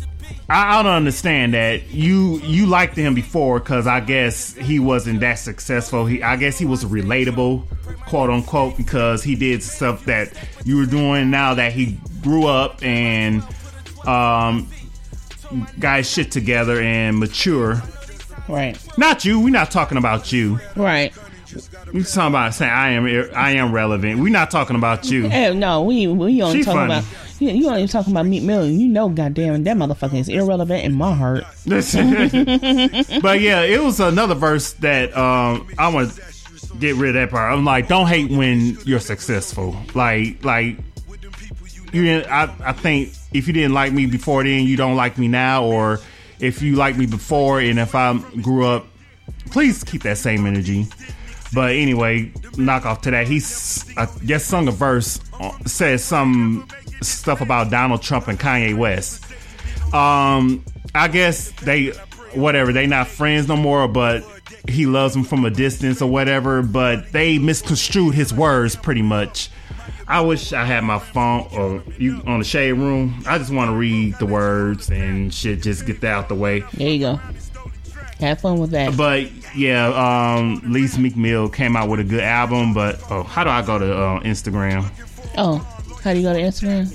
I, 0.49 0.79
I 0.79 0.83
don't 0.83 0.93
understand 0.93 1.55
that 1.55 1.91
you 1.91 2.39
you 2.41 2.67
liked 2.67 2.97
him 2.97 3.15
before 3.15 3.59
because 3.61 3.87
I 3.87 4.01
guess 4.01 4.55
he 4.55 4.79
wasn't 4.79 5.21
that 5.21 5.35
successful. 5.35 6.07
He 6.07 6.23
I 6.23 6.37
guess 6.37 6.59
he 6.59 6.65
was 6.65 6.85
relatable, 6.85 7.65
quote 8.07 8.31
unquote, 8.31 8.77
because 8.77 9.23
he 9.23 9.35
did 9.35 9.63
stuff 9.63 10.05
that 10.07 10.33
you 10.65 10.77
were 10.79 10.87
doing. 10.87 11.31
Now 11.31 11.55
that 11.55 11.73
he 11.73 11.99
grew 12.23 12.47
up 12.47 12.83
and 12.83 13.43
um 14.07 14.69
got 15.79 15.99
his 15.99 16.11
shit 16.11 16.31
together 16.31 16.81
and 16.81 17.19
mature. 17.19 17.83
Right. 18.49 18.79
Not 18.97 19.25
you. 19.25 19.41
We're 19.41 19.51
not 19.51 19.71
talking 19.71 19.99
about 19.99 20.33
you. 20.33 20.59
Right. 20.75 21.15
We're 21.93 22.03
talking 22.05 22.29
about 22.33 22.55
saying 22.55 22.71
I 22.71 22.91
am 22.91 23.31
I 23.35 23.53
am 23.53 23.73
relevant. 23.73 24.21
We're 24.21 24.33
not 24.33 24.51
talking 24.51 24.77
about 24.77 25.11
you. 25.11 25.29
Hey, 25.29 25.55
no, 25.55 25.83
we 25.83 26.07
we 26.07 26.41
only 26.43 26.59
She 26.59 26.65
talking 26.65 26.81
funny. 26.89 26.93
about 26.93 27.05
you, 27.41 27.51
you 27.51 27.69
only 27.69 27.87
talking 27.87 28.13
about 28.13 28.27
Meek 28.27 28.43
Mill. 28.43 28.69
You 28.69 28.89
know, 28.89 29.09
goddamn, 29.09 29.65
that 29.65 29.77
motherfucker 29.77 30.19
is 30.19 30.29
irrelevant 30.29 30.85
in 30.85 30.95
my 30.95 31.13
heart. 31.15 31.45
but 31.67 33.41
yeah, 33.41 33.63
it 33.63 33.83
was 33.83 34.01
another 34.01 34.35
verse 34.35 34.73
that 34.75 35.17
um 35.17 35.69
I 35.79 35.89
want 35.89 36.13
to 36.13 36.23
get 36.79 36.97
rid 36.97 37.11
of 37.11 37.15
that 37.15 37.31
part. 37.31 37.53
I'm 37.53 37.65
like, 37.65 37.89
don't 37.89 38.07
hate 38.07 38.31
when 38.31 38.79
you're 38.85 39.01
successful. 39.01 39.77
Like 39.95 40.45
like 40.45 40.79
you 41.93 42.05
didn't. 42.05 42.31
I 42.31 42.55
I 42.65 42.73
think 42.73 43.13
if 43.33 43.47
you 43.47 43.53
didn't 43.53 43.75
like 43.75 43.93
me 43.93 44.07
before 44.07 44.45
then, 44.45 44.65
you 44.65 44.77
don't 44.77 44.97
like 44.97 45.19
me 45.19 45.29
now, 45.29 45.65
or 45.65 46.01
if 46.41 46.63
you 46.63 46.77
like 46.77 46.97
me 46.97 47.07
before 47.07 47.61
and 47.61 47.79
if 47.79 47.95
I 47.95 48.19
grew 48.43 48.67
up, 48.67 48.87
please 49.51 49.85
keep 49.85 50.03
that 50.03 50.19
same 50.19 50.47
energy. 50.47 50.87
But 51.53 51.73
anyway, 51.73 52.31
knock 52.57 52.85
off 52.85 53.01
to 53.03 53.11
that. 53.11 53.27
He's 53.27 53.85
I 53.97 54.07
guess 54.25 54.45
sung 54.45 54.69
a 54.69 54.73
verse, 54.73 55.21
uh, 55.41 55.53
says 55.65 56.05
some 56.05 56.69
stuff 57.03 57.41
about 57.41 57.71
Donald 57.71 58.03
Trump 58.03 58.29
and 58.29 58.39
Kanye 58.39 58.77
West. 58.77 59.25
Um, 59.95 60.65
I 60.95 61.09
guess 61.09 61.51
they 61.63 61.93
whatever 62.35 62.73
they 62.73 62.87
not 62.87 63.09
friends 63.09 63.49
no 63.49 63.57
more, 63.57 63.89
but 63.89 64.25
he 64.69 64.87
loves 64.87 65.17
him 65.17 65.25
from 65.25 65.45
a 65.45 65.51
distance 65.51 66.03
or 66.03 66.11
whatever. 66.11 66.63
But 66.63 67.13
they 67.13 67.39
misconstrued 67.39 68.15
his 68.15 68.33
words 68.33 68.77
pretty 68.77 69.03
much. 69.03 69.51
I 70.07 70.23
wish 70.23 70.55
I 70.55 70.65
had 70.65 70.85
my 70.85 70.99
phone 70.99 71.49
or 71.53 71.83
you 71.99 72.23
on 72.27 72.39
the 72.39 72.45
shade 72.45 72.73
room. 72.73 73.23
I 73.27 73.39
just 73.39 73.53
want 73.53 73.71
to 73.71 73.77
read 73.77 74.19
the 74.19 74.27
words 74.27 74.91
and 74.91 75.33
shit. 75.33 75.63
Just 75.63 75.87
get 75.87 76.01
that 76.01 76.13
out 76.13 76.29
the 76.29 76.35
way. 76.35 76.61
There 76.75 76.89
you 76.89 76.99
go. 76.99 77.21
Have 78.21 78.41
fun 78.41 78.59
with 78.59 78.71
that. 78.71 78.97
But 78.97 79.31
yeah, 79.55 79.87
um, 80.37 80.63
Lisa 80.65 80.99
Meek 80.99 81.17
Mill 81.17 81.49
came 81.49 81.77
out 81.77 81.89
with 81.89 82.01
a 82.01 82.05
good 82.05 82.23
album. 82.23 82.75
But 82.75 83.01
oh, 83.11 83.23
how 83.23 83.45
do 83.45 83.51
I 83.51 83.63
go 83.63 83.79
to 83.79 83.97
uh, 83.97 84.21
Instagram? 84.21 84.91
oh, 85.37 85.78
how 86.09 86.15
do 86.15 86.21
you 86.21 86.25
go 86.27 86.33
to 86.33 86.41
Instagram? 86.41 86.91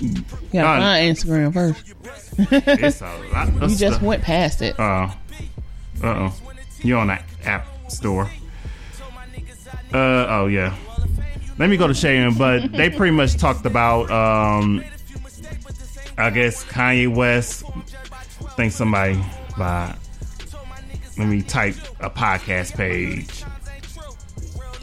You 0.00 0.24
gotta 0.54 0.68
Uh, 0.68 0.80
find 0.80 1.16
Instagram 1.16 1.52
first. 1.52 1.94
It's 2.80 3.02
a 3.02 3.04
lot 3.32 3.48
of 3.62 3.70
You 3.70 3.76
just 3.76 4.00
went 4.00 4.22
past 4.22 4.62
it. 4.62 4.80
Uh, 4.80 5.10
uh 6.02 6.06
oh. 6.06 6.34
You're 6.80 6.98
on 6.98 7.08
that 7.08 7.24
app 7.44 7.66
store. 7.90 8.30
Uh 9.92 10.26
oh 10.30 10.46
yeah. 10.46 10.74
Let 11.58 11.68
me 11.68 11.76
go 11.76 11.86
to 11.86 11.92
Sharon, 11.92 12.34
but 12.38 12.72
they 12.72 12.88
pretty 12.96 13.14
much 13.14 13.36
talked 13.36 13.66
about 13.66 14.10
um 14.10 14.82
I 16.16 16.30
guess 16.30 16.64
Kanye 16.64 17.14
West. 17.14 17.64
I 17.66 18.48
think 18.56 18.72
somebody 18.72 19.22
by 19.58 19.94
let 21.18 21.28
me 21.28 21.42
type 21.42 21.76
a 22.00 22.08
podcast 22.08 22.76
page. 22.76 23.44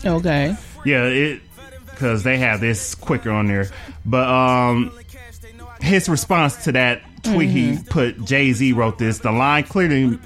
Okay. 0.05 0.55
Yeah, 0.85 1.05
it 1.05 1.41
because 2.01 2.23
they 2.23 2.39
have 2.39 2.59
this 2.59 2.95
quicker 2.95 3.29
on 3.29 3.47
there. 3.47 3.69
But 4.05 4.27
um 4.27 4.91
his 5.81 6.09
response 6.09 6.63
to 6.63 6.71
that 6.71 7.01
tweet 7.23 7.49
he 7.49 7.77
put 7.89 8.23
Jay 8.25 8.51
Z 8.53 8.73
wrote 8.73 8.97
this. 8.97 9.19
The 9.19 9.31
line 9.31 9.63
clearly 9.65 10.17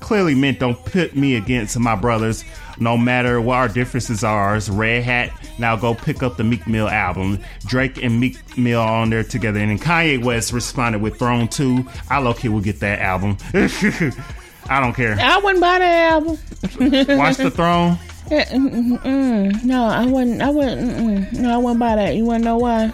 clearly 0.00 0.34
meant 0.34 0.58
don't 0.58 0.82
put 0.86 1.14
me 1.14 1.34
against 1.36 1.78
my 1.78 1.94
brothers, 1.96 2.44
no 2.78 2.96
matter 2.96 3.40
what 3.42 3.56
our 3.56 3.68
differences 3.68 4.24
are. 4.24 4.58
Red 4.70 5.02
Hat. 5.02 5.32
Now 5.58 5.76
go 5.76 5.94
pick 5.94 6.22
up 6.22 6.38
the 6.38 6.44
Meek 6.44 6.66
Mill 6.66 6.88
album. 6.88 7.40
Drake 7.66 8.02
and 8.02 8.18
Meek 8.18 8.56
Mill 8.56 8.80
on 8.80 9.10
there 9.10 9.24
together. 9.24 9.60
And 9.60 9.70
then 9.70 9.78
Kanye 9.78 10.22
West 10.24 10.52
responded 10.52 11.02
with 11.02 11.18
Throne 11.18 11.48
2. 11.48 11.86
I 12.08 12.18
low 12.20 12.32
key 12.32 12.48
will 12.48 12.60
get 12.60 12.80
that 12.80 13.00
album. 13.00 13.36
I 14.70 14.80
don't 14.80 14.94
care. 14.94 15.16
I 15.18 15.38
wouldn't 15.38 15.60
buy 15.60 15.78
that 15.78 16.12
album. 16.12 16.38
Watch 17.18 17.36
the 17.36 17.50
throne. 17.54 17.98
Yeah, 18.30 18.44
mm, 18.50 18.70
mm, 18.70 18.98
mm. 19.02 19.64
No, 19.64 19.84
I 19.84 20.04
wouldn't. 20.04 20.42
I 20.42 20.50
wouldn't. 20.50 20.80
Mm, 20.80 21.30
mm. 21.30 21.38
no, 21.40 21.54
I 21.54 21.56
wouldn't 21.58 21.80
buy 21.80 21.96
that. 21.96 22.14
You 22.14 22.24
want 22.24 22.42
to 22.42 22.44
know 22.44 22.56
why? 22.56 22.92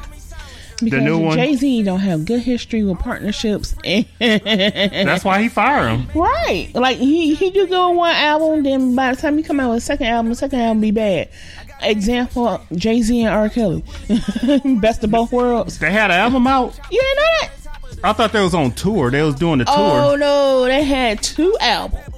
Because. 0.83 1.35
Jay 1.37 1.55
Z 1.55 1.83
don't 1.85 2.01
have 2.01 2.25
good 2.25 2.41
history 2.41 2.83
with 2.83 2.99
partnerships. 2.99 3.75
That's 4.19 5.25
why 5.25 5.41
he 5.43 5.49
fired 5.49 5.89
him. 5.89 6.09
right. 6.15 6.69
Like 6.75 6.99
he 6.99 7.35
he 7.35 7.51
do 7.51 7.67
go 7.67 7.91
on 7.91 7.97
one 7.97 8.15
album, 8.15 8.63
then 8.65 8.95
by 8.95 9.15
the 9.15 9.21
time 9.21 9.37
he 9.37 9.43
come 9.45 9.61
out 9.61 9.71
with 9.71 9.79
a 9.79 9.87
second 9.87 10.07
album, 10.09 10.31
the 10.31 10.37
second 10.37 10.61
album 10.61 10.81
be 10.81 10.91
bad. 10.91 11.29
Example: 11.83 12.61
Jay 12.75 13.03
Z 13.03 13.23
and 13.23 13.35
R. 13.35 13.49
Kelly, 13.49 13.85
best 14.81 15.05
of 15.05 15.11
both 15.11 15.33
worlds. 15.33 15.79
They 15.79 15.91
had 15.91 16.11
an 16.11 16.19
album 16.19 16.47
out. 16.47 16.79
You 16.91 17.01
didn't 17.01 17.17
know 17.17 17.23
that? 17.41 17.51
I 18.05 18.13
thought 18.13 18.33
they 18.33 18.43
was 18.43 18.55
on 18.55 18.73
tour. 18.73 19.11
They 19.11 19.23
was 19.23 19.35
doing 19.35 19.59
the 19.61 19.65
tour. 19.65 19.75
Oh 19.77 20.17
no, 20.17 20.65
they 20.65 20.83
had 20.85 21.23
two 21.23 21.57
albums. 21.61 22.14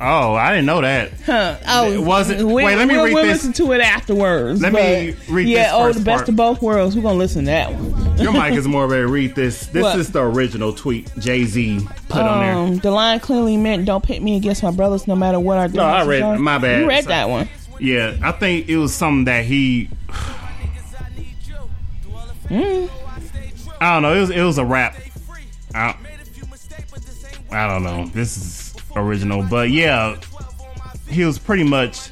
Oh, 0.00 0.34
I 0.34 0.50
didn't 0.52 0.66
know 0.66 0.80
that. 0.80 1.10
Huh. 1.26 1.56
Oh, 1.66 2.00
Was 2.02 2.30
it- 2.30 2.38
we- 2.38 2.54
wait, 2.62 2.76
let 2.76 2.86
me 2.86 2.94
we'll, 2.94 3.06
read 3.06 3.14
we'll 3.14 3.24
this. 3.24 3.44
listen 3.44 3.52
to 3.66 3.72
it 3.72 3.80
afterwards. 3.80 4.60
Let 4.60 4.72
me 4.72 5.16
read 5.28 5.48
Yeah, 5.48 5.70
oh, 5.74 5.92
the 5.92 5.98
best 6.00 6.18
part. 6.20 6.28
of 6.28 6.36
both 6.36 6.62
worlds. 6.62 6.94
We're 6.94 7.02
gonna 7.02 7.18
listen 7.18 7.46
to 7.46 7.50
that 7.50 7.72
one. 7.74 8.16
Your 8.18 8.32
mic 8.32 8.52
is 8.58 8.68
more 8.68 8.86
ready 8.86 9.02
to 9.02 9.08
read 9.08 9.34
this. 9.34 9.66
This 9.66 9.82
What? 9.82 9.98
is 9.98 10.12
the 10.12 10.22
original 10.22 10.72
tweet 10.72 11.10
Jay 11.18 11.44
Z 11.44 11.80
put 12.08 12.22
on 12.22 12.40
there. 12.40 12.54
Um, 12.54 12.78
the 12.78 12.92
line 12.92 13.18
clearly 13.18 13.56
meant 13.56 13.86
"Don't 13.86 14.04
pit 14.04 14.22
me 14.22 14.36
against 14.36 14.62
my 14.62 14.70
brothers, 14.70 15.08
no 15.08 15.16
matter 15.16 15.40
what 15.40 15.58
our 15.58 15.66
No, 15.68 15.82
I 15.82 16.04
read- 16.04 16.22
are." 16.22 16.38
my 16.38 16.58
bad. 16.58 16.82
You 16.82 16.88
read 16.88 17.02
So- 17.04 17.10
that 17.10 17.28
one. 17.28 17.48
Yeah, 17.80 18.14
I 18.22 18.30
think 18.32 18.68
it 18.68 18.76
was 18.76 18.94
something 18.94 19.24
that 19.24 19.44
he. 19.46 19.88
Mm. 22.48 22.88
I 23.80 23.94
don't 23.94 24.02
know. 24.02 24.14
It 24.14 24.20
was 24.20 24.30
it 24.30 24.42
was 24.42 24.58
a 24.58 24.64
rap. 24.64 24.96
I, 25.74 25.94
I 27.50 27.66
don't 27.68 27.82
know. 27.82 28.06
This 28.06 28.36
is 28.36 28.67
original, 28.96 29.42
but 29.48 29.70
yeah, 29.70 30.16
he 31.08 31.24
was 31.24 31.38
pretty 31.38 31.64
much. 31.64 32.10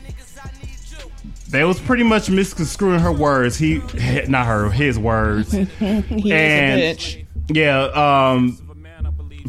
They 1.49 1.63
was 1.65 1.79
pretty 1.79 2.03
much 2.03 2.29
misconstruing 2.29 2.99
her 3.01 3.13
words. 3.13 3.57
He, 3.57 3.79
not 4.29 4.47
her, 4.47 4.69
his 4.71 4.99
words. 4.99 5.53
He 5.79 6.33
And- 6.33 6.81
is 6.81 6.97
a 7.15 7.19
bitch. 7.19 7.27
Yeah, 7.49 7.83
um, 8.33 8.59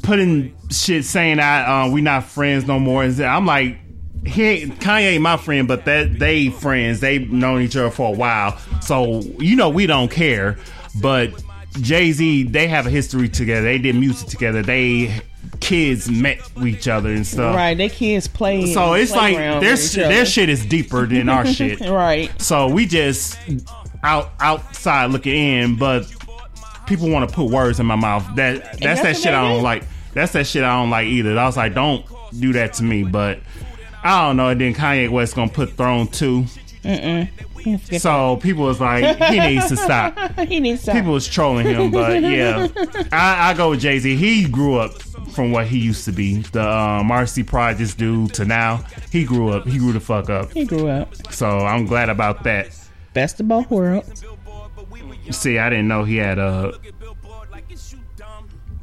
putting 0.04 0.56
shit 0.70 1.04
saying 1.04 1.38
that 1.38 1.68
uh, 1.68 1.90
we 1.90 2.02
not 2.02 2.26
friends 2.26 2.68
no 2.68 2.78
more. 2.80 3.04
And 3.04 3.20
I'm 3.22 3.48
like, 3.48 3.78
he 4.26 4.44
ain't, 4.44 4.80
Kanye 4.80 5.14
ain't 5.14 5.24
my 5.24 5.38
friend, 5.38 5.68
but 5.68 5.86
that 5.86 6.20
they 6.20 6.50
friends. 6.50 7.00
They've 7.00 7.28
known 7.32 7.62
each 7.64 7.76
other 7.76 7.90
for 7.90 8.14
a 8.14 8.16
while, 8.18 8.56
so 8.82 9.22
you 9.40 9.56
know 9.56 9.70
we 9.70 9.88
don't 9.88 10.12
care. 10.12 10.58
But 11.02 11.32
Jay 11.82 12.12
Z, 12.12 12.44
they 12.44 12.68
have 12.68 12.86
a 12.86 12.90
history 12.92 13.30
together. 13.30 13.64
They 13.64 13.80
did 13.80 13.96
music 13.96 14.28
together. 14.30 14.62
They 14.62 15.22
kids 15.60 16.10
met 16.10 16.40
with 16.56 16.68
each 16.68 16.88
other 16.88 17.10
and 17.10 17.26
stuff. 17.26 17.56
Right, 17.56 17.78
they 17.78 17.90
kids 17.90 18.28
play. 18.28 18.74
So 18.74 18.94
it's 18.94 19.12
like 19.12 19.36
their 19.36 19.76
their 19.78 20.26
shit 20.26 20.50
is 20.50 20.66
deeper 20.66 21.06
than 21.06 21.30
our 21.30 21.46
shit. 21.58 21.80
Right. 21.82 22.32
So 22.42 22.68
we 22.68 22.86
just 22.86 23.38
out 24.04 24.32
outside 24.40 25.12
looking 25.12 25.36
in, 25.36 25.76
but 25.78 26.12
people 26.86 27.10
want 27.10 27.30
to 27.30 27.36
put 27.36 27.52
words 27.52 27.80
in 27.80 27.86
my 27.86 27.96
mouth. 27.96 28.26
That 28.36 28.64
that's, 28.64 28.80
that's 28.80 29.02
that 29.02 29.18
shit 29.18 29.34
I 29.34 29.42
don't 29.48 29.60
do. 29.60 29.64
like. 29.64 29.84
That's 30.14 30.32
that 30.34 30.48
shit 30.48 30.64
I 30.64 30.76
don't 30.82 30.90
like 30.90 31.08
either. 31.08 31.38
I 31.38 31.46
was 31.46 31.58
like, 31.58 31.76
don't 31.76 32.04
do 32.40 32.54
that 32.54 32.74
to 32.74 32.84
me. 32.84 33.04
But 33.04 33.40
I 34.04 34.26
don't 34.26 34.38
know. 34.38 34.50
And 34.50 34.60
then 34.60 34.74
Kanye 34.74 35.10
West 35.10 35.36
gonna 35.36 35.52
put 35.52 35.72
Throne 35.72 36.08
two. 36.08 36.46
So 38.00 38.38
people 38.38 38.64
was 38.64 38.80
like, 38.80 39.18
he 39.32 39.40
needs 39.40 39.68
to 39.70 39.78
stop. 39.78 40.18
he 40.48 40.60
needs 40.60 40.80
to. 40.82 40.84
stop. 40.84 40.96
People 40.96 41.14
was 41.14 41.28
trolling 41.28 41.68
him, 41.68 41.92
but 41.92 42.22
yeah, 42.22 42.68
I, 43.12 43.52
I 43.52 43.54
go 43.56 43.72
with 43.72 43.82
Jay 43.82 44.00
Z. 44.00 44.16
He 44.16 44.48
grew 44.48 44.76
up 44.78 44.94
from 45.34 45.52
what 45.52 45.68
he 45.68 45.78
used 45.80 46.06
to 46.06 46.12
be, 46.12 46.42
the 46.42 46.62
uh, 46.68 47.04
Marcy 47.04 47.44
Projects 47.44 47.94
dude, 47.96 48.34
to 48.36 48.46
now. 48.46 48.78
He 49.12 49.24
grew 49.26 49.50
up. 49.50 49.66
He 49.68 49.78
grew 49.78 49.94
the 49.94 50.00
fuck 50.00 50.30
up. 50.30 50.52
he 50.52 50.66
grew 50.66 50.88
up. 50.88 51.16
So 51.32 51.48
I'm 51.60 51.86
glad 51.86 52.10
about 52.10 52.44
that. 52.44 52.70
Best 53.14 53.40
of 53.40 53.48
both 53.48 53.70
worlds. 53.70 54.24
See, 55.32 55.58
I 55.60 55.70
didn't 55.70 55.88
know 55.88 56.04
he 56.04 56.18
had 56.18 56.38
a. 56.40 56.74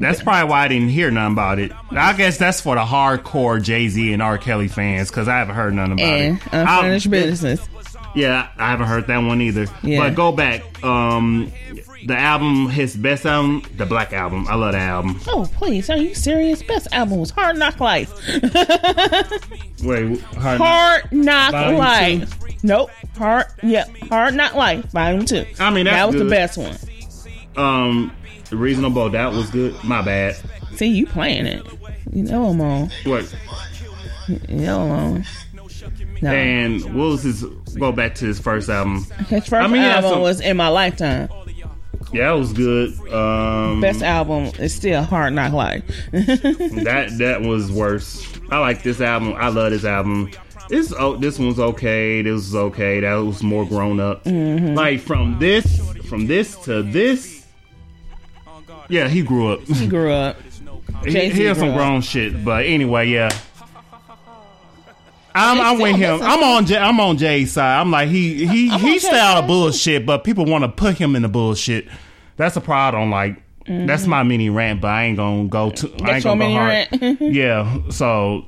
That's 0.01 0.23
probably 0.23 0.51
why 0.51 0.65
I 0.65 0.69
didn't 0.69 0.89
hear 0.89 1.11
nothing 1.13 1.33
about 1.35 1.59
it. 1.61 1.73
I 1.93 2.13
guess 2.15 2.37
that's 2.37 2.61
for 2.61 2.75
the 2.75 2.83
hardcore 2.83 3.63
Jay 3.63 3.89
Z 3.89 4.13
and 4.13 4.21
R. 4.21 4.39
Kelly 4.39 4.67
fans 4.69 5.09
because 5.09 5.29
I 5.29 5.39
haven't 5.39 5.55
heard 5.55 5.73
nothing 5.73 5.93
about 5.93 6.05
And 6.07 6.37
it. 6.39 6.43
unfinished 6.53 7.07
I'll- 7.07 7.11
business. 7.11 7.69
Yeah, 8.15 8.49
I 8.57 8.71
haven't 8.71 8.87
heard 8.87 9.07
that 9.09 9.19
one 9.19 9.41
either. 9.41 9.67
Yeah. 9.83 10.01
But 10.01 10.15
go 10.15 10.33
back. 10.33 10.63
Um, 10.85 11.53
the 12.07 12.17
album, 12.17 12.69
his 12.69 12.97
best 12.97 13.25
album, 13.25 13.63
the 13.77 13.87
Black 13.87 14.13
Album. 14.13 14.47
I 14.49 14.55
love 14.55 14.73
that 14.73 14.81
album. 14.89 15.19
Oh, 15.27 15.49
please, 15.55 15.89
are 15.89 15.97
you 15.97 16.15
serious? 16.15 16.63
Best 16.63 16.87
album 16.93 17.19
was 17.19 17.31
Hard 17.31 17.57
Knock 17.57 17.81
Life. 17.81 18.13
Wait, 19.83 20.21
hard, 20.21 20.59
Hard 20.61 21.13
Knock 21.13 21.53
Life. 21.53 22.63
Nope. 22.63 22.91
Hard. 23.17 23.47
Yep. 23.63 23.89
Hard 24.09 24.35
Knock 24.35 24.55
Life. 24.55 24.85
Volume 24.87 25.25
two. 25.25 25.47
I 25.59 25.71
mean, 25.71 25.85
that 25.87 26.07
was 26.07 26.17
good. 26.17 26.27
the 26.27 26.31
best 26.31 26.59
one. 26.59 26.77
Um, 27.57 28.13
reasonable 28.51 29.09
doubt 29.11 29.35
was 29.35 29.51
good. 29.51 29.83
My 29.85 30.03
bad. 30.03 30.37
See, 30.75 30.87
you 30.87 31.07
playing 31.07 31.47
it. 31.47 31.67
You 32.13 32.23
know 32.23 32.47
I'm 32.47 32.61
on. 32.61 32.91
What? 33.05 33.35
You 34.29 34.39
know 34.49 34.83
I'm 34.83 34.91
on. 34.91 35.25
No. 36.25 36.33
And 36.33 36.83
what 36.95 37.05
was 37.05 37.23
his? 37.23 37.43
Go 37.79 37.93
back 37.93 38.15
to 38.15 38.25
his 38.25 38.41
first 38.41 38.71
album. 38.71 39.05
His 39.29 39.47
first 39.47 39.53
I 39.53 39.67
mean, 39.67 39.83
album 39.83 40.11
some- 40.11 40.21
was 40.23 40.41
In 40.41 40.57
My 40.57 40.69
Lifetime. 40.69 41.29
Yeah, 42.15 42.29
that 42.29 42.39
was 42.39 42.55
good. 42.55 42.99
Um, 43.13 43.83
Best 43.83 44.03
album 44.03 44.45
is 44.59 44.73
still 44.75 45.03
Hard 45.03 45.35
Knock 45.35 45.53
Life. 45.53 45.85
that 46.13 47.15
that 47.19 47.43
was 47.43 47.71
worse. 47.71 48.27
I 48.51 48.59
like 48.59 48.83
this 48.83 49.03
album. 49.03 49.35
I 49.37 49.49
love 49.49 49.71
this 49.73 49.85
album. 49.85 50.31
This 50.71 50.95
oh, 50.99 51.17
this 51.17 51.39
one's 51.39 51.61
okay. 51.61 52.23
This 52.23 52.33
was 52.35 52.55
okay. 52.55 53.01
That 53.01 53.17
was 53.17 53.43
more 53.43 53.67
grown 53.67 54.01
up. 54.01 54.25
Mm-hmm. 54.25 54.75
Like 54.75 55.01
from 55.01 55.39
this, 55.39 55.79
from 56.09 56.27
this 56.27 56.57
to 56.65 56.83
this. 56.83 57.45
Yeah, 58.89 59.09
he 59.09 59.21
grew 59.21 59.53
up. 59.53 59.61
he 59.65 59.87
grew 59.87 60.11
up. 60.11 60.37
he, 61.05 61.29
he 61.29 61.45
had 61.45 61.59
some 61.59 61.71
up. 61.71 61.77
grown 61.77 62.01
shit, 62.01 62.43
but 62.45 62.65
anyway, 62.65 63.09
yeah. 63.09 63.31
I'm, 65.35 65.61
I'm 65.61 65.79
with 65.81 65.97
him. 65.97 66.21
I'm 66.23 66.43
on 66.43 66.67
Jay, 66.67 66.77
I'm 66.77 67.01
on 67.01 67.17
Jay's 67.19 67.53
side. 67.53 67.81
I'm 67.81 67.91
like 67.91 68.09
he 68.09 68.47
he 68.47 68.71
I'm 68.71 68.79
he 68.81 68.93
on 68.95 69.01
stay 69.01 69.19
out 69.19 69.39
of 69.39 69.47
bullshit, 69.47 70.07
but 70.07 70.23
people 70.25 70.45
want 70.45 70.63
to 70.65 70.69
put 70.69 70.97
him 70.97 71.17
in 71.17 71.23
the 71.23 71.29
bullshit. 71.29 71.87
That's 72.37 72.57
a 72.57 72.61
problem. 72.61 73.11
Like 73.11 73.41
Mm-hmm. 73.65 73.87
that's 73.87 74.07
my 74.07 74.23
mini 74.25 74.51
rant, 74.51 74.83
but 74.83 74.89
I 74.89 75.05
ain't 75.05 75.17
gonna 75.17 75.49
go 75.49 75.71
to. 75.71 75.87
I 75.89 75.91
ain't 75.91 76.05
That's 76.05 76.25
your 76.27 76.37
gonna 76.37 76.45
go 76.45 76.49
mini 76.49 76.55
hard. 76.55 77.03
rant? 77.03 77.21
yeah. 77.35 77.79
So 77.89 78.45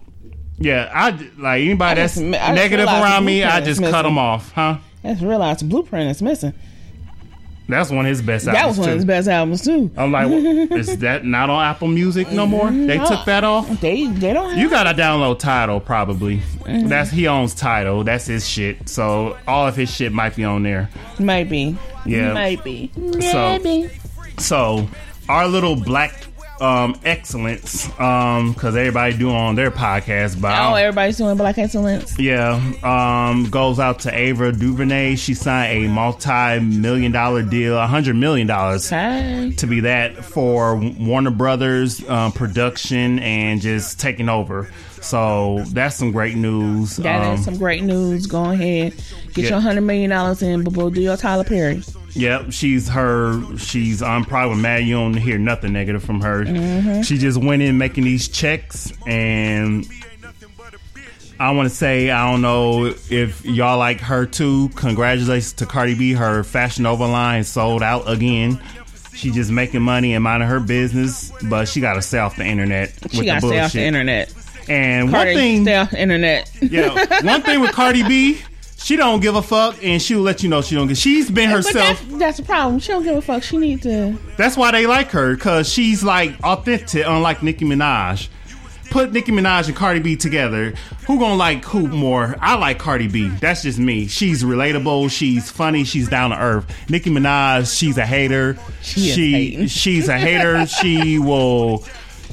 yeah, 0.59 0.91
I 0.93 1.09
like 1.39 1.63
anybody 1.63 1.93
I 1.93 1.95
that's 2.05 2.17
just- 2.17 2.23
negative 2.27 2.87
around 2.87 3.25
me. 3.25 3.43
I 3.43 3.63
just 3.63 3.81
cut 3.81 3.87
missing. 3.93 4.03
them 4.03 4.19
off, 4.19 4.53
huh? 4.53 4.77
Let's 5.03 5.23
realize 5.23 5.61
the 5.61 5.65
blueprint 5.65 6.11
is 6.11 6.21
missing. 6.21 6.53
That's 7.69 7.91
one 7.91 8.05
of 8.07 8.11
his 8.11 8.23
best. 8.23 8.47
Albums. 8.47 8.61
That 8.63 8.69
was 8.69 8.79
one 8.79 8.89
of 8.91 8.95
his 8.95 9.05
best 9.05 9.29
albums 9.29 9.65
too. 9.65 9.91
I'm 9.97 10.13
like, 10.13 10.31
is 10.31 10.99
that 10.99 11.25
not 11.25 11.51
on 11.51 11.65
Apple 11.65 11.89
Music 11.89 12.31
no 12.31 12.47
more? 12.47 12.71
They 12.71 12.99
took 12.99 13.25
that 13.25 13.43
off. 13.45 13.69
They 13.81 14.07
they 14.07 14.33
don't 14.33 14.51
have 14.51 14.59
You 14.59 14.71
gotta 14.71 14.91
download 15.01 15.39
Tidal 15.39 15.81
probably. 15.81 16.39
Mm-hmm. 16.39 16.89
That's 16.89 17.11
he 17.11 17.27
owns 17.27 17.55
Tidal. 17.55 18.05
That's 18.05 18.27
his 18.27 18.49
shit. 18.49 18.89
So 18.89 19.37
all 19.49 19.67
of 19.67 19.75
his 19.77 19.93
shit 19.93 20.13
might 20.13 20.37
be 20.37 20.45
on 20.45 20.63
there. 20.63 20.89
Might 21.19 21.49
be. 21.49 21.77
Yeah. 22.05 22.33
Maybe. 22.35 22.91
So- 23.21 23.59
Maybe. 23.59 23.91
So 24.39 24.87
our 25.29 25.49
little 25.49 25.75
black 25.77 26.13
um 26.61 26.99
excellence 27.05 27.87
um 28.01 28.53
because 28.53 28.75
everybody 28.77 29.17
do 29.17 29.31
on 29.31 29.55
their 29.57 29.71
podcast 29.71 30.41
but 30.41 30.53
I 30.53 30.73
Oh, 30.73 30.75
everybody's 30.75 31.19
doing 31.19 31.37
Black 31.37 31.59
Excellence. 31.59 32.19
yeah 32.19 32.55
um 32.83 33.51
goes 33.51 33.79
out 33.79 34.01
to 34.01 34.15
Ava 34.19 34.53
DuVernay. 34.53 35.17
She 35.17 35.35
signed 35.35 35.85
a 35.85 35.89
multi-million 35.89 37.13
dollar 37.13 37.43
deal 37.43 37.77
a 37.79 37.87
hundred 37.87 38.17
million 38.17 38.47
dollars 38.47 38.89
to 38.89 39.67
be 39.69 39.81
that 39.81 40.17
for 40.25 40.77
Warner 40.77 41.31
Brothers 41.31 42.07
um, 42.09 42.33
production 42.33 43.19
and 43.19 43.61
just 43.61 44.01
taking 44.01 44.29
over. 44.29 44.71
So 45.03 45.63
that's 45.69 45.95
some 45.95 46.11
great 46.11 46.37
news. 46.37 46.97
That 46.97 47.33
is 47.35 47.39
Um, 47.41 47.45
some 47.45 47.59
great 47.59 47.83
news. 47.85 48.27
Go 48.27 48.51
ahead, 48.51 48.95
get 49.37 49.45
yeah. 49.45 49.51
your 49.51 49.61
hundred 49.61 49.83
million 49.83 50.11
dollars 50.11 50.43
in, 50.43 50.65
but 50.65 50.73
we'll 50.75 50.91
do 50.91 51.01
your 51.01 51.17
Tyler 51.17 51.45
Perry. 51.45 51.83
Yep, 52.15 52.53
she's 52.53 52.89
her. 52.89 53.41
She's 53.59 54.03
on 54.03 54.25
probably 54.25 54.57
Mad. 54.57 54.85
You 54.85 54.95
don't 54.95 55.15
hear 55.15 55.39
nothing 55.39 55.75
negative 55.75 56.03
from 56.03 56.23
her. 56.23 56.45
Mm-hmm. 56.45 57.03
She 57.03 57.19
just 57.19 57.39
went 57.39 57.63
in 57.63 57.77
making 57.77 58.05
these 58.05 58.27
checks, 58.27 58.93
and 59.07 59.87
I 61.39 61.51
want 61.51 61.69
to 61.69 61.75
say 61.75 62.11
I 62.11 62.31
don't 62.31 62.41
know 62.41 62.87
if 63.11 63.45
y'all 63.45 63.79
like 63.79 64.01
her 64.01 64.25
too. 64.25 64.71
Congratulations 64.71 65.53
to 65.55 65.67
Cardi 65.67 65.95
B. 65.95 66.13
Her 66.15 66.43
Fashion 66.43 66.85
Nova 66.85 67.07
line 67.07 67.45
sold 67.45 67.83
out 67.83 68.09
again. 68.11 68.61
She 69.13 69.31
just 69.31 69.51
making 69.51 69.83
money 69.83 70.15
and 70.15 70.25
minding 70.25 70.49
her 70.49 70.61
business, 70.61 71.33
but 71.49 71.69
she 71.69 71.81
got 71.81 71.95
to 71.95 72.03
stay 72.03 72.19
off 72.19 72.37
the 72.37 72.45
internet 72.45 72.93
She 73.11 73.19
with 73.19 73.27
got 73.27 73.41
to 73.41 73.49
stay 73.49 73.61
off 73.61 73.73
the 73.73 73.83
internet. 73.83 74.33
And 74.69 75.11
Cardi, 75.11 75.31
one 75.31 75.37
thing, 75.37 75.63
stay 75.63 75.77
off 75.77 75.91
the 75.91 76.01
internet. 76.01 76.51
yeah, 76.61 77.23
one 77.23 77.43
thing 77.43 77.61
with 77.61 77.73
Cardi 77.73 78.03
B, 78.03 78.41
she 78.77 78.97
don't 78.97 79.21
give 79.21 79.35
a 79.37 79.43
fuck, 79.43 79.77
and 79.83 80.01
she'll 80.01 80.21
let 80.21 80.43
you 80.43 80.49
know 80.49 80.63
she 80.63 80.75
don't. 80.75 80.87
Give, 80.89 80.97
she's 80.99 81.31
been 81.31 81.51
But 81.51 81.57
herself. 81.65 81.75
that's, 82.09 82.19
that's 82.19 82.37
the 82.39 82.43
problem. 82.45 82.79
She 82.79 82.93
don't 82.93 83.03
give 83.03 83.17
a 83.17 83.23
fuck. 83.23 83.43
She 83.43 83.57
need 83.57 83.83
to. 83.83 84.17
That's 84.37 84.57
why 84.57 84.71
they 84.71 84.87
like 84.87 85.11
her 85.11 85.35
because 85.35 85.69
she's 85.73 86.05
like 86.05 86.35
authentic, 86.45 87.05
unlike 87.07 87.43
Nicki 87.43 87.65
Minaj. 87.65 88.29
put 88.91 89.13
Nicki 89.13 89.33
Minaj 89.33 89.67
and 89.69 89.77
Cardi 89.77 90.01
B 90.01 90.15
together. 90.17 90.75
Who 91.07 91.19
gonna 91.19 91.37
like 91.37 91.65
who 91.65 91.87
more? 91.89 92.37
I 92.41 92.57
like 92.57 92.79
Cardi 92.79 93.09
B. 93.09 93.29
That's 93.29 93.63
just 93.63 93.79
me. 93.79 94.07
She's 94.09 94.43
relatable. 94.45 95.11
She's 95.11 95.51
funny. 95.51 95.85
She's 95.85 96.09
down 96.09 96.31
to 96.31 96.39
earth. 96.41 96.67
Nicki 96.91 97.11
Minaj, 97.11 97.77
she's 97.77 97.97
a 97.99 98.05
hater. 98.07 98.57
She 98.83 99.11
she 99.13 99.33
hating. 99.33 99.67
she's 99.69 100.09
a 100.09 100.19
hater. 100.19 100.67
she 100.83 101.19
will. 101.19 101.85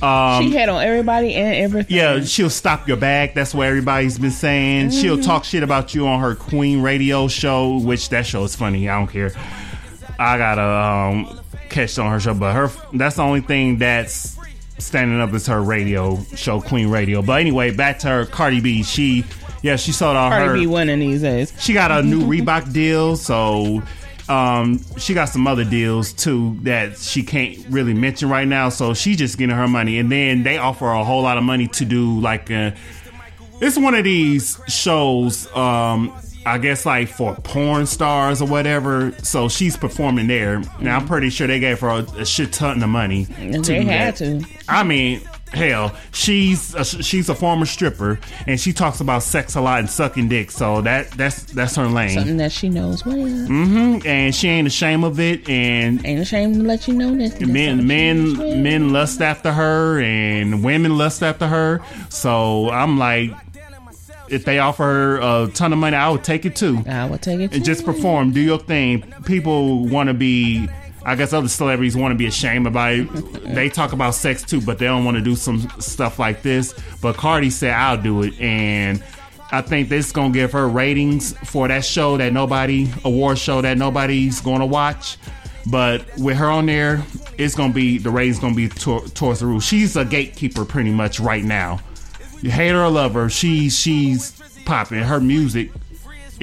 Um, 0.03 0.43
she 0.51 0.55
had 0.57 0.67
on 0.69 0.83
everybody 0.83 1.33
and 1.35 1.55
everything. 1.55 1.95
yeah, 1.95 2.21
she'll 2.21 2.49
stop 2.49 2.87
your 2.87 2.97
bag. 2.97 3.33
That's 3.33 3.53
what 3.53 3.67
everybody's 3.67 4.19
been 4.19 4.31
saying. 4.31 4.91
She'll 4.91 5.15
Mm-hmm. 5.15 5.23
talk 5.25 5.43
shit 5.45 5.63
about 5.63 5.95
you 5.95 6.07
on 6.07 6.19
her 6.19 6.35
Queen 6.35 6.81
radio 6.81 7.27
show, 7.27 7.77
which 7.79 8.09
that 8.09 8.25
show 8.25 8.43
is 8.43 8.55
funny. 8.55 8.89
I 8.89 8.97
don't 8.99 9.07
care. 9.07 9.31
I 10.19 10.37
gotta 10.37 10.61
um, 10.61 11.39
catch 11.69 11.97
on 11.97 12.11
her 12.11 12.19
show, 12.19 12.33
but 12.33 12.53
her 12.53 12.69
that's 12.93 13.15
the 13.15 13.23
only 13.23 13.41
thing 13.41 13.77
that's 13.77 14.37
standing 14.77 15.19
up 15.21 15.33
is 15.33 15.47
her 15.47 15.61
radio 15.61 16.21
show, 16.35 16.59
Queen 16.61 16.89
Radio. 16.89 17.21
But 17.21 17.39
anyway, 17.41 17.71
back 17.71 17.99
to 17.99 18.07
her 18.09 18.25
Cardi 18.25 18.59
B. 18.61 18.83
She 18.83 19.23
yeah, 19.61 19.77
she 19.77 19.91
sold 19.93 20.17
all 20.17 20.29
Cardi 20.29 20.47
her. 20.47 20.53
B 20.55 20.67
winning 20.67 20.99
these 20.99 21.21
days. 21.21 21.53
She 21.59 21.73
got 21.73 21.91
a 21.91 22.03
new 22.03 22.21
Reebok 22.27 22.73
deal, 22.73 23.15
so 23.15 23.81
um, 24.29 24.79
she 24.97 25.13
got 25.13 25.25
some 25.25 25.47
other 25.47 25.63
deals 25.63 26.13
too 26.13 26.57
that 26.61 26.97
she 26.97 27.23
can't 27.23 27.57
really 27.69 27.93
mention 27.93 28.29
right 28.29 28.47
now. 28.47 28.69
So 28.69 28.93
she's 28.93 29.17
just 29.17 29.37
getting 29.37 29.55
her 29.55 29.67
money, 29.67 29.99
and 29.99 30.11
then 30.11 30.43
they 30.43 30.57
offer 30.57 30.89
a 30.89 31.03
whole 31.03 31.23
lot 31.23 31.37
of 31.37 31.43
money 31.43 31.67
to 31.67 31.85
do 31.85 32.19
like 32.19 32.49
a, 32.49 32.75
it's 33.61 33.77
one 33.77 33.95
of 33.95 34.03
these 34.03 34.59
shows. 34.67 35.53
Um, 35.55 36.13
I 36.45 36.57
guess 36.57 36.85
like 36.85 37.07
for 37.07 37.35
porn 37.35 37.85
stars 37.85 38.41
or 38.41 38.47
whatever. 38.47 39.13
So 39.23 39.47
she's 39.47 39.77
performing 39.77 40.27
there. 40.27 40.61
Now 40.79 40.97
I'm 40.97 41.07
pretty 41.07 41.29
sure 41.29 41.47
they 41.47 41.59
gave 41.59 41.79
her 41.79 41.87
a, 41.87 41.99
a 42.17 42.25
shit 42.25 42.51
ton 42.51 42.83
of 42.83 42.89
money. 42.89 43.25
To 43.25 43.61
they 43.61 43.85
had 43.85 44.15
that. 44.15 44.41
to. 44.41 44.45
I 44.67 44.83
mean, 44.83 45.21
hell, 45.53 45.95
she's 46.11 46.73
a, 46.75 46.83
she's 46.83 47.29
a 47.29 47.35
former 47.35 47.65
stripper, 47.65 48.19
and 48.47 48.59
she 48.59 48.73
talks 48.73 48.99
about 48.99 49.23
sex 49.23 49.55
a 49.55 49.61
lot 49.61 49.79
and 49.79 49.89
sucking 49.89 50.29
dick. 50.29 50.51
So 50.51 50.81
that 50.81 51.11
that's 51.11 51.43
that's 51.43 51.75
her 51.75 51.87
lane, 51.87 52.09
Something 52.17 52.37
that 52.37 52.51
she 52.51 52.69
knows 52.69 53.05
well. 53.05 53.15
Mm. 53.15 53.99
Hmm. 54.01 54.07
And 54.07 54.33
she 54.35 54.47
ain't 54.49 54.67
ashamed 54.67 55.03
of 55.03 55.19
it. 55.19 55.47
And 55.49 56.05
Ain't 56.05 56.19
ashamed 56.21 56.55
to 56.55 56.63
let 56.63 56.87
you 56.87 56.93
know 56.95 57.15
this. 57.15 57.33
this 57.35 57.47
men 57.47 57.77
something 57.79 57.89
she 57.89 58.13
knows 58.13 58.37
well. 58.37 58.47
men 58.55 58.63
men 58.63 58.93
lust 58.93 59.21
after 59.21 59.51
her, 59.53 59.99
and 60.01 60.63
women 60.63 60.97
lust 60.97 61.23
after 61.23 61.47
her. 61.47 61.81
So 62.09 62.69
I'm 62.69 62.97
like, 62.97 63.31
if 64.29 64.45
they 64.45 64.59
offer 64.59 64.83
her 64.83 65.17
a 65.43 65.47
ton 65.49 65.73
of 65.73 65.79
money, 65.79 65.95
I 65.95 66.09
would 66.09 66.23
take 66.23 66.45
it 66.45 66.55
too. 66.55 66.83
I 66.87 67.05
would 67.05 67.21
take 67.21 67.39
it. 67.39 67.51
too. 67.51 67.57
And 67.57 67.65
just 67.65 67.85
perform, 67.85 68.31
do 68.31 68.39
your 68.41 68.57
thing. 68.59 69.01
People 69.25 69.85
want 69.87 70.07
to 70.07 70.13
be. 70.13 70.67
I 71.05 71.15
guess 71.15 71.33
other 71.33 71.47
celebrities 71.49 71.95
want 71.97 72.13
to 72.13 72.17
be 72.17 72.27
ashamed 72.27 72.65
about 72.67 72.93
it. 72.93 73.53
They 73.53 73.69
talk 73.69 73.91
about 73.93 74.15
sex 74.15 74.41
too, 74.43 74.61
but 74.61 74.79
they 74.79 74.85
don't 74.85 75.03
want 75.03 75.17
to 75.17 75.23
do 75.23 75.35
some 75.35 75.67
stuff 75.79 76.17
like 76.19 76.41
this. 76.41 76.73
But 77.01 77.17
Cardi 77.17 77.49
said, 77.49 77.73
"I'll 77.73 78.01
do 78.01 78.23
it," 78.23 78.39
and 78.39 79.03
I 79.51 79.61
think 79.61 79.89
this 79.89 80.07
is 80.07 80.11
gonna 80.11 80.33
give 80.33 80.51
her 80.53 80.67
ratings 80.67 81.33
for 81.45 81.67
that 81.67 81.83
show 81.85 82.17
that 82.17 82.31
nobody 82.33 82.89
award 83.03 83.37
show 83.37 83.61
that 83.61 83.77
nobody's 83.77 84.39
gonna 84.41 84.65
watch. 84.65 85.17
But 85.67 86.05
with 86.17 86.37
her 86.37 86.49
on 86.49 86.65
there, 86.65 87.03
it's 87.37 87.55
gonna 87.55 87.73
be 87.73 87.97
the 87.97 88.09
ratings 88.09 88.39
gonna 88.39 88.55
be 88.55 88.69
tor- 88.69 89.05
towards 89.13 89.41
the 89.41 89.45
roof. 89.45 89.63
She's 89.63 89.95
a 89.95 90.05
gatekeeper 90.05 90.65
pretty 90.65 90.91
much 90.91 91.19
right 91.19 91.43
now. 91.43 91.79
You 92.41 92.51
hate 92.51 92.69
her 92.69 92.83
or 92.83 92.89
love 92.89 93.13
her, 93.13 93.29
she 93.29 93.69
she's 93.69 94.33
popping. 94.65 94.99
Her 94.99 95.19
music 95.19 95.69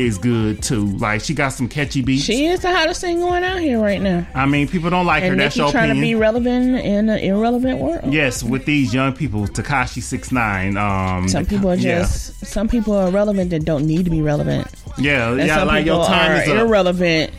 is 0.00 0.18
good 0.18 0.62
too. 0.62 0.86
Like 0.98 1.20
she 1.22 1.34
got 1.34 1.50
some 1.50 1.68
catchy 1.68 2.02
beats. 2.02 2.24
She 2.24 2.46
is 2.46 2.60
the 2.60 2.74
hottest 2.74 3.00
thing 3.00 3.20
going 3.20 3.44
out 3.44 3.60
here 3.60 3.78
right 3.80 4.00
now. 4.00 4.26
I 4.34 4.46
mean, 4.46 4.68
people 4.68 4.90
don't 4.90 5.06
like 5.06 5.22
her. 5.22 5.30
And 5.30 5.40
That's 5.40 5.56
your 5.56 5.70
trying 5.70 5.94
to 5.94 6.00
be 6.00 6.14
relevant 6.14 6.76
in 6.84 7.08
an 7.08 7.18
irrelevant 7.18 7.78
world. 7.80 8.12
yes, 8.12 8.42
with 8.42 8.64
these 8.64 8.92
young 8.94 9.12
people, 9.12 9.42
Tekashi 9.46 10.02
six 10.02 10.32
nine. 10.32 10.76
Um, 10.76 11.28
Some 11.28 11.46
people 11.46 11.70
are 11.70 11.74
yeah. 11.76 12.00
just 12.00 12.44
some 12.46 12.68
people 12.68 12.94
are 12.94 13.10
relevant 13.10 13.50
that 13.50 13.64
don't 13.64 13.86
need 13.86 14.04
to 14.04 14.10
be 14.10 14.22
relevant. 14.22 14.66
yeah, 14.98 15.30
And 15.30 15.40
yeah. 15.46 15.62
Like 15.64 15.86
your 15.86 16.04
time 16.04 16.32
is 16.40 16.48
up. 16.48 16.56
irrelevant 16.56 17.32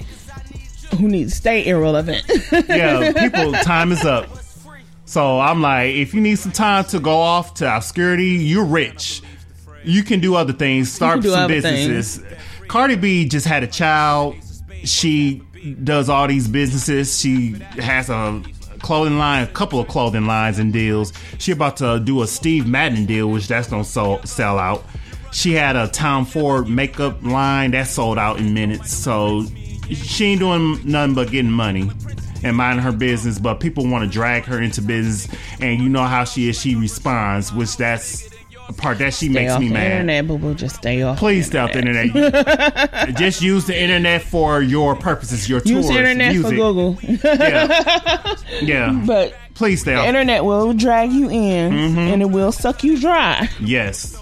who 0.99 1.07
needs 1.07 1.31
to 1.31 1.37
stay 1.37 1.65
irrelevant. 1.67 2.23
yeah, 2.67 3.11
people, 3.13 3.53
time 3.53 3.91
is 3.91 4.03
up. 4.05 4.29
So 5.05 5.39
I'm 5.39 5.61
like, 5.61 5.95
if 5.95 6.13
you 6.13 6.21
need 6.21 6.37
some 6.39 6.51
time 6.53 6.85
to 6.85 6.99
go 6.99 7.17
off 7.19 7.55
to 7.55 7.75
obscurity, 7.75 8.25
you're 8.35 8.65
rich. 8.65 9.21
You 9.83 10.03
can 10.03 10.19
do 10.19 10.35
other 10.35 10.53
things. 10.53 10.91
Start 10.91 11.23
some 11.23 11.47
businesses. 11.47 12.23
Cardi 12.71 12.95
B 12.95 13.27
just 13.27 13.45
had 13.45 13.63
a 13.63 13.67
child. 13.67 14.33
She 14.85 15.41
does 15.83 16.07
all 16.07 16.25
these 16.25 16.47
businesses. 16.47 17.19
She 17.19 17.55
has 17.75 18.09
a 18.09 18.41
clothing 18.79 19.17
line, 19.17 19.43
a 19.43 19.47
couple 19.47 19.81
of 19.81 19.89
clothing 19.89 20.25
lines 20.25 20.57
and 20.57 20.71
deals. 20.71 21.11
She 21.37 21.51
about 21.51 21.75
to 21.77 21.99
do 21.99 22.21
a 22.21 22.27
Steve 22.27 22.69
Madden 22.69 23.05
deal, 23.05 23.27
which 23.27 23.49
that's 23.49 23.67
gonna 23.67 23.83
sell, 23.83 24.23
sell 24.25 24.57
out. 24.57 24.85
She 25.33 25.51
had 25.51 25.75
a 25.75 25.89
Tom 25.89 26.25
Ford 26.25 26.69
makeup 26.69 27.21
line 27.21 27.71
that 27.71 27.87
sold 27.87 28.17
out 28.17 28.39
in 28.39 28.53
minutes. 28.53 28.93
So 28.93 29.43
she 29.91 30.27
ain't 30.27 30.39
doing 30.39 30.79
nothing 30.85 31.13
but 31.13 31.29
getting 31.29 31.51
money 31.51 31.91
and 32.41 32.55
minding 32.55 32.85
her 32.85 32.93
business. 32.93 33.37
But 33.37 33.59
people 33.59 33.85
want 33.85 34.05
to 34.05 34.09
drag 34.09 34.45
her 34.45 34.61
into 34.61 34.81
business, 34.81 35.27
and 35.59 35.81
you 35.81 35.89
know 35.89 36.03
how 36.03 36.23
she 36.23 36.47
is. 36.47 36.57
She 36.57 36.75
responds, 36.75 37.51
which 37.51 37.75
that's 37.75 38.30
part 38.77 38.99
that 38.99 39.13
she 39.13 39.27
makes 39.29 39.57
me 39.59 39.67
the 39.67 39.73
mad. 39.73 39.91
internet, 39.91 40.27
but 40.27 40.35
we'll 40.35 40.53
just 40.53 40.75
stay 40.77 41.01
off. 41.01 41.17
Please 41.19 41.47
stay 41.47 41.59
off 41.59 41.73
the 41.73 41.79
internet. 41.79 43.15
Just 43.17 43.41
use 43.41 43.65
the 43.65 43.77
internet 43.79 44.21
for 44.21 44.61
your 44.61 44.95
purposes, 44.95 45.49
your 45.49 45.59
Use 45.59 45.71
tours, 45.71 45.87
the 45.89 45.97
internet 45.97 46.31
music. 46.33 46.49
for 46.51 46.55
Google, 46.55 46.97
Yeah, 47.01 48.35
yeah. 48.61 49.03
but 49.07 49.33
Please 49.55 49.81
stay 49.81 49.91
the 49.93 49.99
off. 49.99 50.07
internet 50.07 50.45
will 50.45 50.73
drag 50.73 51.11
you 51.11 51.29
in 51.29 51.71
Mm-hmm. 51.73 51.97
and 51.99 52.21
it 52.21 52.29
will 52.29 52.51
suck 52.51 52.83
you 52.83 52.99
dry. 52.99 53.49
Yes, 53.59 54.17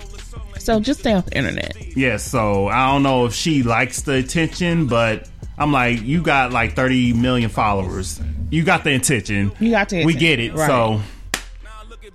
So 0.57 0.79
just 0.79 1.01
stay 1.01 1.13
off 1.13 1.25
the 1.25 1.37
internet. 1.37 1.75
yes. 1.95 2.23
So 2.23 2.67
I 2.67 2.91
don't 2.91 3.03
know 3.03 3.25
if 3.25 3.33
she 3.33 3.63
likes 3.63 4.01
the 4.01 4.13
attention, 4.15 4.87
but 4.87 5.29
I'm 5.57 5.71
like, 5.71 6.01
you 6.01 6.21
got 6.21 6.51
like 6.51 6.75
30 6.75 7.13
million 7.13 7.49
followers. 7.49 8.19
You 8.49 8.63
got 8.63 8.83
the 8.83 8.95
attention. 8.95 9.51
You 9.59 9.69
got 9.71 9.89
the 9.89 10.03
We 10.05 10.15
get 10.15 10.39
it. 10.39 10.53
right. 10.55 10.67
So 10.67 11.01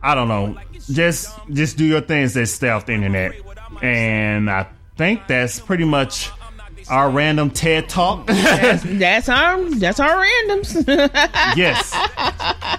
I 0.03 0.15
don't 0.15 0.29
know. 0.29 0.59
Just 0.91 1.31
just 1.51 1.77
do 1.77 1.85
your 1.85 2.01
things 2.01 2.35
that 2.35 2.47
stay 2.47 2.69
off 2.69 2.87
the 2.87 2.93
internet. 2.93 3.35
And 3.83 4.51
I 4.51 4.67
think 4.97 5.27
that's 5.27 5.59
pretty 5.61 5.85
much 5.85 6.31
our 6.91 7.11
random 7.11 7.51
TED 7.51 7.89
talk. 7.89 8.27
That's 8.27 9.29
our 9.31 9.71
that's 9.77 9.99
our 10.01 10.23
randoms. 10.23 10.87
yes. 11.57 11.93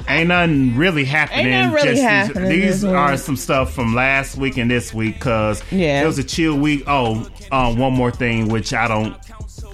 Ain't 0.07 0.27
nothing 0.27 0.75
really 0.75 1.05
happening. 1.05 1.47
Ain't 1.47 1.73
nothing 1.73 1.73
really 1.73 1.87
Just 1.87 1.95
these- 1.95 2.03
happening 2.03 2.49
These, 2.49 2.81
this 2.81 2.83
are 2.83 3.17
some 3.17 3.35
stuff 3.35 3.73
from 3.73 3.95
last 3.95 4.37
week 4.37 4.57
and 4.57 4.69
this 4.69 4.93
week 4.93 5.15
because 5.15 5.63
Yeah. 5.71 6.03
it 6.03 6.05
was 6.05 6.19
a 6.19 6.23
chill 6.23 6.55
week. 6.55 6.83
Oh, 6.85 7.27
um, 7.51 7.77
one 7.79 7.93
more 7.93 8.11
thing, 8.11 8.47
which 8.49 8.73
I 8.73 8.87
don't 8.87 9.15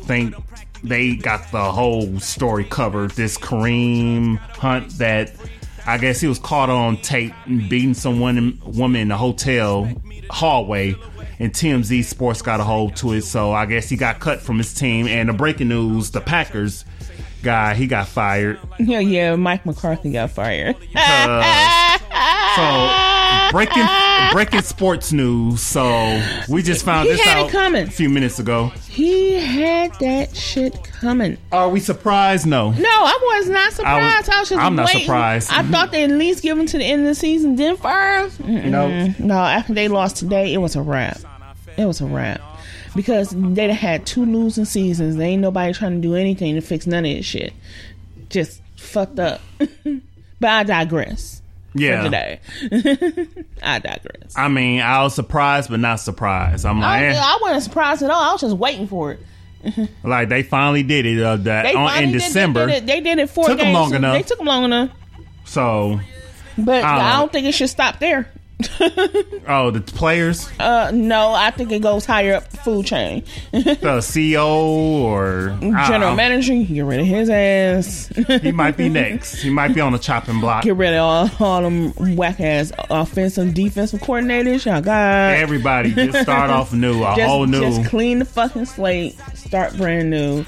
think 0.05 0.33
they 0.81 1.15
got 1.17 1.51
the 1.51 1.69
whole 1.71 2.17
story 2.21 2.63
covered. 2.63 3.11
This 3.11 3.37
Kareem 3.37 4.37
Hunt 4.37 4.97
that 4.97 5.33
I 5.85 5.97
guess 5.97 6.21
he 6.21 6.27
was 6.27 6.39
caught 6.39 6.69
on 6.69 6.97
tape 6.97 7.33
beating 7.45 7.93
some 7.93 8.19
woman, 8.19 8.61
woman 8.65 9.01
in 9.01 9.07
the 9.09 9.17
hotel 9.17 9.91
hallway. 10.29 10.95
And 11.39 11.51
TMZ 11.51 12.03
Sports 12.05 12.43
got 12.43 12.59
a 12.59 12.63
hold 12.63 12.95
to 12.97 13.13
it, 13.13 13.23
so 13.23 13.51
I 13.51 13.65
guess 13.65 13.89
he 13.89 13.97
got 13.97 14.19
cut 14.19 14.41
from 14.41 14.59
his 14.59 14.73
team. 14.75 15.07
And 15.07 15.27
the 15.27 15.33
breaking 15.33 15.69
news: 15.69 16.11
the 16.11 16.21
Packers 16.21 16.85
guy, 17.41 17.73
he 17.73 17.87
got 17.87 18.07
fired. 18.07 18.59
yeah, 18.77 18.99
yeah. 18.99 19.35
Mike 19.35 19.65
McCarthy 19.65 20.11
got 20.11 20.29
fired. 20.29 20.75
So 20.75 20.91
breaking 23.51 23.85
breaking 24.31 24.61
sports 24.61 25.11
news. 25.11 25.61
So 25.61 26.21
we 26.47 26.61
just 26.63 26.85
found 26.85 27.07
He 27.07 27.15
this 27.15 27.27
out 27.27 27.49
coming. 27.49 27.87
a 27.87 27.91
few 27.91 28.09
minutes 28.09 28.39
ago. 28.39 28.67
he 28.89 29.33
had 29.33 29.93
that 29.99 30.35
shit 30.35 30.83
coming. 30.83 31.37
Are 31.51 31.69
we 31.69 31.79
surprised? 31.79 32.45
No. 32.45 32.71
No, 32.71 32.89
I 32.89 33.37
was 33.37 33.49
not 33.49 33.73
surprised. 33.73 34.29
I 34.29 34.39
was, 34.39 34.49
just 34.49 34.61
I'm 34.61 34.75
not 34.75 34.89
surprised. 34.89 35.49
I 35.51 35.63
thought 35.63 35.91
they 35.91 36.03
at 36.03 36.11
least 36.11 36.43
give 36.43 36.57
him 36.57 36.65
to 36.67 36.77
the 36.77 36.85
end 36.85 37.01
of 37.01 37.07
the 37.07 37.15
season, 37.15 37.55
then 37.55 37.77
fire. 37.77 38.29
him. 38.29 38.71
No. 38.71 39.13
No, 39.19 39.35
after 39.35 39.73
they 39.73 39.87
lost 39.87 40.17
today, 40.17 40.53
it 40.53 40.57
was 40.57 40.75
a 40.75 40.81
wrap. 40.81 41.19
It 41.77 41.85
was 41.85 42.01
a 42.01 42.05
wrap. 42.05 42.41
Because 42.95 43.29
they 43.29 43.71
had 43.71 44.05
two 44.05 44.25
losing 44.25 44.65
seasons. 44.65 45.15
There 45.15 45.25
ain't 45.27 45.41
nobody 45.41 45.73
trying 45.73 46.01
to 46.01 46.01
do 46.07 46.15
anything 46.15 46.55
to 46.55 46.61
fix 46.61 46.85
none 46.85 47.05
of 47.05 47.11
this 47.15 47.25
shit. 47.25 47.53
Just 48.29 48.61
fucked 48.75 49.17
up. 49.19 49.39
but 49.57 50.49
I 50.49 50.63
digress 50.63 51.40
Yeah. 51.73 52.03
today. 52.03 52.39
I 53.63 53.79
digress. 53.79 54.33
I 54.35 54.47
mean, 54.49 54.81
I 54.81 55.03
was 55.03 55.15
surprised, 55.15 55.69
but 55.69 55.79
not 55.79 55.99
surprised. 55.99 56.65
I'm 56.65 56.79
like, 56.79 56.89
I, 57.01 57.05
eh. 57.07 57.15
I 57.17 57.39
wasn't 57.41 57.63
surprised 57.63 58.03
at 58.03 58.09
all. 58.09 58.21
I 58.21 58.31
was 58.33 58.41
just 58.41 58.57
waiting 58.57 58.87
for 58.87 59.13
it. 59.13 59.89
like 60.03 60.29
they 60.29 60.43
finally 60.43 60.83
did 60.83 61.05
it. 61.05 61.21
Uh, 61.21 61.35
that 61.37 61.63
They 61.63 61.75
on, 61.75 62.03
in 62.03 62.11
did- 62.11 62.19
December. 62.19 62.65
They 62.65 62.73
did 62.73 62.83
it, 62.83 62.85
they 62.87 63.01
did 63.01 63.19
it 63.19 63.29
four 63.29 63.45
Took 63.47 63.59
games. 63.59 63.73
long 63.73 63.93
enough. 63.93 64.13
They 64.13 64.23
took 64.23 64.37
them 64.39 64.47
long 64.47 64.63
enough. 64.65 64.89
So 65.45 65.99
But 66.57 66.83
I 66.83 66.95
don't 66.95 67.05
I 67.05 67.19
don't 67.19 67.31
think 67.31 67.47
it 67.47 67.51
should 67.53 67.69
stop 67.69 67.99
there. 67.99 68.29
oh, 69.47 69.71
the 69.71 69.81
players, 69.81 70.49
Uh, 70.59 70.91
no, 70.93 71.33
I 71.33 71.51
think 71.51 71.71
it 71.71 71.81
goes 71.81 72.05
higher 72.05 72.35
up 72.35 72.49
the 72.49 72.57
food 72.57 72.85
chain. 72.85 73.23
the 73.51 73.59
CEO 74.01 74.45
or 74.47 75.57
General 75.87 76.15
manager, 76.15 76.53
you 76.53 76.75
get 76.75 76.85
rid 76.85 76.99
of 76.99 77.05
his 77.05 77.29
ass. 77.29 78.11
He 78.41 78.51
might 78.51 78.77
be 78.77 78.89
next. 79.01 79.35
He 79.41 79.49
might 79.49 79.73
be 79.73 79.81
on 79.81 79.91
the 79.93 79.99
chopping 79.99 80.39
block. 80.39 80.63
get 80.63 80.75
rid 80.75 80.93
of 80.93 80.99
all, 81.01 81.47
all 81.47 81.61
them 81.61 82.15
whack 82.15 82.39
ass 82.39 82.71
offensive, 82.89 83.53
defensive 83.53 84.01
coordinators. 84.01 84.65
Y'all 84.65 84.81
got 84.81 85.33
Everybody 85.35 85.91
just 85.93 86.21
start 86.21 86.49
off 86.49 86.73
new, 86.73 87.03
a 87.03 87.15
just, 87.15 87.21
whole 87.27 87.45
new. 87.47 87.61
just 87.61 87.89
clean 87.89 88.19
the 88.19 88.25
fucking 88.25 88.65
slate, 88.65 89.17
start 89.33 89.75
brand 89.77 90.09
new. 90.09 90.45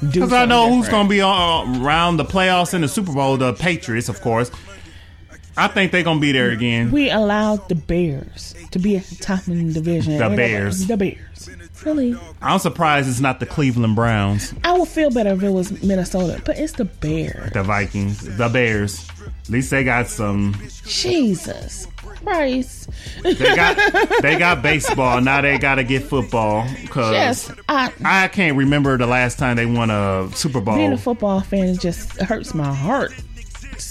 Because 0.00 0.32
I 0.32 0.44
know 0.44 0.68
who's 0.74 0.88
going 0.88 1.06
to 1.06 1.10
be 1.10 1.20
on, 1.22 1.80
around 1.82 2.16
the 2.18 2.24
playoffs 2.24 2.74
in 2.74 2.80
the 2.82 2.88
Super 2.88 3.12
Bowl. 3.12 3.36
The 3.38 3.54
Patriots, 3.54 4.08
of 4.08 4.20
course. 4.20 4.50
I 5.56 5.68
think 5.68 5.92
they're 5.92 6.02
to 6.02 6.18
be 6.18 6.32
there 6.32 6.50
again. 6.50 6.90
We 6.90 7.10
allowed 7.10 7.68
the 7.68 7.74
Bears 7.74 8.54
to 8.72 8.78
be 8.78 8.96
at 8.96 9.04
the 9.04 9.16
top 9.16 9.40
of 9.40 9.56
the 9.56 9.72
division. 9.72 10.18
The 10.18 10.34
Bears. 10.36 10.86
The 10.86 10.96
Bears. 10.96 11.50
Really? 11.84 12.16
I'm 12.40 12.58
surprised 12.58 13.08
it's 13.08 13.20
not 13.20 13.40
the 13.40 13.46
Cleveland 13.46 13.94
Browns, 13.94 14.54
I 14.64 14.78
would 14.78 14.88
feel 14.88 15.10
better 15.10 15.30
if 15.30 15.42
it 15.42 15.50
was 15.50 15.82
Minnesota, 15.82 16.40
but 16.44 16.58
it's 16.58 16.72
the 16.72 16.86
Bears. 16.86 17.52
the 17.52 17.62
Vikings, 17.62 18.36
the 18.36 18.48
Bears. 18.48 19.06
At 19.44 19.50
least 19.50 19.70
they 19.70 19.84
got 19.84 20.08
some. 20.08 20.54
Jesus 20.86 21.86
Christ. 21.96 22.88
They 23.22 23.34
got 23.34 23.76
they 24.22 24.38
got 24.38 24.62
baseball. 24.62 25.20
Now 25.20 25.42
they 25.42 25.58
got 25.58 25.74
to 25.74 25.84
get 25.84 26.04
football. 26.04 26.66
Cause 26.88 27.12
Yes, 27.12 27.52
I, 27.68 27.92
I 28.02 28.28
can't 28.28 28.56
remember 28.56 28.96
the 28.96 29.06
last 29.06 29.38
time 29.38 29.56
they 29.56 29.66
won 29.66 29.90
a 29.90 30.30
Super 30.34 30.60
Bowl. 30.62 30.76
being 30.76 30.92
a 30.92 30.98
football 30.98 31.40
fan 31.40 31.76
just 31.76 32.12
hurts 32.22 32.54
my 32.54 32.72
heart. 32.72 33.12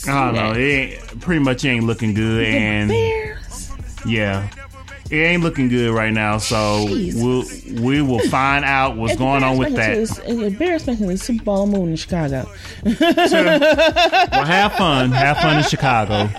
I 0.07 0.25
don't 0.25 0.35
know. 0.35 0.51
It 0.53 0.63
ain't, 0.63 1.21
pretty 1.21 1.39
much 1.43 1.63
ain't 1.65 1.85
looking 1.85 2.13
good, 2.13 2.45
and 2.45 2.89
Bears. 2.89 3.71
yeah, 4.05 4.49
it 5.09 5.15
ain't 5.15 5.43
looking 5.43 5.69
good 5.69 5.91
right 5.93 6.11
now. 6.13 6.37
So 6.39 6.85
we'll 6.89 7.43
we 7.81 8.01
will 8.01 8.19
find 8.29 8.65
out 8.65 8.97
what's 8.97 9.15
going 9.15 9.43
on 9.43 9.57
with 9.57 9.75
that. 9.75 9.95
the- 10.25 10.55
Bears 10.57 10.85
making 10.87 11.07
the 11.07 11.17
Super 11.17 11.43
Bowl 11.43 11.67
move 11.67 11.89
in 11.89 11.95
Chicago. 11.95 12.49
Well, 12.83 14.45
have 14.45 14.73
fun. 14.73 15.11
Have 15.11 15.37
fun 15.37 15.57
in 15.57 15.63
Chicago. 15.63 16.29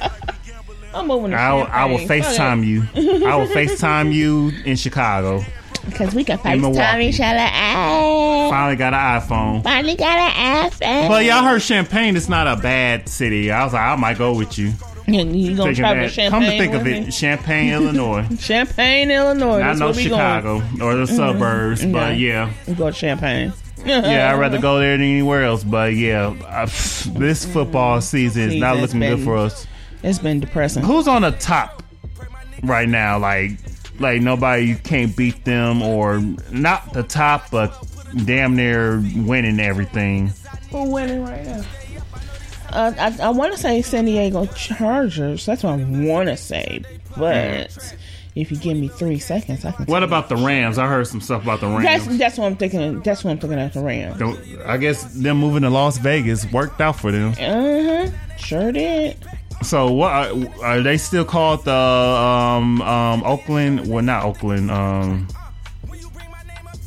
I'm 0.93 1.09
moving 1.09 1.35
I 1.35 1.53
will, 1.53 1.63
I 1.65 1.85
will 1.87 1.99
FaceTime 1.99 2.65
you. 2.65 2.83
I 3.27 3.37
will 3.37 3.47
FaceTime 3.55 4.13
you 4.13 4.53
in 4.65 4.77
Chicago. 4.77 5.45
Because 5.87 6.15
we 6.15 6.25
can. 6.25 6.39
FaceTime 6.39 7.03
each 7.03 7.21
other. 7.21 7.39
Ah, 7.39 8.49
Finally 8.51 8.77
got 8.77 8.95
an 8.95 9.21
iPhone. 9.21 9.63
Finally 9.63 9.97
got 9.97 10.19
an 10.19 10.71
iPhone. 10.71 11.09
But 11.09 11.25
y'all 11.25 11.43
heard 11.43 11.63
Champaign 11.63 12.17
is 12.17 12.29
not 12.29 12.47
a 12.47 12.61
bad 12.61 13.09
city. 13.09 13.51
I 13.51 13.65
was 13.65 13.73
like, 13.73 13.83
I 13.83 13.97
might 13.97 14.19
go 14.19 14.35
with 14.35 14.59
you. 14.59 14.73
And 15.07 15.39
you 15.39 15.55
gonna 15.57 15.75
travel 15.75 16.09
Champaign? 16.09 16.31
Come 16.31 16.43
to 16.45 16.59
think 16.59 16.75
of 16.75 16.87
it? 16.87 17.11
Champaign, 17.11 17.73
Illinois. 17.73 18.27
Champaign, 18.41 19.11
Illinois. 19.11 19.59
Not 19.59 19.67
That's 19.67 19.81
no 19.81 19.87
where 19.87 19.97
we 19.97 20.03
Chicago 20.05 20.63
or 20.81 20.97
the 20.97 21.07
suburbs, 21.07 21.85
but 21.85 22.17
yeah. 22.17 22.47
going. 22.47 22.57
We 22.69 22.75
go 22.75 22.91
to 22.91 22.97
Champaign. 22.97 23.53
Yeah, 23.85 24.33
I'd 24.33 24.41
rather 24.41 24.59
go 24.59 24.79
there 24.79 24.93
than 24.97 25.03
anywhere 25.03 25.45
else. 25.45 25.63
But 25.63 25.95
yeah, 25.95 26.35
I, 26.47 26.65
this 27.19 27.45
football 27.45 28.01
season 28.01 28.51
is 28.51 28.57
not 28.57 28.79
looking 28.79 29.01
good 29.01 29.21
for 29.21 29.37
us. 29.37 29.67
It's 30.03 30.19
been 30.19 30.41
depressing. 30.41 30.83
Who's 30.83 31.09
on 31.09 31.23
the 31.23 31.33
top 31.33 31.83
right 32.63 32.89
now? 32.89 33.19
Like, 33.19 33.53
like 33.99 34.21
nobody 34.23 34.65
you 34.65 34.77
can't 34.77 35.15
beat 35.17 35.45
them, 35.45 35.83
or 35.83 36.21
not 36.51 36.93
the 36.93 37.03
top, 37.03 37.51
but 37.51 37.75
damn 38.25 38.57
near 38.57 39.03
winning 39.17 39.61
everything. 39.61 40.33
Who 40.71 40.91
winning 40.93 41.23
right 41.25 41.45
now? 41.45 41.65
Uh, 42.71 42.93
I, 42.99 43.27
I 43.27 43.29
want 43.31 43.53
to 43.53 43.59
say 43.59 43.83
San 43.83 44.05
Diego 44.07 44.47
Chargers. 44.47 45.47
That's 45.47 45.63
what 45.63 45.79
I 45.79 45.85
want 45.85 46.29
to 46.29 46.37
say. 46.37 46.83
But 47.17 47.95
if 48.35 48.51
you 48.51 48.57
give 48.57 48.77
me 48.77 48.89
three 48.89 49.21
seconds, 49.21 49.65
I 49.65 49.71
can. 49.71 49.85
What 49.87 50.03
about 50.03 50.29
the 50.29 50.37
Rams? 50.37 50.77
I 50.79 50.89
heard 50.89 51.07
some 51.07 51.21
stuff 51.21 51.45
about 51.45 51.61
the 51.61 51.69
you. 51.71 51.83
That's 51.83 52.05
Rams. 52.07 52.19
that's 52.19 52.39
what 52.39 52.47
I'm 52.47 52.57
thinking. 52.57 53.01
That's 53.03 53.23
what 53.23 53.31
I'm 53.31 53.39
thinking 53.39 53.61
of 53.61 53.73
the 53.73 53.81
Rams. 53.81 54.19
Don't- 54.19 54.41
I 54.67 54.77
guess 54.79 55.05
them 55.15 55.37
moving 55.39 55.63
to 55.63 55.71
Las 55.71 55.99
Vegas 55.99 56.51
worked 56.51 56.81
out 56.81 56.97
for 56.99 57.13
them. 57.13 57.31
Uh 57.33 58.09
huh. 58.09 58.37
Sure 58.39 58.73
did. 58.73 59.17
So 59.63 59.91
what 59.93 60.13
are, 60.13 60.65
are 60.65 60.81
they 60.83 60.99
still 60.99 61.25
called 61.25 61.65
the 61.65 61.73
um 61.73 62.83
um 62.83 63.23
Oakland? 63.25 63.89
Well, 63.89 64.03
not 64.05 64.25
Oakland. 64.25 64.71
Um, 64.71 65.27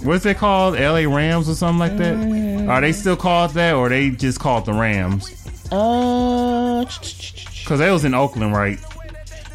what's 0.04 0.26
it 0.26 0.38
called? 0.38 0.76
L.A. 0.76 1.08
Rams 1.08 1.50
or 1.50 1.56
something 1.56 1.80
like 1.80 1.98
that? 1.98 2.68
Are 2.70 2.82
they 2.82 2.92
still 2.92 3.16
called 3.16 3.52
that, 3.52 3.74
or 3.76 3.90
they 3.90 4.10
just 4.12 4.40
called 4.40 4.66
the 4.66 4.74
Rams? 4.74 5.32
Uh, 5.72 6.86
Because 6.86 7.80
they 7.80 7.92
was 7.92 8.06
in 8.06 8.14
Oakland, 8.14 8.54
right? 8.54 8.80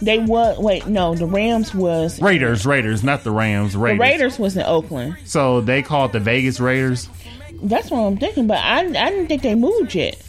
they 0.02 0.18
was 0.18 0.58
wait 0.58 0.84
no 0.88 1.14
the 1.14 1.26
Rams 1.26 1.72
was 1.72 2.20
Raiders, 2.20 2.66
Raiders, 2.66 3.04
not 3.04 3.22
the 3.22 3.30
Rams. 3.30 3.74
the 3.74 3.78
Raiders. 3.78 4.00
Raiders 4.00 4.38
was 4.38 4.56
in 4.56 4.64
Oakland. 4.64 5.16
So 5.24 5.60
they 5.60 5.80
called 5.80 6.10
the 6.12 6.18
Vegas 6.18 6.58
Raiders. 6.58 7.08
That's 7.62 7.88
what 7.88 8.00
I'm 8.00 8.16
thinking. 8.16 8.48
But 8.48 8.58
I 8.58 8.80
I 8.80 9.10
didn't 9.10 9.28
think 9.28 9.42
they 9.42 9.54
moved 9.54 9.94
yet. 9.94 10.20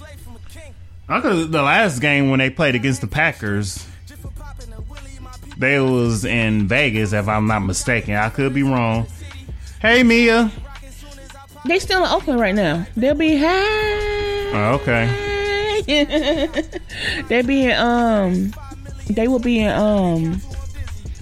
I 1.10 1.20
could 1.22 1.52
the 1.52 1.62
last 1.62 2.00
game 2.00 2.30
when 2.30 2.40
they 2.40 2.50
played 2.50 2.76
against 2.76 3.02
the 3.02 3.08
Packers. 3.08 3.86
They 5.58 5.80
was 5.80 6.26
in 6.26 6.68
Vegas, 6.68 7.14
if 7.14 7.28
I'm 7.28 7.48
not 7.48 7.60
mistaken. 7.60 8.16
I 8.16 8.30
could 8.30 8.54
be 8.54 8.64
wrong. 8.64 9.08
Hey 9.82 10.04
Mia. 10.04 10.52
They 11.66 11.80
still 11.80 12.04
in 12.04 12.12
Oakland 12.12 12.40
right 12.40 12.56
now. 12.56 12.86
They'll 12.96 13.16
be 13.16 13.38
high. 13.38 14.52
Oh, 14.56 14.80
okay. 14.82 15.82
they'll 17.28 17.46
be 17.46 17.66
in 17.66 17.78
um 17.78 18.54
they 19.10 19.28
will 19.28 19.40
be 19.40 19.60
in 19.60 19.72
um 19.72 20.42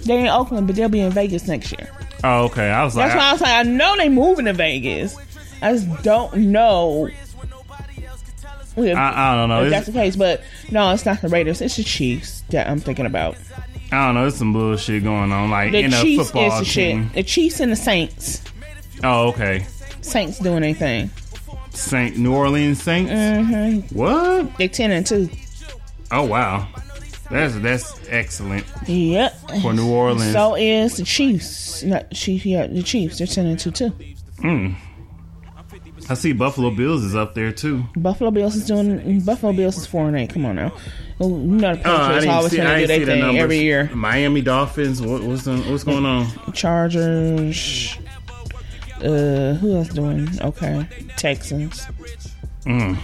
they 0.04 0.20
in 0.20 0.28
Oakland, 0.28 0.66
but 0.66 0.76
they'll 0.76 0.88
be 0.88 1.00
in 1.00 1.12
Vegas 1.12 1.46
next 1.46 1.72
year. 1.72 1.88
Oh, 2.24 2.44
okay. 2.44 2.70
I 2.70 2.84
was 2.84 2.94
That's 2.94 3.14
why 3.14 3.28
I 3.28 3.32
was 3.32 3.40
like, 3.40 3.52
I 3.52 3.62
know 3.62 3.96
they 3.96 4.08
moving 4.08 4.44
to 4.46 4.52
Vegas. 4.52 5.16
I 5.60 5.72
just 5.72 6.02
don't 6.02 6.34
know. 6.36 7.08
I, 8.76 9.32
I 9.32 9.36
don't 9.36 9.48
know. 9.48 9.64
if 9.64 9.70
that's 9.70 9.86
the 9.86 9.92
case, 9.92 10.16
but 10.16 10.42
no, 10.70 10.90
it's 10.92 11.04
not 11.04 11.20
the 11.20 11.28
Raiders. 11.28 11.60
It's 11.60 11.76
the 11.76 11.84
Chiefs 11.84 12.42
that 12.50 12.68
I'm 12.68 12.80
thinking 12.80 13.06
about. 13.06 13.36
I 13.90 14.06
don't 14.06 14.14
know. 14.14 14.22
There's 14.22 14.36
some 14.36 14.52
bullshit 14.54 15.02
going 15.04 15.30
on, 15.32 15.50
like 15.50 15.72
The 15.72 15.80
in 15.80 15.92
a 15.92 16.00
Chiefs 16.00 16.22
is 16.22 16.30
football 16.30 16.58
the 16.60 16.64
team. 16.64 17.04
shit. 17.08 17.14
The 17.14 17.22
Chiefs 17.22 17.60
and 17.60 17.70
the 17.72 17.76
Saints. 17.76 18.42
Oh, 19.04 19.28
okay. 19.28 19.66
Saints 20.00 20.38
doing 20.38 20.62
anything. 20.64 21.10
Saint 21.70 22.16
New 22.18 22.34
Orleans 22.34 22.82
Saints. 22.82 23.10
Mm-hmm. 23.12 23.94
What? 23.96 24.56
They 24.58 24.68
ten 24.68 24.90
and 24.90 25.06
two. 25.06 25.28
Oh 26.10 26.24
wow. 26.24 26.66
That's 27.30 27.54
that's 27.56 27.98
excellent 28.10 28.66
Yep. 28.86 29.34
for 29.62 29.72
New 29.72 29.90
Orleans. 29.90 30.32
So 30.32 30.54
is 30.54 30.96
the 30.98 31.04
Chiefs. 31.04 31.82
Not 31.82 32.10
Chiefs. 32.10 32.44
Yeah, 32.44 32.66
the 32.66 32.82
Chiefs. 32.82 33.18
They're 33.18 33.26
ten 33.26 33.46
and 33.46 33.58
two 33.58 33.70
too. 33.70 33.92
I 36.08 36.14
see 36.14 36.32
Buffalo 36.32 36.70
Bills 36.70 37.04
is 37.04 37.14
up 37.14 37.34
there 37.34 37.52
too. 37.52 37.84
Buffalo 37.96 38.30
Bills 38.30 38.56
is 38.56 38.66
doing. 38.66 39.20
Buffalo 39.20 39.52
Bills 39.52 39.76
is 39.76 39.86
four 39.86 40.08
and 40.08 40.16
eight. 40.16 40.30
Come 40.30 40.44
on 40.46 40.56
now. 40.56 40.72
Well, 41.18 41.30
You 41.30 41.36
know 41.38 41.74
the 41.76 41.88
Oh, 41.88 41.94
I 41.96 42.08
Patriots 42.14 42.26
always 42.28 42.50
see, 42.52 42.56
trying 42.58 42.86
to 42.86 42.98
do 42.98 43.04
their 43.04 43.14
thing 43.14 43.20
numbers. 43.24 43.42
every 43.42 43.58
year. 43.60 43.90
Miami 43.94 44.40
Dolphins. 44.42 45.00
What, 45.00 45.22
what's 45.22 45.44
the, 45.44 45.56
what's 45.58 45.84
going 45.84 46.04
on? 46.04 46.26
Chargers. 46.52 47.96
Uh, 48.98 49.54
who 49.54 49.76
else 49.76 49.88
doing 49.88 50.28
okay? 50.42 50.86
Texans. 51.16 51.86
Mm. 52.64 52.96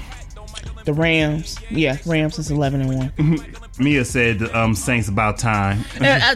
The 0.85 0.93
Rams. 0.93 1.59
Yeah, 1.71 1.99
Rams 2.07 2.39
is 2.39 2.51
eleven 2.51 2.81
and 2.83 2.95
one. 3.19 3.41
Mia 3.79 4.05
said 4.05 4.43
um, 4.55 4.75
Saints 4.75 5.09
about 5.09 5.39
time 5.39 5.85
Uh, 6.01 6.05
uh, 6.05 6.35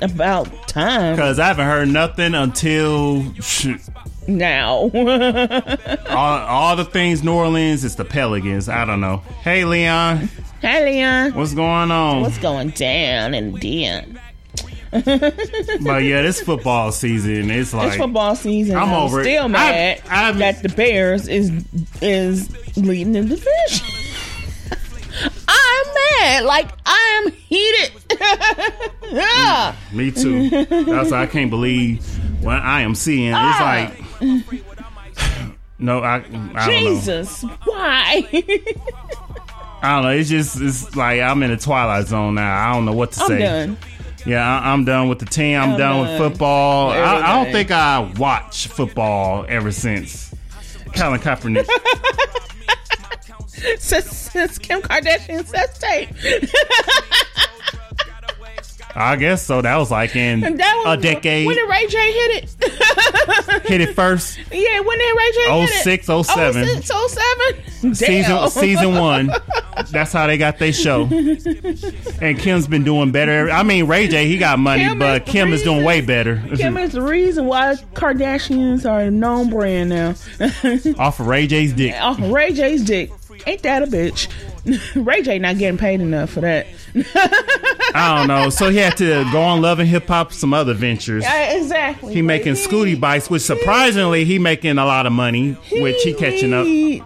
About 0.00 0.68
time 0.68 1.14
because 1.16 1.38
I 1.38 1.46
haven't 1.48 1.66
heard 1.66 1.88
nothing 1.88 2.34
until 2.34 3.30
shoot, 3.34 3.80
now. 4.28 4.90
all, 6.10 6.38
all 6.38 6.76
the 6.76 6.84
things 6.84 7.22
New 7.24 7.32
Orleans. 7.32 7.84
It's 7.84 7.94
the 7.96 8.04
Pelicans. 8.04 8.68
I 8.68 8.84
don't 8.84 9.00
know. 9.00 9.18
Hey 9.42 9.64
Leon, 9.64 10.28
Hey, 10.60 10.84
Leon. 10.84 11.34
what's 11.34 11.54
going 11.54 11.90
on? 11.90 12.20
What's 12.22 12.38
going 12.38 12.70
down 12.70 13.34
in 13.34 13.54
Den? 13.54 14.20
but 14.90 15.04
yeah, 16.02 16.22
this 16.22 16.40
football 16.40 16.92
season. 16.92 17.50
It's 17.50 17.74
like 17.74 17.88
It's 17.88 17.96
football 17.96 18.34
season. 18.34 18.76
I'm 18.76 18.88
I'm, 18.88 18.94
over 19.02 19.20
it. 19.20 19.24
still 19.24 19.44
I- 19.44 19.48
mad 19.48 20.02
I'm- 20.08 20.38
that 20.38 20.62
the 20.62 20.68
Bears 20.70 21.28
is 21.28 21.50
is 22.00 22.48
leading 22.76 23.12
the 23.12 23.22
division. 23.22 23.86
I'm 25.48 25.86
mad. 26.20 26.44
Like 26.44 26.70
I 26.86 27.22
am 27.26 27.32
heated. 27.32 27.92
yeah. 29.12 29.74
Me 29.92 30.10
too. 30.10 30.48
That's 30.50 31.10
why 31.10 31.22
I 31.22 31.26
can't 31.26 31.50
believe 31.50 32.04
what 32.42 32.58
I 32.60 32.80
am 32.82 32.94
seeing. 32.94 33.28
It's 33.28 33.36
Ah. 33.36 33.88
like 33.92 34.07
no, 35.78 36.00
I, 36.00 36.16
I 36.16 36.20
don't 36.20 36.54
know. 36.54 36.66
Jesus. 36.66 37.42
Why? 37.64 38.28
I 39.82 39.94
don't 39.94 40.02
know. 40.04 40.10
It's 40.10 40.28
just 40.28 40.60
it's 40.60 40.96
like 40.96 41.20
I'm 41.20 41.42
in 41.42 41.50
the 41.50 41.56
twilight 41.56 42.06
zone 42.08 42.34
now. 42.34 42.70
I 42.70 42.74
don't 42.74 42.84
know 42.84 42.92
what 42.92 43.12
to 43.12 43.20
I'm 43.22 43.28
say. 43.28 43.38
done. 43.38 43.76
Yeah, 44.26 44.44
I, 44.46 44.72
I'm 44.72 44.84
done 44.84 45.08
with 45.08 45.20
the 45.20 45.26
team. 45.26 45.58
I'm, 45.58 45.70
I'm 45.72 45.78
done, 45.78 46.04
done. 46.04 46.20
with 46.20 46.32
football. 46.32 46.90
I, 46.90 47.22
I 47.22 47.44
don't 47.44 47.52
think 47.52 47.70
I 47.70 48.00
watch 48.18 48.66
football 48.68 49.46
ever 49.48 49.70
since 49.72 50.34
Colin 50.94 51.20
Kaepernick. 51.20 51.68
Since, 53.78 54.06
since 54.30 54.56
Kim 54.56 54.80
Kardashian 54.80 55.44
sex 55.44 55.78
tape. 55.80 56.10
I 58.94 59.16
guess 59.16 59.44
so. 59.44 59.62
That 59.62 59.76
was 59.76 59.90
like 59.90 60.16
in 60.16 60.40
That 60.56 60.82
was 60.84 60.98
a 60.98 61.00
decade. 61.00 61.46
When 61.46 61.56
did 61.56 61.68
Ray 61.68 61.86
J 61.86 62.12
hit 62.12 62.44
it? 62.44 62.54
Hit 63.68 63.80
it 63.82 63.94
first. 63.94 64.38
yeah, 64.50 64.80
when 64.80 64.98
did 64.98 65.16
Ray 65.16 65.30
J 65.32 65.60
hit 65.60 65.70
it? 65.70 66.04
06, 66.04 66.06
07. 66.28 66.82
06, 66.82 66.90
07? 67.82 67.94
Season 67.94 68.48
season 68.50 68.94
one. 68.94 69.30
That's 69.90 70.12
how 70.12 70.26
they 70.26 70.38
got 70.38 70.58
their 70.58 70.72
show. 70.72 71.04
And 72.20 72.38
Kim's 72.38 72.66
been 72.66 72.84
doing 72.84 73.12
better. 73.12 73.50
I 73.50 73.62
mean, 73.62 73.86
Ray 73.86 74.08
J, 74.08 74.26
he 74.26 74.38
got 74.38 74.58
money, 74.58 74.84
Kim 74.84 74.98
but 74.98 75.22
is 75.26 75.32
Kim 75.32 75.52
is 75.52 75.62
doing 75.62 75.84
way 75.84 76.00
better. 76.00 76.42
Kim 76.56 76.76
is 76.78 76.92
the 76.92 77.02
reason 77.02 77.46
why 77.46 77.74
Kardashians 77.94 78.88
are 78.88 79.02
a 79.02 79.10
known 79.10 79.50
brand 79.50 79.90
now. 79.90 80.10
Off 80.98 81.20
of 81.20 81.26
Ray 81.26 81.46
J's 81.46 81.72
dick. 81.72 81.94
Off 82.00 82.18
of 82.18 82.30
Ray 82.30 82.52
J's 82.52 82.84
dick. 82.84 83.10
Ain't 83.46 83.62
that 83.62 83.82
a 83.82 83.86
bitch? 83.86 84.28
Ray 84.94 85.22
J 85.22 85.38
not 85.38 85.58
getting 85.58 85.78
paid 85.78 86.00
enough 86.00 86.30
for 86.30 86.40
that. 86.40 86.66
I 87.94 88.16
don't 88.18 88.28
know. 88.28 88.50
So 88.50 88.70
he 88.70 88.76
had 88.78 88.96
to 88.98 89.26
go 89.32 89.40
on 89.40 89.62
Love 89.62 89.78
and 89.78 89.88
Hip 89.88 90.06
Hop, 90.08 90.32
some 90.32 90.52
other 90.52 90.74
ventures. 90.74 91.24
Yeah, 91.24 91.52
exactly. 91.58 92.14
He 92.14 92.22
making 92.22 92.54
Scooty 92.54 92.98
Bites, 92.98 93.30
which 93.30 93.42
surprisingly 93.42 94.24
he 94.24 94.38
making 94.38 94.78
a 94.78 94.84
lot 94.84 95.06
of 95.06 95.12
money, 95.12 95.52
which 95.72 96.02
he 96.02 96.14
catching 96.14 96.52
up. 96.52 96.66
He 96.66 97.02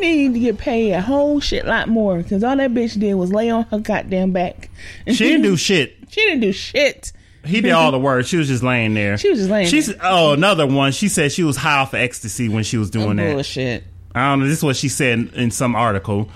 need 0.00 0.32
to 0.32 0.40
get 0.40 0.56
paid 0.58 0.92
a 0.92 1.00
whole 1.02 1.40
shit 1.40 1.66
lot 1.66 1.88
more 1.88 2.18
because 2.22 2.42
all 2.42 2.56
that 2.56 2.70
bitch 2.72 2.98
did 2.98 3.14
was 3.14 3.30
lay 3.32 3.50
on 3.50 3.64
her 3.64 3.78
goddamn 3.78 4.32
back. 4.32 4.70
She 5.06 5.12
didn't 5.18 5.42
do 5.42 5.56
shit. 5.56 5.94
She 6.10 6.22
didn't 6.22 6.40
do 6.40 6.52
shit. 6.52 7.12
He 7.44 7.60
did 7.60 7.72
all 7.72 7.92
the 7.92 7.98
work. 7.98 8.24
She 8.24 8.38
was 8.38 8.48
just 8.48 8.62
laying 8.62 8.94
there. 8.94 9.18
She 9.18 9.28
was 9.28 9.40
just 9.40 9.50
laying 9.50 9.68
She's 9.68 9.88
there. 9.88 9.96
oh 10.02 10.32
another 10.32 10.66
one. 10.66 10.92
She 10.92 11.08
said 11.10 11.32
she 11.32 11.44
was 11.44 11.54
high 11.54 11.80
off 11.80 11.92
of 11.92 12.00
ecstasy 12.00 12.48
when 12.48 12.64
she 12.64 12.78
was 12.78 12.90
doing 12.90 13.16
that. 13.16 13.34
Bullshit. 13.34 13.84
I 14.14 14.30
don't 14.30 14.40
know. 14.40 14.46
This 14.48 14.56
is 14.58 14.64
what 14.64 14.76
she 14.76 14.88
said 14.88 15.18
in, 15.18 15.28
in 15.34 15.50
some 15.50 15.76
article, 15.76 16.30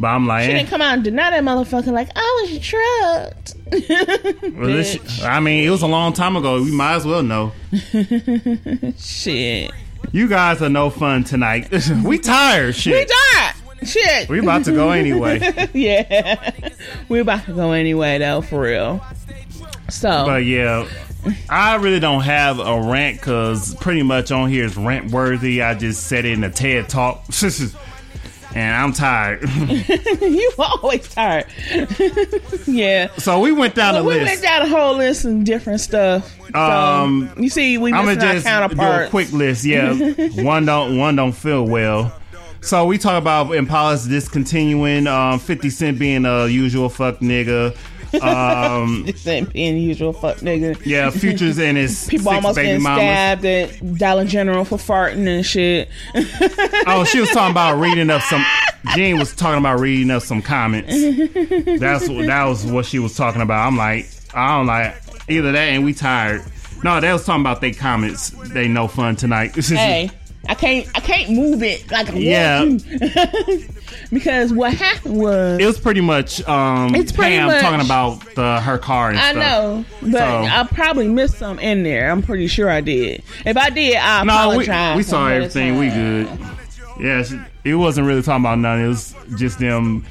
but 0.00 0.08
I'm 0.08 0.26
like, 0.26 0.44
She 0.46 0.52
eh. 0.52 0.56
didn't 0.58 0.68
come 0.70 0.82
out 0.82 0.94
and 0.94 1.04
deny 1.04 1.30
that 1.30 1.42
motherfucker 1.42 1.92
like 1.92 2.08
I 2.14 2.46
was 2.50 2.58
drugged. 2.58 3.54
Well, 4.56 4.66
this- 4.68 5.22
I 5.22 5.40
mean, 5.40 5.64
it 5.66 5.70
was 5.70 5.82
a 5.82 5.86
long 5.86 6.12
time 6.12 6.36
ago. 6.36 6.62
We 6.62 6.70
might 6.70 6.94
as 6.96 7.06
well 7.06 7.22
know. 7.22 7.52
shit. 8.98 9.70
You 10.12 10.28
guys 10.28 10.62
are 10.62 10.68
no 10.68 10.90
fun 10.90 11.24
tonight. 11.24 11.68
we 12.04 12.18
tired. 12.18 12.74
Shit. 12.74 12.94
We 12.94 13.04
died. 13.04 13.54
Shit. 13.88 14.28
We 14.28 14.40
about 14.40 14.64
to 14.64 14.72
go 14.72 14.90
anyway. 15.02 15.40
yeah. 15.74 16.50
we 17.08 17.20
about 17.20 17.44
to 17.46 17.52
go 17.52 17.72
anyway 17.72 18.18
though, 18.18 18.40
for 18.40 18.62
real. 18.62 19.04
So 19.90 20.24
But 20.26 20.44
yeah, 20.44 20.88
I 21.48 21.76
really 21.76 22.00
don't 22.00 22.22
have 22.22 22.58
a 22.58 22.80
rant 22.80 23.18
because 23.18 23.74
pretty 23.76 24.02
much 24.02 24.30
on 24.32 24.48
here 24.50 24.64
is 24.64 24.76
rant 24.76 25.10
worthy. 25.12 25.62
I 25.62 25.74
just 25.74 26.06
said 26.06 26.24
it 26.24 26.32
in 26.32 26.44
a 26.44 26.50
TED 26.50 26.88
talk, 26.88 27.24
and 28.54 28.74
I'm 28.76 28.92
tired. 28.92 29.42
you 30.20 30.52
always 30.58 31.08
tired. 31.08 31.46
yeah. 32.66 33.08
so 33.16 33.40
we 33.40 33.52
went 33.52 33.74
down 33.74 33.94
Well, 33.94 34.02
the 34.04 34.08
we 34.08 34.14
list. 34.16 34.26
went 34.26 34.42
down 34.42 34.62
a 34.62 34.68
whole 34.68 34.96
list 34.96 35.24
of 35.24 35.44
different 35.44 35.80
stuff. 35.80 36.34
So, 36.52 36.58
Um, 36.58 37.30
you 37.38 37.50
see, 37.50 37.78
we 37.78 37.92
I'm 37.92 38.06
missing 38.06 38.18
gonna 38.20 38.28
our 38.30 38.34
just 38.34 38.44
do 38.46 38.50
a 38.50 38.52
counterparts. 38.52 39.10
quick 39.10 39.32
list. 39.32 39.64
Yeah, 39.64 39.92
one 40.42 40.64
don't 40.66 40.96
one 40.98 41.16
don't 41.16 41.32
feel 41.32 41.64
well. 41.66 42.14
So 42.60 42.86
we 42.86 42.98
talk 42.98 43.20
about 43.20 43.54
Impala's 43.54 44.06
discontinuing. 44.08 45.06
Um, 45.06 45.38
Fifty 45.38 45.70
Cent 45.70 45.98
being 45.98 46.24
a 46.24 46.46
usual 46.48 46.88
fuck 46.88 47.18
nigga. 47.20 47.76
Um, 48.22 49.02
This 49.06 49.26
ain't 49.26 49.52
being 49.52 49.76
usual 49.76 50.12
fuck 50.12 50.38
nigga. 50.38 50.80
yeah, 50.84 51.10
Futures 51.10 51.58
and 51.58 51.76
his 51.76 52.06
People 52.10 52.30
almost 52.30 52.56
getting 52.56 52.82
mamas. 52.82 52.98
stabbed 53.00 53.44
at 53.44 53.98
Dollar 53.98 54.24
General 54.24 54.64
for 54.64 54.78
farting 54.78 55.26
and 55.26 55.44
shit. 55.44 55.88
Oh, 56.86 57.04
she 57.04 57.20
was 57.20 57.30
talking 57.30 57.50
about 57.52 57.78
reading 57.80 58.10
up 58.10 58.22
some. 58.22 58.44
Jean 58.94 59.18
was 59.18 59.34
talking 59.34 59.58
about 59.58 59.80
reading 59.80 60.10
up 60.10 60.22
some 60.22 60.40
comments. 60.42 60.88
That's 61.80 62.08
what 62.08 62.26
that 62.26 62.44
was 62.44 62.64
what 62.64 62.86
she 62.86 62.98
was 62.98 63.14
talking 63.16 63.42
about. 63.42 63.66
I'm 63.66 63.76
like, 63.76 64.08
I 64.34 64.56
don't 64.56 64.66
like 64.66 64.96
either 65.28 65.52
that 65.52 65.58
and 65.68 65.84
we 65.84 65.92
tired. 65.94 66.42
No, 66.84 67.00
they 67.00 67.12
was 67.12 67.24
talking 67.26 67.40
about 67.42 67.60
they 67.60 67.72
comments. 67.72 68.30
They 68.52 68.68
no 68.68 68.86
fun 68.88 69.16
tonight. 69.16 69.54
hey, 69.56 70.10
I 70.46 70.54
can't, 70.54 70.86
I 70.94 71.00
can't 71.00 71.30
move 71.30 71.62
it 71.62 71.90
like 71.90 72.08
I 72.10 72.14
Yeah. 72.14 72.60
want 72.62 72.80
to. 72.84 73.68
because 74.12 74.52
what 74.52 74.72
happened 74.74 75.20
was, 75.20 75.60
It 75.60 75.66
was 75.66 75.78
pretty 75.78 76.00
much 76.00 76.46
um 76.48 76.94
It's 76.94 77.12
pretty 77.12 77.36
Pam 77.36 77.48
much- 77.48 77.60
talking 77.60 77.84
about 77.84 78.34
the, 78.34 78.60
her 78.60 78.78
car 78.78 79.10
and 79.10 79.18
I 79.18 79.32
stuff. 79.32 79.36
know, 79.42 79.84
but 80.02 80.12
So- 80.12 80.44
I 80.44 80.66
probably 80.72 81.08
missed 81.08 81.38
some 81.38 81.58
in 81.58 81.82
there. 81.82 82.10
I'm 82.10 82.22
pretty 82.22 82.46
sure 82.46 82.70
I 82.70 82.80
did. 82.80 83.22
If 83.44 83.56
I 83.56 83.70
did, 83.70 83.96
I 83.96 84.22
No, 84.24 84.32
we, 84.50 84.64
apologize. 84.64 84.96
we 84.96 85.02
saw 85.02 85.26
ahead 85.26 85.42
of 85.42 85.56
everything. 85.56 85.78
We 85.78 85.88
good. 85.90 86.28
Yeah, 87.00 87.22
she- 87.24 87.40
it 87.64 87.74
wasn't 87.74 88.06
really 88.06 88.22
talking 88.22 88.42
about 88.44 88.58
nothing. 88.58 88.84
It 88.86 88.88
was 88.88 89.14
just 89.36 89.58
them 89.58 90.04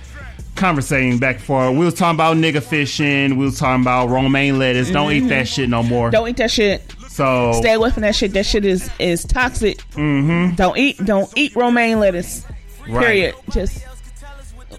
conversating 0.55 1.17
back 1.19 1.35
and 1.37 1.45
forth. 1.45 1.71
We 1.75 1.85
was 1.85 1.93
talking 1.93 2.15
about 2.15 2.37
nigga 2.37 2.61
fishing. 2.61 3.37
We 3.37 3.45
was 3.45 3.57
talking 3.59 3.81
about 3.81 4.09
romaine 4.09 4.59
lettuce. 4.59 4.89
Don't 4.91 5.11
eat 5.11 5.27
that 5.29 5.47
shit 5.47 5.69
no 5.69 5.83
more. 5.83 6.07
Mm-hmm. 6.07 6.11
Don't 6.11 6.27
eat 6.29 6.37
that 6.37 6.51
shit. 6.51 6.93
So 7.17 7.51
Stay 7.53 7.73
away 7.73 7.89
from 7.89 8.01
that 8.01 8.15
shit. 8.15 8.31
That 8.33 8.45
shit 8.45 8.63
is 8.63 8.89
is 8.99 9.25
toxic. 9.25 9.79
Mm-hmm. 9.93 10.55
Don't 10.55 10.77
eat. 10.77 11.03
Don't 11.03 11.31
eat 11.35 11.55
romaine 11.55 11.99
lettuce. 11.99 12.45
Right. 12.87 13.05
Period. 13.05 13.35
Just 13.49 13.83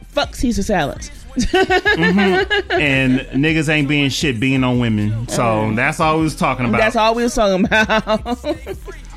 fuck 0.08 0.34
Caesar 0.36 0.62
salads. 0.62 1.10
and 1.34 3.20
niggas 3.20 3.68
ain't 3.68 3.88
being 3.88 4.08
shit 4.10 4.38
being 4.40 4.64
on 4.64 4.78
women. 4.78 5.28
So 5.28 5.72
that's 5.74 6.00
all 6.00 6.18
we 6.18 6.24
was 6.24 6.36
talking 6.36 6.66
about. 6.66 6.78
That's 6.78 6.96
all 6.96 7.14
we 7.14 7.24
was 7.24 7.34
talking 7.34 7.64
about. 7.64 8.38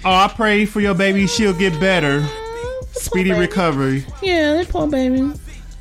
Oh, 0.03 0.10
I 0.15 0.31
pray 0.35 0.65
for 0.65 0.81
your 0.81 0.95
baby. 0.95 1.27
She'll 1.27 1.53
get 1.53 1.80
better. 1.80 2.26
Speedy 2.93 3.31
recovery. 3.34 4.03
yeah, 4.23 4.53
that 4.56 4.69
poor 4.69 4.88
baby. 4.88 5.31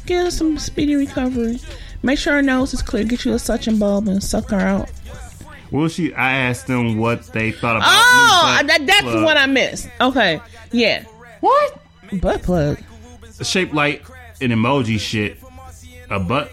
Get 0.07 0.25
her 0.25 0.31
some 0.31 0.59
speedy 0.59 0.95
recovery. 0.95 1.59
Make 2.03 2.19
sure 2.19 2.35
her 2.35 2.43
nose 2.43 2.73
is 2.75 2.83
clear. 2.83 3.05
Get 3.05 3.25
you 3.25 3.33
a 3.33 3.39
suction 3.39 3.79
bulb 3.79 4.09
and 4.09 4.23
suck 4.23 4.51
her 4.51 4.61
out. 4.61 4.91
Well, 5.71 5.89
she. 5.89 6.13
I 6.15 6.33
asked 6.33 6.67
them 6.67 6.99
what 6.99 7.27
they 7.33 7.53
thought 7.53 7.77
about. 7.77 7.89
Oh, 7.89 8.59
new 8.61 8.67
that, 8.69 8.87
that's 8.87 9.03
plug. 9.03 9.25
what 9.25 9.37
I 9.37 9.47
missed. 9.47 9.89
Okay, 10.01 10.41
yeah. 10.73 11.05
What? 11.41 11.81
Butt 12.21 12.43
plug. 12.43 12.79
Shaped 13.43 13.73
like 13.73 14.05
an 14.41 14.51
emoji. 14.51 14.99
Shit. 14.99 15.39
A 16.11 16.19
butt. 16.19 16.51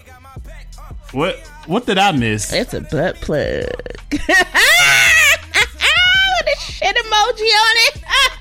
What? 1.12 1.36
What 1.66 1.84
did 1.86 1.98
I 1.98 2.12
miss? 2.12 2.52
It's 2.52 2.74
a 2.74 2.80
butt 2.80 3.16
plug. 3.16 3.64
With 4.10 4.22
a 6.46 6.60
shit 6.60 6.96
emoji 6.96 7.50
on 7.50 7.76
it. 7.86 8.02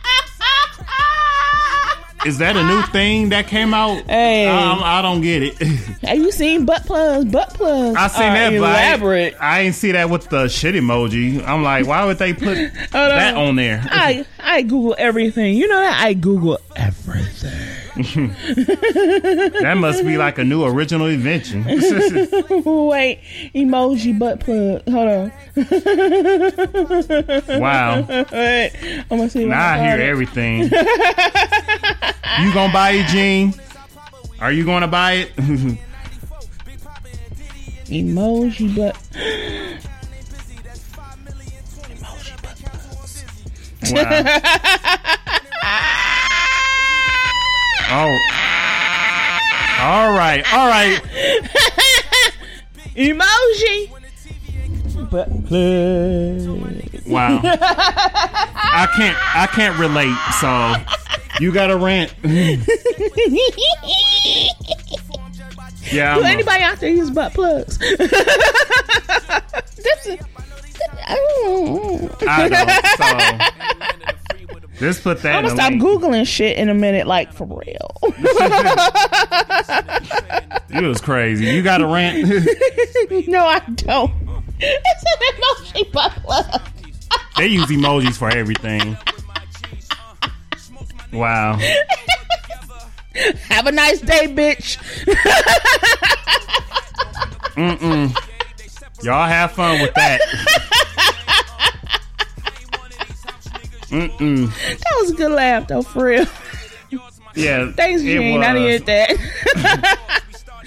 Is 2.26 2.39
that 2.39 2.57
a 2.57 2.64
new 2.64 2.81
thing 2.91 3.30
that 3.30 3.48
came 3.48 3.73
out? 3.73 4.03
Hey. 4.10 4.48
Um, 4.48 4.80
I 4.84 5.02
don't 5.02 5.22
get 5.22 5.44
it. 5.44 5.56
Have 6.03 6.18
you 6.18 6.31
seen 6.31 6.65
butt 6.65 6.85
plugs? 6.85 7.31
Butt 7.31 7.53
plugs. 7.53 7.95
I 7.95 8.07
seen 8.07 8.34
that, 8.34 8.49
but 8.60 8.64
I, 8.69 8.88
elaborate. 8.88 9.35
I 9.39 9.61
ain't 9.61 9.76
see 9.76 9.91
that 9.91 10.10
with 10.10 10.30
the 10.30 10.48
shit 10.48 10.76
emoji. 10.76 11.45
I'm 11.45 11.64
like, 11.64 11.85
why 11.85 12.06
would 12.06 12.18
they 12.18 12.34
put 12.34 12.57
that 12.91 13.35
on 13.35 13.56
there? 13.56 13.81
I 13.89 14.26
I 14.39 14.64
Google 14.64 14.95
everything. 14.98 15.56
You 15.56 15.68
know 15.68 15.80
that 15.80 16.02
I 16.03 16.14
Google 16.14 16.60
everything. 16.76 17.77
that 17.98 19.76
must 19.77 20.03
be 20.06 20.18
like 20.18 20.38
a 20.38 20.44
new 20.44 20.64
original 20.64 21.07
invention. 21.07 21.64
Wait, 21.68 23.22
emoji 23.56 24.18
butt 24.19 24.39
plug. 24.39 24.84
Hold 24.88 25.07
on. 25.10 25.31
wow. 27.60 28.06
Wait, 28.31 28.72
I'm 29.10 29.18
gonna 29.18 29.30
see. 29.30 29.45
Now 29.45 29.73
I 29.73 29.80
hear 29.80 29.99
everything. 30.02 30.69
You 32.41 32.53
gonna 32.53 32.73
buy 32.73 32.91
it, 32.91 33.07
Gene? 33.07 33.53
Are 34.39 34.51
you 34.51 34.65
gonna 34.65 34.88
buy 34.88 35.13
it? 35.13 35.35
Emoji 37.88 38.75
but 38.75 38.95
emoji 41.88 42.35
butt 42.41 42.57
plugs. 42.59 43.23
wow. 43.93 44.23
Oh. 47.89 48.17
All 49.79 50.11
right. 50.11 50.43
All 50.53 50.67
right. 50.67 51.01
Emoji. 52.95 53.97
Butt 55.09 55.29
plug. 55.45 57.07
Wow. 57.07 57.39
I 57.43 58.88
can't. 58.95 59.17
I 59.35 59.47
can't 59.51 59.77
relate. 59.79 60.15
So 60.39 60.75
you 61.39 61.51
got 61.51 61.69
a 61.71 61.77
rant. 61.77 62.13
Yeah. 65.89 66.15
Do 66.15 66.19
I'm 66.21 66.25
a- 66.25 66.29
anybody 66.34 66.63
out 66.63 66.79
there 66.81 66.89
use 66.89 67.09
butt 67.09 67.34
plugs? 67.34 67.77
this 67.97 68.11
is. 70.05 70.17
I'm 71.07 72.09
I 72.27 72.49
don't. 72.49 72.67
So 74.79 74.85
just 74.85 75.01
put 75.03 75.21
that. 75.23 75.31
i 75.38 75.41
gonna 75.41 75.47
in 75.49 75.55
stop 75.55 75.69
link. 75.71 75.81
googling 75.81 76.27
shit 76.27 76.57
in 76.57 76.67
a 76.69 76.73
minute, 76.73 77.07
like 77.07 77.31
for 77.34 77.45
real. 77.45 77.97
It 80.69 80.84
was 80.85 80.99
crazy. 81.01 81.45
You 81.45 81.63
got 81.63 81.81
a 81.81 81.88
rant. 81.88 82.27
no, 83.27 83.45
I 83.47 83.59
don't. 83.75 84.13
It's 84.59 85.03
an 85.03 85.84
emoji 85.84 85.91
plug. 85.91 86.61
they 87.38 87.47
use 87.47 87.67
emojis 87.67 88.17
for 88.17 88.29
everything. 88.29 88.97
Wow. 91.13 91.59
Have 93.49 93.67
a 93.67 93.71
nice 93.71 94.01
day, 94.01 94.27
bitch. 94.27 94.77
Mm-mm. 97.55 98.15
Y'all 99.03 99.27
have 99.27 99.51
fun 99.51 99.81
with 99.81 99.93
that. 99.95 100.21
Mm-mm. 103.89 104.47
That 104.79 104.95
was 104.99 105.11
a 105.11 105.15
good 105.15 105.31
laugh, 105.31 105.67
though, 105.67 105.81
for 105.81 106.05
real. 106.05 106.25
Yeah. 107.35 107.71
Thanks, 107.71 108.01
Gene. 108.01 108.43
I 108.43 108.53
didn't 108.53 108.85
that. 108.85 109.99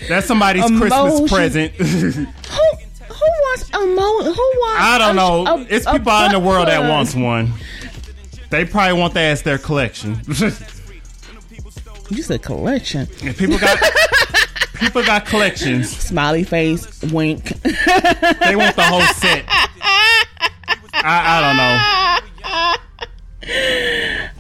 That's 0.08 0.26
somebody's 0.26 0.64
Emotion. 0.64 0.88
Christmas 0.88 1.30
present. 1.30 1.72
Who 3.20 3.26
wants 3.26 3.70
a 3.70 3.78
mo? 3.78 4.32
Who 4.32 4.52
wants? 4.60 4.82
I 4.82 4.98
don't 4.98 5.16
know. 5.16 5.46
a- 5.46 5.66
it's 5.68 5.86
a 5.86 5.92
people 5.92 6.10
out 6.12 6.26
in 6.26 6.32
the 6.32 6.46
world 6.46 6.68
that 6.68 6.88
wants 6.88 7.14
one. 7.14 7.52
They 8.50 8.64
probably 8.64 8.98
want 8.98 9.14
that 9.14 9.30
as 9.30 9.42
their 9.42 9.58
collection. 9.58 10.20
You 12.12 12.24
said 12.24 12.42
collection. 12.42 13.06
And 13.22 13.36
people 13.36 13.56
got 13.56 13.78
people 14.74 15.04
got 15.04 15.26
collections. 15.26 15.96
Smiley 15.96 16.42
face, 16.42 17.00
wink. 17.02 17.44
They 17.62 18.56
want 18.56 18.74
the 18.74 18.82
whole 18.82 19.00
set. 19.14 19.44
I, 20.92 21.38
I 21.38 21.40
don't 21.40 21.56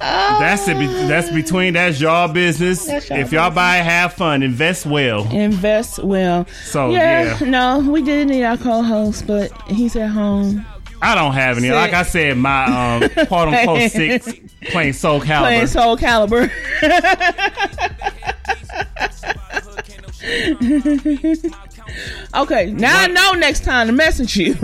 That's 0.00 0.66
it. 0.68 0.78
be- 0.78 0.86
That's 0.86 1.30
between 1.30 1.74
that's 1.74 2.00
y'all 2.00 2.32
business. 2.32 2.86
That's 2.86 3.10
if 3.10 3.32
y'all 3.32 3.50
buy, 3.50 3.78
it, 3.78 3.84
have 3.84 4.14
fun, 4.14 4.42
invest 4.42 4.86
well. 4.86 5.30
Invest 5.32 6.02
well. 6.02 6.46
So, 6.64 6.90
yeah, 6.90 7.38
yeah. 7.38 7.48
no, 7.48 7.78
we 7.90 8.02
did 8.02 8.28
need 8.28 8.44
our 8.44 8.56
co-host, 8.56 9.26
but 9.26 9.52
he's 9.68 9.96
at 9.96 10.08
home 10.08 10.64
I 11.02 11.14
don't 11.14 11.32
have 11.32 11.56
any. 11.56 11.68
Sick. 11.68 11.74
Like 11.74 11.92
I 11.94 12.02
said, 12.02 12.36
my 12.36 12.64
um, 12.64 13.08
quote 13.26 13.48
unquote 13.48 13.90
six 13.90 14.28
playing 14.66 14.92
Soul 14.92 15.20
Calibur. 15.20 15.40
playing 15.40 15.66
Soul 15.66 15.96
Calibur. 15.96 16.50
okay, 22.34 22.66
now 22.72 23.00
I 23.00 23.06
know 23.06 23.32
next 23.32 23.64
time 23.64 23.86
to 23.86 23.92
message 23.92 24.36
you 24.36 24.56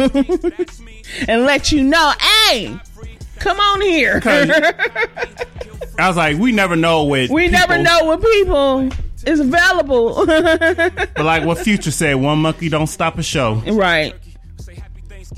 and 1.27 1.45
let 1.45 1.73
you 1.73 1.83
know, 1.83 2.13
hey, 2.21 2.79
come 3.39 3.59
on 3.59 3.81
here. 3.81 4.21
I 5.99 6.09
was 6.09 6.17
like, 6.17 6.37
we 6.39 6.53
never 6.53 6.77
know 6.77 7.05
what 7.05 7.31
we 7.31 7.49
never 7.49 7.79
know 7.79 8.05
what 8.05 8.21
people 8.23 8.91
is 9.25 9.41
available. 9.41 10.27
But 10.27 11.25
like 11.25 11.45
what 11.45 11.59
Future 11.59 11.91
said, 11.91 12.15
one 12.15 12.41
monkey 12.41 12.69
don't 12.69 12.87
stop 12.87 13.19
a 13.19 13.23
show, 13.23 13.55
right. 13.73 14.15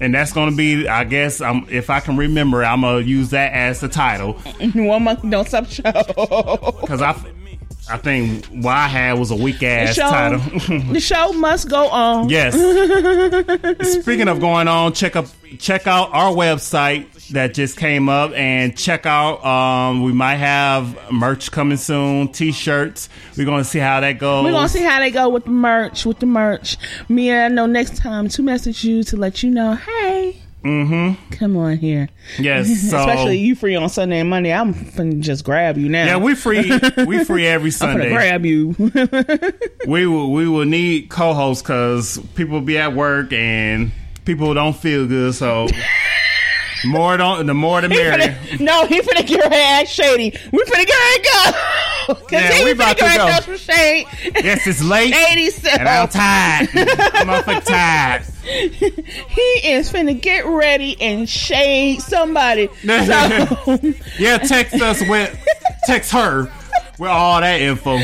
and 0.01 0.13
that's 0.15 0.33
gonna 0.33 0.57
be, 0.57 0.89
I 0.89 1.05
guess, 1.05 1.41
um, 1.41 1.67
if 1.71 1.89
I 1.89 2.01
can 2.01 2.17
remember, 2.17 2.65
I'm 2.65 2.81
gonna 2.81 3.01
use 3.01 3.31
that 3.31 3.53
as 3.53 3.81
the 3.81 3.89
title 3.89 4.33
One 4.75 5.05
monkey 5.05 5.31
don't 5.31 5.47
stop 5.47 5.67
show. 5.67 5.83
because 6.81 7.01
I, 7.01 7.13
I 7.91 7.97
think 7.97 8.47
what 8.47 8.77
I 8.77 8.87
had 8.87 9.19
was 9.19 9.31
a 9.31 9.37
weak 9.37 9.63
ass 9.63 9.95
show- 9.95 10.03
title. 10.03 10.39
the 10.93 11.01
show 11.01 11.33
must 11.33 11.69
go 11.69 11.89
on. 11.89 12.29
yes. 12.29 12.55
Speaking 14.03 14.29
of 14.29 14.41
going 14.41 14.69
on, 14.69 14.93
check 14.93 15.17
up, 15.17 15.27
check 15.59 15.87
out 15.87 16.11
our 16.13 16.33
website 16.33 17.07
that 17.31 17.55
just 17.55 17.77
came 17.77 18.09
up, 18.09 18.33
and 18.33 18.77
check 18.77 19.07
out. 19.07 19.45
Um, 19.45 20.03
we 20.03 20.13
might 20.13 20.37
have 20.37 21.13
merch 21.13 21.51
coming 21.51 21.77
soon, 21.79 22.29
t-shirts. 22.29 23.09
We're 23.37 23.47
gonna 23.47 23.65
see 23.65 23.79
how 23.79 24.01
that 24.01 24.13
goes. 24.19 24.45
We're 24.45 24.53
gonna 24.53 24.69
see 24.69 24.83
how 24.83 25.01
they 25.01 25.11
go 25.11 25.29
with 25.29 25.45
the 25.45 25.51
merch. 25.51 26.05
With 26.07 26.19
the 26.19 26.27
merch, 26.27 26.77
me 27.09 27.31
and 27.31 27.41
I 27.41 27.49
know 27.49 27.67
next 27.67 27.97
time 27.97 28.29
to 28.31 28.43
message 28.43 28.85
you 28.85 29.03
to 29.05 29.17
let 29.17 29.43
you 29.43 29.51
know, 29.51 29.75
hey, 29.75 30.43
Mm-hmm. 30.65 31.31
come 31.35 31.57
on 31.57 31.77
here. 31.77 32.09
Yes. 32.39 32.69
So 32.91 32.99
Especially 32.99 33.39
you 33.39 33.55
free 33.55 33.77
on 33.77 33.89
Sunday 33.89 34.21
and 34.21 34.29
Monday. 34.31 34.53
I'm 34.53 34.75
finna 34.75 35.21
just 35.21 35.45
grab 35.45 35.79
you 35.79 35.89
now. 35.89 36.05
Yeah, 36.05 36.17
we 36.17 36.35
free. 36.35 36.71
We 37.07 37.25
free 37.25 37.47
every 37.47 37.69
I'm 37.69 37.73
Sunday. 37.73 38.09
grab 38.11 38.45
you. 38.45 38.75
we 39.87 40.07
will 40.07 40.33
we 40.33 40.49
will 40.49 40.65
need 40.65 41.11
co-hosts 41.11 41.63
because 41.63 42.19
people 42.35 42.61
be 42.61 42.79
at 42.79 42.95
work 42.95 43.33
and 43.33 43.93
people 44.25 44.53
don't 44.55 44.77
feel 44.77 45.07
good. 45.07 45.35
So 45.35 45.69
more 46.87 47.17
don't 47.17 47.47
the 47.47 47.55
more 47.55 47.81
the 47.81 47.89
merrier. 47.89 48.37
no, 48.61 48.87
he 48.87 49.01
finna 49.01 49.27
get 49.27 49.45
her 49.45 49.55
ass 49.55 49.89
shady. 49.89 50.37
We 50.53 50.59
finna 50.65 50.87
get 50.87 50.91
her 50.91 51.53
go. 51.53 51.59
Yeah, 52.31 52.65
we 52.65 52.71
about 52.73 52.97
to 52.99 53.43
go. 53.47 53.57
shade. 53.57 54.07
Yes, 54.43 54.67
it's 54.67 54.83
late 54.83 55.13
Shady 55.29 55.51
self. 55.51 55.79
and 55.79 55.89
I'm 55.89 56.09
tired. 56.09 56.69
I'm 56.75 57.27
motherfucking 57.29 57.65
tired. 57.67 58.23
He 59.29 59.41
is 59.73 59.93
finna 59.93 60.19
get 60.21 60.47
ready 60.47 60.97
and 61.01 61.29
shade 61.29 62.01
somebody. 62.01 62.69
So 62.83 63.79
Yeah, 64.19 64.39
text 64.39 64.81
us 64.81 65.01
with 65.09 65.39
text 65.85 66.13
her 66.13 66.51
with 66.99 67.11
all 67.11 67.41
that 67.41 67.61
info. 67.61 67.99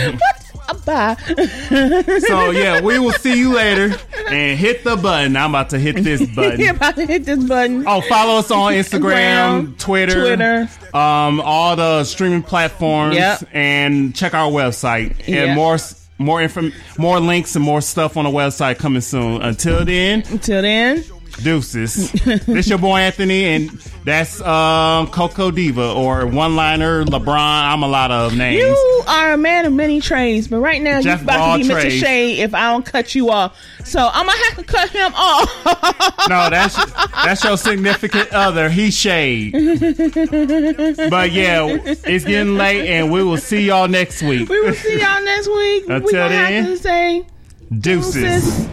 Bye. 0.85 1.17
So 2.27 2.51
yeah, 2.51 2.81
we 2.81 2.99
will 2.99 3.13
see 3.13 3.39
you 3.39 3.55
later 3.55 3.95
and 4.29 4.59
hit 4.59 4.85
the 4.85 4.97
button. 4.97 5.37
I'm 5.37 5.51
about 5.51 5.71
to 5.71 5.79
hit 5.79 5.97
this 6.03 6.25
button. 6.35 6.67
about 6.69 6.97
to 6.97 7.07
hit 7.07 7.25
this 7.25 7.43
button. 7.45 7.85
Oh, 7.87 8.01
follow 8.03 8.39
us 8.39 8.51
on 8.51 8.73
Instagram, 8.73 9.67
Instagram, 9.75 9.79
Twitter, 9.79 10.21
Twitter. 10.37 10.69
um, 10.97 11.41
all 11.41 11.77
the 11.77 12.05
streaming 12.05 12.43
platforms, 12.43 13.17
Yep. 13.17 13.49
and 13.53 14.15
check 14.15 14.35
our 14.35 14.51
website 14.51 15.17
and 15.27 15.29
Yep. 15.29 15.57
more 15.57 15.79
more 16.17 16.41
inform 16.41 16.73
more 16.97 17.19
links 17.21 17.57
and 17.57 17.65
more 17.65 17.81
stuff 17.81 18.17
on 18.17 18.25
the 18.25 18.31
website 18.31 18.79
coming 18.79 19.01
soon. 19.03 19.43
Until 19.43 19.85
then, 19.85 20.23
Until 20.31 20.63
then, 20.63 21.05
deuces. 21.43 22.11
this 22.13 22.69
your 22.69 22.79
boy 22.79 22.99
Anthony, 22.99 23.45
and 23.47 23.71
that's 24.05 24.41
um, 24.43 25.07
Coco 25.09 25.51
Diva 25.51 25.93
or 25.93 26.27
one 26.27 26.57
liner 26.57 27.05
LeBron. 27.05 27.37
I'm 27.73 27.83
a 27.83 27.89
lot 27.89 28.11
of 28.11 28.37
names. 28.37 28.59
you 28.61 29.03
are 29.09 29.33
a 29.33 29.37
man 29.37 29.65
of 29.67 29.73
many 29.73 30.01
trades, 30.01 30.49
but 30.49 30.59
right 30.61 30.81
now 30.83 31.01
Jeff 31.01 31.21
you're 31.21 31.25
about 31.25 31.57
to 31.57 31.63
be 31.63 31.69
Mr. 31.69 31.91
Shade 31.91 32.39
if 32.41 32.55
I 32.55 32.71
don't 32.71 32.85
cut 32.85 33.15
you 33.15 33.31
off. 33.31 33.59
So 33.85 34.01
I'm 34.13 34.27
gonna 34.27 34.39
have 34.45 34.57
to 34.59 34.65
cut 34.65 34.91
him 34.91 35.13
off. 35.15 36.11
No, 36.27 36.49
that's 36.49 36.75
that's 37.23 37.45
your 37.45 37.59
significant 37.59 38.33
other. 38.33 38.71
He 38.71 38.91
shade. 38.91 39.53
But 39.53 41.33
yeah, 41.33 41.67
it's 42.05 42.25
getting 42.25 42.57
late, 42.57 42.89
and 42.89 43.13
we 43.13 43.23
will 43.23 43.37
see 43.37 43.67
y'all 43.67 43.89
next 43.89 44.23
week. 44.23 44.49
we 44.49 44.61
will 44.63 44.73
see 44.75 44.99
y'all 45.01 45.23
next 45.23 45.49
week. 45.49 45.87
we 45.87 45.95
Until 45.97 46.13
gonna 46.13 46.29
then, 46.31 46.65
have 46.65 46.73
to 46.77 46.79
say 46.79 47.27
Deuces. 47.79 48.15
deuces. 48.57 48.69